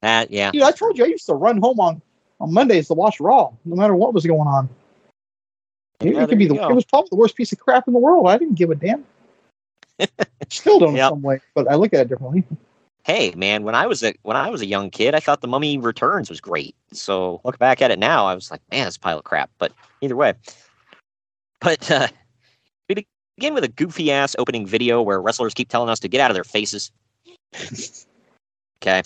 That 0.01 0.31
yeah. 0.31 0.51
Dude, 0.51 0.63
I 0.63 0.71
told 0.71 0.97
you 0.97 1.05
I 1.05 1.07
used 1.07 1.25
to 1.27 1.33
run 1.33 1.57
home 1.57 1.79
on 1.79 2.01
on 2.39 2.53
Mondays 2.53 2.87
to 2.87 2.93
watch 2.93 3.19
Raw, 3.19 3.51
no 3.65 3.75
matter 3.75 3.95
what 3.95 4.13
was 4.13 4.25
going 4.25 4.47
on. 4.47 4.69
It, 5.99 6.15
Yeah, 6.15 6.23
it 6.23 6.29
could 6.29 6.39
be 6.39 6.47
the. 6.47 6.55
It 6.55 6.73
was 6.73 6.85
probably 6.85 7.09
the 7.09 7.17
worst 7.17 7.35
piece 7.35 7.51
of 7.51 7.59
crap 7.59 7.87
in 7.87 7.93
the 7.93 7.99
world. 7.99 8.27
I 8.27 8.37
didn't 8.37 8.55
give 8.55 8.71
a 8.71 8.75
damn. 8.75 9.05
Still 10.49 10.79
don't 10.79 10.95
Yep. 10.95 11.11
in 11.11 11.15
some 11.17 11.21
way, 11.21 11.39
but 11.53 11.69
I 11.69 11.75
look 11.75 11.93
at 11.93 12.01
it 12.01 12.09
differently. 12.09 12.43
Hey 13.03 13.33
man, 13.35 13.63
when 13.63 13.73
I 13.73 13.87
was 13.87 14.03
a 14.03 14.13
when 14.21 14.37
I 14.37 14.49
was 14.49 14.61
a 14.61 14.65
young 14.65 14.89
kid, 14.89 15.15
I 15.15 15.19
thought 15.19 15.41
the 15.41 15.47
Mummy 15.47 15.77
Returns 15.77 16.29
was 16.29 16.39
great. 16.39 16.75
So 16.91 17.41
look 17.43 17.57
back 17.57 17.81
at 17.81 17.91
it 17.91 17.99
now, 17.99 18.25
I 18.25 18.35
was 18.35 18.51
like, 18.51 18.61
man, 18.71 18.87
it's 18.87 18.97
a 18.97 18.99
pile 18.99 19.17
of 19.17 19.23
crap. 19.23 19.49
But 19.57 19.73
either 20.01 20.15
way, 20.15 20.33
but 21.61 21.89
uh, 21.89 22.07
begin 23.37 23.53
with 23.53 23.63
a 23.63 23.69
goofy 23.69 24.11
ass 24.11 24.35
opening 24.37 24.65
video 24.65 25.01
where 25.01 25.21
wrestlers 25.21 25.53
keep 25.53 25.69
telling 25.69 25.89
us 25.89 25.99
to 25.99 26.07
get 26.07 26.21
out 26.21 26.31
of 26.31 26.35
their 26.35 26.43
faces. 26.43 26.91
okay. 28.81 29.01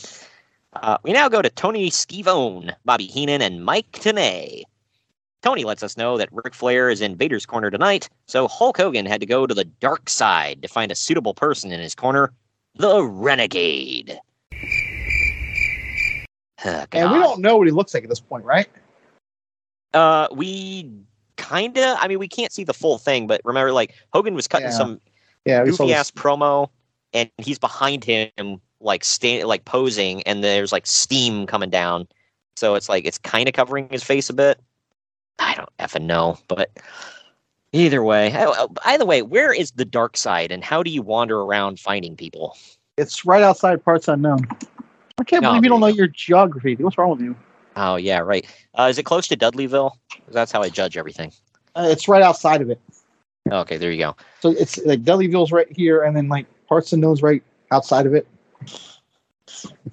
Uh, 0.74 0.98
we 1.04 1.14
now 1.14 1.30
go 1.30 1.42
to 1.42 1.50
Tony 1.50 1.90
Schiavone, 1.90 2.72
Bobby 2.84 3.06
Heenan, 3.06 3.42
and 3.42 3.64
Mike 3.64 3.92
Tenay. 3.94 4.64
Tony 5.42 5.64
lets 5.64 5.84
us 5.84 5.96
know 5.96 6.18
that 6.18 6.30
Ric 6.32 6.54
Flair 6.56 6.90
is 6.90 7.02
in 7.02 7.16
Vader's 7.16 7.46
corner 7.46 7.70
tonight, 7.70 8.10
so 8.26 8.48
Hulk 8.48 8.78
Hogan 8.78 9.06
had 9.06 9.22
to 9.22 9.28
go 9.28 9.46
to 9.46 9.54
the 9.54 9.64
dark 9.64 10.10
side 10.10 10.62
to 10.64 10.68
find 10.68 10.92
a 10.92 10.96
suitable 10.96 11.36
person 11.36 11.72
in 11.72 11.80
his 11.80 11.94
corner, 11.96 12.34
the 12.76 13.04
Renegade. 13.04 14.20
Ah, 16.68 16.88
And 16.94 17.12
we 17.12 17.20
don't 17.20 17.42
know 17.42 17.58
what 17.58 17.68
he 17.68 17.72
looks 17.72 17.94
like 17.94 18.02
at 18.02 18.10
this 18.10 18.22
point, 18.22 18.44
right? 18.44 18.68
Uh, 19.94 20.28
we 20.32 20.90
kinda. 21.38 21.98
I 22.00 22.08
mean, 22.08 22.20
we 22.20 22.28
can't 22.28 22.52
see 22.52 22.64
the 22.64 22.74
full 22.74 22.98
thing, 22.98 23.28
but 23.28 23.42
remember, 23.44 23.72
like 23.72 23.94
Hogan 24.14 24.34
was 24.36 24.48
cutting 24.48 24.68
Yeah. 24.68 24.78
some 24.78 25.02
Yeah, 25.46 25.64
goofy 25.64 25.94
ass 25.94 26.10
promo, 26.12 26.70
and 27.14 27.30
he's 27.38 27.60
behind 27.60 28.04
him, 28.04 28.60
like 28.80 29.04
sta- 29.04 29.44
like 29.46 29.66
posing, 29.66 30.22
and 30.24 30.44
there's 30.44 30.72
like 30.72 30.88
steam 30.88 31.46
coming 31.46 31.70
down. 31.70 32.08
So 32.56 32.76
it's 32.76 32.90
like 32.90 33.06
it's 33.06 33.18
kind 33.18 33.48
of 33.48 33.54
covering 33.54 33.88
his 33.90 34.04
face 34.04 34.30
a 34.30 34.34
bit. 34.34 34.60
I 35.40 35.54
don't 35.56 35.70
effing 35.80 36.06
know, 36.06 36.38
but 36.48 36.72
Either 37.74 38.04
way. 38.06 38.34
Oh, 38.38 38.70
By 38.86 38.96
the 38.96 39.06
way, 39.06 39.22
where 39.22 39.52
is 39.52 39.72
the 39.72 39.84
dark 39.84 40.16
side, 40.16 40.50
and 40.50 40.64
how 40.64 40.82
do 40.82 40.90
you 40.90 41.02
wander 41.02 41.42
around 41.42 41.78
finding 41.78 42.16
people? 42.16 42.58
It's 42.96 43.26
right 43.26 43.44
outside 43.44 43.84
parts 43.84 44.08
unknown. 44.08 44.48
I 45.18 45.26
can't 45.26 45.44
No, 45.44 45.50
believe 45.50 45.64
you 45.66 45.70
don't 45.70 45.82
know 45.82 45.88
your 45.88 46.08
geography. 46.08 46.76
What's 46.76 46.98
wrong 46.98 47.10
with 47.10 47.20
you? 47.20 47.36
Oh 47.76 47.96
yeah, 47.98 48.20
right. 48.20 48.46
Uh, 48.78 48.88
is 48.90 48.98
it 48.98 49.04
close 49.04 49.28
to 49.28 49.38
Dudleyville? 49.38 49.92
That's 50.30 50.52
how 50.52 50.62
I 50.62 50.70
judge 50.70 50.98
everything. 50.98 51.32
Uh, 51.76 51.88
it's 51.90 52.08
right 52.08 52.22
outside 52.22 52.62
of 52.62 52.70
it. 52.70 52.80
Okay, 53.52 53.78
there 53.78 53.92
you 53.92 54.00
go. 54.00 54.16
So 54.40 54.52
it's 54.52 54.84
like 54.86 55.04
Dudleyville's 55.04 55.52
right 55.52 55.72
here, 55.72 56.04
and 56.04 56.16
then 56.16 56.30
like 56.30 56.46
parts 56.68 56.94
unknown's 56.94 57.22
right 57.22 57.44
outside 57.72 58.06
of 58.06 58.14
it. 58.14 58.28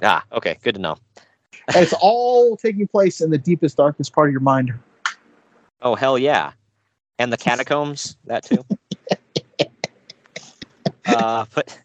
Ah, 0.03 0.25
okay, 0.33 0.59
good 0.63 0.75
to 0.77 0.81
know. 0.81 0.97
It's 1.69 1.93
all 2.01 2.57
taking 2.57 2.89
place 2.89 3.21
in 3.21 3.31
the 3.31 3.39
deepest, 3.39 3.77
darkest 3.77 4.13
part 4.13 4.29
of 4.29 4.33
your 4.33 4.41
mind. 4.41 4.73
Oh 5.81 5.95
hell 5.95 6.19
yeah, 6.19 6.53
and 7.19 7.33
the 7.33 7.37
catacombs 7.37 8.17
that 8.27 8.45
too. 8.45 8.65
uh, 11.07 11.45
but 11.55 11.79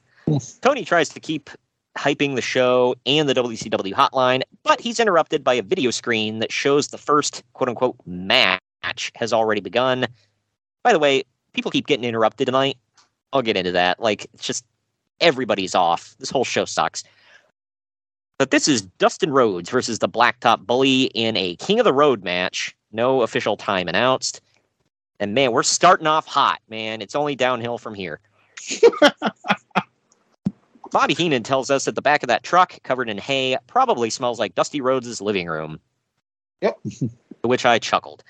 Tony 0.61 0.85
tries 0.85 1.09
to 1.09 1.19
keep 1.19 1.49
hyping 1.97 2.35
the 2.35 2.41
show 2.41 2.95
and 3.05 3.27
the 3.27 3.33
WCW 3.33 3.93
hotline, 3.93 4.43
but 4.68 4.82
he's 4.82 4.99
interrupted 4.99 5.43
by 5.43 5.53
a 5.53 5.61
video 5.61 5.91
screen 5.91 6.39
that 6.39 6.51
shows 6.51 6.89
the 6.89 6.97
first 6.97 7.43
quote 7.53 7.70
unquote 7.70 7.95
match 8.05 8.61
has 9.15 9.34
already 9.34 9.61
begun. 9.61 10.05
By 10.84 10.93
the 10.93 10.99
way, 10.99 11.24
people 11.53 11.72
keep 11.72 11.88
getting 11.88 12.03
interrupted 12.03 12.45
tonight. 12.45 12.78
I'll 13.34 13.41
get 13.41 13.57
into 13.57 13.72
that. 13.72 13.99
Like, 13.99 14.28
it's 14.34 14.45
just 14.45 14.65
everybody's 15.20 15.74
off. 15.74 16.15
This 16.20 16.30
whole 16.30 16.45
show 16.45 16.65
sucks. 16.65 17.03
But 18.38 18.51
this 18.51 18.68
is 18.68 18.84
Dustin 18.84 19.32
Rhodes 19.32 19.70
versus 19.70 19.99
the 19.99 20.09
Blacktop 20.09 20.68
Bully 20.68 21.05
in 21.15 21.36
a 21.36 21.55
King 21.55 21.80
of 21.80 21.86
the 21.86 21.93
Road 21.93 22.24
match. 22.24 22.76
No 22.91 23.22
official 23.22 23.57
time 23.57 23.88
announced. 23.88 24.41
And 25.20 25.34
man, 25.34 25.51
we're 25.51 25.63
starting 25.63 26.07
off 26.07 26.28
hot, 26.28 26.59
man. 26.70 27.01
It's 27.01 27.15
only 27.15 27.36
downhill 27.36 27.80
from 27.80 27.95
here. 27.95 28.20
Bobby 30.91 31.13
Heenan 31.13 31.43
tells 31.43 31.69
us 31.69 31.85
that 31.85 31.95
the 31.95 32.01
back 32.01 32.23
of 32.23 32.27
that 32.27 32.43
truck, 32.43 32.81
covered 32.83 33.09
in 33.09 33.17
hay, 33.17 33.57
probably 33.67 34.09
smells 34.09 34.39
like 34.39 34.55
Dusty 34.55 34.81
Rhodes' 34.81 35.21
living 35.21 35.47
room. 35.47 35.79
Yep. 36.61 36.77
To 37.43 37.47
which 37.47 37.67
I 37.67 37.77
chuckled. 37.77 38.23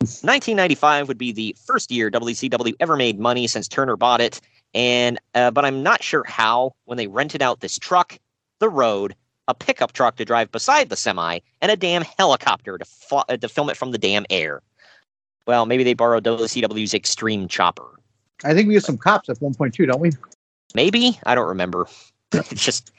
1995 0.00 1.08
would 1.08 1.16
be 1.16 1.32
the 1.32 1.56
first 1.64 1.90
year 1.90 2.10
WCW 2.10 2.74
ever 2.78 2.94
made 2.94 3.18
money 3.18 3.46
since 3.46 3.66
Turner 3.66 3.96
bought 3.96 4.20
it, 4.20 4.38
and 4.74 5.18
uh, 5.34 5.50
but 5.50 5.64
I'm 5.64 5.82
not 5.82 6.02
sure 6.02 6.24
how 6.24 6.74
when 6.84 6.98
they 6.98 7.06
rented 7.06 7.40
out 7.40 7.60
this 7.60 7.78
truck, 7.78 8.18
the 8.58 8.68
road, 8.68 9.14
a 9.48 9.54
pickup 9.54 9.92
truck 9.92 10.16
to 10.16 10.26
drive 10.26 10.52
beside 10.52 10.90
the 10.90 10.96
semi, 10.96 11.38
and 11.62 11.72
a 11.72 11.76
damn 11.76 12.02
helicopter 12.02 12.76
to 12.76 12.86
uh, 13.12 13.36
to 13.38 13.48
film 13.48 13.70
it 13.70 13.78
from 13.78 13.92
the 13.92 13.98
damn 13.98 14.26
air. 14.28 14.60
Well, 15.46 15.64
maybe 15.64 15.84
they 15.84 15.94
borrowed 15.94 16.24
WCW's 16.24 16.92
Extreme 16.92 17.48
Chopper. 17.48 17.98
I 18.44 18.52
think 18.52 18.68
we 18.68 18.74
get 18.74 18.84
some 18.84 18.98
cops 18.98 19.28
at 19.30 19.40
one 19.40 19.54
point 19.54 19.74
too, 19.74 19.86
don't 19.86 20.00
we? 20.00 20.10
Maybe 20.74 21.18
I 21.26 21.34
don't 21.34 21.48
remember. 21.48 21.86
just, 22.54 22.92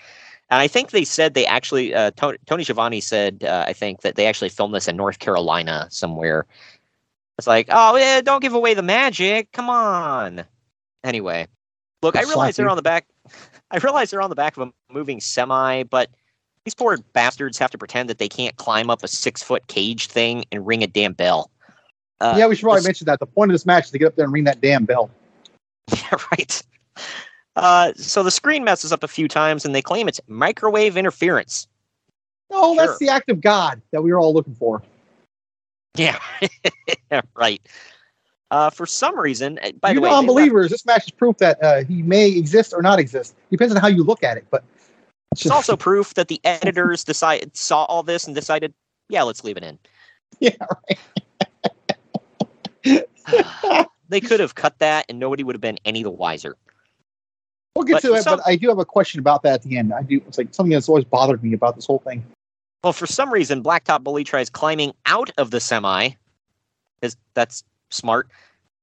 and 0.50 0.60
I 0.60 0.68
think 0.68 0.92
they 0.92 1.06
said 1.06 1.34
they 1.34 1.46
actually. 1.46 1.94
Uh, 1.94 2.12
Tony, 2.16 2.38
Tony 2.46 2.64
Schiavone 2.64 3.02
said 3.02 3.44
uh, 3.44 3.66
I 3.68 3.74
think 3.74 4.02
that 4.02 4.16
they 4.16 4.26
actually 4.26 4.50
filmed 4.50 4.74
this 4.74 4.88
in 4.88 4.98
North 4.98 5.20
Carolina 5.20 5.88
somewhere. 5.90 6.46
It's 7.38 7.48
like, 7.48 7.68
oh 7.70 7.96
yeah, 7.96 8.22
don't 8.22 8.42
give 8.42 8.54
away 8.54 8.74
the 8.74 8.84
magic. 8.84 9.52
Come 9.52 9.70
on. 9.70 10.44
Anyway, 11.04 11.48
look, 12.02 12.16
I 12.16 12.22
I'll 12.22 12.28
realize 12.28 12.56
slap 12.56 12.64
they're 12.64 12.70
on 12.70 12.76
the 12.76 12.82
back. 12.82 13.08
I 13.72 13.78
realize 13.78 14.12
they're 14.12 14.22
on 14.22 14.30
the 14.30 14.36
back 14.36 14.58
of 14.58 14.68
a 14.68 14.94
moving 14.94 15.22
semi, 15.22 15.84
but 15.84 16.10
these 16.66 16.74
poor 16.74 16.98
bastards 17.14 17.58
have 17.58 17.72
to 17.72 17.78
pretend 17.78 18.10
that 18.10 18.18
they 18.18 18.28
can't 18.28 18.56
climb 18.58 18.90
up 18.90 19.04
a 19.04 19.08
six 19.08 19.42
foot 19.42 19.68
cage 19.68 20.08
thing 20.08 20.44
and 20.52 20.66
ring 20.66 20.84
a 20.84 20.88
damn 20.88 21.14
bell. 21.14 21.50
Uh, 22.20 22.36
yeah, 22.38 22.48
we 22.48 22.56
should 22.56 22.64
probably 22.64 22.84
mention 22.84 23.06
that. 23.06 23.20
The 23.20 23.26
point 23.26 23.52
of 23.52 23.54
this 23.54 23.66
match 23.66 23.86
is 23.86 23.92
to 23.92 24.00
get 24.00 24.08
up 24.08 24.16
there 24.16 24.26
and 24.26 24.34
ring 24.34 24.44
that 24.46 24.62
damn 24.62 24.86
bell. 24.86 25.10
Yeah, 25.92 26.18
right. 26.32 26.62
Uh, 27.56 27.94
so 27.96 28.24
the 28.24 28.32
screen 28.32 28.64
messes 28.64 28.92
up 28.94 29.04
a 29.04 29.08
few 29.08 29.28
times, 29.28 29.66
and 29.66 29.74
they 29.76 29.82
claim 29.82 30.08
it's 30.08 30.22
microwave 30.28 30.96
interference. 30.98 31.68
Oh, 32.52 32.76
Sure. 32.76 32.86
that's 32.88 33.00
the 33.00 33.10
act 33.10 33.30
of 33.30 33.42
God 33.42 33.82
that 33.92 34.02
we 34.02 34.12
were 34.12 34.20
all 34.20 34.34
looking 34.34 34.56
for. 34.56 34.82
Yeah, 35.96 36.20
right. 37.36 37.62
Uh, 38.52 38.70
for 38.70 38.86
some 38.86 39.20
reason, 39.20 39.60
uh, 39.62 39.72
by 39.82 39.90
you 39.90 39.96
the 39.96 40.02
way, 40.02 40.10
know, 40.10 40.16
they 40.16 40.16
left- 40.16 40.20
unbelievers, 40.20 40.72
this 40.72 40.86
match 40.86 41.06
is 41.06 41.12
proof 41.12 41.38
that 41.38 41.62
uh, 41.64 41.84
he 41.84 42.02
may 42.02 42.30
exist 42.30 42.74
or 42.74 42.82
not 42.82 42.98
exist. 43.00 43.36
Depends 43.52 43.76
on 43.76 43.82
how 43.82 43.88
you 43.88 44.04
look 44.04 44.24
at 44.24 44.38
it. 44.38 44.46
But 44.50 44.64
it's 45.32 45.46
it's 45.46 45.52
also 45.52 45.76
proof 45.76 46.14
that 46.16 46.28
the 46.28 46.40
editors 46.44 47.04
decided 47.04 47.56
saw 47.56 47.84
all 47.86 48.02
this 48.02 48.26
and 48.26 48.36
decided, 48.36 48.74
yeah, 49.10 49.22
let's 49.24 49.44
leave 49.44 49.58
it 49.58 49.64
in. 49.64 49.78
yeah, 50.40 50.56
right. 52.86 53.06
They 54.10 54.22
could 54.22 54.40
have 54.40 54.56
cut 54.56 54.80
that, 54.80 55.06
and 55.08 55.20
nobody 55.20 55.44
would 55.44 55.54
have 55.54 55.62
been 55.62 55.78
any 55.86 56.02
the 56.02 56.10
wiser. 56.10 56.58
We'll 57.80 57.86
get 57.88 58.02
But 58.02 58.08
to 58.10 58.14
it. 58.16 58.24
some- 58.24 58.38
But 58.38 58.48
I 58.48 58.56
do 58.58 58.68
have 58.68 58.78
a 58.80 58.86
question 58.86 59.20
about 59.20 59.42
that 59.44 59.54
at 59.54 59.62
the 59.64 59.78
end. 59.78 59.94
I 59.94 60.04
do. 60.04 60.22
It's 60.28 60.38
like 60.38 60.54
something 60.54 60.72
that's 60.74 60.90
always 60.90 61.06
bothered 61.06 61.42
me 61.44 61.54
about 61.54 61.76
this 61.76 61.86
whole 61.86 62.00
thing. 62.00 62.24
Well, 62.84 62.94
for 62.94 63.08
some 63.08 63.32
reason, 63.32 63.64
Blacktop 63.64 64.04
Bully 64.04 64.24
tries 64.24 64.50
climbing 64.50 64.94
out 65.06 65.32
of 65.38 65.52
the 65.52 65.60
semi. 65.60 66.10
Is 67.02 67.16
that's 67.34 67.64
smart. 67.90 68.28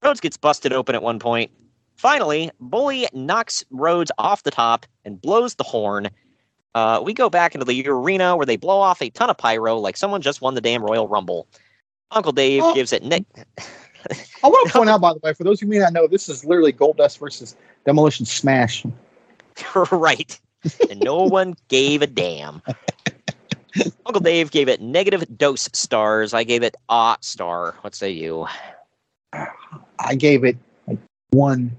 Rhodes 0.02 0.20
gets 0.20 0.36
busted 0.38 0.72
open 0.72 0.94
at 0.94 1.02
one 1.02 1.18
point. 1.18 1.50
Finally, 1.96 2.50
Bully 2.60 3.06
knocks 3.12 3.64
Rhodes 3.70 4.10
off 4.18 4.42
the 4.42 4.50
top 4.50 4.86
and 5.04 5.20
blows 5.20 5.54
the 5.56 5.64
horn. 5.64 6.08
Uh, 6.74 7.00
we 7.02 7.12
go 7.14 7.30
back 7.30 7.54
into 7.54 7.64
the 7.64 7.86
arena 7.88 8.36
where 8.36 8.44
they 8.46 8.56
blow 8.56 8.78
off 8.80 9.00
a 9.00 9.08
ton 9.10 9.30
of 9.30 9.36
pyro 9.38 9.78
like 9.78 9.96
someone 9.96 10.20
just 10.22 10.40
won 10.42 10.54
the 10.54 10.60
damn 10.60 10.82
Royal 10.82 11.08
Rumble. 11.08 11.46
Uncle 12.10 12.32
Dave 12.32 12.62
Oh. 12.62 12.74
gives 12.74 12.92
it 12.92 13.02
Nick. 13.02 13.24
I 14.44 14.48
want 14.48 14.66
to 14.70 14.72
point 14.78 14.90
out, 14.90 15.00
by 15.00 15.14
the 15.14 15.20
way, 15.22 15.32
for 15.32 15.44
those 15.44 15.58
who 15.60 15.66
may 15.66 15.78
not 15.78 15.92
know, 15.94 16.06
this 16.06 16.28
is 16.28 16.44
literally 16.44 16.72
Goldust 16.72 17.18
versus 17.18 17.56
Demolition 17.86 18.26
Smash. 18.26 18.84
right. 19.90 20.38
And 20.90 21.00
no 21.00 21.22
one 21.22 21.54
gave 21.68 22.02
a 22.02 22.06
damn. 22.06 22.60
Uncle 24.04 24.20
Dave 24.20 24.50
gave 24.50 24.68
it 24.68 24.80
negative 24.80 25.24
dose 25.38 25.68
stars. 25.72 26.34
I 26.34 26.44
gave 26.44 26.62
it 26.62 26.76
a 26.88 27.16
star. 27.20 27.76
What 27.82 27.94
say 27.94 28.10
you? 28.10 28.46
I 29.32 30.14
gave 30.16 30.44
it 30.44 30.56
like 30.86 30.98
one. 31.30 31.76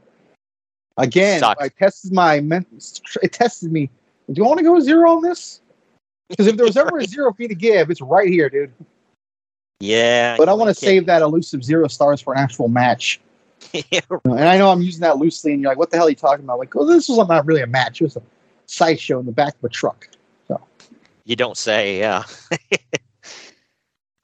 Again, 0.97 1.39
Sucked. 1.39 1.61
I 1.61 1.69
tested 1.69 2.13
my 2.13 2.35
it 3.21 3.33
tested 3.33 3.71
me. 3.71 3.89
Do 4.27 4.33
you 4.33 4.45
want 4.45 4.59
to 4.59 4.63
go 4.63 4.79
zero 4.79 5.11
on 5.11 5.21
this? 5.21 5.61
Because 6.29 6.47
if 6.47 6.57
there 6.57 6.65
was 6.65 6.77
ever 6.77 6.97
a 6.97 7.05
zero 7.05 7.33
for 7.33 7.41
me 7.41 7.47
to 7.47 7.55
give, 7.55 7.89
it's 7.89 8.01
right 8.01 8.29
here, 8.29 8.49
dude. 8.49 8.73
Yeah. 9.79 10.37
But 10.37 10.49
I 10.49 10.53
want 10.53 10.69
to 10.69 10.75
save 10.75 11.05
that 11.05 11.21
elusive 11.21 11.63
zero 11.63 11.87
stars 11.87 12.21
for 12.21 12.33
an 12.33 12.39
actual 12.39 12.67
match. 12.67 13.19
Yeah, 13.73 14.01
And 14.25 14.43
I 14.43 14.57
know 14.57 14.69
I'm 14.69 14.81
using 14.81 15.01
that 15.01 15.17
loosely, 15.17 15.53
and 15.53 15.61
you're 15.61 15.71
like, 15.71 15.77
"What 15.77 15.91
the 15.91 15.97
hell 15.97 16.07
are 16.07 16.09
you 16.09 16.15
talking 16.15 16.45
about?" 16.45 16.59
Like, 16.59 16.73
well, 16.73 16.85
this 16.85 17.09
was 17.09 17.27
not 17.27 17.45
really 17.45 17.61
a 17.61 17.67
match; 17.67 18.01
it 18.01 18.05
was 18.05 18.15
a 18.15 18.21
sideshow 18.65 19.19
in 19.19 19.25
the 19.25 19.31
back 19.31 19.55
of 19.55 19.63
a 19.63 19.69
truck. 19.69 20.09
So 20.47 20.61
you 21.25 21.35
don't 21.35 21.57
say, 21.57 21.99
yeah. 21.99 22.23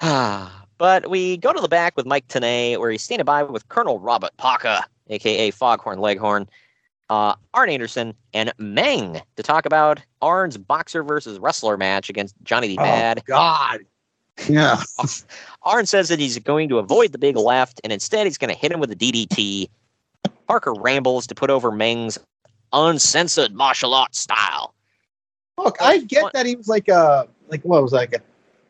Ah, 0.06 0.66
but 0.78 1.10
we 1.10 1.38
go 1.38 1.54
to 1.54 1.62
the 1.62 1.70
back 1.70 1.96
with 1.96 2.06
Mike 2.06 2.28
Tenay, 2.28 2.78
where 2.78 2.92
he's 2.92 3.02
standing 3.02 3.24
by 3.24 3.42
with 3.42 3.70
Colonel 3.70 4.00
Robert 4.00 4.36
Parker, 4.36 4.82
aka 5.08 5.50
Foghorn 5.50 6.00
Leghorn, 6.00 6.50
uh, 7.10 7.36
Arn 7.54 7.70
Anderson, 7.70 8.14
and 8.34 8.52
Meng 8.58 9.22
to 9.38 9.44
talk 9.44 9.66
about 9.66 10.02
Arn's 10.22 10.58
boxer 10.58 11.04
versus 11.04 11.40
wrestler 11.40 11.78
match 11.78 12.10
against 12.10 12.36
Johnny 12.44 12.68
the 12.68 12.76
Bad. 12.76 13.20
Oh 13.20 13.24
God, 13.28 13.80
yeah. 14.48 14.82
Arn 15.64 15.86
says 15.86 16.10
that 16.10 16.20
he's 16.20 16.38
going 16.40 16.70
to 16.70 16.80
avoid 16.80 17.12
the 17.12 17.18
big 17.18 17.38
left, 17.38 17.80
and 17.84 17.94
instead 17.94 18.28
he's 18.28 18.38
going 18.38 18.54
to 18.54 18.60
hit 18.60 18.72
him 18.72 18.80
with 18.80 18.92
a 18.92 18.96
DDT. 18.96 19.70
Parker 20.48 20.74
rambles 20.74 21.28
to 21.28 21.36
put 21.36 21.50
over 21.50 21.72
Meng's 21.72 22.20
uncensored 22.74 23.54
martial 23.54 23.94
arts 23.94 24.20
style. 24.20 24.74
Look, 25.58 25.78
I 25.80 26.00
get 26.00 26.34
that 26.34 26.46
he 26.46 26.56
was 26.56 26.68
like 26.68 26.88
a 26.88 27.28
like 27.48 27.62
what 27.62 27.82
was 27.82 27.94
like 27.94 28.14
a 28.14 28.20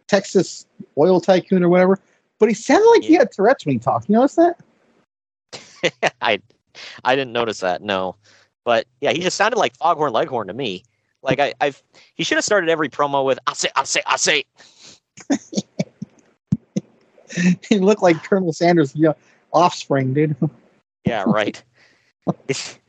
Texas 0.08 0.66
oil 0.98 1.22
tycoon 1.22 1.64
or 1.64 1.70
whatever, 1.70 2.00
but 2.40 2.50
he 2.50 2.56
sounded 2.56 2.90
like 2.90 3.04
he 3.04 3.14
had 3.14 3.32
Tourette's 3.32 3.66
when 3.66 3.74
he 3.74 3.80
talked. 3.80 4.10
You 4.10 4.16
notice 4.16 4.36
that? 4.36 4.60
I 6.22 6.42
I 7.06 7.16
didn't 7.16 7.32
notice 7.32 7.62
that, 7.62 7.82
no. 7.82 8.18
But 8.66 8.86
yeah, 9.02 9.12
he 9.12 9.20
just 9.20 9.38
sounded 9.38 9.58
like 9.58 9.76
Foghorn 9.78 10.12
Leghorn 10.14 10.48
to 10.48 10.54
me. 10.54 10.84
Like 11.22 11.40
I, 11.40 11.54
I've 11.62 11.82
he 12.16 12.24
should 12.24 12.38
have 12.38 12.46
started 12.46 12.70
every 12.70 12.90
promo 12.90 13.26
with 13.26 13.40
I 13.48 13.54
say, 13.54 13.70
I 13.76 13.84
say, 13.86 14.02
I 14.06 14.18
say. 14.18 14.44
he 17.68 17.80
looked 17.80 18.02
like 18.02 18.24
Colonel 18.24 18.54
Sanders' 18.54 18.96
you 18.96 19.04
know, 19.04 19.16
offspring, 19.52 20.14
dude. 20.14 20.36
Yeah, 21.06 21.24
right. 21.28 21.62
He's 22.48 22.80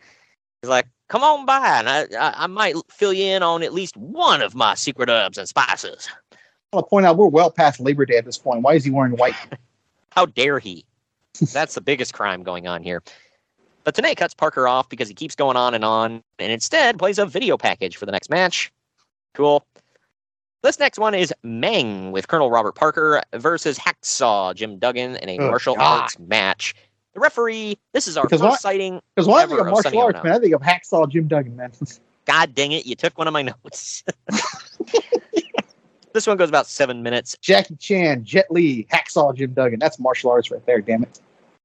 he's 0.63 0.69
like, 0.69 0.87
come 1.09 1.23
on 1.23 1.47
by, 1.47 1.79
and 1.79 1.89
I, 1.89 2.03
I 2.19 2.45
I 2.45 2.47
might 2.47 2.77
fill 2.91 3.13
you 3.13 3.25
in 3.27 3.43
on 3.43 3.63
at 3.63 3.73
least 3.73 3.97
one 3.97 4.43
of 4.43 4.55
my 4.55 4.75
secret 4.75 5.09
herbs 5.09 5.39
and 5.39 5.49
spices. 5.49 6.09
I 6.33 6.77
want 6.77 6.87
to 6.87 6.91
point 6.91 7.07
out 7.07 7.17
we're 7.17 7.27
well 7.27 7.51
past 7.51 7.81
Labor 7.81 8.05
Day 8.07 8.17
at 8.17 8.25
this 8.25 8.39
point. 8.39 8.63
Why 8.63 8.75
is 8.75 8.85
he 8.85 8.91
wearing 8.91 9.17
white? 9.17 9.35
How 10.13 10.27
dare 10.27 10.59
he? 10.59 10.85
That's 11.53 11.75
the 11.75 11.81
biggest 11.81 12.15
crime 12.15 12.43
going 12.45 12.69
on 12.69 12.83
here. 12.83 13.03
But 13.83 13.95
Tenay 13.95 14.17
cuts 14.17 14.35
Parker 14.35 14.67
off 14.67 14.89
because 14.89 15.09
he 15.09 15.15
keeps 15.15 15.35
going 15.35 15.57
on 15.57 15.75
and 15.75 15.85
on, 15.85 16.23
and 16.39 16.53
instead 16.53 16.99
plays 16.99 17.19
a 17.19 17.27
video 17.27 17.57
package 17.59 17.97
for 17.97 18.07
the 18.07 18.13
next 18.13 18.31
match. 18.31 18.73
Cool. 19.35 19.65
This 20.65 20.79
next 20.79 20.99
one 20.99 21.15
is 21.15 21.31
Meng 21.43 22.11
with 22.11 22.27
Colonel 22.29 22.51
Robert 22.51 22.75
Parker 22.75 23.23
versus 23.35 23.79
Hacksaw 23.79 24.55
Jim 24.55 24.79
Duggan 24.79 25.17
in 25.17 25.29
a 25.29 25.39
Oh, 25.39 25.49
martial 25.51 25.75
God. 25.75 26.01
arts 26.05 26.19
match. 26.19 26.75
The 27.13 27.21
referee. 27.21 27.77
This 27.93 28.09
is 28.09 28.17
our 28.17 28.25
Because 28.25 28.41
first 28.41 28.49
what- 28.51 28.61
sighting. 28.61 29.03
Because 29.15 29.29
when 29.29 29.37
I 29.37 29.47
think 29.47 29.61
of 29.61 29.67
martial 29.67 30.01
arts, 30.01 30.25
man, 30.25 30.33
I 30.33 30.39
think 30.39 30.55
of 30.55 30.63
Hacksaw 30.63 31.11
Jim 31.11 31.29
Duggan, 31.29 31.55
man. 31.55 31.71
God 32.25 32.55
dang 32.55 32.73
it! 32.73 32.87
You 32.87 32.95
took 32.95 33.19
one 33.19 33.27
of 33.29 33.35
my 33.35 33.43
notes. 33.65 34.03
this 36.15 36.27
one 36.27 36.39
goes 36.39 36.49
about 36.49 36.67
seven 36.67 37.03
minutes. 37.03 37.37
Jackie 37.43 37.77
Chan, 37.77 38.25
Jet 38.25 38.47
Li, 38.51 38.87
Hacksaw 38.91 39.37
Jim 39.37 39.53
Duggan. 39.53 39.79
That's 39.79 39.99
martial 40.01 40.31
arts 40.31 40.51
right 40.51 40.65
there, 40.65 40.81
damn 40.81 41.03
it. 41.03 41.21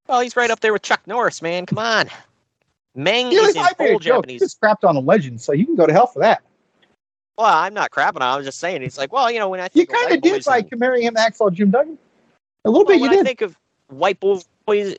Well, 0.10 0.20
he's 0.20 0.36
right 0.36 0.52
up 0.52 0.60
there 0.60 0.74
with 0.74 0.82
Chuck 0.82 1.02
Norris, 1.08 1.42
man. 1.42 1.66
Come 1.66 1.78
on. 1.78 2.10
Meng 2.96 3.32
You 3.32 3.44
is 3.46 3.56
in 3.56 3.62
I 3.62 3.72
made 3.80 3.86
a 3.86 3.90
full. 3.92 4.00
Japanese. 4.00 4.42
This 4.42 4.56
crapped 4.56 4.84
on 4.84 4.98
a 4.98 5.00
legend, 5.00 5.40
so 5.40 5.54
you 5.54 5.66
can 5.66 5.76
go 5.78 5.86
to 5.88 5.94
hell 5.94 6.08
for 6.08 6.20
that. 6.20 6.42
Well, 7.40 7.48
I'm 7.48 7.74
not 7.74 7.92
crapping 7.92 8.18
on. 8.18 8.22
I 8.24 8.36
was 8.36 8.46
just 8.46 8.60
saying. 8.60 8.82
He's 8.82 8.98
like, 8.98 9.14
well, 9.14 9.32
you 9.32 9.40
know, 9.40 9.48
when 9.48 9.62
I 9.62 9.70
think 9.70 9.90
of 9.90 9.96
kind 9.96 10.12
of 10.14 10.22
did 10.22 10.46
and- 10.46 10.70
comparing 10.70 11.04
him 11.04 11.16
to 11.16 11.22
Hacksaw 11.22 11.54
Jim 11.54 11.72
Duggan. 11.72 11.98
A 12.66 12.70
little 12.70 12.84
well, 12.86 12.96
bit, 12.98 13.02
when 13.02 13.14
you 13.14 13.22
I 13.22 13.24
think 13.24 13.40
of 13.42 13.56
white 13.88 14.20
boys, 14.20 14.46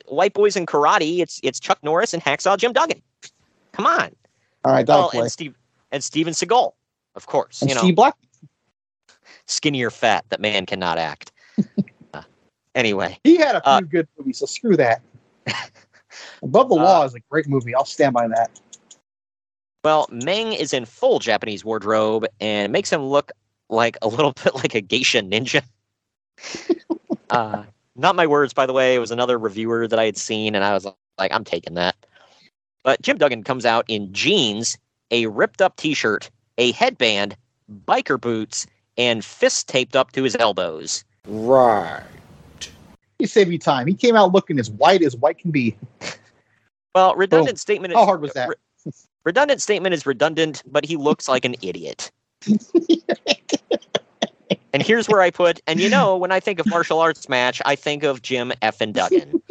white 0.07 0.33
boys 0.33 0.55
in 0.55 0.65
karate, 0.65 1.19
it's 1.19 1.39
it's 1.43 1.59
Chuck 1.59 1.77
Norris 1.83 2.15
and 2.15 2.23
Hacksaw 2.23 2.57
Jim 2.57 2.73
Duggan. 2.73 2.99
Come 3.73 3.85
on. 3.85 4.09
All 4.65 4.73
right, 4.73 4.87
Well, 4.87 5.09
play. 5.11 5.19
and 5.21 5.31
Steve 5.31 5.55
and 5.91 6.03
Steven 6.03 6.33
Seagal, 6.33 6.73
of 7.13 7.27
course. 7.27 7.61
And 7.61 7.69
you 7.69 7.75
know, 7.75 7.81
Steve 7.81 7.95
Black. 7.95 8.15
skinny 9.45 9.83
or 9.83 9.91
fat, 9.91 10.25
that 10.29 10.39
man 10.41 10.65
cannot 10.65 10.97
act. 10.97 11.31
Uh, 12.13 12.23
anyway, 12.75 13.17
He 13.23 13.37
had 13.37 13.55
a 13.55 13.61
few 13.61 13.71
Uh, 13.71 13.81
good 13.81 14.07
movies, 14.17 14.39
so 14.39 14.45
screw 14.47 14.75
that. 14.77 15.01
Above 16.43 16.69
the 16.69 16.75
Uh, 16.75 16.83
Law 16.83 17.03
is 17.05 17.13
a 17.15 17.19
great 17.29 17.47
movie. 17.47 17.73
I'll 17.75 17.85
stand 17.85 18.13
by 18.13 18.27
that. 18.29 18.59
Well, 19.83 20.07
Meng 20.11 20.53
is 20.53 20.73
in 20.73 20.85
full 20.85 21.19
Japanese 21.19 21.65
wardrobe 21.65 22.25
and 22.39 22.65
it 22.65 22.71
makes 22.71 22.91
him 22.91 23.03
look 23.03 23.31
like 23.69 23.97
a 24.01 24.07
little 24.07 24.33
bit 24.43 24.55
like 24.55 24.75
a 24.75 24.81
geisha 24.81 25.21
ninja. 25.21 25.63
uh, 27.29 27.63
not 27.95 28.15
my 28.15 28.27
words, 28.27 28.53
by 28.53 28.65
the 28.65 28.73
way. 28.73 28.95
It 28.95 28.99
was 28.99 29.11
another 29.11 29.37
reviewer 29.37 29.87
that 29.87 29.99
I 29.99 30.05
had 30.05 30.17
seen, 30.17 30.55
and 30.55 30.63
I 30.63 30.73
was 30.73 30.87
like, 31.17 31.31
I'm 31.33 31.43
taking 31.43 31.75
that. 31.75 31.95
But 32.83 33.01
Jim 33.01 33.17
Duggan 33.17 33.43
comes 33.43 33.65
out 33.65 33.85
in 33.87 34.11
jeans, 34.11 34.77
a 35.11 35.27
ripped 35.27 35.61
up 35.61 35.75
t 35.75 35.93
shirt, 35.93 36.29
a 36.57 36.71
headband, 36.71 37.35
biker 37.85 38.19
boots, 38.19 38.65
and 38.97 39.23
fists 39.23 39.63
taped 39.63 39.95
up 39.95 40.11
to 40.13 40.23
his 40.23 40.35
elbows. 40.37 41.03
Right. 41.27 42.03
He 43.19 43.27
saved 43.27 43.51
you 43.51 43.59
time. 43.59 43.85
He 43.85 43.93
came 43.93 44.15
out 44.15 44.31
looking 44.31 44.59
as 44.59 44.71
white 44.71 45.03
as 45.03 45.15
white 45.15 45.37
can 45.37 45.51
be. 45.51 45.77
Well, 46.95 47.15
redundant 47.15 47.59
statement. 47.59 47.93
How 47.93 48.05
hard 48.05 48.21
was 48.21 48.33
that? 48.33 48.49
re- 48.49 48.55
redundant 49.23 49.61
statement 49.61 49.93
is 49.93 50.05
redundant, 50.05 50.63
but 50.65 50.85
he 50.85 50.95
looks 50.95 51.27
like 51.27 51.45
an 51.45 51.55
idiot. 51.61 52.11
and 54.73 54.81
here's 54.81 55.07
where 55.07 55.21
I 55.21 55.29
put, 55.29 55.59
and 55.67 55.79
you 55.79 55.89
know, 55.89 56.17
when 56.17 56.31
I 56.31 56.39
think 56.39 56.59
of 56.59 56.67
martial 56.67 56.99
arts 56.99 57.29
match, 57.29 57.61
I 57.65 57.75
think 57.75 58.03
of 58.03 58.21
Jim 58.21 58.51
F. 58.61 58.81
and 58.81 58.93
Duggan. 58.93 59.41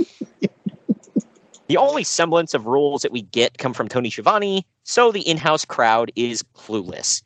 the 1.69 1.77
only 1.77 2.05
semblance 2.05 2.55
of 2.55 2.67
rules 2.67 3.03
that 3.03 3.13
we 3.13 3.23
get 3.23 3.59
come 3.59 3.73
from 3.73 3.89
Tony 3.89 4.11
Schiavone, 4.11 4.67
so 4.83 5.13
the 5.13 5.21
in-house 5.21 5.65
crowd 5.65 6.11
is 6.17 6.43
clueless. 6.55 7.23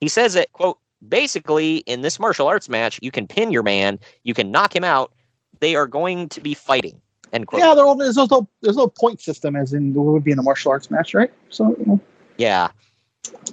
He 0.00 0.08
says 0.08 0.34
that, 0.34 0.52
quote, 0.52 0.78
basically, 1.06 1.78
in 1.78 2.00
this 2.00 2.18
martial 2.18 2.48
arts 2.48 2.68
match, 2.68 2.98
you 3.02 3.10
can 3.10 3.26
pin 3.26 3.50
your 3.52 3.62
man, 3.62 3.98
you 4.24 4.34
can 4.34 4.50
knock 4.50 4.74
him 4.74 4.84
out, 4.84 5.12
they 5.60 5.76
are 5.76 5.86
going 5.86 6.28
to 6.30 6.40
be 6.40 6.54
fighting. 6.54 7.00
End 7.32 7.46
quote. 7.46 7.60
Yeah, 7.60 7.74
there- 7.74 7.94
there's 7.96 8.16
no 8.16 8.48
there's 8.62 8.76
no 8.76 8.88
point 8.88 9.20
system 9.20 9.56
as 9.56 9.72
in 9.72 9.92
there 9.92 10.02
would 10.02 10.24
be 10.24 10.32
in 10.32 10.38
a 10.38 10.42
martial 10.42 10.70
arts 10.70 10.90
match, 10.90 11.14
right? 11.14 11.32
So 11.50 11.74
you 11.78 11.86
know, 11.86 12.00
Yeah. 12.38 12.68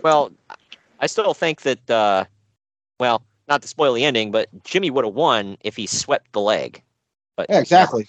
Well, 0.03 0.31
I 0.99 1.07
still 1.07 1.33
think 1.33 1.61
that, 1.63 1.89
uh, 1.89 2.25
well, 2.99 3.23
not 3.47 3.61
to 3.63 3.67
spoil 3.67 3.93
the 3.93 4.05
ending, 4.05 4.31
but 4.31 4.47
Jimmy 4.63 4.89
would 4.91 5.03
have 5.05 5.13
won 5.15 5.57
if 5.61 5.75
he 5.75 5.87
swept 5.87 6.31
the 6.33 6.39
leg. 6.41 6.81
But 7.35 7.47
yeah, 7.49 7.59
exactly. 7.59 8.07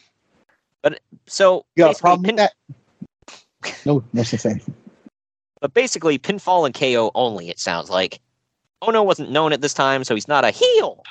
But 0.83 1.01
so 1.27 1.65
You 1.77 1.85
got 1.85 1.97
a 1.97 1.99
problem 1.99 2.25
pin- 2.25 2.37
with 2.37 2.51
that? 3.62 3.77
No, 3.87 4.05
no 4.12 4.23
such 4.23 4.43
thing. 4.43 4.61
but 5.61 5.73
basically, 5.73 6.19
pinfall 6.19 6.67
and 6.67 6.75
KO 6.75 7.11
only. 7.15 7.49
It 7.49 7.59
sounds 7.59 7.89
like 7.89 8.21
Onoo 8.83 9.03
wasn't 9.03 9.31
known 9.31 9.53
at 9.55 9.62
this 9.62 9.73
time, 9.73 10.05
so 10.05 10.15
he's 10.15 10.29
not 10.29 10.45
a 10.45 10.51
heel. 10.51 11.03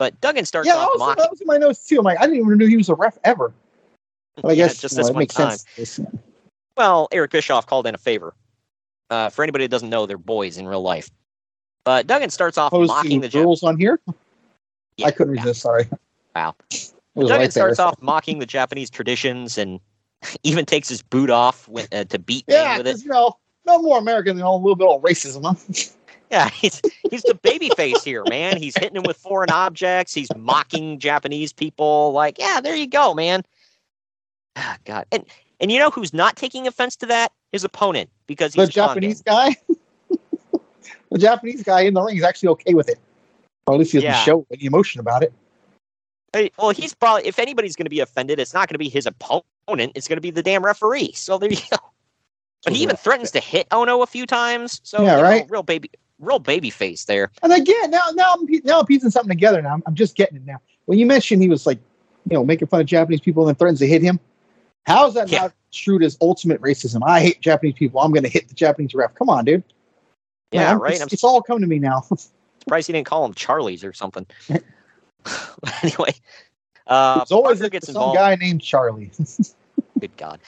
But 0.00 0.18
Duggan 0.22 0.46
starts 0.46 0.66
Yeah, 0.66 0.76
that 0.76 0.80
off 0.80 0.88
was, 0.94 0.98
mocking. 0.98 1.22
that 1.22 1.30
was 1.30 1.40
in 1.42 1.46
my 1.46 1.58
notes 1.58 1.86
too. 1.86 1.98
I'm 1.98 2.04
like, 2.06 2.18
I 2.18 2.22
didn't 2.22 2.38
even 2.38 2.56
know 2.56 2.66
he 2.66 2.78
was 2.78 2.88
a 2.88 2.94
ref 2.94 3.18
ever. 3.22 3.52
But 4.36 4.48
I 4.48 4.52
Yeah, 4.52 4.68
guess 4.68 4.78
just 4.78 4.96
this 4.96 5.10
one 5.10 5.18
makes 5.18 5.34
time. 5.34 5.58
sense. 5.58 6.00
Well, 6.74 7.06
Eric 7.12 7.32
Bischoff 7.32 7.66
called 7.66 7.86
in 7.86 7.94
a 7.94 7.98
favor. 7.98 8.32
Uh, 9.10 9.28
for 9.28 9.42
anybody 9.42 9.64
that 9.64 9.68
doesn't 9.68 9.90
know, 9.90 10.06
they're 10.06 10.16
boys 10.16 10.56
in 10.56 10.66
real 10.66 10.80
life. 10.80 11.10
But 11.84 12.06
Duggan 12.06 12.30
starts 12.30 12.56
off 12.56 12.72
Opposed 12.72 12.88
mocking 12.88 13.20
the 13.20 13.28
Jap- 13.28 13.44
rules 13.44 13.62
on 13.62 13.78
here. 13.78 14.00
Yeah, 14.96 15.08
I 15.08 15.10
couldn't 15.10 15.34
yeah. 15.34 15.42
resist. 15.42 15.60
Sorry. 15.60 15.86
Wow. 16.34 16.54
Duggan 16.70 17.28
right 17.28 17.38
there. 17.38 17.50
starts 17.50 17.78
off 17.78 18.00
mocking 18.00 18.38
the 18.38 18.46
Japanese 18.46 18.88
traditions 18.88 19.58
and 19.58 19.80
even 20.44 20.64
takes 20.64 20.88
his 20.88 21.02
boot 21.02 21.28
off 21.28 21.68
with, 21.68 21.94
uh, 21.94 22.04
to 22.04 22.18
beat 22.18 22.46
Yeah, 22.48 22.78
with 22.78 22.86
it. 22.86 22.90
because 22.92 23.04
you 23.04 23.10
know, 23.10 23.36
no 23.66 23.82
more 23.82 23.98
American 23.98 24.36
than 24.36 24.46
a 24.46 24.56
little 24.56 24.76
bit 24.76 24.88
of 24.88 25.02
racism. 25.02 25.44
Huh? 25.44 25.92
Yeah, 26.30 26.48
he's 26.54 26.82
he's 27.10 27.24
the 27.24 27.34
baby 27.34 27.70
face 27.70 28.02
here, 28.04 28.24
man. 28.24 28.56
He's 28.56 28.76
hitting 28.76 28.96
him 28.96 29.04
with 29.04 29.16
foreign 29.16 29.50
objects. 29.50 30.14
He's 30.14 30.32
mocking 30.34 30.98
Japanese 30.98 31.52
people. 31.52 32.12
Like, 32.12 32.38
yeah, 32.38 32.60
there 32.60 32.76
you 32.76 32.86
go, 32.86 33.14
man. 33.14 33.42
Ah, 34.56 34.76
God, 34.84 35.06
and 35.12 35.24
and 35.60 35.70
you 35.70 35.78
know 35.78 35.90
who's 35.90 36.12
not 36.14 36.36
taking 36.36 36.66
offense 36.66 36.96
to 36.96 37.06
that? 37.06 37.32
His 37.52 37.64
opponent, 37.64 38.10
because 38.26 38.54
The 38.54 38.62
he's 38.66 38.74
Japanese 38.74 39.22
guy, 39.22 39.56
the 41.10 41.18
Japanese 41.18 41.62
guy 41.62 41.82
in 41.82 41.94
the 41.94 42.02
ring 42.02 42.16
is 42.16 42.22
actually 42.22 42.48
okay 42.50 42.74
with 42.74 42.88
it. 42.88 42.98
Or 43.66 43.74
at 43.74 43.78
least 43.78 43.92
he 43.92 43.98
doesn't 43.98 44.10
Yeah. 44.10 44.24
show 44.24 44.46
any 44.52 44.66
emotion 44.66 45.00
about 45.00 45.22
it. 45.22 45.32
Hey, 46.32 46.52
Well, 46.58 46.70
he's 46.70 46.94
probably 46.94 47.26
if 47.26 47.40
anybody's 47.40 47.74
going 47.74 47.86
to 47.86 47.90
be 47.90 47.98
offended, 48.00 48.38
it's 48.38 48.54
not 48.54 48.68
going 48.68 48.74
to 48.74 48.78
be 48.78 48.88
his 48.88 49.06
opponent. 49.06 49.92
It's 49.96 50.06
going 50.06 50.16
to 50.16 50.22
be 50.22 50.30
the 50.30 50.42
damn 50.44 50.64
referee. 50.64 51.12
So 51.12 51.38
there 51.38 51.50
you 51.50 51.58
go. 51.70 51.78
But 52.64 52.74
he 52.74 52.82
even 52.82 52.96
threatens 52.96 53.30
to 53.32 53.40
hit 53.40 53.66
Onoo 53.72 54.02
a 54.02 54.06
few 54.06 54.26
times. 54.26 54.80
So 54.84 55.02
Yeah, 55.02 55.20
right. 55.20 55.46
real 55.50 55.62
baby, 55.62 55.90
real 56.20 56.38
baby 56.38 56.70
face 56.70 57.04
there. 57.06 57.30
And 57.42 57.52
again, 57.52 57.90
now 57.90 58.02
now 58.14 58.34
I'm 58.34 58.46
now 58.64 58.80
I'm 58.80 58.86
piecing 58.86 59.10
something 59.10 59.30
together. 59.30 59.60
Now 59.62 59.74
I'm, 59.74 59.82
I'm 59.86 59.94
just 59.94 60.14
getting 60.16 60.36
it 60.36 60.46
now. 60.46 60.60
When 60.86 60.98
you 60.98 61.06
mentioned 61.06 61.42
he 61.42 61.48
was 61.48 61.66
like, 61.66 61.78
you 62.28 62.34
know, 62.36 62.44
making 62.44 62.68
fun 62.68 62.80
of 62.80 62.86
Japanese 62.86 63.20
people 63.20 63.42
and 63.42 63.48
then 63.48 63.54
threatens 63.56 63.78
to 63.80 63.86
hit 63.86 64.02
him, 64.02 64.20
how 64.86 65.06
is 65.08 65.14
that 65.14 65.30
Yeah. 65.30 65.42
not 65.42 65.52
true 65.72 66.00
as 66.02 66.16
ultimate 66.20 66.60
racism? 66.60 67.00
I 67.06 67.20
hate 67.20 67.40
Japanese 67.40 67.74
people. 67.74 68.00
I'm 68.00 68.12
going 68.12 68.22
to 68.24 68.28
hit 68.28 68.48
the 68.48 68.54
Japanese 68.54 68.94
ref. 68.94 69.14
Come 69.14 69.28
on, 69.30 69.44
dude. 69.44 69.62
Yeah, 70.52 70.68
I'm- 70.70 70.80
right. 70.80 71.00
It's, 71.00 71.12
it's 71.12 71.24
all 71.24 71.42
come 71.42 71.60
to 71.60 71.66
me 71.66 71.78
now. 71.78 72.02
surprised 72.60 72.86
he 72.88 72.92
didn't 72.92 73.06
call 73.06 73.24
him 73.24 73.34
Charlie's 73.34 73.82
or 73.84 73.92
something. 73.92 74.26
anyway, 75.82 76.12
uh, 76.86 77.16
There's 77.18 77.30
always 77.32 77.58
Parker 77.58 77.66
a- 77.66 77.70
gets 77.70 77.86
some 77.86 77.94
involved. 77.96 78.16
guy 78.16 78.34
named 78.36 78.62
Charlie. 78.62 79.10
Good 79.98 80.16
God. 80.16 80.40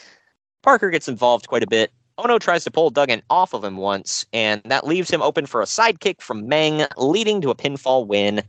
Parker 0.62 0.90
gets 0.90 1.08
involved 1.08 1.46
quite 1.48 1.62
a 1.62 1.66
bit. 1.66 1.92
Onoo 2.22 2.38
tries 2.38 2.62
to 2.64 2.70
pull 2.70 2.90
Duggan 2.90 3.22
off 3.30 3.52
of 3.52 3.64
him 3.64 3.76
once, 3.76 4.24
and 4.32 4.62
that 4.66 4.86
leaves 4.86 5.10
him 5.10 5.22
open 5.22 5.46
for 5.46 5.60
a 5.60 5.64
sidekick 5.66 6.20
from 6.20 6.46
Meng, 6.46 6.86
leading 6.96 7.40
to 7.40 7.50
a 7.50 7.54
pinfall 7.54 8.06
win. 8.06 8.42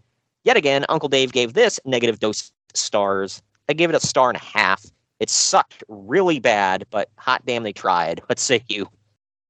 Yet 0.43 0.57
again, 0.57 0.85
Uncle 0.89 1.09
Dave 1.09 1.31
gave 1.31 1.53
this 1.53 1.79
negative 1.85 2.19
dose 2.19 2.51
stars. 2.75 3.41
I 3.69 3.73
gave 3.73 3.89
it 3.89 3.95
a 3.95 3.99
star 4.05 4.29
and 4.29 4.37
a 4.37 4.43
half. 4.43 4.85
It 5.19 5.29
sucked 5.29 5.83
really 5.87 6.39
bad, 6.39 6.85
but 6.91 7.09
hot 7.17 7.43
damn, 7.45 7.63
they 7.63 7.73
tried. 7.73 8.21
What 8.27 8.39
say 8.39 8.63
you? 8.67 8.87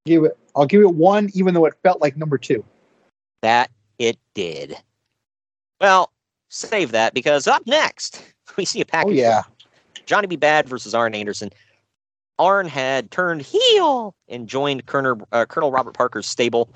give 0.05 0.23
it. 0.23 0.37
I'll 0.55 0.65
give 0.65 0.81
it 0.81 0.93
one, 0.95 1.29
even 1.33 1.53
though 1.53 1.65
it 1.65 1.73
felt 1.81 2.01
like 2.01 2.15
number 2.15 2.37
two. 2.37 2.63
That 3.41 3.71
it 3.99 4.17
did. 4.35 4.75
Well, 5.81 6.11
save 6.49 6.91
that 6.91 7.13
because 7.13 7.47
up 7.47 7.65
next, 7.65 8.21
we 8.57 8.65
see 8.65 8.81
a 8.81 8.85
package. 8.85 9.05
Oh 9.05 9.09
package. 9.09 9.19
yeah, 9.19 9.43
Johnny 10.05 10.27
B. 10.27 10.35
Bad 10.35 10.69
versus 10.69 10.93
Arn 10.93 11.15
Anderson. 11.15 11.49
Arn 12.39 12.68
had 12.68 13.11
turned 13.11 13.41
heel 13.41 14.15
and 14.27 14.47
joined 14.47 14.85
Colonel, 14.85 15.27
uh, 15.31 15.45
Colonel 15.45 15.72
Robert 15.72 15.93
Parker's 15.93 16.27
stable, 16.27 16.69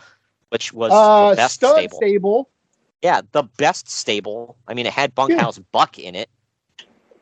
which 0.49 0.73
was 0.73 0.91
uh, 0.91 1.29
the 1.29 1.35
best 1.35 1.55
stable. 1.55 1.97
stable. 1.97 2.49
Yeah, 3.01 3.21
the 3.31 3.43
best 3.57 3.89
stable. 3.89 4.57
I 4.67 4.73
mean, 4.73 4.85
it 4.85 4.93
had 4.93 5.13
Bunkhouse 5.13 5.59
Buck 5.71 5.99
in 5.99 6.15
it, 6.15 6.29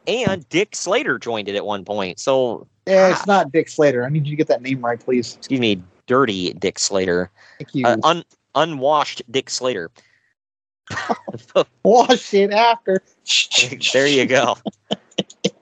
and 0.07 0.47
Dick 0.49 0.75
Slater 0.75 1.19
joined 1.19 1.49
it 1.49 1.55
at 1.55 1.65
one 1.65 1.83
point. 1.83 2.19
So, 2.19 2.67
Yeah, 2.87 3.09
it's 3.09 3.27
not 3.27 3.51
Dick 3.51 3.67
Slater. 3.69 4.05
I 4.05 4.09
need 4.09 4.25
you 4.25 4.31
to 4.31 4.37
get 4.37 4.47
that 4.47 4.61
name 4.61 4.83
right, 4.83 4.99
please. 4.99 5.35
excuse 5.37 5.59
me, 5.59 5.81
dirty 6.07 6.53
Dick 6.53 6.79
Slater, 6.79 7.29
Thank 7.57 7.75
you. 7.75 7.85
uh, 7.85 7.97
un, 8.03 8.23
unwashed 8.53 9.21
Dick 9.31 9.49
Slater. 9.49 9.91
Wash 11.83 12.33
it 12.33 12.51
after. 12.51 13.01
there 13.93 14.07
you 14.07 14.25
go. 14.25 14.57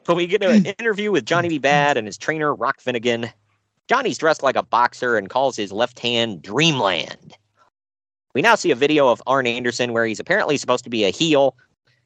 but 0.05 0.15
we 0.15 0.27
get 0.27 0.43
an 0.43 0.63
mm. 0.63 0.79
interview 0.79 1.11
with 1.11 1.25
Johnny 1.25 1.49
B. 1.49 1.57
Bad 1.57 1.97
and 1.97 2.07
his 2.07 2.17
trainer, 2.17 2.53
Rock 2.53 2.81
Finnegan. 2.81 3.29
Johnny's 3.87 4.17
dressed 4.17 4.43
like 4.43 4.55
a 4.55 4.63
boxer 4.63 5.17
and 5.17 5.29
calls 5.29 5.55
his 5.55 5.71
left 5.71 5.99
hand 5.99 6.41
Dreamland. 6.41 7.35
We 8.33 8.41
now 8.41 8.55
see 8.55 8.71
a 8.71 8.75
video 8.75 9.09
of 9.09 9.21
Arn 9.27 9.45
Anderson 9.45 9.93
where 9.93 10.05
he's 10.05 10.19
apparently 10.19 10.57
supposed 10.57 10.83
to 10.85 10.89
be 10.89 11.03
a 11.03 11.09
heel 11.09 11.55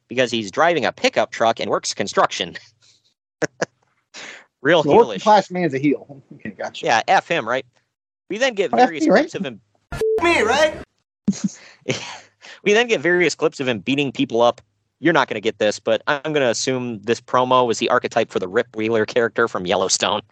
because 0.08 0.30
he's 0.30 0.50
driving 0.50 0.84
a 0.84 0.92
pickup 0.92 1.30
truck 1.30 1.60
and 1.60 1.70
works 1.70 1.94
construction. 1.94 2.56
Real 4.60 4.82
working 4.82 4.92
heelish. 4.92 5.22
class 5.22 5.50
man's 5.50 5.74
a 5.74 5.78
heel. 5.78 6.22
Okay, 6.34 6.50
gotcha. 6.50 6.86
Yeah, 6.86 7.02
F 7.08 7.26
him, 7.26 7.48
right? 7.48 7.66
We 8.30 8.38
then 8.38 8.54
get 8.54 8.72
Oh, 8.72 8.76
various 8.76 9.04
me, 9.04 9.10
right? 9.10 9.20
clips 9.22 9.34
of 9.34 9.44
him. 9.44 9.60
Me, 10.22 10.42
right? 10.42 10.84
we 12.62 12.72
then 12.72 12.86
get 12.86 13.00
various 13.00 13.34
clips 13.34 13.58
of 13.58 13.66
him 13.66 13.80
beating 13.80 14.12
people 14.12 14.42
up 14.42 14.60
you're 15.00 15.12
not 15.12 15.28
going 15.28 15.36
to 15.36 15.40
get 15.40 15.58
this, 15.58 15.78
but 15.78 16.02
I'm 16.06 16.32
going 16.32 16.44
to 16.44 16.50
assume 16.50 17.00
this 17.02 17.20
promo 17.20 17.66
was 17.66 17.78
the 17.78 17.88
archetype 17.88 18.30
for 18.30 18.38
the 18.38 18.48
Rip 18.48 18.74
Wheeler 18.76 19.06
character 19.06 19.48
from 19.48 19.66
Yellowstone. 19.66 20.22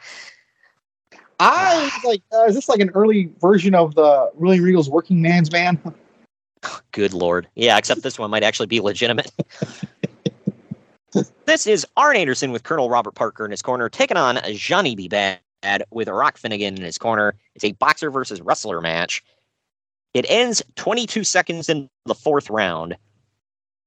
I 1.39 1.85
was 1.85 1.93
like, 2.05 2.23
uh, 2.33 2.45
is 2.45 2.55
this 2.55 2.69
like 2.69 2.81
an 2.81 2.91
early 2.91 3.31
version 3.41 3.75
of 3.75 3.95
the 3.95 4.31
William 4.35 4.65
Regal's 4.65 4.91
Working 4.91 5.23
Man's 5.23 5.53
Man? 5.53 5.79
Good 6.93 7.13
lord. 7.13 7.47
Yeah, 7.55 7.79
except 7.79 8.03
this 8.03 8.19
one 8.19 8.31
might 8.31 8.43
actually 8.43 8.67
be 8.67 8.81
legitimate. 8.81 9.31
this 11.45 11.67
is 11.67 11.87
Arn 11.97 12.17
Anderson 12.17 12.53
with 12.53 12.65
Colonel 12.65 12.91
Robert 12.91 13.15
Parker 13.15 13.45
in 13.45 13.51
his 13.51 13.63
corner, 13.63 13.89
taking 13.89 14.17
on 14.17 14.41
Johnny 14.55 14.97
B. 14.97 15.09
Bad 15.09 15.41
with 15.91 16.09
Rock 16.09 16.39
Finnegan 16.39 16.77
in 16.77 16.83
his 16.83 16.99
corner. 16.99 17.35
It's 17.55 17.65
a 17.65 17.73
boxer 17.73 18.11
versus 18.11 18.41
wrestler 18.41 18.81
match. 18.81 19.23
It 20.15 20.27
ends 20.29 20.63
22 20.77 21.25
seconds 21.25 21.69
in 21.69 21.91
the 22.07 22.15
fourth 22.15 22.49
round. 22.49 22.97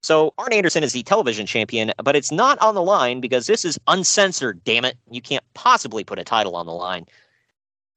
So 0.01 0.33
Arn 0.37 0.53
Anderson 0.53 0.83
is 0.83 0.93
the 0.93 1.03
television 1.03 1.45
champion, 1.45 1.91
but 2.03 2.15
it's 2.15 2.31
not 2.31 2.57
on 2.59 2.75
the 2.75 2.81
line 2.81 3.19
because 3.19 3.47
this 3.47 3.65
is 3.65 3.77
uncensored. 3.87 4.63
Damn 4.63 4.85
it! 4.85 4.97
You 5.11 5.21
can't 5.21 5.43
possibly 5.53 6.03
put 6.03 6.19
a 6.19 6.23
title 6.23 6.55
on 6.55 6.65
the 6.65 6.71
line. 6.73 7.05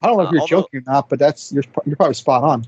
I 0.01 0.09
don't 0.09 0.17
know 0.17 0.25
if 0.25 0.29
Uh, 0.29 0.33
you're 0.33 0.41
although- 0.43 0.57
joking 0.63 0.81
or 0.87 0.93
not, 0.93 1.09
but 1.09 1.19
that's 1.19 1.53
you're 1.53 1.65
you're 1.87 1.97
probably 1.97 2.15
spot 2.15 2.43
on. 2.43 2.67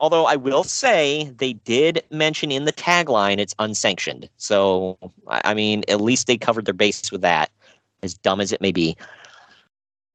Although 0.00 0.26
I 0.26 0.36
will 0.36 0.64
say 0.64 1.30
they 1.38 1.54
did 1.54 2.02
mention 2.10 2.50
in 2.52 2.64
the 2.64 2.72
tagline 2.72 3.38
it's 3.38 3.54
unsanctioned. 3.58 4.28
So 4.36 4.98
I 5.28 5.54
mean, 5.54 5.84
at 5.88 6.00
least 6.00 6.26
they 6.26 6.36
covered 6.38 6.64
their 6.64 6.74
base 6.74 7.10
with 7.12 7.20
that, 7.22 7.50
as 8.02 8.14
dumb 8.14 8.40
as 8.40 8.52
it 8.52 8.60
may 8.62 8.72
be. 8.72 8.96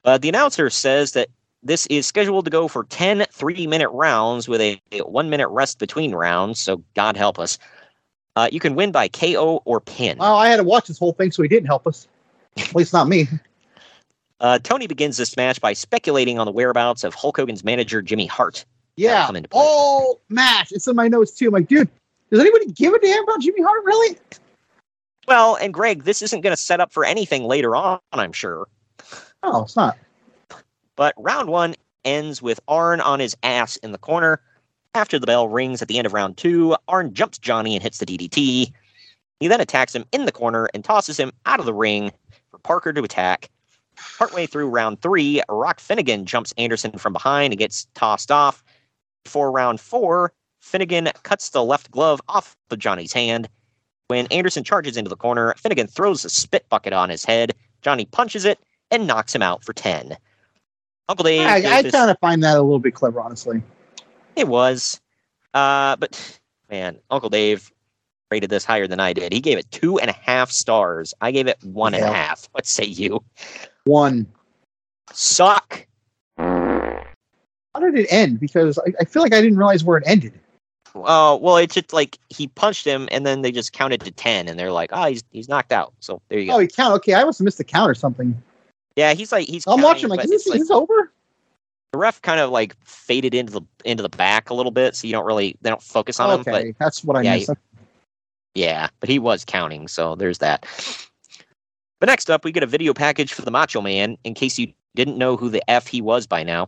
Uh, 0.05 0.17
the 0.17 0.29
announcer 0.29 0.69
says 0.71 1.11
that 1.11 1.29
this 1.63 1.85
is 1.87 2.07
scheduled 2.07 2.45
to 2.45 2.51
go 2.51 2.67
for 2.67 2.83
10 2.85 3.25
three 3.31 3.67
minute 3.67 3.89
rounds 3.91 4.47
with 4.47 4.59
a, 4.61 4.81
a 4.91 5.01
one 5.01 5.29
minute 5.29 5.47
rest 5.49 5.77
between 5.77 6.13
rounds. 6.15 6.59
So 6.59 6.83
God 6.95 7.15
help 7.15 7.37
us. 7.37 7.59
Uh, 8.35 8.47
you 8.51 8.59
can 8.59 8.75
win 8.75 8.91
by 8.91 9.07
KO 9.07 9.61
or 9.65 9.81
pin. 9.81 10.17
Well, 10.17 10.35
I 10.35 10.47
had 10.47 10.57
to 10.57 10.63
watch 10.63 10.87
this 10.87 10.97
whole 10.97 11.13
thing, 11.13 11.31
so 11.31 11.41
he 11.41 11.49
didn't 11.49 11.67
help 11.67 11.85
us. 11.85 12.07
At 12.57 12.75
least 12.75 12.93
not 12.93 13.07
me. 13.07 13.27
Uh, 14.41 14.57
Tony 14.57 14.87
begins 14.87 15.17
this 15.17 15.37
match 15.37 15.61
by 15.61 15.71
speculating 15.71 16.39
on 16.39 16.47
the 16.47 16.51
whereabouts 16.51 17.03
of 17.03 17.13
Hulk 17.13 17.37
Hogan's 17.37 17.63
manager, 17.63 18.01
Jimmy 18.01 18.25
Hart. 18.25 18.65
Yeah. 18.95 19.27
come 19.27 19.35
into 19.35 19.47
play. 19.47 19.61
All 19.61 20.19
match. 20.29 20.71
It's 20.71 20.87
in 20.87 20.95
my 20.95 21.07
notes 21.07 21.31
too. 21.31 21.45
I'm 21.45 21.53
like, 21.53 21.67
dude, 21.67 21.87
does 22.31 22.39
anybody 22.39 22.71
give 22.71 22.91
a 22.91 22.99
damn 22.99 23.23
about 23.23 23.39
Jimmy 23.41 23.61
Hart? 23.61 23.83
Really? 23.83 24.17
Well, 25.27 25.57
and 25.57 25.71
Greg, 25.71 26.05
this 26.05 26.23
isn't 26.23 26.41
going 26.41 26.55
to 26.55 26.61
set 26.61 26.79
up 26.79 26.91
for 26.91 27.05
anything 27.05 27.43
later 27.43 27.75
on, 27.75 27.99
I'm 28.13 28.33
sure. 28.33 28.67
Oh, 29.43 29.61
it's 29.61 29.75
not. 29.75 29.95
But 30.95 31.13
round 31.17 31.47
one 31.47 31.75
ends 32.03 32.41
with 32.41 32.59
Arn 32.67 32.99
on 32.99 33.19
his 33.19 33.37
ass 33.43 33.75
in 33.77 33.91
the 33.91 33.99
corner. 33.99 34.41
After 34.93 35.17
the 35.17 35.27
bell 35.27 35.47
rings 35.47 35.81
at 35.81 35.87
the 35.87 35.97
end 35.97 36.05
of 36.05 36.13
round 36.13 36.37
two, 36.37 36.75
Arn 36.87 37.13
jumps 37.13 37.37
Johnny 37.37 37.75
and 37.75 37.83
hits 37.83 37.99
the 37.99 38.05
DDT. 38.05 38.71
He 39.39 39.47
then 39.47 39.61
attacks 39.61 39.95
him 39.95 40.05
in 40.11 40.25
the 40.25 40.31
corner 40.31 40.69
and 40.73 40.83
tosses 40.83 41.17
him 41.17 41.31
out 41.45 41.59
of 41.59 41.65
the 41.65 41.73
ring 41.73 42.11
for 42.49 42.57
Parker 42.59 42.91
to 42.91 43.03
attack. 43.03 43.49
Partway 44.17 44.47
through 44.47 44.67
round 44.67 45.01
three, 45.01 45.41
Rock 45.49 45.79
Finnegan 45.79 46.25
jumps 46.25 46.53
Anderson 46.57 46.91
from 46.97 47.13
behind 47.13 47.53
and 47.53 47.59
gets 47.59 47.87
tossed 47.93 48.31
off. 48.31 48.63
Before 49.23 49.51
round 49.51 49.79
four, 49.79 50.33
Finnegan 50.59 51.09
cuts 51.23 51.49
the 51.49 51.63
left 51.63 51.89
glove 51.91 52.21
off 52.27 52.57
of 52.69 52.79
Johnny's 52.79 53.13
hand. 53.13 53.47
When 54.07 54.27
Anderson 54.27 54.63
charges 54.63 54.97
into 54.97 55.09
the 55.09 55.15
corner, 55.15 55.53
Finnegan 55.57 55.87
throws 55.87 56.25
a 56.25 56.29
spit 56.29 56.67
bucket 56.69 56.91
on 56.91 57.09
his 57.09 57.23
head. 57.23 57.53
Johnny 57.81 58.05
punches 58.05 58.43
it 58.43 58.59
and 58.91 59.07
knocks 59.07 59.33
him 59.33 59.41
out 59.41 59.63
for 59.63 59.73
10. 59.73 60.17
Uncle 61.07 61.23
Dave. 61.23 61.47
I, 61.47 61.79
I 61.79 61.83
kind 61.89 62.11
of 62.11 62.19
find 62.19 62.43
that 62.43 62.57
a 62.57 62.61
little 62.61 62.79
bit 62.79 62.93
clever, 62.93 63.21
honestly. 63.21 63.61
It 64.35 64.47
was. 64.47 64.99
Uh, 65.53 65.95
but 65.97 66.39
man, 66.69 66.97
Uncle 67.09 67.29
Dave 67.29 67.71
rated 68.29 68.49
this 68.49 68.63
higher 68.65 68.87
than 68.87 68.99
I 68.99 69.13
did. 69.13 69.33
He 69.33 69.41
gave 69.41 69.57
it 69.57 69.69
two 69.71 69.99
and 69.99 70.09
a 70.09 70.13
half 70.13 70.51
stars. 70.51 71.13
I 71.21 71.31
gave 71.31 71.47
it 71.47 71.57
one 71.63 71.93
and 71.93 72.03
a 72.03 72.11
half. 72.11 72.47
What 72.53 72.65
say 72.65 72.85
you? 72.85 73.23
One. 73.83 74.27
Suck. 75.11 75.85
How 76.37 77.79
did 77.79 77.95
it 77.97 78.07
end? 78.11 78.39
Because 78.39 78.77
I, 78.79 78.93
I 79.01 79.05
feel 79.05 79.21
like 79.21 79.33
I 79.33 79.41
didn't 79.41 79.57
realize 79.57 79.83
where 79.83 79.97
it 79.97 80.03
ended. 80.05 80.33
Uh, 80.93 81.37
well, 81.39 81.55
it's 81.57 81.75
just 81.75 81.93
like 81.93 82.17
he 82.29 82.47
punched 82.47 82.85
him, 82.85 83.07
and 83.11 83.25
then 83.25 83.41
they 83.43 83.51
just 83.51 83.71
counted 83.71 84.01
to 84.01 84.11
ten, 84.11 84.49
and 84.49 84.59
they're 84.59 84.73
like, 84.73 84.89
"Oh, 84.91 85.05
he's 85.05 85.23
he's 85.31 85.47
knocked 85.47 85.71
out." 85.71 85.93
So 85.99 86.21
there 86.27 86.37
you 86.37 86.47
go. 86.47 86.55
Oh, 86.55 86.59
he 86.59 86.67
count. 86.67 86.93
Okay, 86.95 87.13
I 87.13 87.23
must 87.23 87.39
have 87.39 87.45
missed 87.45 87.57
the 87.59 87.63
count 87.63 87.89
or 87.89 87.95
something. 87.95 88.41
yeah, 88.97 89.13
he's 89.13 89.31
like 89.31 89.47
he's. 89.47 89.65
I'm 89.67 89.79
counting, 89.79 89.83
watching. 89.83 90.09
Like, 90.09 90.23
is 90.25 90.29
this, 90.29 90.47
like- 90.47 90.59
is 90.59 90.67
this 90.67 90.71
over? 90.71 91.13
The 91.91 91.97
ref 91.97 92.21
kind 92.21 92.39
of 92.39 92.49
like 92.49 92.75
faded 92.85 93.33
into 93.33 93.51
the 93.51 93.61
into 93.83 94.03
the 94.03 94.09
back 94.09 94.49
a 94.49 94.53
little 94.53 94.71
bit, 94.71 94.95
so 94.95 95.07
you 95.07 95.13
don't 95.13 95.25
really 95.25 95.57
they 95.61 95.69
don't 95.69 95.83
focus 95.83 96.19
on 96.19 96.39
him. 96.39 96.43
But 96.43 96.61
Okay, 96.61 96.75
that's 96.79 97.03
what 97.03 97.17
I 97.17 97.21
Yeah. 97.21 97.55
Yeah, 98.53 98.89
but 98.99 99.07
he 99.07 99.17
was 99.17 99.45
counting, 99.45 99.87
so 99.87 100.15
there's 100.15 100.39
that. 100.39 100.65
But 101.99 102.07
next 102.07 102.29
up, 102.29 102.43
we 102.43 102.51
get 102.51 102.63
a 102.63 102.67
video 102.67 102.93
package 102.93 103.31
for 103.31 103.43
the 103.43 103.51
Macho 103.51 103.79
Man, 103.79 104.17
in 104.23 104.33
case 104.33 104.59
you 104.59 104.73
didn't 104.95 105.17
know 105.17 105.37
who 105.37 105.49
the 105.49 105.63
F 105.69 105.87
he 105.87 106.01
was 106.01 106.27
by 106.27 106.43
now. 106.43 106.67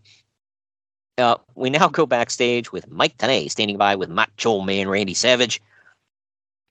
Uh, 1.18 1.36
we 1.56 1.70
now 1.70 1.88
go 1.90 2.06
backstage 2.06 2.72
with 2.72 2.90
Mike 2.90 3.18
Tenay 3.18 3.52
standing 3.52 3.78
by 3.78 3.96
with 3.96 4.10
Macho 4.10 4.62
Man 4.62 4.88
Randy 4.88 5.14
Savage. 5.14 5.62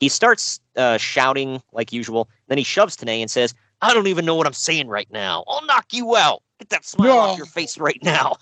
He 0.00 0.08
starts 0.08 0.60
uh, 0.76 0.96
shouting 0.96 1.62
like 1.72 1.92
usual, 1.92 2.28
then 2.48 2.58
he 2.58 2.64
shoves 2.64 2.96
Tenay 2.96 3.20
and 3.20 3.30
says, 3.30 3.54
I 3.82 3.92
don't 3.92 4.06
even 4.06 4.24
know 4.24 4.34
what 4.34 4.46
I'm 4.46 4.52
saying 4.52 4.88
right 4.88 5.08
now. 5.10 5.44
I'll 5.46 5.64
knock 5.66 5.86
you 5.92 6.16
out. 6.16 6.42
Get 6.62 6.68
that 6.68 6.84
smile 6.84 7.18
off 7.18 7.36
your 7.36 7.47
face 7.47 7.76
right 7.76 7.98
now. 8.05 8.36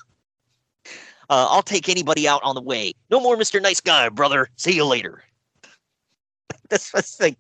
Uh, 1.31 1.47
I'll 1.49 1.63
take 1.63 1.89
anybody 1.89 2.29
out 2.29 2.43
on 2.45 2.55
the 2.55 2.61
way. 2.61 2.93
No 3.09 3.19
more 3.19 3.35
Mr. 3.35 3.63
Nice 3.63 3.81
Guy, 3.81 4.11
brother. 4.11 4.51
See 4.57 4.75
you 4.75 4.85
later 4.85 5.25
this 6.69 6.93
was 6.93 7.19
like 7.19 7.39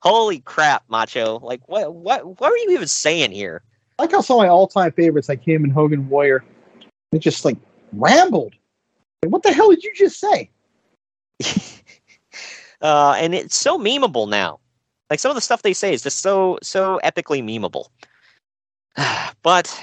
holy 0.00 0.38
crap 0.38 0.84
macho 0.88 1.40
like 1.42 1.60
what 1.68 1.92
what 1.92 2.38
what 2.40 2.52
are 2.52 2.56
you 2.56 2.70
even 2.70 2.86
saying 2.86 3.32
here 3.32 3.62
I 3.98 4.04
like 4.04 4.12
how 4.12 4.20
some 4.20 4.36
of 4.36 4.42
my 4.42 4.48
all-time 4.48 4.92
favorites, 4.92 5.28
like 5.28 5.42
him 5.42 5.64
and 5.64 5.72
Hogan 5.72 6.08
Warrior, 6.08 6.44
they 7.10 7.18
just 7.18 7.44
like 7.44 7.58
rambled. 7.92 8.54
Like, 9.22 9.32
what 9.32 9.42
the 9.42 9.52
hell 9.52 9.70
did 9.70 9.82
you 9.82 9.92
just 9.92 10.20
say? 10.20 10.50
uh 12.80 13.16
and 13.18 13.34
it's 13.34 13.56
so 13.56 13.76
memeable 13.76 14.28
now 14.28 14.60
like 15.10 15.18
some 15.18 15.30
of 15.30 15.34
the 15.34 15.40
stuff 15.40 15.62
they 15.62 15.74
say 15.74 15.92
is 15.92 16.02
just 16.02 16.20
so 16.20 16.60
so 16.62 17.00
epically 17.02 17.42
memeable 17.42 17.88
but 19.42 19.82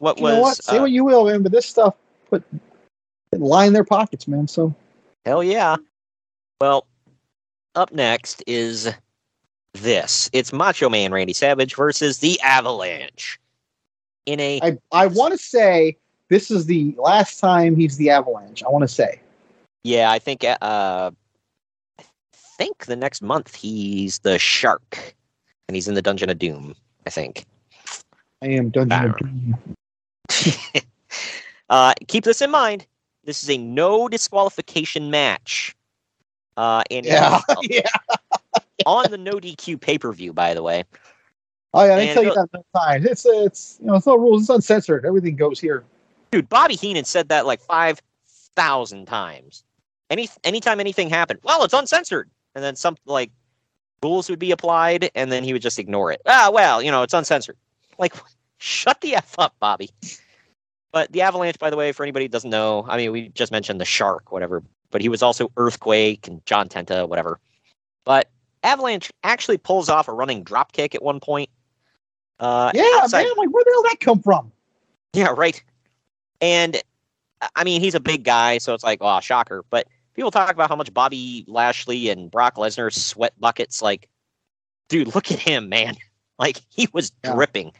what 0.00 0.18
You 0.18 0.24
was 0.24 0.34
know 0.34 0.40
what? 0.40 0.64
Say 0.64 0.78
uh, 0.78 0.80
what 0.82 0.90
you 0.90 1.04
will, 1.04 1.26
man, 1.26 1.42
but 1.42 1.52
this 1.52 1.66
stuff 1.66 1.94
put 2.28 2.42
line 3.32 3.72
their 3.72 3.84
pockets, 3.84 4.26
man. 4.26 4.48
So 4.48 4.74
hell 5.24 5.44
yeah 5.44 5.76
well 6.60 6.86
up 7.74 7.92
next 7.92 8.42
is 8.46 8.90
this 9.74 10.30
it's 10.32 10.52
macho 10.52 10.88
man 10.88 11.12
randy 11.12 11.34
savage 11.34 11.76
versus 11.76 12.18
the 12.18 12.40
avalanche 12.40 13.38
in 14.26 14.40
a 14.40 14.60
I 14.62 14.78
I 14.92 15.06
want 15.06 15.32
to 15.32 15.38
say 15.38 15.96
this 16.30 16.50
is 16.50 16.66
the 16.66 16.94
last 16.96 17.38
time 17.40 17.76
he's 17.76 17.96
the 17.96 18.08
Avalanche. 18.08 18.62
I 18.62 18.68
want 18.68 18.82
to 18.82 18.88
say. 18.88 19.20
Yeah, 19.82 20.10
I 20.10 20.18
think 20.18 20.44
uh 20.44 21.10
I 21.98 22.04
think 22.32 22.86
the 22.86 22.96
next 22.96 23.20
month 23.20 23.54
he's 23.54 24.20
the 24.20 24.38
shark 24.38 25.14
and 25.68 25.74
he's 25.74 25.88
in 25.88 25.94
the 25.94 26.02
Dungeon 26.02 26.30
of 26.30 26.38
Doom, 26.38 26.74
I 27.06 27.10
think. 27.10 27.44
I 28.42 28.46
am 28.46 28.70
Dungeon 28.70 29.10
of 29.10 29.18
Doom. 29.18 29.76
uh 31.70 31.94
keep 32.08 32.24
this 32.24 32.40
in 32.42 32.50
mind. 32.50 32.86
This 33.24 33.42
is 33.42 33.50
a 33.50 33.58
no 33.58 34.08
disqualification 34.08 35.10
match. 35.10 35.74
Uh 36.56 36.82
and 36.90 37.06
Yeah, 37.06 37.40
it's 37.48 37.62
yeah. 37.70 37.82
on 38.84 39.10
the 39.10 39.18
no 39.18 39.32
DQ 39.38 39.76
pay-per-view, 39.76 40.32
by 40.32 40.54
the 40.54 40.62
way. 40.62 40.84
Oh 41.72 41.84
yeah, 41.84 41.96
they 41.96 42.08
And 42.08 42.14
tell 42.14 42.24
you 42.24 42.34
that 42.34 42.48
many 42.52 42.64
times. 42.74 43.04
It's 43.06 43.24
it's 43.26 43.78
you 43.80 43.86
know 43.86 43.94
it's 43.94 44.06
no 44.06 44.16
rules. 44.16 44.42
It's 44.42 44.50
uncensored. 44.50 45.04
Everything 45.04 45.36
goes 45.36 45.60
here. 45.60 45.84
Dude, 46.30 46.48
Bobby 46.48 46.74
Heenan 46.74 47.04
said 47.04 47.28
that 47.28 47.46
like 47.46 47.60
five 47.60 48.00
thousand 48.56 49.06
times. 49.06 49.64
Any 50.10 50.28
anytime 50.44 50.80
anything 50.80 51.08
happened, 51.10 51.40
well, 51.42 51.62
it's 51.64 51.74
uncensored, 51.74 52.30
and 52.54 52.64
then 52.64 52.76
some 52.76 52.96
like 53.06 53.30
rules 54.02 54.28
would 54.30 54.38
be 54.38 54.50
applied, 54.50 55.10
and 55.14 55.30
then 55.30 55.44
he 55.44 55.52
would 55.52 55.62
just 55.62 55.78
ignore 55.78 56.10
it. 56.12 56.20
Ah, 56.26 56.50
well, 56.52 56.82
you 56.82 56.90
know, 56.90 57.02
it's 57.02 57.14
uncensored. 57.14 57.56
Like, 57.98 58.14
shut 58.58 59.00
the 59.00 59.14
f 59.14 59.34
up, 59.38 59.54
Bobby. 59.60 59.90
But 60.92 61.12
the 61.12 61.22
Avalanche, 61.22 61.58
by 61.58 61.70
the 61.70 61.76
way, 61.76 61.92
for 61.92 62.02
anybody 62.02 62.24
who 62.24 62.28
doesn't 62.30 62.50
know, 62.50 62.84
I 62.88 62.96
mean, 62.96 63.12
we 63.12 63.28
just 63.28 63.52
mentioned 63.52 63.80
the 63.80 63.84
Shark, 63.84 64.32
whatever, 64.32 64.62
but 64.90 65.00
he 65.00 65.08
was 65.08 65.22
also 65.22 65.52
Earthquake 65.56 66.26
and 66.26 66.44
John 66.46 66.68
Tenta, 66.68 67.08
whatever. 67.08 67.38
But 68.04 68.28
Avalanche 68.64 69.10
actually 69.22 69.58
pulls 69.58 69.88
off 69.88 70.08
a 70.08 70.12
running 70.12 70.42
drop 70.42 70.72
kick 70.72 70.94
at 70.94 71.02
one 71.02 71.20
point. 71.20 71.48
Uh, 72.40 72.72
Yeah, 72.74 72.82
outside- 72.96 73.22
man. 73.22 73.32
Like 73.36 73.50
where 73.50 73.64
the 73.64 73.70
hell 73.72 73.82
that 73.84 74.00
come 74.00 74.20
from? 74.22 74.52
yeah, 75.12 75.28
right. 75.36 75.62
And 76.40 76.80
I 77.56 77.64
mean, 77.64 77.80
he's 77.80 77.94
a 77.94 78.00
big 78.00 78.24
guy, 78.24 78.58
so 78.58 78.74
it's 78.74 78.84
like, 78.84 78.98
oh, 79.00 79.20
shocker. 79.20 79.64
But 79.70 79.86
people 80.14 80.30
talk 80.30 80.50
about 80.52 80.68
how 80.68 80.76
much 80.76 80.92
Bobby 80.92 81.44
Lashley 81.46 82.08
and 82.10 82.30
Brock 82.30 82.56
Lesnar 82.56 82.92
sweat 82.92 83.32
buckets. 83.38 83.80
Like, 83.80 84.08
dude, 84.88 85.14
look 85.14 85.30
at 85.30 85.38
him, 85.38 85.68
man. 85.68 85.94
Like, 86.38 86.62
he 86.70 86.88
was 86.94 87.12
Yeah. 87.22 87.34
dripping. 87.34 87.72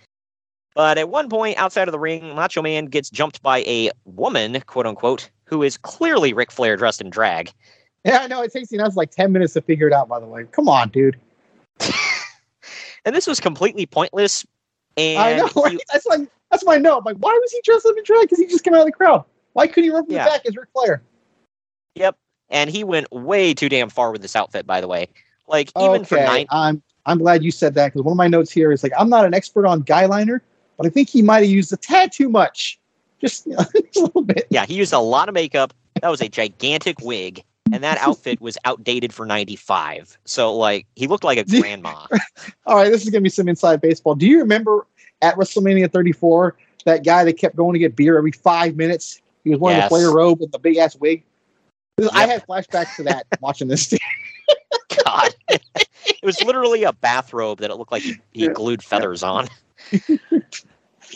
But 0.75 0.99
at 0.99 1.09
one 1.09 1.29
point 1.29 1.59
outside 1.59 1.89
of 1.89 1.93
the 1.93 1.99
ring, 1.99 2.35
Macho 2.35 2.63
Man 2.63 2.87
gets 2.87 3.11
jumped 3.11 3.43
by 3.43 3.59
a 3.61 3.91
woman, 4.05 4.61
quote 4.67 4.87
unquote, 4.87 5.29
who 5.45 5.63
is 5.63 5.77
clearly 5.77 6.33
Ric 6.33 6.53
Flair 6.53 6.77
dressed 6.77 7.01
in 7.01 7.11
drag. 7.11 7.53
Yeah, 8.05 8.19
I 8.21 8.27
know. 8.29 8.43
It 8.43 8.53
takes 8.53 8.73
us 8.73 8.97
like 8.97 9.11
10 9.11 9.33
minutes 9.33 9.53
to 9.55 9.61
figure 9.61 9.87
it 9.87 9.93
out, 9.93 10.09
by 10.09 10.21
the 10.21 10.27
way. 10.27 10.45
Come 10.53 10.69
on, 10.69 10.89
dude. 10.91 11.19
And 13.05 13.15
this 13.15 13.27
was 13.27 13.41
completely 13.41 13.87
pointless. 13.87 14.47
And 14.97 15.19
I 15.19 15.37
know, 15.37 15.49
right? 15.63 15.79
That's 15.93 16.07
like 16.07 16.29
that's 16.51 16.65
my 16.65 16.77
note. 16.77 16.99
I'm 16.99 17.05
like, 17.05 17.17
why 17.17 17.39
was 17.41 17.53
he 17.53 17.61
dressed 17.65 17.87
up 17.87 17.97
in 17.97 18.05
drag? 18.05 18.23
Because 18.23 18.39
he 18.39 18.47
just 18.47 18.65
came 18.65 18.75
out 18.75 18.81
of 18.81 18.87
the 18.87 18.93
crowd. 18.93 19.25
Why 19.53 19.67
couldn't 19.67 19.85
he 19.85 19.91
run 19.91 20.05
from 20.05 20.15
Yeah. 20.15 20.25
the 20.25 20.31
back 20.31 20.47
as 20.47 20.57
Ric 20.57 20.69
Flair? 20.73 21.03
Yep. 21.95 22.17
And 22.51 22.69
he 22.69 22.85
went 22.85 23.11
way 23.13 23.55
too 23.55 23.69
damn 23.69 23.89
far 23.89 24.13
with 24.13 24.23
this 24.23 24.37
outfit, 24.37 24.67
by 24.67 24.81
the 24.81 24.89
way. 24.89 25.09
Like 25.49 25.73
even 25.81 26.05
for 26.05 26.17
okay, 26.17 26.25
nine 26.25 26.47
I'm 26.51 26.83
I'm 27.07 27.19
glad 27.19 27.43
you 27.43 27.51
said 27.51 27.75
that 27.75 27.89
because 27.93 28.03
one 28.05 28.13
of 28.13 28.19
my 28.19 28.29
notes 28.29 28.51
here 28.53 28.71
is 28.73 28.83
like 28.83 28.93
I'm 28.99 29.09
not 29.09 29.25
an 29.25 29.35
expert 29.35 29.67
on 29.67 29.81
guy 29.81 30.07
liner, 30.07 30.43
but 30.81 30.87
I 30.87 30.91
think 30.91 31.11
he 31.11 31.21
might 31.21 31.41
have 31.43 31.51
used 31.51 31.71
a 31.75 31.77
tad 31.77 32.11
too 32.11 32.31
much. 32.31 32.81
Just, 33.21 33.45
you 33.47 33.53
know, 33.59 33.65
just 33.75 33.97
a 33.99 34.01
little 34.01 34.23
bit. 34.23 34.47
Yeah, 34.49 34.65
he 34.65 34.73
used 34.73 34.95
a 34.95 34.99
lot 34.99 35.29
of 35.29 35.35
makeup. 35.35 35.75
That 36.01 36.09
was 36.09 36.23
a 36.23 36.29
gigantic 36.29 37.01
wig. 37.03 37.45
And 37.71 37.85
that 37.85 37.99
outfit 37.99 38.41
was 38.41 38.57
outdated 38.65 39.13
for 39.13 39.27
95. 39.27 40.17
So, 40.25 40.57
like, 40.57 40.87
he 40.97 41.07
looked 41.07 41.23
like 41.23 41.37
a 41.37 41.45
grandma. 41.61 42.07
All 42.65 42.77
right, 42.77 42.91
this 42.91 43.05
is 43.05 43.11
gonna 43.11 43.21
be 43.21 43.29
some 43.29 43.47
inside 43.47 43.83
baseball. 43.83 44.15
Do 44.15 44.27
you 44.27 44.39
remember 44.39 44.87
at 45.21 45.35
WrestleMania 45.37 45.93
34 45.93 46.57
that 46.87 47.05
guy 47.05 47.25
that 47.25 47.35
kept 47.35 47.57
going 47.57 47.75
to 47.75 47.79
get 47.79 47.95
beer 47.95 48.17
every 48.17 48.33
five 48.33 48.77
minutes? 48.77 49.21
He 49.45 49.51
was 49.51 49.59
wearing 49.59 49.81
Yes. 49.81 49.91
the 49.91 49.97
Flair 49.97 50.11
robe 50.13 50.41
and 50.41 50.51
the 50.51 50.59
big 50.59 50.79
ass 50.79 50.97
wig. 50.97 51.23
This- 51.99 52.09
I 52.15 52.27
had 52.27 52.47
flashbacks 52.47 52.97
to 52.97 53.03
that 53.03 53.27
watching 53.43 53.69
this. 53.69 53.93
God. 55.05 55.35
it 55.51 55.61
was 56.23 56.43
literally 56.43 56.85
a 56.85 56.95
bathrobe 56.95 57.59
that 57.59 57.71
it 57.71 57.77
looked 57.77 57.93
like 57.93 58.03
he, 58.03 58.17
he 58.33 58.49
glued 58.49 58.83
feathers 58.83 59.23
on. 59.23 59.47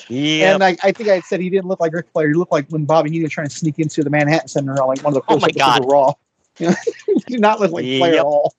Yeah. 0.09 0.55
And 0.55 0.65
I, 0.65 0.77
I 0.83 0.93
think 0.93 1.09
I 1.09 1.21
said 1.21 1.41
he 1.41 1.51
didn't 1.51 1.67
look 1.67 1.81
like 1.81 1.93
Ric 1.93 2.07
Flair. 2.13 2.29
He 2.29 2.35
looked 2.35 2.53
like 2.53 2.67
when 2.69 2.85
Bobby 2.85 3.11
Heenan 3.11 3.25
was 3.25 3.33
trying 3.33 3.49
to 3.49 3.55
sneak 3.55 3.79
into 3.79 4.03
the 4.03 4.11
Manhattan 4.11 4.49
Center 4.49 4.81
on 4.81 4.89
like 4.89 5.03
one 5.03 5.15
of 5.15 5.15
the 5.15 5.23
Oh 5.29 5.35
first 5.35 5.43
my 5.43 5.49
episodes 5.49 5.79
of 5.79 5.85
God. 5.85 5.91
Raw. 5.91 6.13
You 6.61 6.69
know, 6.69 6.75
he 7.07 7.15
did 7.27 7.41
not 7.41 7.59
look 7.59 7.73
like 7.73 7.85
Flair 7.85 8.15
at 8.15 8.21
all. 8.21 8.55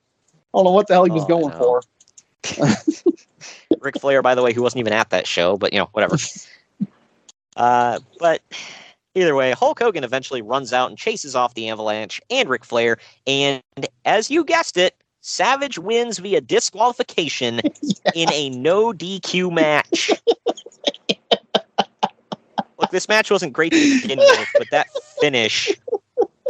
I 0.54 0.58
don't 0.58 0.66
know 0.66 0.72
what 0.72 0.88
the 0.88 0.96
hell 0.96 1.06
he 1.06 1.12
was 1.12 1.24
Oh, 1.24 1.28
going 1.28 1.54
for. 1.54 1.82
Ric 3.80 3.98
Flair, 4.00 4.22
by 4.22 4.36
the 4.36 4.44
way, 4.44 4.52
who 4.52 4.62
wasn't 4.62 4.82
even 4.82 4.92
at 4.92 5.12
that 5.12 5.26
show, 5.26 5.56
but 5.56 5.72
you 5.72 5.80
know, 5.80 5.88
whatever. 5.94 6.18
uh, 7.56 8.00
but 8.20 8.42
either 9.14 9.34
way, 9.34 9.52
Hulk 9.52 9.80
Hogan 9.80 10.04
eventually 10.04 10.42
runs 10.42 10.74
out 10.74 10.90
and 10.90 10.98
chases 10.98 11.36
off 11.36 11.54
the 11.54 11.70
Avalanche 11.70 12.20
and 12.30 12.50
Ric 12.50 12.66
Flair, 12.66 12.98
and 13.26 13.62
as 14.04 14.30
you 14.30 14.44
guessed 14.44 14.76
it, 14.76 14.96
Savage 15.28 15.80
wins 15.80 16.20
via 16.20 16.40
disqualification 16.40 17.64
in 18.14 18.32
a 18.32 18.52
no 18.52 18.94
DQ 18.94 19.52
match. 19.52 20.22
Look, 22.78 22.92
this 22.92 23.10
match 23.10 23.32
wasn't 23.32 23.52
great 23.52 23.74
to 23.74 23.88
begin 23.88 24.20
with, 24.20 24.54
but 24.56 24.70
that 24.70 24.86
finish 25.20 25.80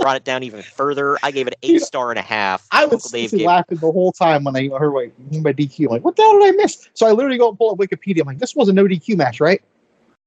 brought 0.02 0.18
it 0.18 0.26
down 0.26 0.43
even 0.43 0.61
further. 0.61 1.18
I 1.23 1.31
gave 1.31 1.47
it 1.47 1.56
eight 1.64 1.80
star 1.80 2.10
and 2.10 2.19
a 2.19 2.22
half. 2.22 2.68
I 2.69 2.84
was 2.84 2.95
Uncle 2.95 3.11
Dave 3.11 3.30
seriously 3.30 3.39
gave 3.39 3.47
laughing 3.47 3.77
the 3.77 3.91
whole 3.91 4.11
time 4.11 4.43
when 4.43 4.57
I 4.57 4.68
heard 4.77 4.91
like 4.91 5.14
by 5.41 5.53
DQ. 5.53 5.85
I'm 5.85 5.91
like, 5.91 6.03
what 6.03 6.18
the 6.18 6.23
hell 6.23 6.38
did 6.38 6.53
I 6.53 6.57
miss? 6.57 6.89
So 6.95 7.07
I 7.07 7.11
literally 7.11 7.38
go 7.38 7.47
and 7.47 7.57
pull 7.57 7.72
up 7.72 7.77
Wikipedia. 7.77 8.19
I'm 8.22 8.27
like, 8.27 8.39
this 8.39 8.57
was 8.57 8.68
a 8.68 8.73
no 8.73 8.84
DQ 8.84 9.15
match, 9.15 9.39
right? 9.39 9.61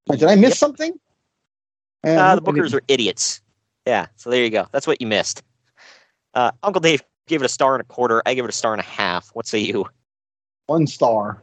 Like, 0.06 0.20
did 0.20 0.28
I 0.30 0.36
miss 0.36 0.52
Yep. 0.52 0.58
something? 0.58 0.98
And 2.02 2.18
Uh, 2.18 2.34
the 2.34 2.40
Bookers 2.40 2.72
are 2.72 2.82
idiots. 2.88 3.42
Yeah, 3.86 4.06
so 4.16 4.30
there 4.30 4.42
you 4.42 4.50
go. 4.50 4.66
That's 4.72 4.86
what 4.86 5.02
you 5.02 5.06
missed. 5.06 5.42
Uh, 6.32 6.52
Uncle 6.62 6.80
Dave 6.80 7.02
gave 7.28 7.42
it 7.42 7.46
a 7.46 7.48
star 7.48 7.74
and 7.74 7.80
a 7.80 7.84
quarter. 7.84 8.22
I 8.26 8.34
give 8.34 8.44
it 8.44 8.48
a 8.48 8.52
star 8.52 8.72
and 8.72 8.80
a 8.80 8.84
half. 8.84 9.30
What 9.34 9.46
say 9.46 9.58
you? 9.58 9.86
one 10.66 10.86
star. 10.86 11.42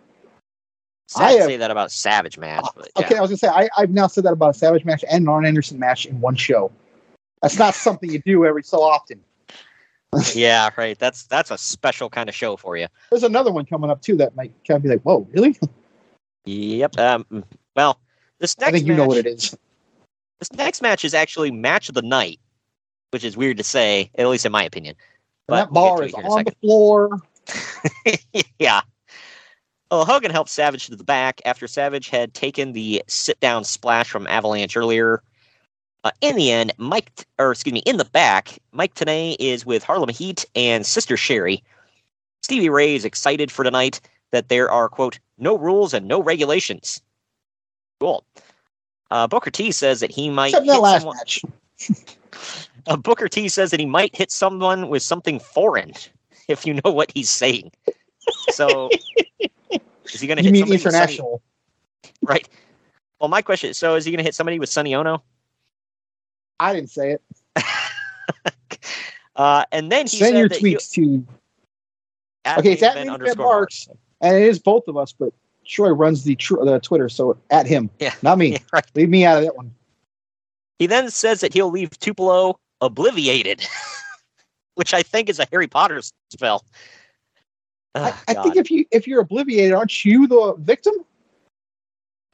Sad 1.08 1.24
I 1.24 1.32
have- 1.34 1.46
say 1.46 1.58
that 1.58 1.72
about 1.72 1.92
Savage 1.92 2.38
match, 2.38 2.66
but 2.76 2.90
yeah. 2.98 3.06
Okay, 3.06 3.16
I 3.18 3.22
was 3.22 3.30
gonna 3.30 3.38
say 3.38 3.48
I, 3.48 3.70
I've 3.78 3.92
now 3.92 4.08
said 4.08 4.24
that 4.24 4.34
about 4.34 4.52
a 4.52 4.58
Savage 4.58 4.86
match 4.86 5.04
and 5.10 5.24
an 5.24 5.28
Arn 5.30 5.46
Anderson 5.46 5.80
match 5.80 6.06
in 6.06 6.20
one 6.22 6.36
show. 6.36 6.72
That's 7.42 7.60
not 7.60 7.76
something 7.76 8.10
you 8.10 8.20
do 8.20 8.46
every 8.46 8.64
so 8.64 8.82
often. 8.82 9.20
yeah, 10.34 10.70
right. 10.78 10.98
That's 10.98 11.26
that's 11.28 11.52
a 11.52 11.58
special 11.58 12.10
kind 12.10 12.30
of 12.30 12.34
show 12.36 12.56
for 12.56 12.78
you. 12.78 12.88
There's 13.12 13.24
another 13.24 13.52
one 13.52 13.66
coming 13.66 13.90
up 13.90 14.02
too 14.02 14.16
that 14.18 14.36
might 14.36 14.52
kind 14.68 14.78
of 14.78 14.84
be 14.84 14.90
like, 14.90 15.02
whoa, 15.02 15.28
really? 15.32 15.58
Yep. 16.48 17.00
Um. 17.00 17.44
Well, 17.76 18.00
this 18.38 18.56
next 18.60 18.70
I 18.70 18.72
think 18.74 18.86
you 18.86 18.94
know 18.94 19.08
what 19.08 19.18
it 19.18 19.26
is. 19.26 19.58
This 20.38 20.54
next 20.54 20.84
match 20.84 21.04
is 21.04 21.16
actually 21.16 21.50
match 21.50 21.90
of 21.90 21.96
the 21.96 22.04
night, 22.04 22.40
which 23.10 23.24
is 23.24 23.36
weird 23.36 23.58
to 23.58 23.64
say, 23.64 24.12
at 24.14 24.28
least 24.28 24.46
in 24.46 24.52
my 24.52 24.64
opinion. 24.64 24.96
And 25.48 25.58
that 25.58 25.72
we'll 25.72 25.84
bar 25.96 26.04
is 26.04 26.12
to 26.14 26.20
it 26.20 26.22
here 26.22 26.26
in 26.26 26.32
a 26.32 26.36
on 26.36 26.44
the 26.46 26.52
floor. 26.62 27.20
yeah. 28.60 28.82
Well, 29.92 30.06
Hogan 30.06 30.32
helped 30.32 30.50
Savage 30.50 30.88
to 30.88 30.96
the 30.96 31.04
back 31.04 31.42
after 31.46 31.68
Savage 31.68 32.10
had 32.10 32.34
taken 32.34 32.74
the 32.74 33.04
sit 33.08 33.40
down 33.40 33.64
splash 33.64 34.10
from 34.10 34.26
Avalanche 34.28 34.76
earlier. 34.76 35.22
Uh, 36.04 36.12
in 36.22 36.36
the 36.36 36.52
end, 36.52 36.74
Mike, 36.78 37.26
or 37.40 37.52
excuse 37.52 37.74
me, 37.74 37.82
in 37.86 37.98
the 37.98 38.06
back, 38.06 38.60
Mike 38.72 38.94
Tenay 38.96 39.36
is 39.40 39.66
with 39.66 39.84
Harlem 39.84 40.10
Heat 40.10 40.46
and 40.56 40.86
Sister 40.86 41.18
Sherry. 41.18 41.64
Stevie 42.44 42.70
Ray 42.70 42.96
is 42.96 43.06
excited 43.06 43.52
for 43.52 43.64
tonight 43.64 44.02
that 44.32 44.50
there 44.50 44.70
are, 44.70 44.90
quote, 44.90 45.18
no 45.38 45.58
rules 45.58 45.94
and 45.94 46.08
no 46.08 46.22
regulations. 46.22 47.02
Cool. 48.00 48.24
Uh, 49.12 49.28
Booker 49.28 49.50
T 49.52 49.72
says 49.72 50.00
that 50.00 50.12
he 50.12 50.30
might 50.30 50.50
Except 50.50 50.68
that 50.68 50.80
last 50.82 51.02
someone- 51.02 51.18
match. 51.18 51.42
uh, 52.88 52.96
Booker 52.98 53.28
T 53.28 53.50
says 53.50 53.72
that 53.72 53.80
he 53.80 53.86
might 53.86 54.16
hit 54.16 54.32
someone 54.32 54.90
with 54.90 55.04
something 55.04 55.40
foreign, 55.40 55.94
if 56.48 56.66
you 56.66 56.80
know 56.84 56.92
what 56.92 57.12
he's 57.14 57.30
saying. 57.30 57.72
So, 58.52 58.90
is 59.70 60.22
he 60.22 60.28
going 60.28 60.38
to 60.38 60.44
hit 60.44 60.52
mean 60.52 60.62
somebody 60.62 60.72
with 60.72 60.82
Sonny- 60.82 60.96
international? 60.96 61.42
right? 62.22 62.48
Well, 63.20 63.30
my 63.30 63.42
question 63.42 63.70
is: 63.70 63.78
so 63.78 63.96
is 63.96 64.06
he 64.06 64.12
going 64.12 64.20
to 64.20 64.24
hit 64.24 64.36
somebody 64.36 64.60
with 64.60 64.70
Sonny 64.70 64.94
Onoo? 64.94 65.18
I 66.60 66.74
didn't 66.74 66.90
say 66.92 67.12
it. 67.12 67.22
Uh, 69.36 69.66
and 69.74 69.92
then 69.92 70.08
he 70.08 70.18
Send 70.18 70.34
said 70.34 70.40
your 70.40 70.50
tweets 70.50 70.90
to 70.92 71.26
at 72.46 72.60
okay, 72.60 72.72
it's 72.72 72.84
at 72.84 72.96
Main 72.96 73.10
Event 73.10 73.38
Marks, 73.38 73.90
and 74.22 74.38
it 74.38 74.44
is 74.44 74.60
both 74.60 74.88
of 74.88 74.96
us, 74.96 75.12
but 75.12 75.34
Troy 75.66 75.90
runs 75.90 76.24
the 76.24 76.36
tr- 76.36 76.64
the 76.64 76.80
Twitter, 76.80 77.10
so 77.10 77.38
at 77.50 77.68
him, 77.68 77.90
Yeah. 78.00 78.14
not 78.22 78.38
me. 78.38 78.54
Yeah, 78.54 78.60
right. 78.72 78.86
Leave 78.96 79.10
me 79.10 79.26
out 79.26 79.40
of 79.40 79.44
that 79.44 79.58
one. 79.58 79.76
He 80.80 80.88
then 80.88 81.10
says 81.10 81.42
that 81.42 81.54
he'll 81.54 81.70
leave 81.70 82.00
Tupelo 82.00 82.58
obliviated, 82.82 83.66
which 84.76 84.94
I 84.94 85.02
think 85.04 85.30
is 85.30 85.40
a 85.40 85.48
Harry 85.52 85.68
Potter 85.68 86.02
spell. 86.32 86.64
I, 87.96 88.10
Ah, 88.12 88.24
I 88.28 88.34
think 88.44 88.58
if 88.58 88.70
you 88.70 88.86
if 88.92 89.08
you're 89.08 89.24
obliviated, 89.24 89.76
aren't 89.78 90.04
you 90.04 90.28
the 90.28 90.56
victim? 90.60 90.94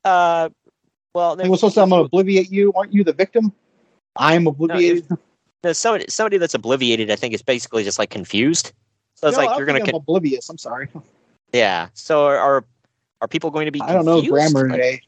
uh, 0.04 0.50
well, 1.14 1.36
was 1.36 1.60
supposed 1.60 1.76
to 1.76 1.82
I'm 1.82 1.90
gonna 1.90 2.08
obliviate 2.10 2.50
you. 2.50 2.74
Aren't 2.74 2.94
you 2.94 3.04
the 3.04 3.14
victim? 3.14 3.52
I'm 4.16 4.46
obliviated. 4.48 5.08
no, 5.64 5.74
somebody, 5.74 6.06
somebody 6.10 6.38
that's 6.38 6.56
obliviated, 6.56 7.12
I 7.12 7.16
think, 7.16 7.34
is 7.34 7.42
basically 7.44 7.84
just 7.84 8.00
like 8.00 8.10
confused. 8.10 8.74
So 9.16 9.28
it's 9.28 9.38
No, 9.38 9.44
like 9.44 9.52
I 9.54 9.58
you're 9.58 9.66
gonna, 9.68 9.80
I'm 9.80 9.86
con- 9.86 9.96
oblivious. 9.96 10.50
I'm 10.50 10.58
sorry. 10.58 10.88
yeah. 11.54 11.90
So 11.94 12.26
are- 12.26 12.38
are 12.40 12.66
are 13.22 13.28
people 13.28 13.52
going 13.52 13.66
to 13.66 13.72
be? 13.72 13.82
I 13.82 13.94
don't 13.94 14.06
know 14.06 14.22
grammar 14.22 14.64
Like- 14.68 14.72
today. 14.72 15.02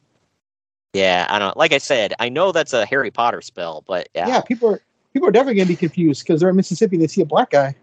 Yeah, 0.93 1.25
I 1.27 1.39
don't. 1.39 1.57
Like 1.57 1.73
I 1.73 1.79
said, 1.79 2.13
I 2.19 2.29
know 2.29 2.51
that's 2.51 2.73
a 2.73 2.85
Harry 2.85 3.09
Potter 3.09 3.41
spell, 3.41 3.83
but 3.87 4.07
yeah. 4.13 4.27
Yeah. 4.27 4.41
people 4.41 4.69
are 4.69 4.81
people 5.13 5.27
are 5.27 5.31
definitely 5.31 5.55
gonna 5.55 5.67
be 5.67 5.75
confused 5.75 6.23
because 6.25 6.39
they're 6.41 6.49
in 6.49 6.55
Mississippi 6.55 6.95
and 6.95 7.03
they 7.03 7.07
see 7.07 7.21
a 7.21 7.25
black 7.25 7.49
guy. 7.51 7.75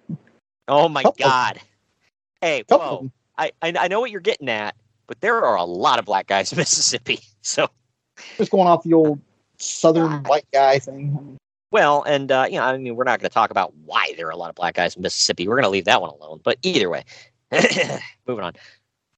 Oh 0.69 0.89
my 0.89 1.02
Couple. 1.02 1.24
God. 1.24 1.61
Hey, 2.40 2.65
Couple 2.69 2.86
whoa. 2.86 3.12
I, 3.39 3.52
I 3.62 3.73
I 3.78 3.89
know 3.89 4.01
what 4.01 4.11
you're 4.11 4.20
getting 4.20 4.48
at, 4.48 4.74
but 5.07 5.20
there 5.20 5.43
are 5.44 5.57
a 5.57 5.65
lot 5.65 5.98
of 5.98 6.05
black 6.05 6.27
guys 6.27 6.52
in 6.52 6.59
Mississippi. 6.59 7.20
So 7.43 7.69
Just 8.36 8.51
going 8.51 8.66
off 8.69 8.82
the 8.82 8.94
old 8.94 9.20
southern 9.59 10.23
white 10.24 10.47
guy 10.52 10.78
thing. 10.78 11.36
well, 11.70 12.02
and 12.05 12.31
uh, 12.32 12.47
you 12.51 12.57
know, 12.59 12.65
I 12.65 12.77
mean, 12.78 12.97
we're 12.97 13.05
not 13.05 13.20
going 13.20 13.28
to 13.28 13.35
talk 13.35 13.51
about 13.51 13.74
why 13.85 14.15
there 14.16 14.27
are 14.27 14.31
a 14.31 14.36
lot 14.36 14.48
of 14.51 14.55
black 14.57 14.74
guys 14.74 14.97
in 14.97 15.02
Mississippi. 15.02 15.47
We're 15.48 15.55
going 15.57 15.65
to 15.65 15.70
leave 15.70 15.85
that 15.86 16.01
one 16.01 16.11
alone. 16.11 16.40
But 16.43 16.59
either 16.62 16.89
way, 16.90 17.05
moving 18.27 18.44
on. 18.44 18.55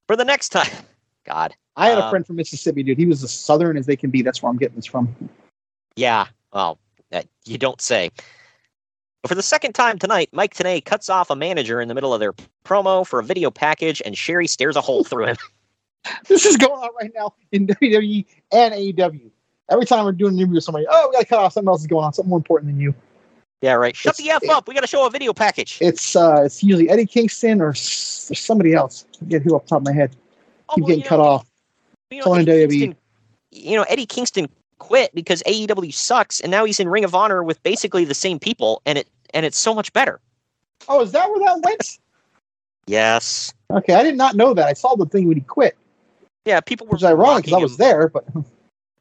For 0.06 0.16
the 0.16 0.24
next 0.24 0.50
time, 0.50 0.70
God, 1.26 1.54
I 1.76 1.88
had 1.88 1.98
a 1.98 2.04
Um, 2.04 2.10
friend 2.10 2.26
from 2.26 2.36
Mississippi, 2.36 2.82
dude. 2.82 2.98
He 2.98 3.06
was 3.06 3.22
as 3.22 3.32
southern 3.32 3.76
as 3.76 3.86
they 3.86 3.96
can 3.96 4.10
be. 4.10 4.22
That's 4.22 4.42
where 4.42 4.50
I'm 4.50 4.56
getting 4.58 4.76
this 4.76 4.86
from. 4.86 5.14
Yeah, 5.96 6.26
well, 6.52 6.78
uh, 7.12 7.22
you 7.44 7.58
don't 7.58 7.80
say. 7.80 8.10
For 9.26 9.34
the 9.36 9.42
second 9.42 9.74
time 9.74 9.98
tonight, 9.98 10.30
Mike 10.32 10.54
Tenay 10.54 10.84
cuts 10.84 11.08
off 11.08 11.30
a 11.30 11.36
manager 11.36 11.80
in 11.80 11.86
the 11.88 11.94
middle 11.94 12.12
of 12.12 12.18
their 12.20 12.34
promo 12.64 13.06
for 13.06 13.20
a 13.20 13.24
video 13.24 13.50
package, 13.50 14.02
and 14.04 14.18
Sherry 14.18 14.48
stares 14.48 14.74
a 14.76 14.80
hole 14.80 15.04
through 15.04 15.26
him. 15.26 15.36
This 16.26 16.44
is 16.44 16.56
going 16.56 16.72
on 16.72 16.88
right 17.00 17.12
now 17.14 17.32
in 17.52 17.68
WWE 17.68 18.26
and 18.50 18.74
AEW. 18.74 19.30
Every 19.70 19.86
time 19.86 20.04
we're 20.04 20.10
doing 20.10 20.32
an 20.32 20.38
interview 20.40 20.56
with 20.56 20.64
somebody, 20.64 20.84
oh, 20.90 21.06
we 21.08 21.12
gotta 21.12 21.26
cut 21.26 21.38
off. 21.38 21.52
Something 21.52 21.68
else 21.68 21.82
is 21.82 21.86
going 21.86 22.04
on. 22.04 22.12
Something 22.12 22.28
more 22.30 22.38
important 22.38 22.72
than 22.72 22.80
you. 22.80 22.92
Yeah, 23.60 23.74
right. 23.74 23.94
Shut 23.94 24.18
It's- 24.18 24.40
the 24.40 24.46
f 24.48 24.52
up. 24.52 24.66
We 24.66 24.74
got 24.74 24.80
to 24.80 24.88
show 24.88 25.06
a 25.06 25.10
video 25.10 25.32
package. 25.32 25.78
It's 25.80 26.16
uh, 26.16 26.42
it's 26.44 26.60
usually 26.60 26.90
Eddie 26.90 27.06
Kingston 27.06 27.60
or, 27.60 27.70
s- 27.70 28.26
or 28.32 28.34
somebody 28.34 28.72
else. 28.74 29.04
I 29.14 29.18
forget 29.20 29.42
who 29.42 29.54
off 29.54 29.62
the 29.62 29.68
top 29.68 29.82
of 29.82 29.84
my 29.84 29.92
head. 29.92 30.16
Oh, 30.68 30.74
Keep 30.74 30.82
well, 30.82 30.88
getting 30.88 31.04
cut 31.04 31.16
know, 31.18 31.22
off. 31.22 31.46
You 32.10 32.24
know, 32.24 32.34
Eddie. 32.34 32.66
Kingston, 32.66 32.96
you 33.52 33.76
know, 33.76 33.84
Eddie 33.84 34.06
Kingston 34.06 34.48
quit 34.82 35.14
because 35.14 35.44
AEW 35.44 35.94
sucks, 35.94 36.40
and 36.40 36.50
now 36.50 36.64
he's 36.64 36.80
in 36.80 36.88
Ring 36.88 37.04
of 37.04 37.14
Honor 37.14 37.44
with 37.44 37.62
basically 37.62 38.04
the 38.04 38.14
same 38.14 38.40
people, 38.40 38.82
and 38.84 38.98
it 38.98 39.08
and 39.32 39.46
it's 39.46 39.58
so 39.58 39.72
much 39.74 39.92
better. 39.92 40.20
Oh, 40.88 41.00
is 41.00 41.12
that 41.12 41.30
where 41.30 41.38
that 41.38 41.60
went? 41.62 41.98
Yes. 42.88 43.54
okay, 43.70 43.94
I 43.94 44.02
did 44.02 44.16
not 44.16 44.34
know 44.34 44.54
that. 44.54 44.66
I 44.66 44.72
saw 44.72 44.96
the 44.96 45.06
thing 45.06 45.28
when 45.28 45.36
he 45.36 45.42
quit, 45.42 45.76
Yeah, 46.44 46.60
people 46.60 46.88
were 46.88 46.94
which 46.96 47.04
ironic 47.04 47.44
because 47.44 47.58
I 47.58 47.62
was 47.62 47.76
there. 47.76 48.08
But 48.08 48.24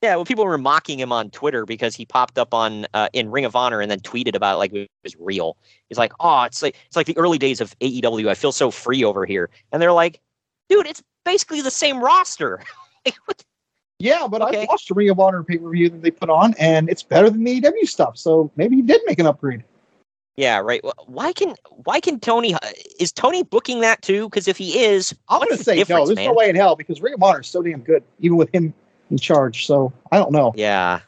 Yeah, 0.03 0.15
well, 0.15 0.25
people 0.25 0.45
were 0.45 0.59
mocking 0.59 0.99
him 0.99 1.11
on 1.11 1.31
Twitter 1.31 1.65
because 1.65 1.95
he 1.95 2.05
popped 2.05 2.37
up 2.37 2.53
on 2.53 2.85
uh, 2.93 3.09
in 3.13 3.31
Ring 3.31 3.43
of 3.43 3.55
Honor 3.55 3.81
and 3.81 3.89
then 3.89 3.99
tweeted 4.01 4.35
about 4.35 4.55
it 4.55 4.57
like 4.59 4.73
it 4.73 4.87
was 5.03 5.15
real. 5.19 5.57
He's 5.89 5.97
like, 5.97 6.13
"Oh, 6.19 6.43
it's 6.43 6.61
like 6.61 6.75
it's 6.85 6.95
like 6.95 7.07
the 7.07 7.17
early 7.17 7.39
days 7.39 7.59
of 7.59 7.77
AEW. 7.79 8.29
I 8.29 8.35
feel 8.35 8.51
so 8.51 8.69
free 8.69 9.03
over 9.03 9.25
here." 9.25 9.49
And 9.71 9.81
they're 9.81 9.91
like, 9.91 10.19
"Dude, 10.69 10.85
it's 10.85 11.01
basically 11.25 11.61
the 11.61 11.71
same 11.71 11.99
roster." 12.03 12.61
Like, 13.03 13.15
what- 13.25 13.43
Yeah, 14.01 14.27
but 14.27 14.41
Okay. 14.41 14.63
I 14.63 14.65
watched 14.69 14.87
the 14.87 14.93
Ring 14.95 15.09
of 15.09 15.19
Honor 15.19 15.43
pay 15.43 15.57
per 15.57 15.69
view 15.69 15.89
that 15.89 16.01
they 16.01 16.11
put 16.11 16.29
on, 16.29 16.53
and 16.59 16.89
it's 16.89 17.03
better 17.03 17.29
than 17.29 17.43
the 17.43 17.61
AEW 17.61 17.87
stuff. 17.87 18.17
So 18.17 18.51
maybe 18.55 18.75
he 18.75 18.81
did 18.81 19.01
make 19.05 19.19
an 19.19 19.27
upgrade. 19.27 19.63
yeah, 20.37 20.57
right. 20.57 20.81
Wh- 20.83 21.09
Why 21.09 21.33
can 21.33 21.55
why 21.83 21.99
can 21.99 22.19
Tony 22.19 22.55
is 22.99 23.11
Tony 23.11 23.43
booking 23.43 23.81
that 23.81 24.01
too? 24.01 24.27
Because 24.29 24.47
if 24.47 24.57
he 24.57 24.79
is, 24.83 25.13
I'm 25.29 25.39
going 25.39 25.51
to 25.51 25.57
the 25.57 25.63
say 25.63 25.83
no. 25.87 26.05
There's 26.05 26.15
man? 26.15 26.25
no 26.25 26.33
way 26.33 26.49
in 26.49 26.55
hell 26.55 26.75
because 26.75 26.99
Ring 27.01 27.13
of 27.13 27.21
Honor 27.21 27.41
is 27.41 27.47
so 27.47 27.61
damn 27.61 27.81
good, 27.81 28.03
even 28.19 28.37
with 28.37 28.53
him 28.53 28.73
in 29.11 29.17
charge. 29.17 29.65
So 29.67 29.93
I 30.11 30.17
don't 30.17 30.31
know. 30.31 30.53
Yeah. 30.55 31.01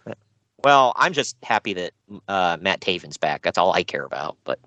Well, 0.63 0.93
I'm 0.95 1.13
just 1.13 1.35
happy 1.43 1.73
that 1.73 1.91
uh, 2.27 2.57
Matt 2.61 2.79
Taven's 2.81 3.17
back. 3.17 3.41
That's 3.41 3.57
all 3.57 3.73
I 3.73 3.83
care 3.83 4.05
about. 4.05 4.37
But 4.45 4.59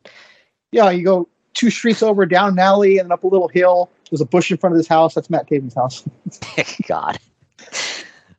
Yeah, 0.73 0.91
you 0.91 1.05
go 1.05 1.29
two 1.55 1.71
streets 1.71 2.03
over, 2.03 2.27
down 2.27 2.51
an 2.51 2.59
alley, 2.59 2.99
and 2.99 3.11
up 3.13 3.25
a 3.25 3.27
little 3.29 3.49
hill. 3.49 3.89
There's 4.11 4.21
a 4.21 4.27
bush 4.27 4.51
in 4.51 4.59
front 4.59 4.75
of 4.75 4.79
this 4.79 4.89
house. 4.89 5.15
That's 5.15 5.31
Matt 5.31 5.49
Taven's 5.49 5.75
house. 5.75 6.05
God. 6.87 7.19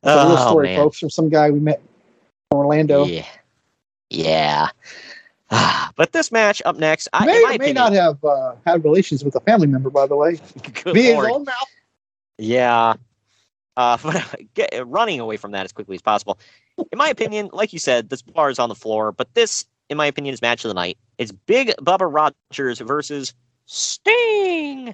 It's 0.03 0.11
a 0.11 0.25
real 0.27 0.37
Oh, 0.37 0.49
story, 0.49 0.67
man. 0.67 0.77
folks, 0.77 0.99
from 0.99 1.09
some 1.09 1.29
guy 1.29 1.49
we 1.49 1.59
met 1.59 1.79
in 2.51 2.57
Orlando. 2.57 3.05
Yeah. 3.05 3.25
Yeah. 4.09 4.69
Ah, 5.49 5.91
but 5.95 6.11
this 6.11 6.31
match 6.31 6.61
up 6.65 6.75
next, 6.75 7.07
I, 7.13 7.25
may 7.25 7.43
may 7.47 7.55
opinion, 7.55 7.75
not 7.75 7.93
have 7.93 8.23
uh, 8.23 8.55
had 8.65 8.83
relations 8.83 9.23
with 9.23 9.35
a 9.35 9.39
family 9.41 9.67
member, 9.67 9.89
by 9.89 10.05
the 10.05 10.15
way. 10.15 10.39
Be 10.93 11.03
his 11.03 11.15
lord. 11.15 11.31
own 11.31 11.43
mouth. 11.45 11.67
Yeah. 12.37 12.93
Uh, 13.77 13.97
but 14.03 14.35
get, 14.53 14.73
running 14.87 15.19
away 15.19 15.37
from 15.37 15.51
that 15.51 15.65
as 15.65 15.71
quickly 15.71 15.95
as 15.95 16.01
possible. 16.01 16.37
In 16.77 16.97
my 16.97 17.09
opinion, 17.09 17.49
like 17.53 17.73
you 17.73 17.79
said, 17.79 18.09
this 18.09 18.21
bar 18.21 18.49
is 18.49 18.59
on 18.59 18.69
the 18.69 18.75
floor, 18.75 19.11
but 19.11 19.33
this, 19.33 19.65
in 19.89 19.97
my 19.97 20.05
opinion, 20.05 20.33
is 20.33 20.41
match 20.41 20.63
of 20.65 20.69
the 20.69 20.75
night. 20.75 20.97
It's 21.17 21.31
Big 21.31 21.69
Bubba 21.81 22.11
Rogers 22.13 22.79
versus 22.79 23.33
Sting 23.65 24.93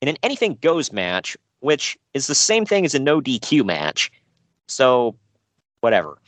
in 0.00 0.08
an 0.08 0.16
anything 0.22 0.58
goes 0.60 0.92
match, 0.92 1.36
which 1.60 1.98
is 2.14 2.26
the 2.26 2.34
same 2.34 2.64
thing 2.64 2.84
as 2.84 2.94
a 2.94 2.98
no 2.98 3.20
DQ 3.20 3.64
match. 3.64 4.10
So, 4.66 5.16
whatever. 5.80 6.18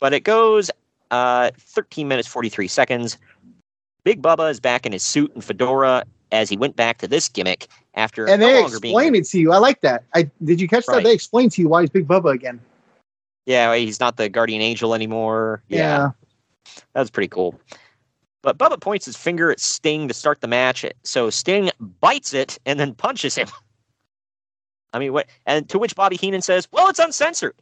But 0.00 0.12
it 0.12 0.20
goes 0.24 0.70
uh, 1.10 1.50
13 1.58 2.08
minutes 2.08 2.28
43 2.28 2.68
seconds. 2.68 3.18
Big 4.04 4.22
Bubba 4.22 4.50
is 4.50 4.60
back 4.60 4.86
in 4.86 4.92
his 4.92 5.02
suit 5.02 5.32
and 5.34 5.44
fedora 5.44 6.04
as 6.30 6.48
he 6.48 6.56
went 6.56 6.76
back 6.76 6.98
to 6.98 7.08
this 7.08 7.28
gimmick 7.28 7.66
after 7.94 8.28
And 8.28 8.40
no 8.40 8.46
they 8.48 8.60
longer 8.60 8.80
being 8.80 8.94
explain 8.94 9.14
it 9.14 9.26
to 9.28 9.38
you. 9.38 9.52
I 9.52 9.58
like 9.58 9.80
that. 9.80 10.04
I 10.14 10.30
did 10.44 10.60
you 10.60 10.68
catch 10.68 10.86
Right. 10.88 10.96
that? 10.96 11.04
They 11.04 11.12
explain 11.12 11.48
to 11.50 11.60
you 11.62 11.68
why 11.68 11.82
he's 11.82 11.90
Big 11.90 12.06
Bubba 12.06 12.32
again. 12.34 12.60
Yeah, 13.46 13.74
he's 13.76 13.98
not 13.98 14.16
the 14.18 14.28
guardian 14.28 14.60
angel 14.60 14.94
anymore. 14.94 15.62
Yeah, 15.68 15.78
Yeah. 15.78 16.10
that's 16.92 17.10
pretty 17.10 17.28
cool. 17.28 17.58
But 18.42 18.58
Bubba 18.58 18.80
points 18.80 19.06
his 19.06 19.16
finger 19.16 19.50
at 19.50 19.58
Sting 19.58 20.06
to 20.08 20.14
start 20.14 20.40
the 20.42 20.48
match, 20.48 20.84
so 21.02 21.28
Sting 21.30 21.70
bites 22.00 22.34
it 22.34 22.58
and 22.66 22.78
then 22.78 22.94
punches 22.94 23.34
him. 23.34 23.48
I 24.92 24.98
mean, 24.98 25.12
what? 25.12 25.26
And 25.46 25.68
to 25.68 25.78
which 25.78 25.94
Bobby 25.94 26.16
Heenan 26.16 26.42
says, 26.42 26.68
"Well, 26.72 26.88
it's 26.88 26.98
uncensored." 26.98 27.54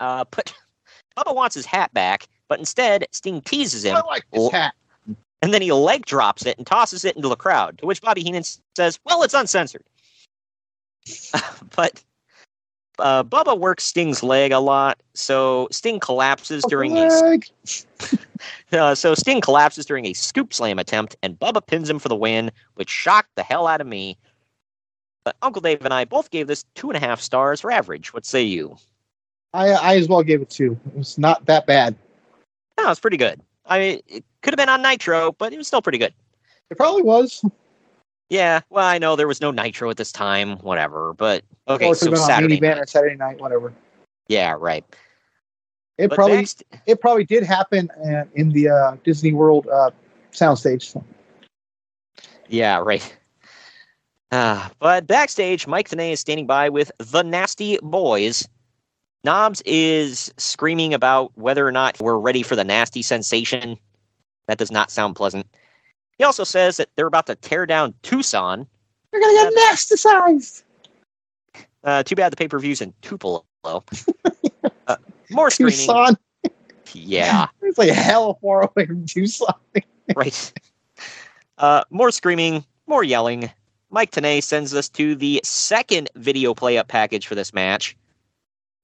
Uh, 0.00 0.24
but 0.30 0.52
Bubba 1.16 1.34
wants 1.34 1.54
his 1.54 1.66
hat 1.66 1.92
back, 1.94 2.26
but 2.48 2.58
instead 2.58 3.06
Sting 3.12 3.40
teases 3.42 3.84
him, 3.84 3.96
I 3.96 4.00
like 4.00 4.24
Well- 4.32 4.50
hat. 4.50 4.74
and 5.42 5.52
then 5.52 5.62
he 5.62 5.72
leg 5.72 6.06
drops 6.06 6.46
it 6.46 6.56
and 6.58 6.66
tosses 6.66 7.04
it 7.04 7.16
into 7.16 7.28
the 7.28 7.36
crowd. 7.36 7.78
To 7.78 7.86
which 7.86 8.00
Bobby 8.00 8.22
Heenan 8.22 8.44
says, 8.76 8.98
"Well, 9.04 9.22
it's 9.22 9.34
uncensored." 9.34 9.84
but 11.76 12.02
uh, 12.98 13.24
Bubba 13.24 13.58
works 13.58 13.84
Sting's 13.84 14.22
leg 14.22 14.52
a 14.52 14.58
lot, 14.58 15.02
so 15.14 15.68
Sting 15.70 16.00
collapses 16.00 16.64
during 16.68 16.96
a 16.96 17.40
uh, 18.72 18.94
so 18.94 19.14
Sting 19.14 19.40
collapses 19.40 19.84
during 19.84 20.06
a 20.06 20.12
scoop 20.12 20.54
slam 20.54 20.78
attempt, 20.78 21.16
and 21.22 21.38
Bubba 21.38 21.66
pins 21.66 21.90
him 21.90 21.98
for 21.98 22.08
the 22.08 22.16
win, 22.16 22.50
which 22.74 22.88
shocked 22.90 23.30
the 23.34 23.42
hell 23.42 23.66
out 23.66 23.80
of 23.80 23.86
me. 23.86 24.16
But 25.24 25.36
Uncle 25.42 25.62
Dave 25.62 25.84
and 25.84 25.94
I 25.94 26.04
both 26.04 26.30
gave 26.30 26.46
this 26.46 26.64
two 26.74 26.90
and 26.90 26.96
a 26.96 27.00
half 27.00 27.20
stars 27.20 27.60
for 27.60 27.72
average. 27.72 28.12
What 28.12 28.26
say 28.26 28.42
you? 28.42 28.76
I 29.54 29.70
I 29.70 29.96
as 29.96 30.08
well 30.08 30.22
gave 30.22 30.42
it 30.42 30.50
two. 30.50 30.78
It's 30.96 31.16
not 31.18 31.46
that 31.46 31.66
bad. 31.66 31.96
No, 32.78 32.90
it's 32.90 33.00
pretty 33.00 33.16
good. 33.16 33.40
I 33.66 33.78
mean, 33.78 34.00
it 34.06 34.24
could 34.42 34.52
have 34.52 34.58
been 34.58 34.68
on 34.68 34.82
Nitro, 34.82 35.32
but 35.32 35.52
it 35.52 35.56
was 35.56 35.66
still 35.66 35.80
pretty 35.80 35.98
good. 35.98 36.12
It 36.70 36.76
probably 36.76 37.02
was. 37.02 37.44
Yeah, 38.30 38.60
well, 38.68 38.84
I 38.86 38.98
know 38.98 39.16
there 39.16 39.28
was 39.28 39.40
no 39.40 39.50
Nitro 39.50 39.90
at 39.90 39.96
this 39.96 40.10
time, 40.12 40.56
whatever. 40.58 41.14
But 41.14 41.44
okay, 41.68 41.86
or 41.86 41.94
so 41.94 42.14
Saturday. 42.14 42.58
night. 42.60 42.88
Saturday 42.88 43.16
night, 43.16 43.40
whatever. 43.40 43.72
Yeah, 44.28 44.56
right. 44.58 44.84
It 45.98 46.08
But 46.08 46.16
probably 46.16 46.36
next- 46.38 46.64
it 46.86 47.00
probably 47.00 47.24
did 47.24 47.44
happen 47.44 47.90
uh, 48.04 48.24
in 48.34 48.50
the 48.50 48.68
uh, 48.68 48.96
Disney 49.04 49.32
World 49.32 49.68
uh, 49.68 49.90
soundstage. 50.32 50.82
So. 50.82 51.04
Yeah, 52.48 52.78
right. 52.78 53.16
Uh, 54.34 54.68
but 54.80 55.06
backstage, 55.06 55.64
Mike 55.68 55.88
Tenay 55.88 56.10
is 56.10 56.18
standing 56.18 56.44
by 56.44 56.68
with 56.68 56.90
the 56.98 57.22
Nasty 57.22 57.78
Boys. 57.84 58.48
Knobs 59.22 59.62
is 59.64 60.34
screaming 60.38 60.92
about 60.92 61.30
whether 61.38 61.64
or 61.64 61.70
not 61.70 62.00
we're 62.00 62.18
ready 62.18 62.42
for 62.42 62.56
the 62.56 62.64
nasty 62.64 63.00
sensation. 63.00 63.78
That 64.48 64.58
does 64.58 64.72
not 64.72 64.90
sound 64.90 65.14
pleasant. 65.14 65.46
He 66.18 66.24
also 66.24 66.42
says 66.42 66.78
that 66.78 66.88
they're 66.96 67.06
about 67.06 67.26
to 67.28 67.36
tear 67.36 67.64
down 67.64 67.94
Tucson. 68.02 68.66
They're 69.12 69.20
gonna 69.20 69.34
get 69.34 69.54
nasticized. 69.54 70.64
Uh, 71.84 72.02
too 72.02 72.16
bad 72.16 72.32
the 72.32 72.36
pay 72.36 72.48
per 72.48 72.58
view's 72.58 72.80
in 72.80 72.92
Tupelo. 73.02 73.44
uh, 73.62 74.96
more 75.30 75.50
screaming. 75.50 75.74
Tucson. 75.74 76.16
Yeah. 76.92 77.46
It's 77.62 77.78
like 77.78 77.90
hell 77.90 78.38
far 78.42 78.62
away 78.62 78.86
from 78.86 79.06
Tucson. 79.06 79.54
right. 80.16 80.52
Uh, 81.56 81.84
more 81.90 82.10
screaming, 82.10 82.64
more 82.88 83.04
yelling. 83.04 83.48
Mike 83.94 84.10
Tenay 84.10 84.42
sends 84.42 84.74
us 84.74 84.88
to 84.88 85.14
the 85.14 85.40
second 85.44 86.10
video 86.16 86.52
play 86.52 86.76
up 86.78 86.88
package 86.88 87.28
for 87.28 87.36
this 87.36 87.54
match. 87.54 87.96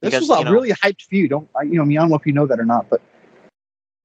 This 0.00 0.12
Because, 0.12 0.28
was 0.28 0.30
a 0.30 0.38
you 0.38 0.44
know- 0.44 0.52
really 0.52 0.70
hyped 0.70 1.02
feud. 1.02 1.30
Don't 1.30 1.48
I, 1.58 1.62
you 1.64 1.74
know? 1.74 1.82
I 1.82 1.84
mean, 1.84 1.98
I 1.98 2.02
don't 2.02 2.10
know 2.10 2.16
if 2.16 2.24
you 2.24 2.32
know 2.32 2.46
that 2.46 2.60
or 2.60 2.64
not, 2.64 2.88
but 2.88 3.02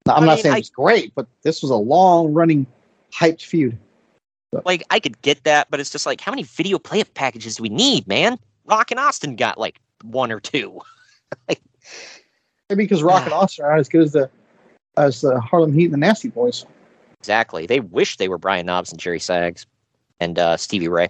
I'm 0.08 0.24
I 0.24 0.26
not 0.26 0.34
mean, 0.34 0.42
saying 0.42 0.54
I- 0.56 0.58
it's 0.58 0.68
great, 0.68 1.14
but 1.14 1.28
this 1.42 1.62
was 1.62 1.70
a 1.70 1.76
long 1.76 2.34
running 2.34 2.66
hyped 3.12 3.42
feud. 3.42 3.78
Like, 4.64 4.82
I 4.90 4.98
could 4.98 5.20
get 5.22 5.44
that, 5.44 5.68
but 5.70 5.78
it's 5.78 5.90
just 5.90 6.06
like, 6.06 6.20
how 6.20 6.32
many 6.32 6.42
video 6.42 6.78
play 6.78 7.00
up 7.00 7.14
packages 7.14 7.56
do 7.56 7.62
we 7.62 7.68
need, 7.68 8.08
man? 8.08 8.36
Rock 8.64 8.90
and 8.90 8.98
Austin 8.98 9.36
got 9.36 9.58
like 9.58 9.78
one 10.02 10.32
or 10.32 10.40
two. 10.40 10.80
Maybe 11.48 11.58
because 12.68 13.04
Rock 13.04 13.24
and 13.24 13.32
ah. 13.32 13.42
Austin 13.42 13.64
are 13.64 13.70
not 13.70 13.80
as 13.80 13.88
good 13.88 14.02
as 14.02 14.12
the 14.12 14.28
as 14.96 15.20
the 15.20 15.38
Harlem 15.40 15.72
Heat 15.72 15.84
and 15.84 15.94
the 15.94 15.98
Nasty 15.98 16.30
Boys. 16.30 16.66
Exactly. 17.20 17.66
They 17.66 17.78
wish 17.80 18.16
they 18.16 18.28
were 18.28 18.38
Brian 18.38 18.66
Knobs 18.66 18.90
and 18.90 18.98
Jerry 18.98 19.20
Sags 19.20 19.66
and 20.20 20.38
uh, 20.38 20.56
Stevie 20.56 20.88
Ray. 20.88 21.08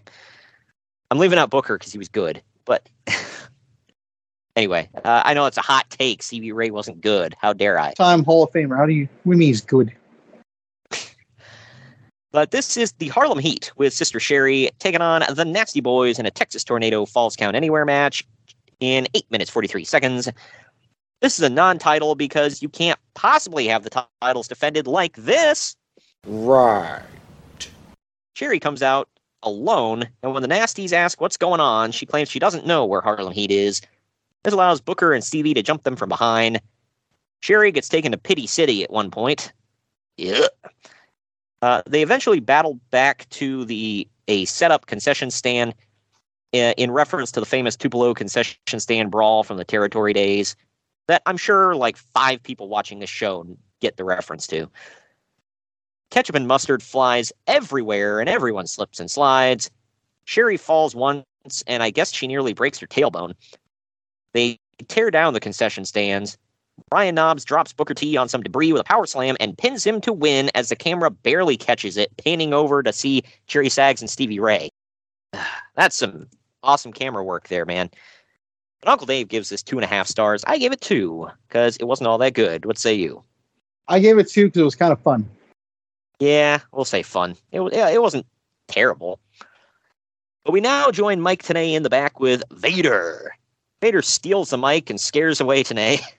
I'm 1.10 1.18
leaving 1.18 1.38
out 1.38 1.50
Booker 1.50 1.78
because 1.78 1.92
he 1.92 1.98
was 1.98 2.08
good, 2.08 2.42
but 2.64 2.88
anyway, 4.56 4.88
uh, 5.04 5.22
I 5.24 5.34
know 5.34 5.46
it's 5.46 5.56
a 5.56 5.62
hot 5.62 5.88
take. 5.90 6.22
Stevie 6.22 6.52
Ray 6.52 6.70
wasn't 6.70 7.00
good. 7.00 7.34
How 7.40 7.52
dare 7.52 7.78
I? 7.78 7.94
Time 7.94 8.24
Hall 8.24 8.44
of 8.44 8.50
Famer. 8.50 8.76
How 8.76 8.86
do 8.86 8.92
you? 8.92 9.08
What 9.22 9.34
do 9.34 9.36
you 9.36 9.38
mean 9.38 9.48
he's 9.48 9.60
good? 9.60 9.92
But 12.32 12.50
this 12.50 12.76
is 12.76 12.92
the 12.98 13.08
Harlem 13.08 13.38
Heat 13.38 13.72
with 13.76 13.94
Sister 13.94 14.20
Sherry 14.20 14.68
taking 14.78 15.00
on 15.00 15.22
the 15.34 15.44
Nasty 15.46 15.80
Boys 15.80 16.18
in 16.18 16.26
a 16.26 16.30
Texas 16.30 16.64
Tornado 16.64 17.06
Falls 17.06 17.34
Count 17.34 17.56
Anywhere 17.56 17.86
match 17.86 18.26
in 18.78 19.08
8 19.14 19.30
minutes 19.30 19.50
43 19.50 19.84
seconds. 19.84 20.28
This 21.22 21.38
is 21.38 21.44
a 21.44 21.48
non 21.48 21.78
title 21.78 22.14
because 22.14 22.60
you 22.60 22.68
can't 22.68 22.98
possibly 23.14 23.66
have 23.68 23.84
the 23.84 24.06
titles 24.20 24.48
defended 24.48 24.86
like 24.86 25.16
this. 25.16 25.76
Right. 26.26 27.02
Sherry 28.36 28.60
comes 28.60 28.82
out 28.82 29.08
alone, 29.42 30.06
and 30.22 30.34
when 30.34 30.42
the 30.42 30.48
Nasties 30.48 30.92
ask 30.92 31.22
what's 31.22 31.38
going 31.38 31.58
on, 31.58 31.90
she 31.90 32.04
claims 32.04 32.30
she 32.30 32.38
doesn't 32.38 32.66
know 32.66 32.84
where 32.84 33.00
Harlem 33.00 33.32
Heat 33.32 33.50
is. 33.50 33.80
This 34.42 34.52
allows 34.52 34.78
Booker 34.78 35.14
and 35.14 35.24
Stevie 35.24 35.54
to 35.54 35.62
jump 35.62 35.84
them 35.84 35.96
from 35.96 36.10
behind. 36.10 36.60
Sherry 37.40 37.72
gets 37.72 37.88
taken 37.88 38.12
to 38.12 38.18
Pity 38.18 38.46
City 38.46 38.84
at 38.84 38.90
one 38.90 39.10
point. 39.10 39.54
Yeah. 40.18 40.48
Uh, 41.62 41.80
they 41.86 42.02
eventually 42.02 42.40
battle 42.40 42.78
back 42.90 43.26
to 43.30 43.64
the 43.64 44.06
a 44.28 44.44
setup 44.44 44.84
concession 44.84 45.30
stand 45.30 45.74
uh, 46.52 46.74
in 46.76 46.90
reference 46.90 47.32
to 47.32 47.40
the 47.40 47.46
famous 47.46 47.74
Tupelo 47.74 48.12
concession 48.12 48.58
stand 48.78 49.10
brawl 49.10 49.44
from 49.44 49.56
the 49.56 49.64
territory 49.64 50.12
days 50.12 50.56
that 51.08 51.22
I'm 51.24 51.38
sure 51.38 51.74
like 51.74 51.96
five 51.96 52.42
people 52.42 52.68
watching 52.68 52.98
this 52.98 53.08
show 53.08 53.46
get 53.80 53.96
the 53.96 54.04
reference 54.04 54.46
to. 54.48 54.68
Ketchup 56.10 56.36
and 56.36 56.46
mustard 56.46 56.82
flies 56.82 57.32
everywhere 57.46 58.20
and 58.20 58.28
everyone 58.28 58.66
slips 58.66 59.00
and 59.00 59.10
slides. 59.10 59.70
Sherry 60.24 60.56
falls 60.56 60.94
once 60.94 61.24
and 61.66 61.82
I 61.82 61.90
guess 61.90 62.12
she 62.12 62.26
nearly 62.26 62.52
breaks 62.52 62.78
her 62.78 62.86
tailbone. 62.86 63.34
They 64.32 64.58
tear 64.88 65.10
down 65.10 65.34
the 65.34 65.40
concession 65.40 65.84
stands. 65.84 66.36
Brian 66.90 67.14
Knobs 67.14 67.44
drops 67.44 67.72
Booker 67.72 67.94
T 67.94 68.16
on 68.16 68.28
some 68.28 68.42
debris 68.42 68.72
with 68.72 68.82
a 68.82 68.84
power 68.84 69.06
slam 69.06 69.36
and 69.40 69.56
pins 69.56 69.84
him 69.84 70.00
to 70.02 70.12
win 70.12 70.50
as 70.54 70.68
the 70.68 70.76
camera 70.76 71.10
barely 71.10 71.56
catches 71.56 71.96
it, 71.96 72.14
panning 72.18 72.52
over 72.52 72.82
to 72.82 72.92
see 72.92 73.22
Jerry 73.46 73.70
Sags 73.70 74.02
and 74.02 74.10
Stevie 74.10 74.40
Ray. 74.40 74.68
That's 75.74 75.96
some 75.96 76.26
awesome 76.62 76.92
camera 76.92 77.24
work 77.24 77.48
there, 77.48 77.64
man. 77.64 77.90
But 78.80 78.90
Uncle 78.90 79.06
Dave 79.06 79.28
gives 79.28 79.48
this 79.48 79.62
two 79.62 79.76
and 79.76 79.84
a 79.84 79.88
half 79.88 80.06
stars. 80.06 80.44
I 80.46 80.58
gave 80.58 80.72
it 80.72 80.80
two 80.80 81.28
because 81.48 81.76
it 81.78 81.84
wasn't 81.84 82.08
all 82.08 82.18
that 82.18 82.34
good. 82.34 82.66
What 82.66 82.78
say 82.78 82.94
you? 82.94 83.22
I 83.88 84.00
gave 84.00 84.18
it 84.18 84.28
two 84.28 84.46
because 84.46 84.60
it 84.60 84.64
was 84.64 84.74
kind 84.74 84.92
of 84.92 85.00
fun. 85.00 85.28
Yeah, 86.18 86.60
we'll 86.72 86.84
say 86.84 87.02
fun. 87.02 87.36
It, 87.52 87.60
yeah, 87.72 87.88
it 87.90 88.00
wasn't 88.00 88.26
terrible. 88.68 89.20
But 90.44 90.52
we 90.52 90.60
now 90.60 90.90
join 90.90 91.20
Mike 91.20 91.42
Tenay 91.42 91.74
in 91.74 91.82
the 91.82 91.90
back 91.90 92.20
with 92.20 92.42
Vader. 92.52 93.34
Vader 93.80 94.02
steals 94.02 94.50
the 94.50 94.58
mic 94.58 94.88
and 94.90 95.00
scares 95.00 95.40
away 95.40 95.62
Tenay. 95.62 96.00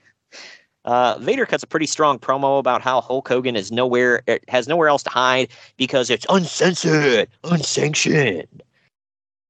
Uh, 0.86 1.18
Vader 1.20 1.46
cuts 1.46 1.64
a 1.64 1.68
pretty 1.68 1.86
strong 1.86 2.18
promo 2.18 2.60
about 2.60 2.82
how 2.82 3.02
Hulk 3.02 3.28
Hogan 3.28 3.58
is 3.58 3.74
nowhere 3.74 4.24
it 4.26 4.42
has 4.48 4.70
nowhere 4.70 4.88
else 4.88 5.04
to 5.04 5.10
hide 5.10 5.50
because 5.76 6.10
it's 6.10 6.26
uncensored, 6.30 7.28
unsanctioned. 7.44 8.64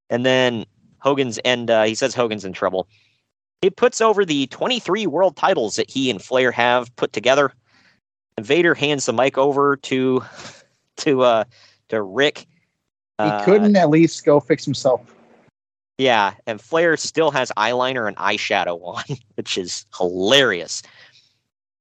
And 0.10 0.26
then 0.26 0.66
Hogan's 0.98 1.38
and 1.40 1.70
uh, 1.70 1.84
he 1.84 1.94
says 1.94 2.16
Hogan's 2.16 2.44
in 2.44 2.54
trouble. 2.54 2.88
He 3.62 3.70
puts 3.70 4.02
over 4.02 4.26
the 4.26 4.48
23 4.48 5.06
world 5.06 5.36
titles 5.36 5.76
that 5.76 5.92
he 5.92 6.10
and 6.10 6.20
Flair 6.20 6.52
have 6.52 6.96
put 6.96 7.14
together. 7.14 7.54
Vader 8.42 8.76
hands 8.76 9.06
the 9.06 9.14
mic 9.14 9.38
over 9.38 9.76
to 9.78 10.24
to 10.98 11.22
uh 11.22 11.44
to 11.90 12.02
Ric. 12.02 12.40
He 12.40 12.46
Uh, 13.20 13.44
couldn't 13.46 13.76
at 13.76 13.90
least 13.90 14.26
go 14.26 14.40
fix 14.40 14.64
himself. 14.64 15.02
yeah, 15.98 16.34
and 16.46 16.62
Flair 16.62 16.96
still 16.98 17.32
has 17.32 17.52
eyeliner 17.58 18.08
and 18.08 18.16
eyeshadow 18.18 18.80
on, 18.84 19.04
which 19.36 19.58
is 19.58 19.86
hilarious. 19.98 20.84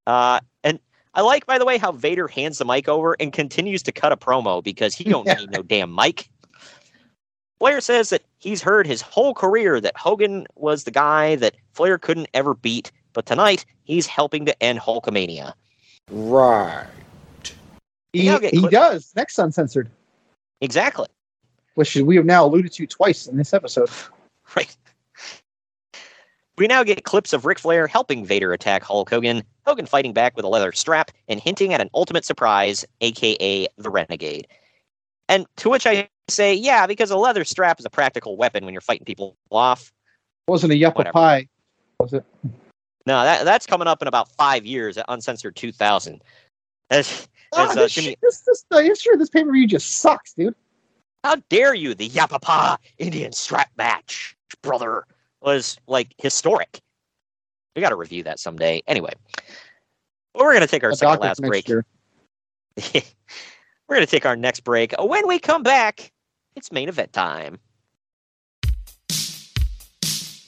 Uh, 0.07 0.41
and 0.65 0.79
I 1.15 1.21
like, 1.21 1.45
by 1.47 1.59
the 1.59 1.67
way, 1.67 1.77
how 1.77 1.93
Vader 1.93 2.29
hands 2.29 2.59
the 2.59 2.65
mic 2.65 2.89
over 2.89 3.17
and 3.21 3.33
continues 3.33 3.83
to 3.83 3.93
cut 3.93 4.13
a 4.13 4.17
promo 4.17 4.63
because 4.65 4.95
he 4.95 5.05
don't 5.05 5.27
need 5.39 5.51
no 5.51 5.63
damn 5.63 5.95
mic. 5.95 6.29
Flair 7.59 7.81
says 7.81 8.11
that 8.11 8.23
he's 8.39 8.63
heard 8.63 8.87
his 8.87 9.01
whole 9.03 9.35
career 9.35 9.81
that 9.81 9.97
Hogan 9.97 10.47
was 10.57 10.85
the 10.85 10.91
guy 10.91 11.37
that 11.37 11.57
Flair 11.73 11.99
couldn't 11.99 12.29
ever 12.35 12.55
beat, 12.55 12.93
but 13.13 13.27
tonight 13.27 13.65
he's 13.85 14.07
helping 14.07 14.47
to 14.47 14.63
end 14.63 14.79
Hulkamania. 14.79 15.53
Right. 16.11 16.87
He, 18.13 18.31
he 18.49 18.69
does. 18.69 19.13
Next 19.15 19.39
uncensored, 19.39 19.91
Exactly. 20.61 21.09
which 21.75 21.95
we 21.97 22.17
have 22.17 22.25
now 22.25 22.47
alluded 22.47 22.73
to 22.73 22.87
twice 22.87 23.27
in 23.27 23.37
this 23.37 23.53
episode. 23.53 23.91
Right. 24.55 24.77
We 26.57 26.69
now 26.69 26.85
get 26.85 27.03
clips 27.03 27.33
of 27.33 27.45
Ric 27.45 27.59
Flair 27.59 27.89
helping 27.89 28.25
Vader 28.25 28.53
attack 28.53 28.85
Hulk 28.85 29.11
Hogan, 29.11 29.43
Hogan 29.67 29.87
fighting 29.87 30.13
back 30.13 30.37
with 30.37 30.45
a 30.45 30.49
leather 30.49 30.71
strap, 30.71 31.11
and 31.27 31.41
hinting 31.41 31.75
at 31.75 31.81
an 31.81 31.91
ultimate 31.93 32.25
surprise, 32.25 32.85
aka 33.01 33.67
the 33.77 33.91
Renegade. 33.91 34.47
And 35.29 35.47
to 35.57 35.69
which 35.69 35.85
I 35.85 36.09
say, 36.29 36.55
yeah, 36.55 36.87
because 36.87 37.11
a 37.11 37.17
leather 37.17 37.45
strap 37.45 37.81
is 37.81 37.85
a 37.85 37.91
practical 37.91 38.37
weapon 38.37 38.65
when 38.65 38.73
you're 38.73 38.81
fighting 38.81 39.05
people 39.05 39.37
off. 39.51 39.93
It 40.47 40.51
wasn't 40.53 40.73
a 40.73 40.77
yucca 40.77 41.11
pie, 41.13 41.49
was 41.99 42.13
it? 42.13 42.25
No, 43.07 43.23
that 43.23 43.45
that's 43.45 43.67
coming 43.67 43.87
up 43.89 44.03
in 44.03 44.09
about 44.09 44.31
five 44.33 44.67
years 44.67 44.99
at 44.99 45.05
Uncensored 45.09 45.57
2000. 45.57 46.23
As, 46.91 47.29
Ah, 47.55 47.71
as, 47.71 47.77
uh, 47.77 47.81
this, 47.83 47.95
Jimmy, 47.95 48.17
this, 48.23 48.41
this, 48.41 48.65
the 48.71 48.83
history 48.83 49.13
of 49.13 49.19
this 49.19 49.31
pay 49.31 49.45
per 49.45 49.53
view 49.53 49.67
just 49.67 49.99
sucks, 49.99 50.33
dude. 50.35 50.55
how 51.25 51.37
dare 51.49 51.75
you? 51.75 51.95
The 51.95 52.09
Yappapi 52.09 52.77
Indian 52.99 53.33
strap 53.33 53.71
match, 53.77 54.37
brother, 54.63 55.05
was 55.41 55.79
like 55.87 56.13
historic. 56.19 56.81
We 57.75 57.83
got 57.83 57.91
to 57.91 57.97
review 57.97 58.23
that 58.25 58.41
someday. 58.41 58.83
Anyway, 58.87 59.13
well, 60.35 60.45
we're 60.45 60.53
going 60.53 60.63
to 60.63 60.67
take 60.67 60.83
our 60.83 60.91
A 60.91 60.97
second 60.97 61.21
last 61.21 61.41
break. 61.41 61.69
we're 61.69 61.83
going 63.89 64.01
to 64.01 64.07
take 64.07 64.27
our 64.27 64.37
next 64.37 64.61
break. 64.61 64.95
When 64.99 65.29
we 65.29 65.39
come 65.39 65.63
back, 65.63 66.11
it's 66.57 66.73
main 66.73 66.89
event 66.89 67.13
time. 67.13 67.59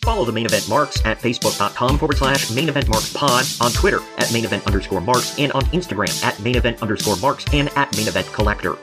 Follow 0.09 0.25
the 0.25 0.33
main 0.33 0.47
event 0.47 0.67
marks 0.71 1.05
at 1.05 1.19
facebook.com 1.19 1.99
forward 1.99 2.17
slash 2.17 2.51
main 2.53 2.71
event 2.71 2.89
marks 2.89 3.13
pod, 3.13 3.45
on 3.61 3.71
Twitter 3.73 4.01
at 4.17 4.33
main 4.33 4.47
event 4.47 4.67
underscore 4.67 5.03
marks, 5.03 5.39
and 5.39 5.53
on 5.53 5.61
Instagram 5.65 6.25
at 6.25 6.41
main 6.41 6.57
event 6.57 6.81
underscore 6.81 7.17
marks 7.17 7.45
and 7.53 7.69
at 7.77 7.95
main 7.95 8.09
event 8.09 8.27
collector. 8.29 8.79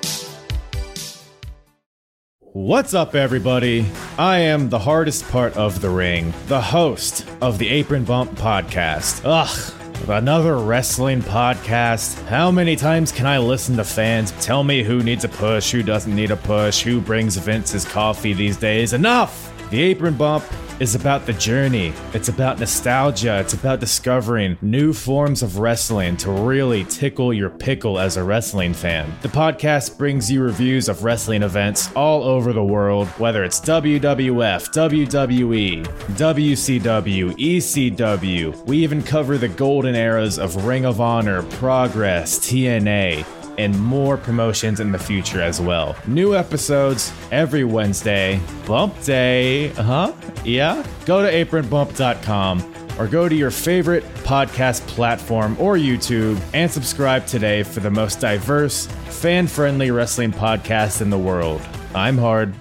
What's 2.54 2.94
up, 2.94 3.16
everybody? 3.16 3.88
I 4.20 4.38
am 4.38 4.70
the 4.70 4.78
hardest 4.78 5.28
part 5.30 5.58
of 5.58 5.82
the 5.82 5.90
ring, 5.90 6.32
the 6.46 6.62
host 6.62 7.26
of 7.42 7.58
the 7.58 7.70
Apron 7.70 8.04
Bump 8.04 8.34
podcast. 8.34 9.24
Ugh, 9.26 10.08
another 10.08 10.58
wrestling 10.60 11.24
podcast. 11.24 12.24
How 12.28 12.52
many 12.52 12.76
times 12.76 13.12
can 13.12 13.26
I 13.26 13.40
listen 13.40 13.76
to 13.78 13.84
fans 13.84 14.32
tell 14.34 14.64
me 14.64 14.84
who 14.84 15.02
needs 15.02 15.24
a 15.24 15.30
push, 15.30 15.72
who 15.72 15.82
doesn't 15.82 16.16
need 16.16 16.30
a 16.30 16.38
push, 16.38 16.84
who 16.84 17.02
brings 17.02 17.36
Vince's 17.38 17.84
coffee 17.84 18.34
these 18.34 18.58
days? 18.58 18.94
Enough! 18.94 19.52
The 19.72 19.82
Apron 19.82 20.14
Bump 20.14 20.44
is 20.80 20.96
about 20.96 21.26
the 21.26 21.34
journey. 21.34 21.94
It's 22.14 22.30
about 22.30 22.60
nostalgia. 22.60 23.40
It's 23.40 23.54
about 23.54 23.80
discovering 23.80 24.58
new 24.62 24.94
forms 24.94 25.42
of 25.42 25.60
wrestling 25.60 26.18
to 26.18 26.32
really 26.32 26.84
tickle 26.86 27.34
your 27.34 27.50
pickle 27.50 28.00
as 28.00 28.18
a 28.18 28.24
wrestling 28.24 28.74
fan. 28.74 29.12
The 29.22 29.30
podcast 29.30 29.98
brings 29.98 30.32
you 30.32 30.44
reviews 30.44 30.90
of 30.90 31.04
wrestling 31.04 31.44
events 31.44 31.94
all 31.94 32.24
over 32.24 32.54
the 32.54 32.64
world, 32.64 33.08
whether 33.20 33.44
it's 33.44 33.60
WWF, 33.62 34.74
WWE, 34.74 35.86
WCW, 35.86 37.32
ECW. 37.38 38.66
We 38.66 38.78
even 38.80 39.02
cover 39.02 39.38
the 39.38 39.50
golden 39.50 39.96
eras 39.96 40.40
of 40.40 40.66
Ring 40.66 40.86
of 40.86 41.00
Honor, 41.00 41.44
Progress, 41.44 42.40
TNA 42.40 43.26
and 43.58 43.80
more 43.82 44.18
promotions 44.18 44.80
in 44.80 44.92
the 44.92 45.00
future 45.00 45.42
as 45.42 45.60
well. 45.62 45.96
New 46.08 46.36
episodes 46.36 47.12
every 47.32 47.64
Wednesday. 47.64 48.40
Bump 48.66 49.02
Day, 49.04 49.72
uh 49.74 49.84
huh, 49.84 50.14
yeah. 50.44 50.86
Go 51.06 51.22
to 51.22 51.32
apronbump.com 51.32 52.74
or 53.00 53.08
go 53.08 53.28
to 53.28 53.36
your 53.36 53.52
favorite 53.52 54.04
podcast 54.24 54.86
platform 54.88 55.56
or 55.60 55.76
YouTube 55.76 56.40
and 56.54 56.72
subscribe 56.72 57.26
today 57.26 57.64
for 57.64 57.80
the 57.82 57.92
most 57.92 58.20
diverse, 58.20 58.88
fan 59.08 59.48
friendly 59.48 59.92
wrestling 59.92 60.32
podcast 60.32 61.02
in 61.02 61.10
the 61.10 61.18
world. 61.18 61.62
I'm 61.94 62.18
Hard. 62.18 62.54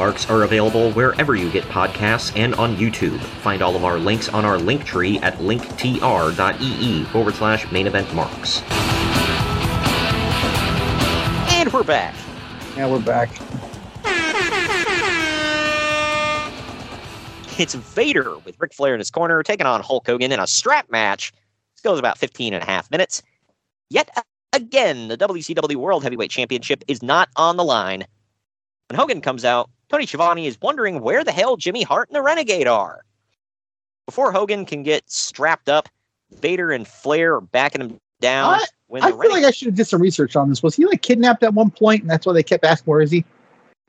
The 0.00 0.06
main 0.06 0.12
event 0.12 0.24
marks 0.24 0.30
are 0.30 0.44
available 0.44 0.92
wherever 0.92 1.34
you 1.34 1.50
get 1.50 1.64
podcasts 1.64 2.34
and 2.34 2.54
on 2.54 2.74
YouTube. 2.76 3.18
Find 3.42 3.60
all 3.60 3.76
of 3.76 3.84
our 3.84 3.98
links 3.98 4.30
on 4.30 4.46
our 4.46 4.58
link 4.58 4.84
tree 4.86 5.18
at 5.18 5.34
linktr.ee 5.40 7.04
forward 7.04 7.34
slash 7.34 7.70
main 7.70 7.86
event 7.86 8.12
marks. 8.14 8.62
And 11.52 11.70
we're 11.70 11.82
back. 11.82 12.14
Yeah, 12.78 12.88
we're 12.90 13.00
back. 13.00 13.28
It's 17.58 17.74
Vader 17.74 18.38
with 18.38 18.58
Ric 18.58 18.72
Flair 18.72 18.94
in 18.94 19.00
his 19.00 19.10
corner, 19.10 19.42
taking 19.42 19.66
on 19.66 19.82
Hulk 19.82 20.06
Hogan 20.06 20.32
in 20.32 20.40
a 20.40 20.46
strap 20.46 20.90
match. 20.90 21.30
This 21.74 21.82
goes 21.82 21.98
about 21.98 22.16
15 22.16 22.54
and 22.54 22.62
a 22.62 22.66
half 22.66 22.90
minutes. 22.90 23.22
Yet 23.90 24.08
again, 24.54 25.08
the 25.08 25.18
WCW 25.18 25.76
World 25.76 26.02
Heavyweight 26.04 26.30
Championship 26.30 26.84
is 26.88 27.02
not 27.02 27.28
on 27.36 27.58
the 27.58 27.64
line. 27.64 28.06
When 28.90 28.98
Hogan 28.98 29.20
comes 29.20 29.44
out, 29.44 29.70
Tony 29.88 30.04
Schiavone 30.04 30.48
is 30.48 30.58
wondering 30.60 31.00
where 31.00 31.22
the 31.22 31.30
hell 31.30 31.56
Jimmy 31.56 31.84
Hart 31.84 32.08
and 32.08 32.16
the 32.16 32.22
Renegade 32.22 32.66
are. 32.66 33.04
Before 34.04 34.32
Hogan 34.32 34.66
can 34.66 34.82
get 34.82 35.08
strapped 35.08 35.68
up, 35.68 35.88
Vader 36.40 36.72
and 36.72 36.88
Flair 36.88 37.36
are 37.36 37.40
backing 37.40 37.82
him 37.82 38.00
down. 38.20 38.54
I, 38.54 38.66
when 38.88 39.04
I 39.04 39.12
the 39.12 39.18
feel 39.18 39.30
like 39.30 39.44
I 39.44 39.52
should 39.52 39.66
have 39.66 39.76
did 39.76 39.86
some 39.86 40.02
research 40.02 40.34
on 40.34 40.48
this. 40.48 40.60
Was 40.60 40.74
he 40.74 40.86
like 40.86 41.02
kidnapped 41.02 41.44
at 41.44 41.54
one 41.54 41.70
point, 41.70 42.00
and 42.00 42.10
that's 42.10 42.26
why 42.26 42.32
they 42.32 42.42
kept 42.42 42.64
asking, 42.64 42.90
"Where 42.90 43.00
is 43.00 43.12
he?" 43.12 43.24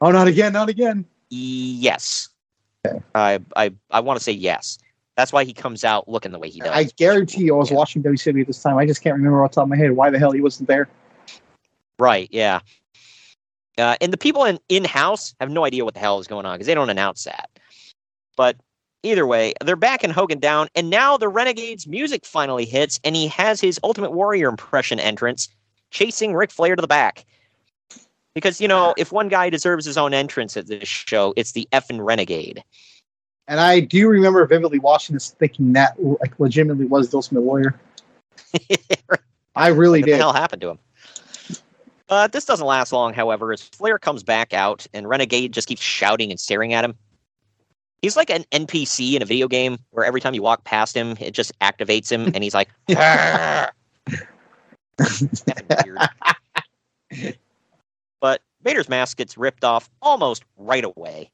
Oh, 0.02 0.12
not 0.12 0.28
again, 0.28 0.54
not 0.54 0.70
again. 0.70 1.04
Yes. 1.32 2.30
I 3.16 3.40
I 3.56 3.74
I 3.90 4.02
want 4.02 4.20
to 4.20 4.24
say 4.24 4.34
yes. 4.34 4.78
That's 5.18 5.34
why 5.34 5.46
he 5.46 5.54
comes 5.54 5.84
out 5.84 6.10
looking 6.10 6.32
the 6.32 6.38
way 6.38 6.52
he 6.52 6.60
does. 6.60 6.70
I 6.70 6.84
guarantee 6.84 7.46
you, 7.46 7.56
I 7.56 7.58
was 7.58 7.72
watching 7.72 8.04
WCW 8.04 8.42
at 8.42 8.48
this 8.48 8.62
time. 8.62 8.78
I 8.78 8.86
just 8.86 9.02
can't 9.02 9.16
remember 9.16 9.44
off 9.44 9.52
the 9.52 9.56
top 9.56 9.64
of 9.64 9.70
my 9.70 9.78
head 9.78 9.94
why 9.94 10.12
the 10.12 10.20
hell 10.20 10.32
he 10.32 10.42
wasn't 10.42 10.68
there. 10.68 10.88
Right, 11.98 12.30
yeah. 12.32 12.60
Uh, 13.78 13.96
and 14.02 14.12
the 14.12 14.18
people 14.18 14.44
in 14.44 14.60
in 14.70 14.84
house 14.84 15.34
have 15.40 15.50
no 15.50 15.66
idea 15.66 15.86
what 15.86 15.94
the 15.94 16.00
hell 16.00 16.20
is 16.20 16.28
going 16.28 16.46
on 16.46 16.56
because 16.56 16.68
they 16.68 16.76
don't 16.76 16.90
announce 16.90 17.24
that. 17.24 17.50
But 18.36 18.58
either 19.04 19.26
way, 19.26 19.54
they're 19.64 19.76
backing 19.76 20.10
Hogan 20.10 20.40
down, 20.40 20.68
and 20.76 20.90
now 20.90 21.18
the 21.18 21.30
Renegades 21.30 21.88
music 21.88 22.26
finally 22.26 22.66
hits, 22.66 23.00
and 23.04 23.16
he 23.16 23.28
has 23.28 23.62
his 23.62 23.80
Ultimate 23.84 24.12
Warrior 24.12 24.50
impression 24.50 25.00
entrance, 25.00 25.48
chasing 25.90 26.34
Ric 26.34 26.52
Flair 26.52 26.76
to 26.76 26.82
the 26.82 26.88
back. 26.88 27.26
Because 28.34 28.62
you 28.62 28.68
know, 28.68 28.94
if 28.98 29.12
one 29.12 29.28
guy 29.28 29.50
deserves 29.50 29.86
his 29.86 29.98
own 29.98 30.14
entrance 30.14 30.56
at 30.56 30.68
this 30.68 30.88
show, 30.88 31.34
it's 31.36 31.52
the 31.52 31.68
effing 31.72 32.04
Renegade. 32.04 32.64
And 33.48 33.60
I 33.60 33.82
do 33.82 34.08
remember 34.08 34.46
vividly 34.46 34.80
watching 34.80 35.14
this, 35.14 35.32
thinking 35.32 35.74
that 35.74 36.02
like 36.02 36.40
legitimately 36.40 36.86
was 36.86 37.10
the 37.10 37.18
Ultimate 37.18 37.42
Warrior. 37.42 37.80
I 39.56 39.68
really 39.68 40.00
what 40.00 40.06
the 40.06 40.12
did. 40.12 40.18
hell 40.18 40.34
happened 40.34 40.62
to 40.62 40.70
him? 40.70 40.80
Uh, 42.12 42.28
this 42.28 42.44
doesn't 42.44 42.68
last 42.68 42.92
long, 42.92 43.14
however, 43.14 43.54
as 43.54 43.62
Flair 43.62 43.98
comes 43.98 44.22
back 44.22 44.54
out 44.54 44.86
and 44.94 45.08
Renegade 45.08 45.54
just 45.54 45.70
keeps 45.70 45.82
shouting 45.82 46.30
and 46.30 46.38
staring 46.38 46.74
at 46.74 46.84
him. 46.84 46.94
He's 48.02 48.18
like 48.18 48.30
an 48.30 48.44
NPC 48.52 49.14
in 49.14 49.22
a 49.22 49.26
video 49.26 49.48
game 49.48 49.78
where 49.92 50.04
every 50.04 50.20
time 50.20 50.34
you 50.34 50.42
walk 50.42 50.66
past 50.66 50.96
him, 50.96 51.16
it 51.22 51.32
just 51.32 51.58
activates 51.60 52.12
him 52.12 52.26
and 52.36 52.44
he's 52.44 52.54
like, 52.54 52.70
"Arr!" 52.98 53.72
Effing 55.00 55.86
weird. 57.14 57.38
but 58.20 58.42
Vader's 58.62 58.90
mask 58.90 59.18
gets 59.18 59.38
ripped 59.38 59.64
off 59.64 59.90
almost 60.02 60.44
right 60.58 60.84
away. 60.84 61.32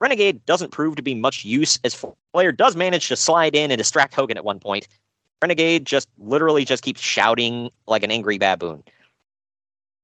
Renegade 0.00 0.46
doesn't 0.46 0.70
prove 0.72 0.96
to 0.96 1.02
be 1.02 1.14
much 1.14 1.44
use 1.44 1.78
as 1.84 2.06
Flair 2.32 2.52
does 2.52 2.74
manage 2.74 3.08
to 3.08 3.16
slide 3.16 3.54
in 3.54 3.70
and 3.70 3.76
distract 3.76 4.14
Hogan 4.14 4.38
at 4.38 4.46
one 4.46 4.60
point. 4.60 4.88
Renegade 5.42 5.84
just 5.84 6.08
literally 6.16 6.64
just 6.64 6.82
keeps 6.82 7.02
shouting 7.02 7.70
like 7.86 8.02
an 8.02 8.10
angry 8.10 8.38
baboon. 8.38 8.82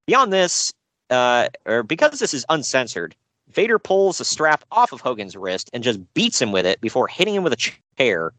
Beyond 0.07 0.33
this, 0.33 0.73
uh, 1.09 1.49
or 1.65 1.83
because 1.83 2.19
this 2.19 2.33
is 2.33 2.45
uncensored, 2.49 3.15
Vader 3.49 3.77
pulls 3.77 4.17
the 4.17 4.25
strap 4.25 4.63
off 4.71 4.91
of 4.91 5.01
Hogan's 5.01 5.35
wrist 5.35 5.69
and 5.73 5.83
just 5.83 5.99
beats 6.13 6.41
him 6.41 6.51
with 6.51 6.65
it 6.65 6.81
before 6.81 7.07
hitting 7.07 7.35
him 7.35 7.43
with 7.43 7.53
a 7.53 7.71
chair. 7.97 8.33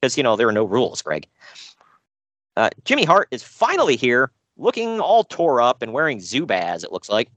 Because, 0.00 0.16
you 0.16 0.22
know, 0.22 0.36
there 0.36 0.48
are 0.48 0.52
no 0.52 0.64
rules, 0.64 1.02
Greg. 1.02 1.26
Uh, 2.56 2.70
Jimmy 2.84 3.04
Hart 3.04 3.28
is 3.30 3.42
finally 3.42 3.96
here, 3.96 4.30
looking 4.56 5.00
all 5.00 5.24
tore 5.24 5.60
up 5.60 5.82
and 5.82 5.92
wearing 5.92 6.18
Zubaz, 6.18 6.84
it 6.84 6.92
looks 6.92 7.08
like. 7.08 7.30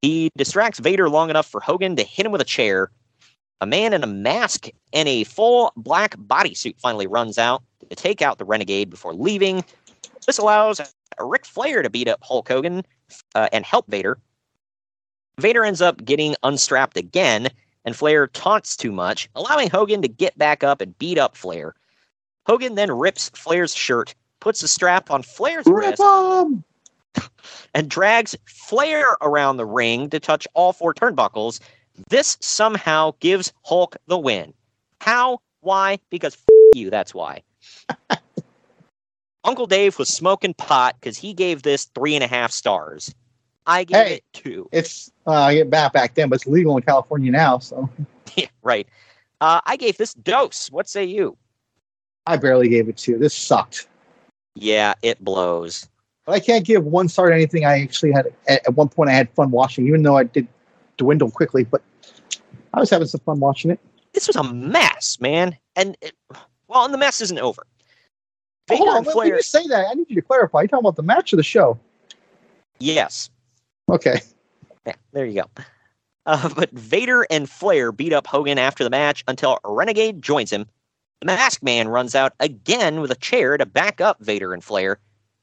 He 0.00 0.30
distracts 0.36 0.80
Vader 0.80 1.08
long 1.08 1.30
enough 1.30 1.46
for 1.46 1.60
Hogan 1.60 1.94
to 1.96 2.02
hit 2.02 2.26
him 2.26 2.32
with 2.32 2.40
a 2.40 2.44
chair. 2.44 2.90
A 3.60 3.66
man 3.66 3.92
in 3.92 4.02
a 4.02 4.08
mask 4.08 4.68
and 4.92 5.08
a 5.08 5.22
full 5.22 5.72
black 5.76 6.16
bodysuit 6.16 6.80
finally 6.80 7.06
runs 7.06 7.38
out 7.38 7.62
to 7.88 7.94
take 7.94 8.20
out 8.22 8.38
the 8.38 8.44
Renegade 8.44 8.90
before 8.90 9.14
leaving. 9.14 9.64
This 10.26 10.38
allows 10.38 10.80
Ric 11.18 11.44
Flair 11.46 11.82
to 11.82 11.90
beat 11.90 12.08
up 12.08 12.20
Hulk 12.22 12.48
Hogan 12.48 12.84
uh, 13.34 13.48
and 13.52 13.64
help 13.64 13.86
Vader. 13.88 14.18
Vader 15.38 15.64
ends 15.64 15.80
up 15.80 16.04
getting 16.04 16.34
unstrapped 16.42 16.96
again, 16.96 17.48
and 17.84 17.96
Flair 17.96 18.26
taunts 18.28 18.76
too 18.76 18.92
much, 18.92 19.28
allowing 19.34 19.70
Hogan 19.70 20.02
to 20.02 20.08
get 20.08 20.36
back 20.36 20.62
up 20.62 20.80
and 20.80 20.96
beat 20.98 21.18
up 21.18 21.36
Flair. 21.36 21.74
Hogan 22.46 22.74
then 22.74 22.90
rips 22.90 23.30
Flair's 23.30 23.74
shirt, 23.74 24.14
puts 24.40 24.60
the 24.60 24.68
strap 24.68 25.10
on 25.10 25.22
Flair's 25.22 25.66
Rip 25.66 25.98
wrist, 25.98 26.02
'em! 26.02 26.64
and 27.74 27.88
drags 27.88 28.36
Flair 28.46 29.16
around 29.20 29.56
the 29.56 29.66
ring 29.66 30.10
to 30.10 30.20
touch 30.20 30.46
all 30.54 30.72
four 30.72 30.94
turnbuckles. 30.94 31.60
This 32.08 32.36
somehow 32.40 33.14
gives 33.20 33.52
Hulk 33.64 33.96
the 34.06 34.18
win. 34.18 34.54
How? 35.00 35.40
Why? 35.60 35.98
Because 36.10 36.34
f- 36.34 36.54
you, 36.74 36.90
that's 36.90 37.14
why. 37.14 37.42
Uncle 39.44 39.66
Dave 39.66 39.98
was 39.98 40.08
smoking 40.08 40.54
pot 40.54 40.96
because 41.00 41.16
he 41.18 41.34
gave 41.34 41.62
this 41.62 41.86
three 41.86 42.14
and 42.14 42.22
a 42.22 42.28
half 42.28 42.52
stars. 42.52 43.14
I 43.66 43.84
gave 43.84 44.06
Hey. 44.06 44.14
it 44.16 44.24
two. 44.32 44.68
It's 44.72 45.10
uh, 45.26 45.32
I 45.32 45.54
get 45.54 45.70
back 45.70 45.92
back 45.92 46.14
then, 46.14 46.28
but 46.28 46.36
it's 46.36 46.46
legal 46.46 46.76
in 46.76 46.82
California 46.82 47.30
now, 47.30 47.58
so 47.58 47.88
Yeah, 48.36 48.46
right. 48.62 48.88
Uh, 49.40 49.60
I 49.66 49.76
gave 49.76 49.96
this 49.98 50.14
dose. 50.14 50.70
What 50.70 50.88
say 50.88 51.04
you? 51.04 51.36
I 52.26 52.36
barely 52.36 52.68
gave 52.68 52.88
it 52.88 52.96
two. 52.96 53.18
This 53.18 53.34
sucked. 53.34 53.88
Yeah, 54.54 54.94
it 55.02 55.22
blows. 55.24 55.88
But 56.24 56.32
I 56.32 56.40
can't 56.40 56.64
give 56.64 56.84
one 56.84 57.08
star 57.08 57.28
to 57.30 57.34
anything. 57.34 57.64
I 57.64 57.82
actually 57.82 58.12
had 58.12 58.26
at, 58.46 58.64
at 58.66 58.74
one 58.74 58.88
point 58.88 59.10
I 59.10 59.14
had 59.14 59.28
fun 59.30 59.50
watching, 59.50 59.88
even 59.88 60.02
though 60.02 60.16
I 60.16 60.24
did 60.24 60.46
dwindle 60.96 61.30
quickly. 61.32 61.64
But 61.64 61.82
I 62.74 62.78
was 62.80 62.90
having 62.90 63.08
some 63.08 63.20
fun 63.20 63.40
watching 63.40 63.72
it. 63.72 63.80
This 64.12 64.28
was 64.28 64.36
a 64.36 64.44
mess, 64.44 65.18
man. 65.20 65.56
And 65.74 65.96
it, 66.00 66.12
well, 66.68 66.84
and 66.84 66.94
the 66.94 66.98
mess 66.98 67.20
isn't 67.20 67.38
over. 67.38 67.66
Vader 68.68 68.78
hold 68.78 68.88
on, 68.90 68.96
and 68.98 69.06
when- 69.06 69.12
Flair. 69.12 69.36
you 69.36 69.42
say 69.42 69.66
that, 69.68 69.86
I 69.90 69.94
need 69.94 70.06
you 70.08 70.16
to 70.16 70.22
clarify. 70.22 70.62
You 70.62 70.68
talking 70.68 70.84
about 70.84 70.96
the 70.96 71.02
match 71.02 71.32
or 71.32 71.36
the 71.36 71.42
show? 71.42 71.78
Yes. 72.78 73.30
Okay. 73.88 74.20
Yeah, 74.86 74.94
there 75.12 75.26
you 75.26 75.42
go. 75.42 75.62
Uh, 76.26 76.48
but 76.54 76.70
Vader 76.70 77.26
and 77.30 77.48
Flair 77.48 77.92
beat 77.92 78.12
up 78.12 78.26
Hogan 78.26 78.58
after 78.58 78.84
the 78.84 78.90
match 78.90 79.24
until 79.28 79.58
Renegade 79.64 80.22
joins 80.22 80.52
him. 80.52 80.66
The 81.20 81.26
Masked 81.26 81.62
Man 81.62 81.88
runs 81.88 82.14
out 82.14 82.32
again 82.40 83.00
with 83.00 83.10
a 83.10 83.16
chair 83.16 83.56
to 83.56 83.66
back 83.66 84.00
up 84.00 84.20
Vader 84.20 84.52
and 84.52 84.62
Flair. 84.62 84.98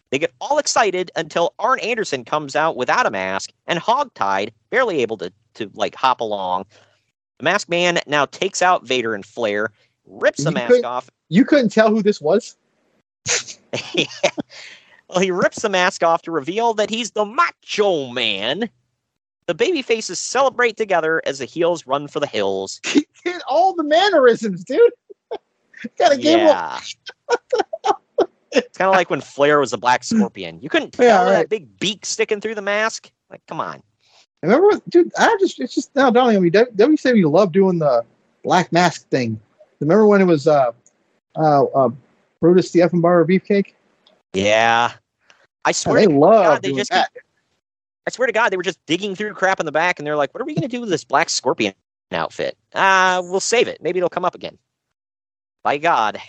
They 0.09 0.19
get 0.19 0.33
all 0.41 0.57
excited 0.57 1.11
until 1.15 1.53
Arn 1.59 1.79
Anderson 1.79 2.25
comes 2.25 2.55
out 2.55 2.75
without 2.75 3.05
a 3.05 3.11
mask 3.11 3.51
and 3.67 3.79
hogtied, 3.79 4.51
barely 4.69 5.01
able 5.01 5.17
to, 5.17 5.31
to 5.55 5.69
like 5.73 5.95
hop 5.95 6.19
along. 6.19 6.65
The 7.37 7.43
Masked 7.43 7.69
Man 7.69 7.99
now 8.07 8.25
takes 8.25 8.61
out 8.61 8.85
Vader 8.85 9.13
and 9.13 9.25
Flair, 9.25 9.71
rips 10.05 10.43
the 10.43 10.49
You 10.49 10.55
mask 10.55 10.83
off. 10.83 11.09
You 11.29 11.45
couldn't 11.45 11.69
tell 11.69 11.89
who 11.89 12.01
this 12.01 12.19
was. 12.19 12.57
well, 15.09 15.19
he 15.19 15.31
rips 15.31 15.61
the 15.61 15.69
mask 15.69 16.03
off 16.03 16.21
to 16.23 16.31
reveal 16.31 16.73
that 16.75 16.89
he's 16.89 17.11
the 17.11 17.25
Macho 17.25 18.07
Man. 18.09 18.69
The 19.47 19.53
baby 19.55 19.81
faces 19.81 20.19
celebrate 20.19 20.77
together 20.77 21.21
as 21.25 21.39
the 21.39 21.45
heels 21.45 21.87
run 21.87 22.07
for 22.07 22.19
the 22.19 22.27
hills. 22.27 22.79
All 23.47 23.73
the 23.73 23.83
mannerisms, 23.83 24.63
dude. 24.63 24.91
Got 25.97 26.13
a 26.13 26.17
game. 26.17 26.39
Yeah. 26.39 26.79
it's 28.51 28.77
kind 28.77 28.89
of 28.89 28.95
like 28.95 29.09
when 29.09 29.21
Flair 29.21 29.59
was 29.59 29.71
the 29.71 29.77
Black 29.77 30.03
Scorpion. 30.03 30.59
You 30.61 30.69
couldn't 30.69 30.91
tell 30.91 31.05
Yeah, 31.05 31.31
that 31.31 31.49
big 31.49 31.79
beak 31.79 32.05
sticking 32.05 32.41
through 32.41 32.55
the 32.55 32.61
mask. 32.61 33.11
Like, 33.31 33.45
come 33.47 33.59
on. 33.59 33.81
Remember, 34.43 34.67
what- 34.67 34.89
dude? 34.89 35.11
I 35.17 35.35
just 35.39 35.59
it's 35.59 35.73
just 35.75 35.95
now 35.95 36.09
dawning 36.11 36.37
on 36.37 36.43
me. 36.43 36.49
W- 36.49 36.71
WCW 36.75 37.29
loved 37.31 37.53
doing 37.53 37.79
the 37.79 38.03
black 38.43 38.71
mask 38.71 39.07
thing. 39.09 39.39
Remember 39.79 40.05
when 40.05 40.21
it 40.21 40.25
was 40.25 40.47
uh 40.47 40.71
uh, 41.35 41.63
uh 41.65 41.89
Brutus 42.41 42.71
the 42.71 42.79
Effenbauer 42.79 43.27
Beefcake? 43.27 43.73
Yeah. 44.33 44.93
I 45.65 45.69
Yeah, 45.69 45.71
swear 45.71 45.99
they 45.99 46.07
to 46.07 46.11
love 46.11 46.43
God, 46.45 46.61
they 46.61 46.71
just 46.73 46.91
that. 46.91 47.11
I 48.07 48.11
swear 48.11 48.27
to 48.27 48.33
God, 48.33 48.49
they 48.49 48.57
were 48.57 48.63
just 48.63 48.83
digging 48.85 49.15
through 49.15 49.33
crap 49.33 49.59
in 49.59 49.65
the 49.65 49.71
back, 49.71 49.99
and 49.99 50.07
they're 50.07 50.15
like, 50.15 50.33
"What 50.33 50.41
are 50.41 50.45
we 50.45 50.55
going 50.55 50.63
to 50.63 50.67
do 50.67 50.81
with 50.81 50.89
this 50.89 51.03
Black 51.03 51.29
Scorpion 51.29 51.73
outfit? 52.11 52.57
Ah, 52.73 53.21
we'll 53.23 53.39
save 53.39 53.67
it. 53.67 53.81
Maybe 53.81 53.99
it'll 53.99 54.09
come 54.09 54.25
up 54.25 54.35
again." 54.35 54.57
By 55.63 55.77
God. 55.77 56.19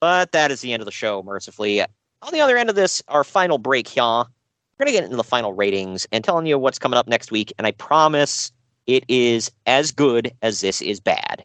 But 0.00 0.32
that 0.32 0.50
is 0.50 0.60
the 0.60 0.72
end 0.72 0.80
of 0.80 0.86
the 0.86 0.92
show. 0.92 1.22
Mercifully, 1.22 1.82
on 1.82 2.32
the 2.32 2.40
other 2.40 2.56
end 2.56 2.70
of 2.70 2.76
this, 2.76 3.02
our 3.08 3.24
final 3.24 3.58
break 3.58 3.86
here. 3.86 4.02
We're 4.02 4.84
going 4.84 4.94
to 4.94 5.00
get 5.00 5.04
into 5.04 5.16
the 5.16 5.24
final 5.24 5.52
ratings 5.52 6.06
and 6.12 6.22
telling 6.22 6.46
you 6.46 6.56
what's 6.56 6.78
coming 6.78 6.98
up 6.98 7.08
next 7.08 7.32
week, 7.32 7.52
and 7.58 7.66
I 7.66 7.72
promise 7.72 8.52
it 8.86 9.04
is 9.08 9.50
as 9.66 9.90
good 9.90 10.32
as 10.40 10.60
this 10.60 10.80
is 10.80 11.00
bad. 11.00 11.44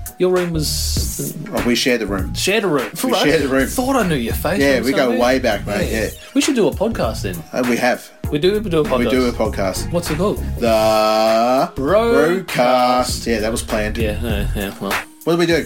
Your 0.21 0.31
room 0.31 0.53
was 0.53 1.33
Oh, 1.49 1.63
we 1.65 1.73
shared 1.73 2.01
the 2.01 2.05
room. 2.05 2.35
shared 2.35 2.63
a 2.63 2.67
room. 2.67 2.91
We 3.03 3.11
share 3.15 3.39
the 3.39 3.47
room. 3.47 3.65
Thought 3.65 3.95
I 3.95 4.07
knew 4.07 4.13
your 4.13 4.35
face. 4.35 4.59
Yeah, 4.59 4.79
we 4.81 4.91
go 4.91 5.17
way 5.19 5.39
back, 5.39 5.65
mate. 5.65 5.91
Yeah. 5.91 6.09
We 6.35 6.41
should 6.41 6.53
do 6.53 6.67
a 6.67 6.71
podcast 6.71 7.23
then. 7.23 7.43
Uh, 7.51 7.67
we 7.67 7.75
have. 7.77 8.07
We 8.31 8.37
do. 8.37 8.61
We 8.61 8.69
do 8.69 8.81
a 8.81 8.83
podcast. 8.83 8.97
We 8.99 9.09
do 9.09 9.25
a 9.25 9.31
podcast. 9.31 9.91
What's 9.91 10.11
it 10.11 10.19
called? 10.19 10.37
The 10.59 11.71
Bro. 11.75 12.35
Broadcast. 12.35 13.25
Yeah, 13.25 13.39
that 13.39 13.51
was 13.51 13.63
planned. 13.63 13.97
Yeah. 13.97 14.21
Yeah. 14.21 14.47
yeah 14.55 14.75
well. 14.79 14.93
What 15.23 15.33
do 15.33 15.39
we 15.39 15.47
do? 15.47 15.65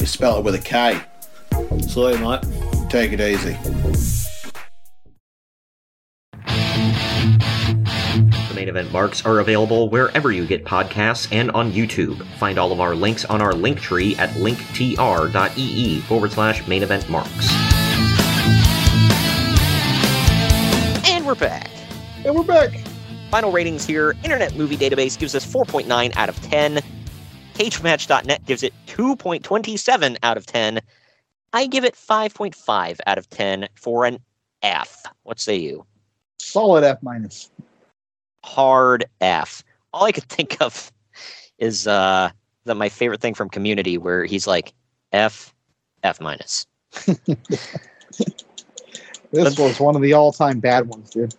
We 0.00 0.06
spell 0.06 0.38
it 0.38 0.44
with 0.44 0.54
a 0.54 0.58
K. 0.58 0.98
Sorry, 1.86 2.16
mate. 2.16 2.40
Take 2.88 3.12
it 3.12 3.20
easy. 3.20 3.52
The 8.48 8.54
main 8.54 8.70
event 8.70 8.90
marks 8.92 9.26
are 9.26 9.40
available 9.40 9.90
wherever 9.90 10.32
you 10.32 10.46
get 10.46 10.64
podcasts 10.64 11.30
and 11.30 11.50
on 11.50 11.72
YouTube. 11.72 12.26
Find 12.38 12.58
all 12.58 12.72
of 12.72 12.80
our 12.80 12.94
links 12.94 13.26
on 13.26 13.42
our 13.42 13.52
link 13.52 13.78
tree 13.78 14.16
at 14.16 14.30
linktr.ee 14.30 16.00
forward 16.00 16.32
slash 16.32 16.66
main 16.66 16.82
event 16.82 17.10
marks. 17.10 17.52
And 21.10 21.26
we're 21.26 21.34
back. 21.34 21.70
And 22.24 22.34
we're 22.34 22.42
back. 22.42 22.70
Final 23.30 23.52
ratings 23.52 23.84
here 23.84 24.16
Internet 24.24 24.56
Movie 24.56 24.78
Database 24.78 25.18
gives 25.18 25.34
us 25.34 25.44
4.9 25.46 26.16
out 26.16 26.30
of 26.30 26.40
10. 26.42 26.80
CageMatch.net 27.60 28.46
gives 28.46 28.62
it 28.62 28.72
2.27 28.86 30.16
out 30.22 30.38
of 30.38 30.46
10. 30.46 30.80
I 31.52 31.66
give 31.66 31.84
it 31.84 31.94
5.5 31.94 32.98
out 33.06 33.18
of 33.18 33.28
10 33.28 33.68
for 33.74 34.06
an 34.06 34.18
F. 34.62 35.04
What 35.24 35.38
say 35.38 35.56
you? 35.56 35.84
Solid 36.38 36.84
F 36.84 37.02
minus. 37.02 37.50
hard 38.44 39.04
F. 39.20 39.62
All 39.92 40.04
I 40.04 40.12
could 40.12 40.24
think 40.30 40.56
of 40.62 40.90
is 41.58 41.86
uh 41.86 42.30
that 42.64 42.74
my 42.76 42.88
favorite 42.88 43.20
thing 43.20 43.34
from 43.34 43.50
Community, 43.50 43.98
where 43.98 44.24
he's 44.24 44.46
like 44.46 44.72
F, 45.12 45.54
F 46.02 46.20
minus. 46.20 46.66
This 49.32 49.56
was 49.56 49.78
one 49.78 49.94
of 49.94 50.02
the 50.02 50.12
all-time 50.12 50.58
bad 50.58 50.88
ones, 50.88 51.10
dude. 51.10 51.32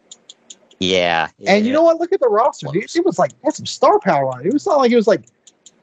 Yeah. 0.79 1.27
And 1.45 1.65
you 1.65 1.73
know 1.73 1.83
what? 1.83 1.99
Look 1.99 2.13
at 2.13 2.21
the 2.21 2.29
roster, 2.29 2.67
dude. 2.71 2.95
It 2.95 3.05
was 3.05 3.19
like 3.19 3.31
had 3.43 3.53
some 3.53 3.65
star 3.65 3.99
power 3.99 4.27
on 4.27 4.39
it. 4.39 4.47
It 4.47 4.53
was 4.53 4.65
not 4.65 4.77
like 4.77 4.93
it 4.93 4.95
was 4.95 5.07
like 5.07 5.25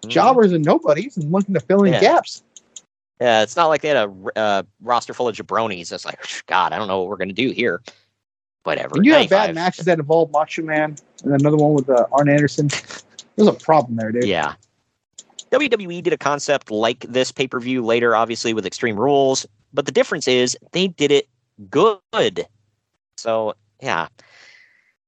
jobbers 0.06 0.52
and 0.52 0.64
nobodies 0.64 1.16
and 1.16 1.30
looking 1.32 1.54
to 1.54 1.60
fill 1.60 1.82
in 1.84 1.92
Mm-hmm. 1.92 2.02
Yeah. 2.02 2.12
gaps. 2.14 2.42
Yeah, 3.20 3.42
it's 3.42 3.56
not 3.56 3.66
like 3.66 3.82
they 3.82 3.88
had 3.88 3.96
a 3.96 4.38
uh, 4.38 4.62
roster 4.80 5.12
full 5.12 5.26
of 5.26 5.34
jabronis. 5.34 5.90
It's 5.92 6.04
like, 6.04 6.20
God, 6.46 6.72
I 6.72 6.78
don't 6.78 6.86
know 6.88 7.00
what 7.00 7.08
we're 7.08 7.16
gonna 7.16 7.32
do 7.32 7.50
here. 7.50 7.82
Whatever. 8.64 9.02
You 9.02 9.14
have 9.14 9.30
bad 9.30 9.54
matches 9.54 9.86
that 9.86 9.98
involve 9.98 10.30
Macho 10.30 10.62
Man 10.62 10.96
and 11.24 11.32
another 11.32 11.56
one 11.56 11.72
with 11.72 11.88
uh, 11.88 12.06
Arn 12.12 12.28
Anderson. 12.28 12.68
There's 13.36 13.48
a 13.48 13.52
problem 13.52 13.96
there, 13.96 14.12
dude. 14.12 14.24
Yeah. 14.24 14.54
WWE 15.50 16.02
did 16.02 16.12
a 16.12 16.18
concept 16.18 16.70
like 16.70 17.00
this 17.00 17.32
pay 17.32 17.48
per 17.48 17.58
view 17.60 17.82
later, 17.84 18.14
obviously 18.14 18.52
with 18.52 18.66
Extreme 18.66 18.96
Rules, 19.00 19.46
but 19.72 19.86
the 19.86 19.92
difference 19.92 20.28
is 20.28 20.56
they 20.72 20.88
did 20.88 21.10
it 21.10 21.28
good. 21.70 22.46
So, 23.16 23.54
yeah. 23.80 24.08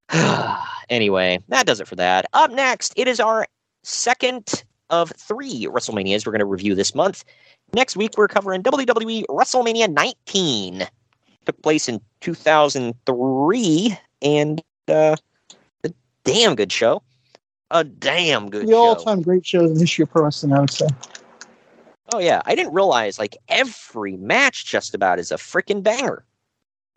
anyway, 0.89 1.41
that 1.49 1.67
does 1.67 1.81
it 1.81 1.89
for 1.89 1.97
that. 1.97 2.27
Up 2.33 2.51
next, 2.51 2.95
it 2.97 3.07
is 3.09 3.21
our 3.21 3.47
second 3.83 4.65
of 4.91 5.11
three 5.17 5.67
WrestleManias 5.67 6.27
we're 6.27 6.33
going 6.33 6.41
to 6.41 6.47
review 6.47 6.75
this 6.75 6.95
month. 6.95 7.25
Next 7.73 7.97
week, 7.97 8.19
we're 8.19 8.29
covering 8.29 8.63
WWE 8.63 9.25
WrestleMania 9.29 9.91
19. 9.91 10.87
Took 11.47 11.63
place 11.63 11.89
in 11.89 12.01
2003, 12.21 13.99
and 14.23 14.63
uh, 14.89 15.17
a 15.85 15.93
damn 16.25 16.55
good 16.55 16.71
show. 16.71 17.03
A 17.71 17.85
damn 17.85 18.51
good 18.51 18.67
The 18.67 18.73
show. 18.73 18.77
all-time 18.79 19.23
great 19.23 19.47
show 19.47 19.69
history 19.69 20.03
of 20.03 20.11
pro 20.11 20.25
wrestling, 20.25 20.53
I 20.53 20.61
would 20.61 20.71
say. 20.71 20.87
Oh 22.13 22.19
yeah, 22.19 22.43
I 22.45 22.57
didn't 22.57 22.75
realize 22.75 23.19
like 23.19 23.37
every 23.49 24.17
match 24.17 24.67
just 24.67 24.95
about 24.95 25.21
is 25.21 25.31
a 25.31 25.37
freaking 25.37 25.83
banger, 25.83 26.25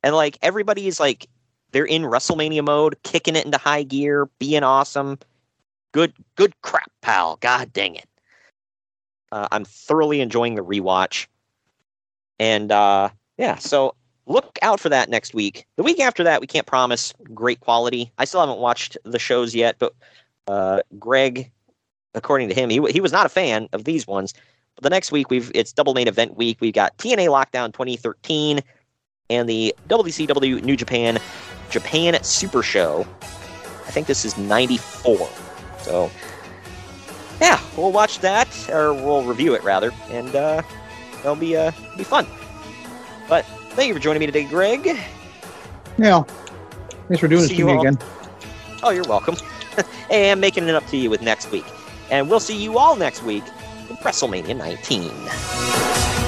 and 0.04 0.16
like 0.16 0.40
everybody 0.42 0.88
is 0.88 1.00
like 1.00 1.28
they're 1.72 1.86
in 1.86 2.04
WrestleMania 2.04 2.66
mode, 2.66 2.96
kicking 3.04 3.36
it 3.36 3.46
into 3.46 3.60
high 3.60 3.84
gear, 3.84 4.28
being 4.40 4.64
awesome. 4.64 5.20
Good, 5.94 6.14
good 6.36 6.54
crap, 6.62 6.92
pal. 7.02 7.38
God 7.38 7.72
dang 7.72 7.96
it. 7.96 8.10
Uh, 9.32 9.48
I'm 9.52 9.64
thoroughly 9.64 10.22
enjoying 10.22 10.56
the 10.56 10.64
rewatch, 10.64 11.28
and 12.40 12.72
uh, 12.72 13.10
yeah, 13.38 13.56
so 13.56 13.96
look 14.26 14.60
out 14.62 14.80
for 14.80 14.90
that 14.90 15.10
next 15.10 15.34
week. 15.34 15.66
The 15.76 15.84
week 15.84 16.00
after 16.00 16.24
that, 16.24 16.42
we 16.42 16.48
can't 16.48 16.68
promise 16.68 17.14
great 17.34 17.60
quality. 17.60 18.12
I 18.18 18.26
still 18.26 18.42
haven't 18.42 18.60
watched 18.60 18.98
the 19.04 19.20
shows 19.20 19.56
yet, 19.56 19.78
but 19.80 19.94
uh, 20.48 20.82
Greg, 21.00 21.52
according 22.14 22.50
to 22.50 22.56
him, 22.56 22.70
he 22.70 22.82
he 22.92 23.02
was 23.02 23.12
not 23.12 23.26
a 23.26 23.30
fan 23.30 23.70
of 23.74 23.86
these 23.86 24.06
ones. 24.06 24.34
But 24.76 24.84
the 24.84 24.90
next 24.90 25.12
week 25.12 25.30
we've 25.30 25.52
it's 25.54 25.74
double 25.74 25.94
main 25.94 26.08
event 26.08 26.36
week. 26.38 26.58
We've 26.60 26.74
got 26.74 26.98
TNA 26.98 27.28
Lockdown 27.28 27.68
2013 27.74 28.62
and 29.30 29.50
the 29.50 29.76
WCW 29.90 30.64
New 30.64 30.76
Japan 30.76 31.20
Japan 31.70 32.22
Super 32.24 32.64
Show. 32.64 33.08
I 33.22 33.92
think 33.92 34.08
this 34.08 34.26
is 34.26 34.38
94. 34.38 35.30
So 35.84 36.10
yeah, 37.42 37.60
we'll 37.78 37.92
watch 37.92 38.20
that 38.20 38.48
or 38.70 38.94
we'll 38.94 39.24
review 39.24 39.54
it 39.54 39.64
rather, 39.64 39.92
and 40.10 40.36
uh, 40.36 40.62
it'll 41.20 41.36
be 41.36 41.56
uh 41.56 41.72
be 41.98 42.04
fun. 42.04 42.26
But 43.30 43.46
thank 43.72 43.88
you 43.88 43.94
for 43.94 44.00
joining 44.00 44.20
me 44.20 44.26
today, 44.26 44.46
Greg. 44.46 44.98
Yeah. 45.98 46.24
Thanks 47.08 47.20
for 47.20 47.28
doing 47.28 47.42
this 47.42 47.50
See 47.50 47.58
to 47.58 47.66
me 47.66 47.74
all- 47.74 47.82
again. 47.82 47.98
Oh, 48.82 48.90
you're 48.90 49.08
welcome. 49.08 49.36
and 50.10 50.42
making 50.42 50.68
it 50.68 50.76
up 50.76 50.86
to 50.88 50.98
you 50.98 51.10
with 51.10 51.22
next 51.22 51.52
week. 51.52 51.66
And 52.10 52.30
we'll 52.30 52.40
see 52.40 52.62
you 52.62 52.78
all 52.78 52.96
next 52.96 53.24
week 53.24 53.44
in 53.90 53.96
WrestleMania 53.98 54.56
19. 54.58 56.23